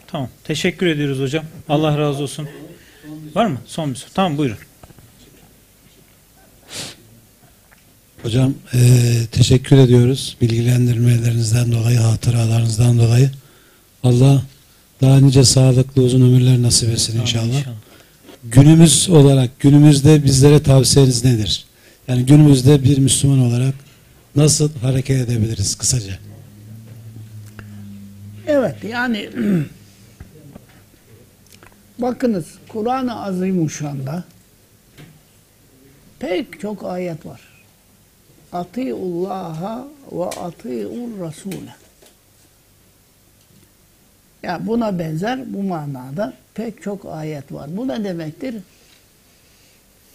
Tamam. 0.06 0.28
Teşekkür 0.44 0.86
ediyoruz 0.86 1.20
hocam. 1.20 1.44
Allah 1.68 1.98
razı 1.98 2.22
olsun. 2.22 2.48
Var 3.34 3.46
mı? 3.46 3.58
Son 3.66 3.90
bir 3.90 3.96
soru. 3.96 4.10
Tamam 4.14 4.38
buyurun. 4.38 4.56
Hocam 8.22 8.54
eee, 8.74 9.26
teşekkür 9.32 9.76
ediyoruz 9.78 10.36
bilgilendirmelerinizden 10.40 11.72
dolayı, 11.72 11.98
hatıralarınızdan 11.98 12.98
dolayı. 12.98 13.30
Allah 14.02 14.42
daha 15.00 15.20
nice 15.20 15.44
sağlıklı 15.44 16.02
uzun 16.02 16.20
ömürler 16.20 16.62
nasip 16.62 16.90
etsin 16.90 17.20
inşallah. 17.20 17.44
İnşallah. 17.58 17.74
Günümüz 18.44 19.08
olarak, 19.10 19.60
günümüzde 19.60 20.24
bizlere 20.24 20.62
tavsiyeniz 20.62 21.24
nedir? 21.24 21.64
Yani 22.08 22.26
günümüzde 22.26 22.84
bir 22.84 22.98
Müslüman 22.98 23.38
olarak 23.38 23.74
nasıl 24.38 24.70
hareket 24.82 25.28
edebiliriz 25.28 25.74
kısaca? 25.74 26.18
Evet 28.46 28.84
yani 28.84 29.30
bakınız 31.98 32.46
Kur'an-ı 32.68 33.22
Azimuşşan'da 33.22 34.24
pek 36.18 36.60
çok 36.60 36.84
ayet 36.84 37.26
var. 37.26 37.40
Atiullaha 38.52 39.88
ve 40.12 40.24
atiur 40.24 41.20
Rasule. 41.20 41.74
Ya 44.42 44.66
buna 44.66 44.98
benzer 44.98 45.54
bu 45.54 45.62
manada 45.62 46.34
pek 46.54 46.82
çok 46.82 47.06
ayet 47.06 47.52
var. 47.52 47.76
Bu 47.76 47.88
ne 47.88 48.04
demektir? 48.04 48.56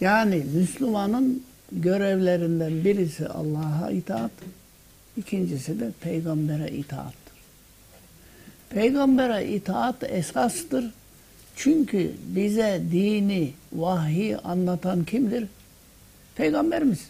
Yani 0.00 0.36
Müslümanın 0.54 1.44
görevlerinden 1.72 2.84
birisi 2.84 3.28
Allah'a 3.28 3.90
itaat, 3.90 4.30
ikincisi 5.16 5.80
de 5.80 5.90
peygambere 6.00 6.70
itaattır. 6.70 7.34
Peygambere 8.70 9.48
itaat 9.48 10.02
esastır. 10.02 10.84
Çünkü 11.56 12.12
bize 12.26 12.82
dini, 12.92 13.52
vahyi 13.72 14.36
anlatan 14.38 15.04
kimdir? 15.04 15.46
Peygamberimiz. 16.36 17.08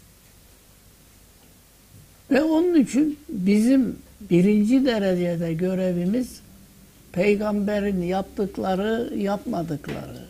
Ve 2.30 2.42
onun 2.42 2.74
için 2.74 3.18
bizim 3.28 3.98
birinci 4.30 4.86
derecede 4.86 5.54
görevimiz 5.54 6.40
peygamberin 7.12 8.02
yaptıkları, 8.02 9.16
yapmadıkları, 9.16 10.23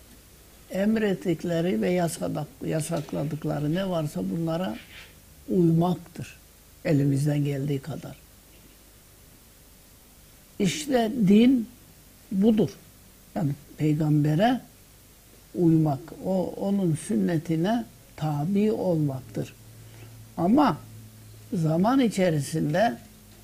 emrettikleri 0.70 1.82
ve 1.82 1.90
yasadak- 1.90 2.66
yasakladıkları 2.66 3.74
ne 3.74 3.88
varsa 3.90 4.30
bunlara 4.30 4.76
uymaktır. 5.48 6.36
Elimizden 6.84 7.44
geldiği 7.44 7.78
kadar. 7.78 8.16
İşte 10.58 11.12
din 11.28 11.68
budur. 12.32 12.70
Yani 13.34 13.52
peygambere 13.78 14.60
uymak, 15.54 16.00
o 16.24 16.46
onun 16.46 16.94
sünnetine 16.94 17.84
tabi 18.16 18.72
olmaktır. 18.72 19.54
Ama 20.36 20.78
zaman 21.52 22.00
içerisinde 22.00 22.96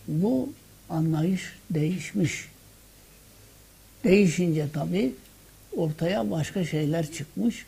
bu 0.08 0.52
anlayış 0.90 1.42
değişmiş. 1.70 2.48
Değişince 4.04 4.66
tabii 4.72 5.14
ortaya 5.76 6.30
başka 6.30 6.64
şeyler 6.64 7.12
çıkmış. 7.12 7.66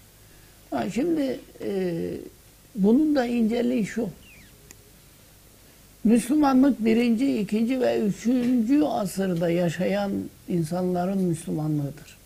Ha, 0.70 0.91
şimdi 0.91 1.41
e, 1.65 1.95
bunun 2.74 3.16
da 3.16 3.27
inceliği 3.27 3.87
şu. 3.87 4.09
Müslümanlık 6.05 6.85
birinci, 6.85 7.39
ikinci 7.39 7.81
ve 7.81 7.99
üçüncü 7.99 8.83
asırda 8.85 9.51
yaşayan 9.51 10.12
insanların 10.49 11.19
Müslümanlığıdır. 11.19 12.16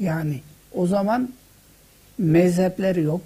Yani 0.00 0.40
o 0.74 0.86
zaman 0.86 1.32
mezhepler 2.18 2.96
yok. 2.96 3.22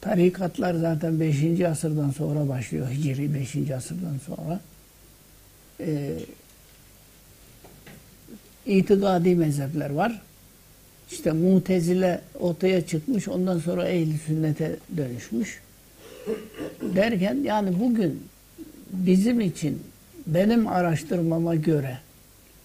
Tarikatlar 0.00 0.74
zaten 0.74 1.20
5. 1.20 1.60
asırdan 1.60 2.10
sonra 2.10 2.48
başlıyor. 2.48 2.90
Hicri 2.90 3.34
5. 3.34 3.70
asırdan 3.70 4.18
sonra. 4.26 4.60
Ee, 5.80 6.12
itikadi 8.66 9.34
mezhepler 9.34 9.90
var. 9.90 10.22
İşte 11.10 11.32
mutezile 11.32 12.20
ortaya 12.40 12.86
çıkmış. 12.86 13.28
Ondan 13.28 13.58
sonra 13.58 13.88
ehl 13.88 14.18
sünnete 14.26 14.76
dönüşmüş. 14.96 15.60
Derken 16.82 17.34
yani 17.44 17.80
bugün 17.80 18.22
bizim 18.92 19.40
için 19.40 19.82
benim 20.26 20.66
araştırmama 20.66 21.54
göre 21.54 21.98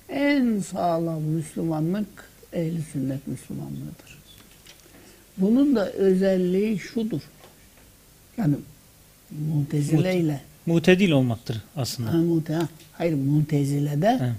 en 0.10 0.60
sağlam 0.60 1.22
Müslümanlık 1.22 2.08
ehl 2.54 2.82
sünnet 2.94 3.28
Müslümanlığıdır. 3.28 4.18
Bunun 5.38 5.76
da 5.76 5.92
özelliği 5.92 6.80
şudur. 6.80 7.22
Yani 8.38 8.56
mutezile 9.56 10.18
ile 10.20 10.42
Mutedil 10.66 11.12
olmaktır 11.12 11.62
aslında. 11.76 12.14
Ha, 12.14 12.18
mute, 12.18 12.54
ha. 12.54 12.68
hayır 12.94 13.14
mutezilede 13.14 14.20
Evet. 14.22 14.34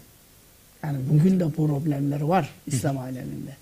Yani 0.87 0.99
bugün 1.13 1.41
de 1.41 1.51
problemler 1.51 2.21
var 2.21 2.51
İslam 2.67 2.99
aleminde. 2.99 3.57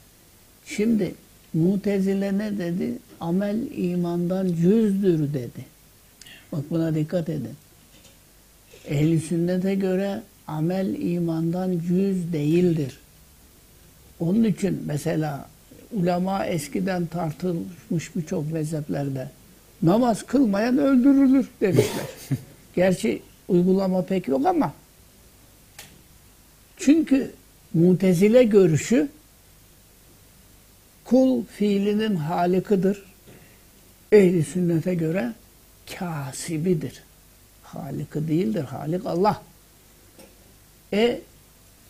Şimdi 0.66 1.14
mutezile 1.54 2.38
ne 2.38 2.58
dedi? 2.58 2.92
Amel 3.20 3.58
imandan 3.76 4.46
cüzdür 4.46 5.34
dedi. 5.34 5.64
Bak 6.52 6.60
buna 6.70 6.94
dikkat 6.94 7.28
edin. 7.28 7.54
Ehli 8.88 9.20
sünnete 9.20 9.74
göre 9.74 10.22
amel 10.46 10.94
imandan 11.00 11.78
cüz 11.78 12.32
değildir. 12.32 12.98
Onun 14.20 14.44
için 14.44 14.82
mesela 14.86 15.48
ulema 15.92 16.46
eskiden 16.46 17.06
tartılmış 17.06 18.16
birçok 18.16 18.52
mezheplerde 18.52 19.28
namaz 19.82 20.22
kılmayan 20.22 20.78
öldürülür 20.78 21.48
demişler. 21.60 22.06
Gerçi 22.76 23.22
uygulama 23.48 24.02
pek 24.02 24.28
yok 24.28 24.46
ama 24.46 24.72
çünkü 26.84 27.30
mutezile 27.74 28.44
görüşü 28.44 29.08
kul 31.04 31.44
fiilinin 31.44 32.16
halikıdır. 32.16 33.02
Ehli 34.12 34.44
sünnete 34.44 34.94
göre 34.94 35.32
kasibidir. 35.98 37.02
Halikı 37.62 38.28
değildir. 38.28 38.64
Halik 38.64 39.06
Allah. 39.06 39.42
E 40.92 41.20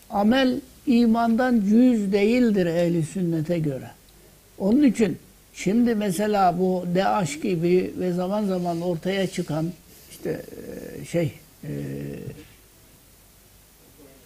amel 0.09 0.61
imandan 0.87 1.61
cüz 1.61 2.13
değildir 2.13 2.65
ehli 2.65 3.03
sünnete 3.03 3.59
göre. 3.59 3.91
Onun 4.57 4.83
için 4.83 5.17
şimdi 5.53 5.95
mesela 5.95 6.59
bu 6.59 6.85
DAEŞ 6.95 7.41
gibi 7.41 7.93
ve 7.99 8.13
zaman 8.13 8.45
zaman 8.45 8.81
ortaya 8.81 9.27
çıkan 9.27 9.71
işte 10.11 10.41
e, 11.01 11.05
şey 11.05 11.33
e, 11.63 11.69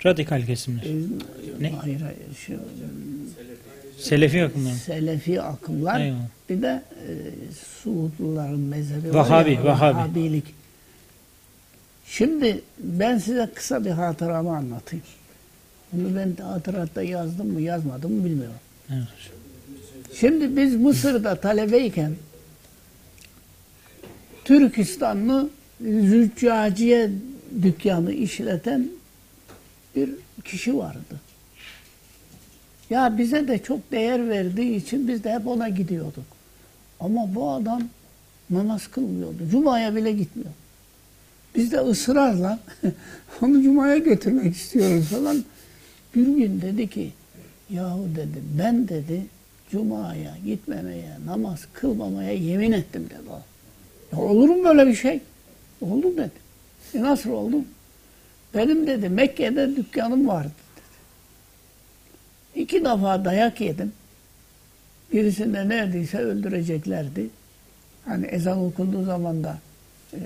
Radikal 0.05 0.45
kesimler. 0.45 0.83
e, 0.83 0.93
Ne? 1.59 1.69
hayır 1.71 2.01
hayır 2.01 2.17
şu, 2.37 2.53
Selefi 3.99 4.43
akımlar. 4.43 4.71
Selefi 4.73 5.41
akımlar 5.41 5.99
Eyvallah. 6.01 6.19
bir 6.49 6.61
de 6.61 6.83
e, 7.07 7.11
Suudluların 7.83 8.59
mezhebi 8.59 9.13
Vahabi, 9.13 9.51
ya, 9.53 9.65
Vahabi. 9.65 9.95
Vahabilik. 9.97 10.43
Şimdi 12.07 12.61
ben 12.79 13.17
size 13.17 13.49
kısa 13.55 13.85
bir 13.85 13.89
hatıramı 13.91 14.57
anlatayım. 14.57 15.05
Bunu 15.93 16.15
ben 16.15 16.43
hatıratta 16.43 17.01
yazdım 17.03 17.47
mı 17.53 17.61
yazmadım 17.61 18.13
mı 18.13 18.25
bilmiyorum. 18.25 18.55
Evet. 18.89 19.07
Şimdi 20.19 20.57
biz 20.57 20.75
Mısır'da 20.75 21.35
talebeyken 21.41 22.15
Türkistanlı 24.45 25.49
züccaciye 25.81 27.09
dükkanı 27.61 28.11
işleten 28.13 28.89
bir 29.99 30.43
kişi 30.43 30.77
vardı. 30.77 31.21
Ya 32.89 33.17
bize 33.17 33.47
de 33.47 33.57
çok 33.57 33.91
değer 33.91 34.29
verdiği 34.29 34.75
için 34.75 35.07
biz 35.07 35.23
de 35.23 35.33
hep 35.33 35.47
ona 35.47 35.69
gidiyorduk. 35.69 36.25
Ama 36.99 37.35
bu 37.35 37.51
adam 37.51 37.81
namaz 38.49 38.87
kılmıyordu. 38.87 39.49
Cuma'ya 39.51 39.95
bile 39.95 40.11
gitmiyor. 40.11 40.51
Biz 41.55 41.71
de 41.71 41.77
ısrarla 41.79 42.59
onu 43.41 43.63
Cuma'ya 43.63 43.97
götürmek 43.97 44.55
istiyoruz 44.55 45.05
falan. 45.05 45.43
Bir 46.15 46.25
gün 46.25 46.61
dedi 46.61 46.87
ki 46.87 47.11
yahu 47.69 48.07
dedi 48.15 48.41
ben 48.59 48.87
dedi 48.87 49.25
Cuma'ya 49.71 50.37
gitmemeye, 50.45 51.17
namaz 51.25 51.67
kılmamaya 51.73 52.31
yemin 52.31 52.71
ettim 52.71 53.05
dedi. 53.05 53.29
Ya 54.11 54.19
olur 54.19 54.49
mu 54.49 54.63
böyle 54.63 54.87
bir 54.87 54.95
şey? 54.95 55.21
Oldu 55.81 56.17
dedi. 56.17 56.31
E 56.93 57.01
nasıl 57.01 57.29
oldu? 57.29 57.57
Benim 58.55 58.87
dedi 58.87 59.09
Mekke'de 59.09 59.75
dükkanım 59.75 60.27
vardı 60.27 60.51
dedi. 60.75 60.85
İki 62.63 62.85
defa 62.85 63.25
dayak 63.25 63.61
yedim. 63.61 63.93
Birisinde 65.13 65.69
neredeyse 65.69 66.17
öldüreceklerdi. 66.17 67.29
Hani 68.05 68.25
ezan 68.25 68.59
okunduğu 68.59 69.03
zaman 69.05 69.43
da 69.43 69.57
e, 70.13 70.19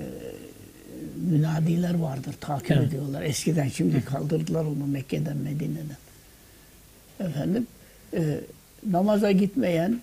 münadiler 1.30 1.94
vardır, 1.94 2.34
takip 2.40 2.70
Evet. 2.70 2.88
ediyorlar. 2.88 3.22
Eskiden 3.22 3.68
şimdi 3.68 4.04
kaldırdılar 4.04 4.64
onu 4.64 4.86
Mekke'den, 4.86 5.36
Medine'den. 5.36 5.96
Efendim, 7.28 7.66
e, 8.16 8.40
namaza 8.90 9.32
gitmeyen 9.32 10.00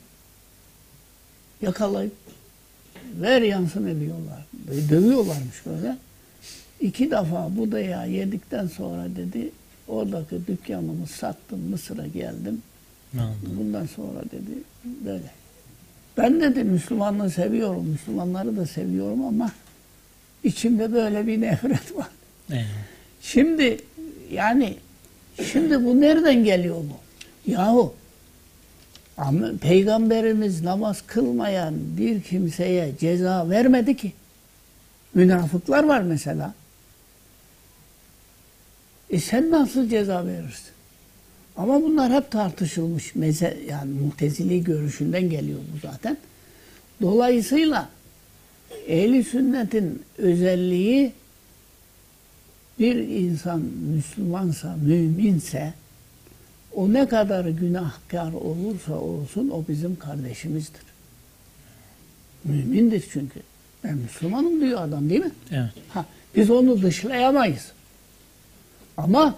yakalayıp 1.62 2.14
ver 3.22 3.42
yansın 3.42 3.88
ediyorlar. 3.88 4.46
Böyle 4.68 4.90
dövüyorlarmış 4.90 5.66
böyle. 5.66 5.98
İki 6.82 7.12
defa 7.12 7.50
bu 7.58 7.72
dayağı 7.72 8.10
yedikten 8.10 8.68
sonra 8.68 9.08
dedi 9.16 9.52
oradaki 9.88 10.48
dükkanımı 10.48 11.08
sattım 11.08 11.60
Mısır'a 11.70 12.08
geldim. 12.08 12.62
Anladım. 13.14 13.58
Bundan 13.60 13.86
sonra 13.86 14.22
dedi 14.32 14.52
böyle. 15.06 15.32
Ben 16.18 16.42
dedi 16.42 16.64
Müslümanlığı 16.64 17.30
seviyorum. 17.30 17.86
Müslümanları 17.86 18.58
da 18.58 18.66
seviyorum 18.66 19.26
ama 19.26 19.52
içimde 20.44 20.94
böyle 20.94 21.28
bir 21.28 21.42
nefret 21.42 21.96
var. 21.96 22.08
Eyvallah. 22.50 22.66
Şimdi 23.22 23.78
yani 24.32 24.76
şimdi 25.52 25.86
bu 25.86 26.02
nereden 26.02 26.44
geliyor 26.44 26.76
bu? 26.76 27.52
Yahu 27.52 27.94
ama 29.18 29.48
peygamberimiz 29.62 30.62
namaz 30.62 31.04
kılmayan 31.08 31.74
bir 31.98 32.22
kimseye 32.22 32.92
ceza 33.00 33.50
vermedi 33.50 33.98
ki. 33.98 34.14
Münafıklar 35.14 35.84
var 35.84 36.02
mesela. 36.02 36.54
E 39.12 39.20
sen 39.20 39.52
nasıl 39.52 39.90
ceza 39.90 40.26
verirsin? 40.26 40.72
Ama 41.58 41.82
bunlar 41.82 42.14
hep 42.14 42.32
tartışılmış. 42.32 43.16
Meze, 43.16 43.58
yani 43.70 43.92
mutezili 43.94 44.64
görüşünden 44.64 45.30
geliyor 45.30 45.60
bu 45.74 45.88
zaten. 45.88 46.18
Dolayısıyla 47.02 47.90
ehli 48.88 49.24
sünnetin 49.24 50.04
özelliği 50.18 51.12
bir 52.80 52.96
insan 52.96 53.62
Müslümansa, 53.96 54.76
müminse 54.76 55.74
o 56.74 56.94
ne 56.94 57.08
kadar 57.08 57.46
günahkar 57.46 58.34
olursa 58.34 58.94
olsun 58.94 59.50
o 59.50 59.66
bizim 59.70 59.96
kardeşimizdir. 59.96 60.82
Mümindir 62.44 63.04
çünkü. 63.14 63.40
Ben 63.84 63.98
Müslümanım 63.98 64.62
diyor 64.62 64.82
adam 64.82 65.10
değil 65.10 65.22
mi? 65.22 65.32
Evet. 65.52 65.70
Ha, 65.90 66.06
biz 66.36 66.50
onu 66.50 66.82
dışlayamayız. 66.82 67.72
Ama 69.04 69.36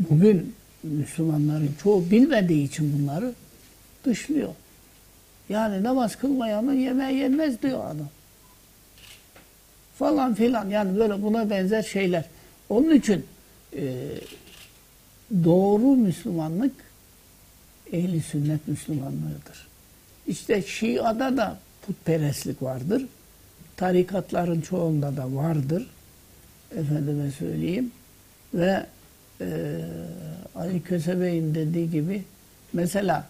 bugün 0.00 0.54
Müslümanların 0.82 1.74
çoğu 1.82 2.10
bilmediği 2.10 2.64
için 2.64 2.98
bunları 2.98 3.34
dışlıyor. 4.04 4.54
Yani 5.48 5.82
namaz 5.82 6.16
kılmayanın 6.16 6.74
yemeği 6.74 7.18
yenmez 7.18 7.62
diyor 7.62 7.84
adam. 7.84 8.08
Falan 9.98 10.34
filan 10.34 10.70
yani 10.70 10.98
böyle 10.98 11.22
buna 11.22 11.50
benzer 11.50 11.82
şeyler. 11.82 12.24
Onun 12.68 12.94
için 12.94 13.26
e, 13.76 14.08
doğru 15.44 15.96
Müslümanlık 15.96 16.74
ehli 17.92 18.22
sünnet 18.22 18.68
Müslümanlığıdır. 18.68 19.68
İşte 20.26 20.62
Şia'da 20.62 21.36
da 21.36 21.58
putperestlik 21.86 22.62
vardır. 22.62 23.06
Tarikatların 23.76 24.60
çoğunda 24.60 25.16
da 25.16 25.34
vardır. 25.34 25.86
Efendime 26.76 27.30
söyleyeyim. 27.30 27.92
Ve 28.54 28.86
e, 29.40 29.46
Ali 30.56 30.82
Kösebey'in 30.82 31.54
dediği 31.54 31.90
gibi 31.90 32.22
mesela 32.72 33.26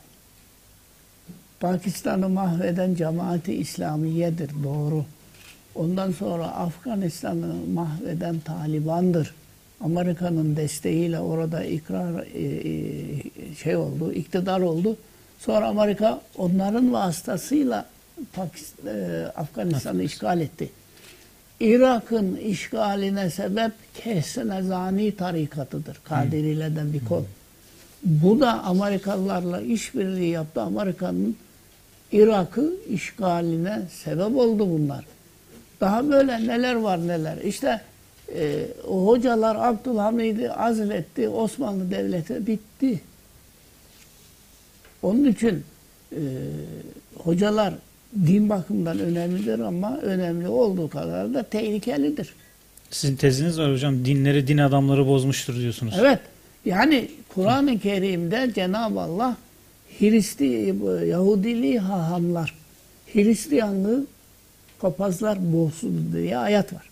Pakistan'ı 1.61 2.29
mahveden 2.29 2.95
cemaati 2.95 3.55
İslamiyedir 3.55 4.51
doğru. 4.65 5.05
Ondan 5.75 6.13
sonra 6.13 6.47
Afganistan'ı 6.47 7.55
mahveden 7.75 8.39
Taliban'dır. 8.39 9.35
Amerika'nın 9.81 10.57
desteğiyle 10.57 11.21
orada 11.21 11.65
ikrar 11.65 12.25
e, 12.35 12.45
e, 12.45 13.55
şey 13.55 13.77
oldu, 13.77 14.13
iktidar 14.13 14.61
oldu. 14.61 14.97
Sonra 15.39 15.67
Amerika 15.67 16.21
onların 16.37 16.93
vasıtasıyla 16.93 17.87
Pakistan, 18.33 18.87
e, 18.87 19.27
Afganistan'ı 19.37 20.03
işgal 20.03 20.41
etti. 20.41 20.71
Irak'ın 21.61 22.37
işgaline 22.37 23.31
sebep 23.31 23.73
Kehsenezani 23.95 25.17
tarikatıdır. 25.17 26.01
Kadirilerden 26.05 26.93
bir 26.93 27.05
kol. 27.05 27.23
Bu 28.03 28.41
da 28.41 28.63
Amerikalılarla 28.63 29.61
işbirliği 29.61 30.31
yaptı. 30.31 30.63
Amerika'nın 30.63 31.37
Irak'ı 32.13 32.73
işgaline 32.89 33.83
sebep 34.05 34.37
oldu 34.37 34.71
bunlar. 34.71 35.05
Daha 35.81 36.11
böyle 36.11 36.47
neler 36.47 36.75
var 36.75 37.09
neler. 37.09 37.37
İşte 37.37 37.81
e, 38.35 38.67
o 38.89 39.07
hocalar 39.07 39.57
Abdülhamid'i 39.57 40.53
azletti. 40.53 41.29
Osmanlı 41.29 41.91
Devleti 41.91 42.47
bitti. 42.47 43.01
Onun 45.03 45.25
için 45.25 45.65
e, 46.13 46.21
hocalar 47.17 47.75
din 48.27 48.49
bakımından 48.49 48.99
önemlidir 48.99 49.59
ama 49.59 49.99
önemli 49.99 50.49
olduğu 50.49 50.91
kadar 50.91 51.35
da 51.35 51.43
tehlikelidir. 51.43 52.35
Sizin 52.91 53.17
teziniz 53.17 53.59
var 53.59 53.73
hocam. 53.73 54.05
Dinleri 54.05 54.47
din 54.47 54.59
adamları 54.59 55.07
bozmuştur 55.07 55.57
diyorsunuz. 55.57 55.95
Evet. 56.01 56.21
Yani 56.65 57.09
Kur'an-ı 57.29 57.79
Kerim'de 57.79 58.51
Cenab-ı 58.55 59.01
Allah 59.01 59.37
Hristi, 59.99 60.75
Yahudiliği 61.07 61.79
hahamlar, 61.79 62.55
Hristiyanlığı 63.13 64.07
papazlar 64.81 65.53
bozsun 65.53 66.13
diye 66.13 66.39
ayet 66.39 66.73
var. 66.73 66.89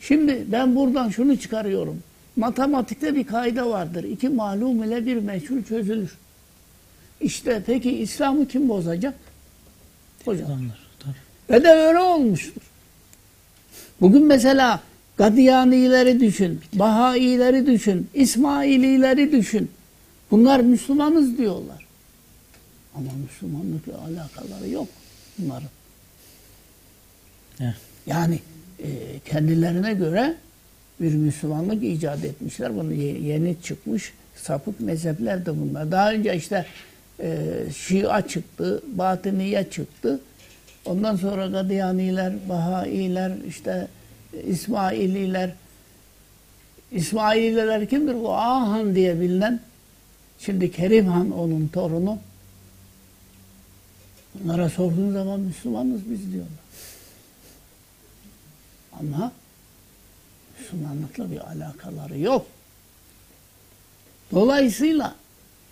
Şimdi 0.00 0.44
ben 0.46 0.76
buradan 0.76 1.08
şunu 1.08 1.36
çıkarıyorum. 1.36 2.02
Matematikte 2.36 3.14
bir 3.14 3.26
kaide 3.26 3.62
vardır. 3.62 4.04
İki 4.04 4.28
malum 4.28 4.84
ile 4.84 5.06
bir 5.06 5.16
meçhul 5.16 5.62
çözülür. 5.62 6.16
İşte 7.20 7.62
peki 7.66 7.96
İslam'ı 7.96 8.48
kim 8.48 8.68
bozacak? 8.68 9.14
Hocam. 10.24 10.46
Adamlar. 10.46 10.78
Ve 11.50 11.64
de 11.64 11.68
öyle 11.68 11.98
olmuştur. 11.98 12.62
Bugün 14.00 14.24
mesela 14.26 14.80
Gadiyanileri 15.16 16.20
düşün, 16.20 16.60
Bahaileri 16.74 17.66
düşün, 17.66 18.08
İsmailileri 18.14 19.32
düşün. 19.32 19.70
Bunlar 20.30 20.60
Müslümanız 20.60 21.38
diyorlar. 21.38 21.86
Ama 22.94 23.10
Müslümanlıkla 23.22 23.92
alakaları 23.98 24.68
yok 24.68 24.88
bunların. 25.38 25.68
Yani 28.06 28.38
e, 28.82 28.88
kendilerine 29.24 29.94
göre 29.94 30.34
bir 31.00 31.14
Müslümanlık 31.14 31.84
icat 31.84 32.24
etmişler. 32.24 32.76
Bunu 32.76 32.92
ye- 32.92 33.20
yeni 33.20 33.56
çıkmış 33.62 34.12
sapık 34.36 34.80
mezhepler 34.80 35.46
de 35.46 35.60
bunlar. 35.60 35.92
Daha 35.92 36.12
önce 36.12 36.36
işte 36.36 36.66
e, 37.22 37.58
Şia 37.76 38.28
çıktı, 38.28 38.82
Batıniye 38.86 39.70
çıktı. 39.70 40.20
Ondan 40.84 41.16
sonra 41.16 41.46
Gadiyaniler, 41.46 42.32
Bahailer, 42.48 43.32
işte 43.48 43.88
İsmaililer. 44.46 45.50
İsmaililer 46.92 47.88
kimdir? 47.88 48.14
Bu 48.14 48.34
Ahan 48.34 48.94
diye 48.94 49.20
bilinen. 49.20 49.60
Şimdi 50.38 50.72
Kerim 50.72 51.06
Han 51.06 51.30
onun 51.30 51.68
torunu. 51.68 52.18
Onlara 54.44 54.68
sorduğun 54.68 55.12
zaman 55.12 55.40
Müslümanız 55.40 56.10
biz 56.10 56.32
diyorlar. 56.32 56.52
Ama 59.00 59.32
Müslümanlıkla 60.58 61.30
bir 61.30 61.38
alakaları 61.38 62.18
yok. 62.18 62.46
Dolayısıyla 64.32 65.14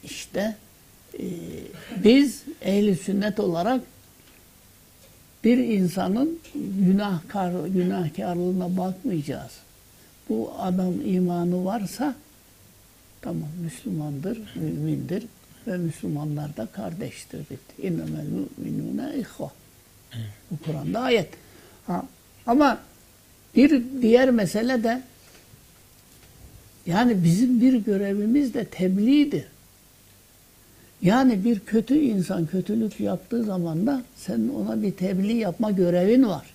işte 0.05 0.57
e, 1.19 1.27
biz 2.05 2.43
ehli 2.63 2.97
sünnet 2.97 3.41
olarak 3.41 3.81
bir 5.45 5.59
insanın 5.59 6.39
günahkar 6.55 7.67
günahkarlığına 7.67 8.77
bakmayacağız. 8.77 9.53
Bu 10.29 10.53
adam 10.59 10.95
imanı 11.05 11.65
varsa 11.65 12.15
tamam 13.21 13.49
Müslümandır, 13.63 14.39
mümindir 14.55 15.25
ve 15.67 15.77
Müslümanlar 15.77 16.57
da 16.57 16.67
kardeştir. 16.67 17.41
İnnemel 17.83 18.27
müminune 18.57 19.15
ihva. 19.17 19.51
Bu 20.51 20.59
Kur'an'da 20.65 21.01
ayet. 21.01 21.29
Ha, 21.87 22.07
ama 22.47 22.79
bir 23.57 23.83
diğer 24.03 24.31
mesele 24.31 24.85
de 24.85 25.03
yani 26.87 27.25
bizim 27.25 27.61
bir 27.61 27.75
görevimiz 27.75 28.55
de 28.55 28.65
tebliğdir. 28.65 29.45
Yani 31.03 31.45
bir 31.45 31.61
kötü 31.61 31.99
insan 31.99 32.47
kötülük 32.47 33.01
yaptığı 33.01 33.45
zaman 33.45 33.87
da 33.87 34.03
senin 34.17 34.49
ona 34.49 34.83
bir 34.83 34.93
tebliğ 34.93 35.37
yapma 35.37 35.71
görevin 35.71 36.29
var. 36.29 36.47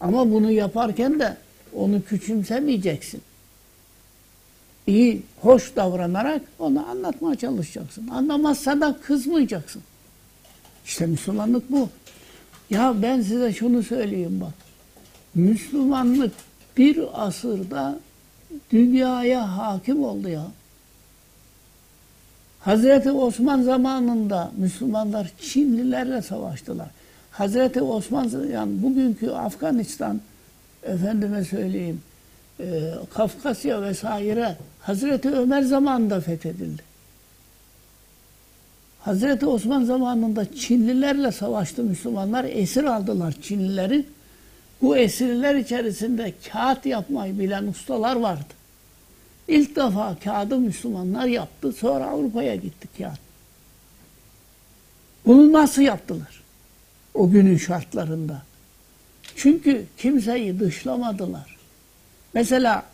Ama 0.00 0.30
bunu 0.30 0.50
yaparken 0.50 1.20
de 1.20 1.36
onu 1.74 2.02
küçümsemeyeceksin. 2.02 3.20
İyi, 4.86 5.22
hoş 5.40 5.76
davranarak 5.76 6.42
onu 6.58 6.88
anlatmaya 6.88 7.36
çalışacaksın. 7.36 8.08
Anlamazsa 8.08 8.80
da 8.80 8.98
kızmayacaksın. 9.02 9.82
İşte 10.84 11.06
Müslümanlık 11.06 11.72
bu. 11.72 11.88
Ya 12.70 12.94
ben 13.02 13.22
size 13.22 13.52
şunu 13.52 13.82
söyleyeyim 13.82 14.40
bak. 14.40 14.52
Müslümanlık 15.34 16.32
bir 16.76 17.26
asırda 17.26 18.00
dünyaya 18.72 19.56
hakim 19.56 20.04
oldu 20.04 20.28
ya. 20.28 20.46
Hazreti 22.60 23.12
Osman 23.12 23.62
zamanında 23.62 24.52
Müslümanlar 24.56 25.32
Çinlilerle 25.40 26.22
savaştılar. 26.22 26.88
Hazreti 27.30 27.82
Osman 27.82 28.30
yani 28.52 28.82
bugünkü 28.82 29.30
Afganistan 29.30 30.20
efendime 30.82 31.44
söyleyeyim 31.44 32.00
e, 32.60 32.94
Kafkasya 33.14 33.82
vesaire 33.82 34.56
Hazreti 34.80 35.30
Ömer 35.30 35.62
zamanında 35.62 36.20
fethedildi. 36.20 36.82
Hazreti 39.00 39.46
Osman 39.46 39.84
zamanında 39.84 40.54
Çinlilerle 40.54 41.32
savaştı 41.32 41.82
Müslümanlar. 41.82 42.44
Esir 42.44 42.84
aldılar 42.84 43.34
Çinlileri. 43.42 44.04
Bu 44.82 44.96
esirler 44.96 45.54
içerisinde 45.54 46.32
kağıt 46.52 46.86
yapmayı 46.86 47.38
bilen 47.38 47.66
ustalar 47.66 48.16
vardı. 48.16 48.57
İlk 49.48 49.76
defa 49.76 50.16
kağıdı 50.24 50.58
Müslümanlar 50.58 51.26
yaptı. 51.26 51.72
Sonra 51.72 52.06
Avrupa'ya 52.06 52.56
gitti 52.56 52.88
kağıt. 52.98 53.18
Bunu 55.26 55.52
nasıl 55.52 55.82
yaptılar? 55.82 56.42
O 57.14 57.30
günün 57.30 57.56
şartlarında. 57.56 58.42
Çünkü 59.36 59.86
kimseyi 59.96 60.60
dışlamadılar. 60.60 61.56
Mesela 62.34 62.84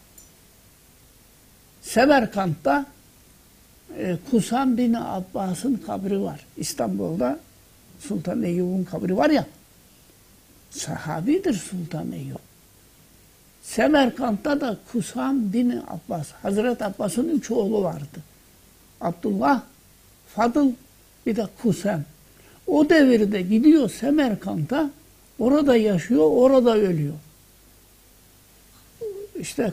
Semerkant'ta 1.83 2.87
e, 3.99 4.17
Kusan 4.31 4.79
bin 4.79 4.95
Abbas'ın 4.95 5.77
kabri 5.87 6.23
var. 6.23 6.47
İstanbul'da 6.57 7.41
Sultan 8.01 8.43
Eyyub'un 8.43 8.85
kabri 8.85 9.17
var 9.17 9.31
ya. 9.31 9.47
Sahabidir 10.71 11.55
Sultan 11.55 12.13
Eyyub. 12.13 12.54
Semerkant'ta 13.65 14.61
da 14.61 14.77
Kusan 14.93 15.53
bin 15.53 15.71
Abbas, 15.71 16.33
Hazreti 16.43 16.85
Abbas'ın 16.85 17.29
üç 17.29 17.51
oğlu 17.51 17.83
vardı. 17.83 18.21
Abdullah, 19.01 19.63
Fadıl, 20.35 20.71
bir 21.27 21.37
de 21.37 21.47
Kusem. 21.63 22.05
O 22.67 22.89
devirde 22.89 23.43
gidiyor 23.43 23.91
Semerkant'a, 23.91 24.91
orada 25.39 25.77
yaşıyor, 25.77 26.31
orada 26.31 26.77
ölüyor. 26.77 27.15
İşte 29.41 29.73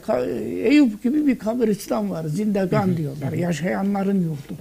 Eyüp 0.64 1.02
gibi 1.02 1.26
bir 1.26 1.38
kabristan 1.38 2.10
var, 2.10 2.24
Zindegan 2.24 2.96
diyorlar, 2.96 3.32
yaşayanların 3.32 4.20
yurdu. 4.20 4.60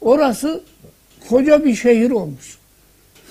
Orası 0.00 0.60
koca 1.28 1.64
bir 1.64 1.74
şehir 1.74 2.10
olmuş. 2.10 2.58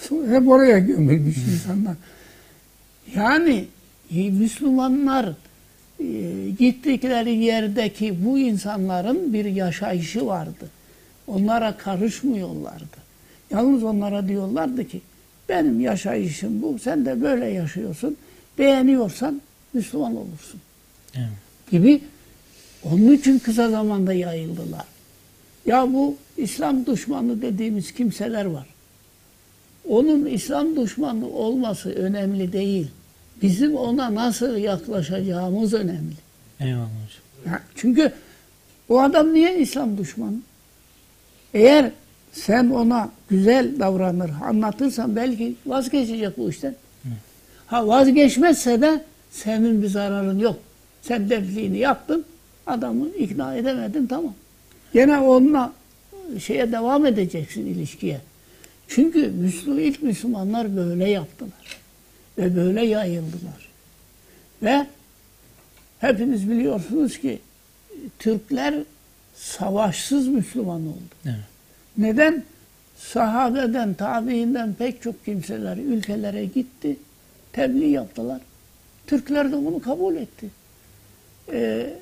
Hep 0.10 0.48
oraya 0.48 0.80
gömülmüş 0.80 1.38
insanlar. 1.38 1.96
Yani 3.16 3.68
Müslümanlar 4.12 5.30
e, 6.00 6.50
gittikleri 6.60 7.36
yerdeki 7.36 8.26
bu 8.26 8.40
insanların 8.40 9.34
bir 9.34 9.46
yaşayışı 9.46 10.26
vardı. 10.26 10.70
Onlara 11.28 11.78
karışmıyorlardı. 11.78 12.98
Yalnız 13.52 13.84
onlara 13.84 14.28
diyorlardı 14.28 14.88
ki 14.88 15.02
benim 15.50 15.80
yaşayışım 15.80 16.62
bu, 16.62 16.80
sen 16.80 17.06
de 17.06 17.22
böyle 17.22 17.46
yaşıyorsun. 17.46 18.18
Beğeniyorsan 18.58 19.42
Müslüman 19.74 20.16
olursun. 20.16 20.62
Evet. 21.16 21.28
Gibi 21.72 22.02
onun 22.84 23.12
için 23.12 23.40
kısa 23.40 23.70
zamanda 23.70 24.14
yayıldılar. 24.14 24.86
Ya 25.66 25.94
bu 25.94 26.16
İslam 26.38 26.86
düşmanı 26.86 27.42
dediğimiz 27.42 27.94
kimseler 27.94 28.46
var. 28.46 28.66
onun 29.90 30.26
İslam 30.26 30.76
düşmanı 30.76 31.30
olması 31.30 31.90
önemli 31.90 32.54
değil. 32.54 32.88
Bizim 33.42 33.76
ona 33.76 34.16
nasıl 34.16 34.58
yaklaşacağımız 34.58 35.74
önemli. 35.74 36.14
Eyvallah 36.60 36.84
hocam. 36.84 37.54
Ya 37.54 37.62
çünkü 37.76 38.12
o 38.90 39.00
adam 39.00 39.34
niye 39.34 39.60
İslam 39.60 39.98
düşmanı? 39.98 40.38
Eğer 41.54 41.92
sen 42.32 42.70
ona 42.70 43.10
güzel 43.30 43.80
davranır, 43.80 44.32
anlatırsan 44.44 45.16
belki 45.16 45.56
vazgeçecek 45.66 46.38
bu 46.38 46.50
işten. 46.50 46.76
Ha 47.68 47.88
vazgeçmezse 47.88 48.82
de 48.82 49.04
senin 49.32 49.82
bir 49.84 49.88
zararın 49.88 50.40
yok. 50.40 50.60
Sen 51.02 51.30
defliğini 51.30 51.78
yaptın, 51.78 52.26
adamı 52.68 53.10
ikna 53.10 53.56
edemedin 53.56 54.08
tamam. 54.08 54.34
Gene 54.94 55.18
onunla 55.20 55.74
şeye 56.40 56.72
devam 56.72 57.06
edeceksin 57.06 57.66
ilişkiye. 57.66 58.22
Çünkü 58.88 59.28
Müslüman, 59.28 59.80
ilk 59.80 60.04
Müslümanlar 60.04 60.76
böyle 60.76 61.10
yaptılar. 61.10 61.78
Ve 62.38 62.56
böyle 62.56 62.86
yayıldılar. 62.86 63.70
Ve 64.64 64.88
hepiniz 66.00 66.50
biliyorsunuz 66.50 67.20
ki 67.20 67.40
Türkler 68.20 68.76
savaşsız 69.36 70.28
Müslüman 70.28 70.88
oldu. 70.88 71.16
Evet. 71.26 71.36
Neden? 71.98 72.44
Sahabeden, 72.98 73.94
tabiinden 73.94 74.74
pek 74.74 75.02
çok 75.02 75.26
kimseler 75.26 75.78
ülkelere 75.78 76.46
gitti, 76.46 76.98
tebliğ 77.54 77.90
yaptılar. 77.90 78.42
Türkler 79.08 79.52
de 79.52 79.56
bunu 79.56 79.82
kabul 79.82 80.16
etti. 80.16 80.50
Ee, 81.52 81.94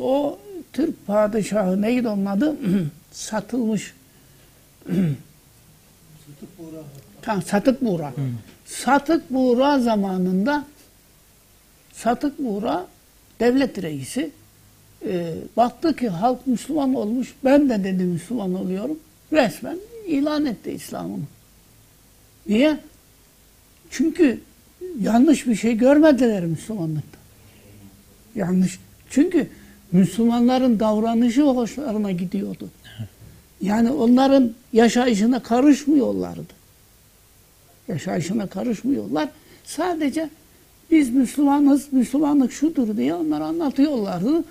o 0.00 0.38
Türk 0.72 1.06
padişahı 1.06 1.82
neydi 1.82 2.08
onun 2.08 2.26
adı? 2.26 2.56
Satılmış. 3.12 3.94
Tamam, 7.28 7.42
Satık 7.42 7.84
Buğra. 7.84 8.12
Satık 8.66 9.30
Buğra 9.30 9.80
zamanında 9.80 10.64
Satık 11.92 12.38
Buğra 12.38 12.86
devlet 13.40 13.82
reisi 13.82 14.30
e, 15.06 15.34
baktı 15.56 15.96
ki 15.96 16.08
halk 16.08 16.46
Müslüman 16.46 16.94
olmuş. 16.94 17.34
Ben 17.44 17.68
de 17.68 17.84
dedi 17.84 18.04
Müslüman 18.04 18.54
oluyorum. 18.54 18.98
Resmen 19.32 19.78
ilan 20.06 20.46
etti 20.46 20.70
İslam'ını. 20.70 21.22
Niye? 22.46 22.78
Çünkü 23.90 24.40
yanlış 25.00 25.46
bir 25.46 25.54
şey 25.54 25.76
görmediler 25.76 26.44
Müslümanlıkta. 26.44 27.18
Yanlış. 28.34 28.78
Çünkü 29.10 29.48
Müslümanların 29.92 30.80
davranışı 30.80 31.42
hoşlarına 31.42 32.12
gidiyordu. 32.12 32.68
Yani 33.60 33.90
onların 33.90 34.52
yaşayışına 34.72 35.42
karışmıyorlardı. 35.42 36.57
Yaşayışına 37.88 38.46
karışmıyorlar. 38.46 39.28
Sadece 39.64 40.30
biz 40.90 41.10
Müslümanız, 41.10 41.92
Müslümanlık 41.92 42.52
şudur 42.52 42.96
diye 42.96 43.14
onlar 43.14 43.40
anlatıyorlardı. 43.40 44.44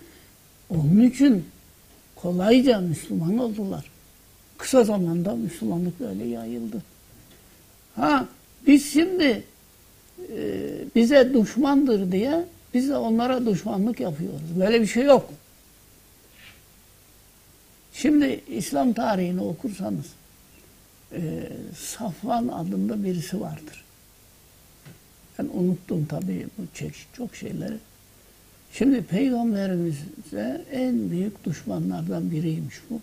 Onun 0.70 1.02
için 1.02 1.46
kolayca 2.16 2.80
Müslüman 2.80 3.38
oldular. 3.38 3.86
Kısa 4.58 4.84
zamanda 4.84 5.36
Müslümanlık 5.36 6.00
böyle 6.00 6.26
yayıldı. 6.26 6.82
Ha 7.96 8.26
biz 8.68 8.94
şimdi 8.94 9.44
e, 10.34 10.64
bize 10.96 11.34
düşmandır 11.34 12.12
diye 12.12 12.46
biz 12.74 12.90
de 12.90 12.98
onlara 12.98 13.46
düşmanlık 13.46 14.00
yapıyoruz. 14.00 14.60
Böyle 14.60 14.82
bir 14.82 14.88
şey 14.88 15.04
yok. 15.04 15.30
Şimdi 17.94 18.42
İslam 18.48 18.94
tarihini 18.94 19.42
okursanız 19.42 20.06
e, 21.12 21.50
Safvan 21.76 22.48
adında 22.48 23.04
birisi 23.04 23.42
vardır. 23.42 23.84
Ben 25.40 25.50
unuttum 25.54 26.06
tabii 26.06 26.48
bu 26.58 26.64
çok 27.14 27.36
şeyleri. 27.36 27.78
Şimdi 28.74 29.04
peygamberimize 29.04 30.66
en 30.72 31.12
büyük 31.12 31.46
düşmanlardan 31.46 32.32
biriymiş 32.32 32.76
bu. 32.90 33.02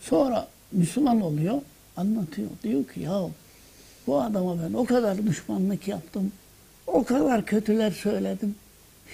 Sonra 0.00 0.48
Müslüman 0.72 1.20
oluyor, 1.20 1.60
anlatıyor. 1.96 2.48
Diyor 2.62 2.84
ki 2.84 3.00
ya 3.00 3.22
bu 4.06 4.20
adama 4.20 4.56
ben 4.62 4.72
o 4.72 4.84
kadar 4.84 5.26
düşmanlık 5.26 5.88
yaptım, 5.88 6.32
o 6.86 7.04
kadar 7.04 7.46
kötüler 7.46 7.90
söyledim. 7.90 8.54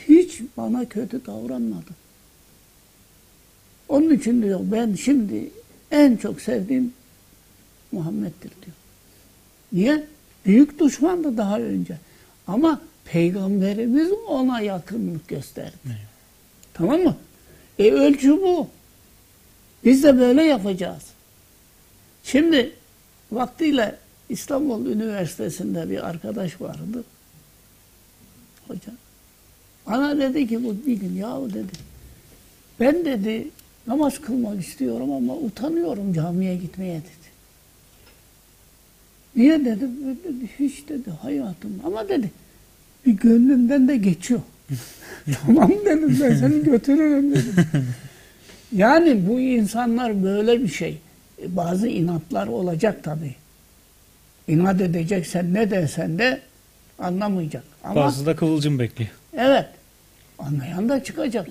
Hiç 0.08 0.40
bana 0.56 0.84
kötü 0.84 1.26
davranmadı. 1.26 1.90
Onun 3.88 4.14
için 4.14 4.42
diyor 4.42 4.60
ben 4.62 4.94
şimdi 4.94 5.50
en 5.94 6.16
çok 6.16 6.40
sevdiğim 6.40 6.92
Muhammed'dir 7.92 8.50
diyor. 8.62 8.76
Niye? 9.72 10.06
Büyük 10.46 10.80
düşmandı 10.80 11.36
daha 11.36 11.60
önce. 11.60 11.98
Ama 12.46 12.80
Peygamberimiz 13.04 14.12
ona 14.28 14.60
yakınlık 14.60 15.28
gösterdi. 15.28 15.98
Tamam 16.74 17.00
mı? 17.00 17.16
E 17.78 17.90
ölçü 17.90 18.30
bu. 18.30 18.68
Biz 19.84 20.02
de 20.02 20.18
böyle 20.18 20.42
yapacağız. 20.42 21.02
Şimdi 22.24 22.72
vaktiyle 23.32 23.98
İstanbul 24.28 24.86
Üniversitesi'nde 24.86 25.90
bir 25.90 26.08
arkadaş 26.08 26.60
vardı. 26.60 27.04
Hoca. 28.68 28.92
Bana 29.86 30.18
dedi 30.18 30.48
ki 30.48 30.64
bu 30.64 30.76
bir 30.86 30.94
gün 30.94 31.16
yahu 31.16 31.50
dedi. 31.54 31.72
Ben 32.80 33.04
dedi 33.04 33.48
namaz 33.86 34.20
kılmak 34.20 34.60
istiyorum 34.60 35.12
ama 35.12 35.34
utanıyorum 35.34 36.12
camiye 36.12 36.56
gitmeye 36.56 36.96
dedi. 37.00 37.24
Niye 39.36 39.64
dedi, 39.64 39.88
hiç 40.58 40.88
dedi 40.88 41.10
hayatım 41.10 41.80
ama 41.84 42.08
dedi 42.08 42.30
bir 43.06 43.12
gönlümden 43.12 43.88
de 43.88 43.96
geçiyor. 43.96 44.40
tamam 45.46 45.70
dedim 45.84 46.18
ben 46.22 46.34
seni 46.34 46.64
götürürüm 46.64 47.30
dedim. 47.34 47.54
Yani 48.72 49.28
bu 49.28 49.40
insanlar 49.40 50.22
böyle 50.22 50.62
bir 50.62 50.68
şey. 50.68 50.98
E, 51.42 51.56
Bazı 51.56 51.88
inatlar 51.88 52.46
olacak 52.46 53.04
tabii. 53.04 53.34
İnat 54.48 54.80
edeceksen 54.80 55.54
ne 55.54 55.70
dersen 55.70 56.18
de 56.18 56.40
anlamayacak. 56.98 57.64
Ama 57.84 57.94
Bazı 57.94 58.26
da 58.26 58.36
kıvılcım 58.36 58.78
bekliyor. 58.78 59.10
Evet. 59.36 59.66
Anlayan 60.38 60.88
da 60.88 61.04
çıkacak. 61.04 61.48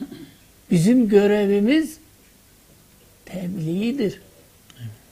Bizim 0.72 1.10
görevimiz 1.10 1.97
tebliğdir. 3.25 4.21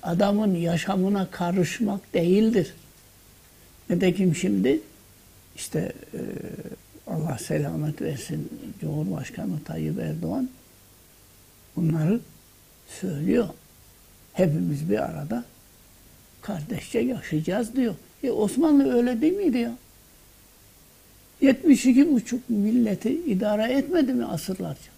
Adamın 0.03 0.55
yaşamına 0.55 1.31
karışmak 1.31 2.13
değildir. 2.13 2.73
Nitekim 3.89 4.35
şimdi 4.35 4.81
işte 5.55 5.93
e, 6.13 6.19
Allah 7.07 7.38
selamet 7.38 8.01
versin 8.01 8.49
Cumhurbaşkanı 8.81 9.63
Tayyip 9.63 9.99
Erdoğan 9.99 10.49
bunları 11.75 12.19
söylüyor. 13.01 13.47
Hepimiz 14.33 14.89
bir 14.89 14.99
arada 14.99 15.43
kardeşçe 16.41 16.99
yaşayacağız 16.99 17.75
diyor. 17.75 17.95
E 18.23 18.31
Osmanlı 18.31 18.93
öyle 18.93 19.21
değil 19.21 19.38
miydi 19.38 19.57
ya? 19.57 19.75
72 21.41 22.13
buçuk 22.13 22.49
milleti 22.49 23.09
idare 23.09 23.73
etmedi 23.73 24.13
mi 24.13 24.25
asırlarca? 24.25 24.91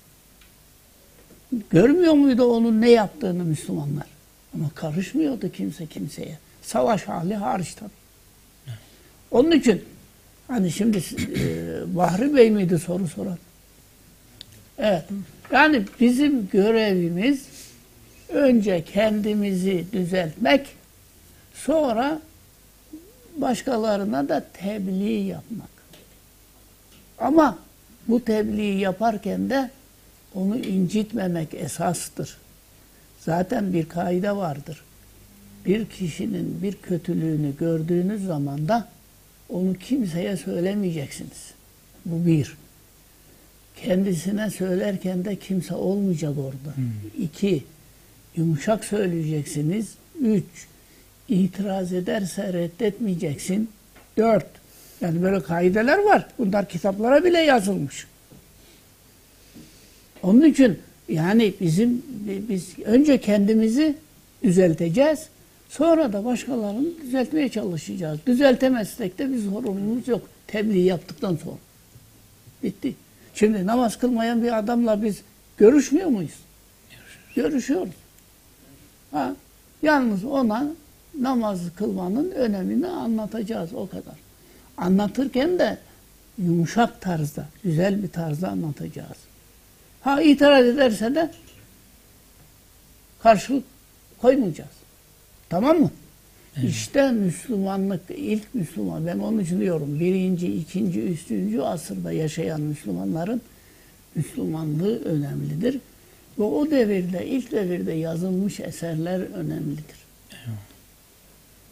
Görmüyor 1.70 2.14
muydu 2.14 2.44
onun 2.44 2.82
ne 2.82 2.90
yaptığını 2.90 3.44
Müslümanlar? 3.44 4.06
Ama 4.56 4.70
karışmıyordu 4.76 5.52
kimse 5.52 5.88
kimseye. 5.88 6.38
Savaş 6.62 7.04
hali 7.04 7.36
hariç 7.36 7.74
tabii. 7.74 7.90
Onun 9.32 9.52
için 9.52 9.84
hani 10.48 10.72
şimdi 10.72 10.98
e, 10.98 11.96
Bahri 11.96 12.36
Bey 12.36 12.52
miydi 12.52 12.80
soru 12.80 13.08
soran? 13.08 13.38
Evet. 14.78 15.04
Yani 15.52 15.84
bizim 16.00 16.50
görevimiz 16.50 17.46
önce 18.30 18.84
kendimizi 18.84 19.86
düzeltmek, 19.94 20.68
sonra 21.54 22.22
başkalarına 23.38 24.30
da 24.30 24.46
tebliğ 24.54 25.28
yapmak. 25.28 25.70
Ama 27.18 27.58
bu 28.08 28.26
tebliği 28.26 28.80
yaparken 28.80 29.50
de 29.50 29.70
onu 30.36 30.58
incitmemek 30.58 31.54
esastır. 31.54 32.38
Zaten 33.20 33.74
bir 33.74 33.90
kaide 33.90 34.36
vardır. 34.36 34.84
Bir 35.66 35.86
kişinin 35.86 36.60
bir 36.64 36.74
kötülüğünü 36.74 37.58
gördüğünüz 37.58 38.26
zaman 38.26 38.68
da 38.68 38.88
onu 39.50 39.74
kimseye 39.74 40.38
söylemeyeceksiniz. 40.38 41.54
Bu 42.06 42.26
bir. 42.26 42.58
Kendisine 43.76 44.50
söylerken 44.50 45.26
de 45.26 45.36
kimse 45.36 45.76
olmayacak 45.76 46.34
orada. 46.38 46.76
İki, 47.18 47.64
yumuşak 48.36 48.86
söyleyeceksiniz. 48.86 49.88
Üç, 50.22 50.68
itiraz 51.30 51.94
ederse 51.94 52.54
reddetmeyeceksin. 52.54 53.70
Dört, 54.18 54.48
yani 55.02 55.22
böyle 55.22 55.44
kaideler 55.44 55.98
var. 55.98 56.28
Bunlar 56.40 56.70
kitaplara 56.70 57.24
bile 57.24 57.40
yazılmış. 57.40 58.08
Onun 60.24 60.42
için 60.42 60.80
Yani 61.10 61.54
bizim 61.62 62.04
biz 62.50 62.80
önce 62.86 63.18
kendimizi 63.18 63.96
düzelteceğiz. 64.44 65.28
Sonra 65.70 66.14
da 66.14 66.26
başkalarını 66.26 66.88
düzeltmeye 67.02 67.50
çalışacağız. 67.50 68.20
Düzeltemezsek 68.28 69.20
de 69.20 69.32
bir 69.34 69.40
sorumluluğumuz 69.40 70.08
yok. 70.08 70.30
Tebliğ 70.48 70.80
yaptıktan 70.80 71.36
sonra. 71.44 71.58
Bitti. 72.64 72.96
Şimdi 73.34 73.66
namaz 73.66 74.00
kılmayan 74.00 74.44
bir 74.44 74.58
adamla 74.58 75.04
biz 75.04 75.22
görüşmüyor 75.58 76.08
muyuz? 76.08 76.40
Görüşüyoruz. 77.36 77.94
Ha, 79.12 79.36
yalnız 79.82 80.26
ona 80.26 80.68
namaz 81.20 81.60
kılmanın 81.76 82.32
önemini 82.32 82.88
anlatacağız 82.88 83.74
o 83.74 83.90
kadar. 83.90 84.16
Anlatırken 84.78 85.60
de 85.60 85.78
yumuşak 86.38 87.02
tarzda, 87.02 87.46
güzel 87.64 88.04
bir 88.04 88.10
tarzda 88.10 88.50
anlatacağız. 88.50 89.18
Ha 90.04 90.22
itiraz 90.22 90.66
ederse 90.66 91.16
de 91.16 91.32
karşılık 93.24 93.64
koymayacağız. 94.22 94.70
Tamam 95.50 95.80
mı? 95.80 95.92
İşte 96.68 97.12
Müslümanlık, 97.12 98.02
ilk 98.10 98.56
Müslüman, 98.56 99.08
ben 99.08 99.20
onun 99.20 99.40
için 99.40 99.60
diyorum, 99.60 100.00
birinci, 100.00 100.56
ikinci, 100.56 101.02
üçüncü 101.02 101.62
asırda 101.62 102.12
yaşayan 102.12 102.62
Müslümanların 102.62 103.42
Müslümanlığı 104.16 105.04
önemlidir. 105.04 105.80
Ve 106.40 106.44
o 106.44 106.72
devirde, 106.72 107.28
ilk 107.28 107.52
devirde 107.52 107.92
yazılmış 107.92 108.60
eserler 108.60 109.20
önemlidir. 109.20 110.04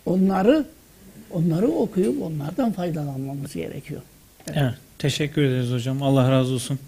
Onları 0.06 0.66
onları 1.32 1.68
okuyup 1.68 2.22
onlardan 2.22 2.72
faydalanmamız 2.72 3.54
gerekiyor. 3.54 4.02
Evet. 4.54 4.74
Teşekkür 5.00 5.42
ederiz 5.42 5.72
hocam. 5.72 6.04
Allah 6.04 6.32
razı 6.32 6.54
olsun. 6.54 6.80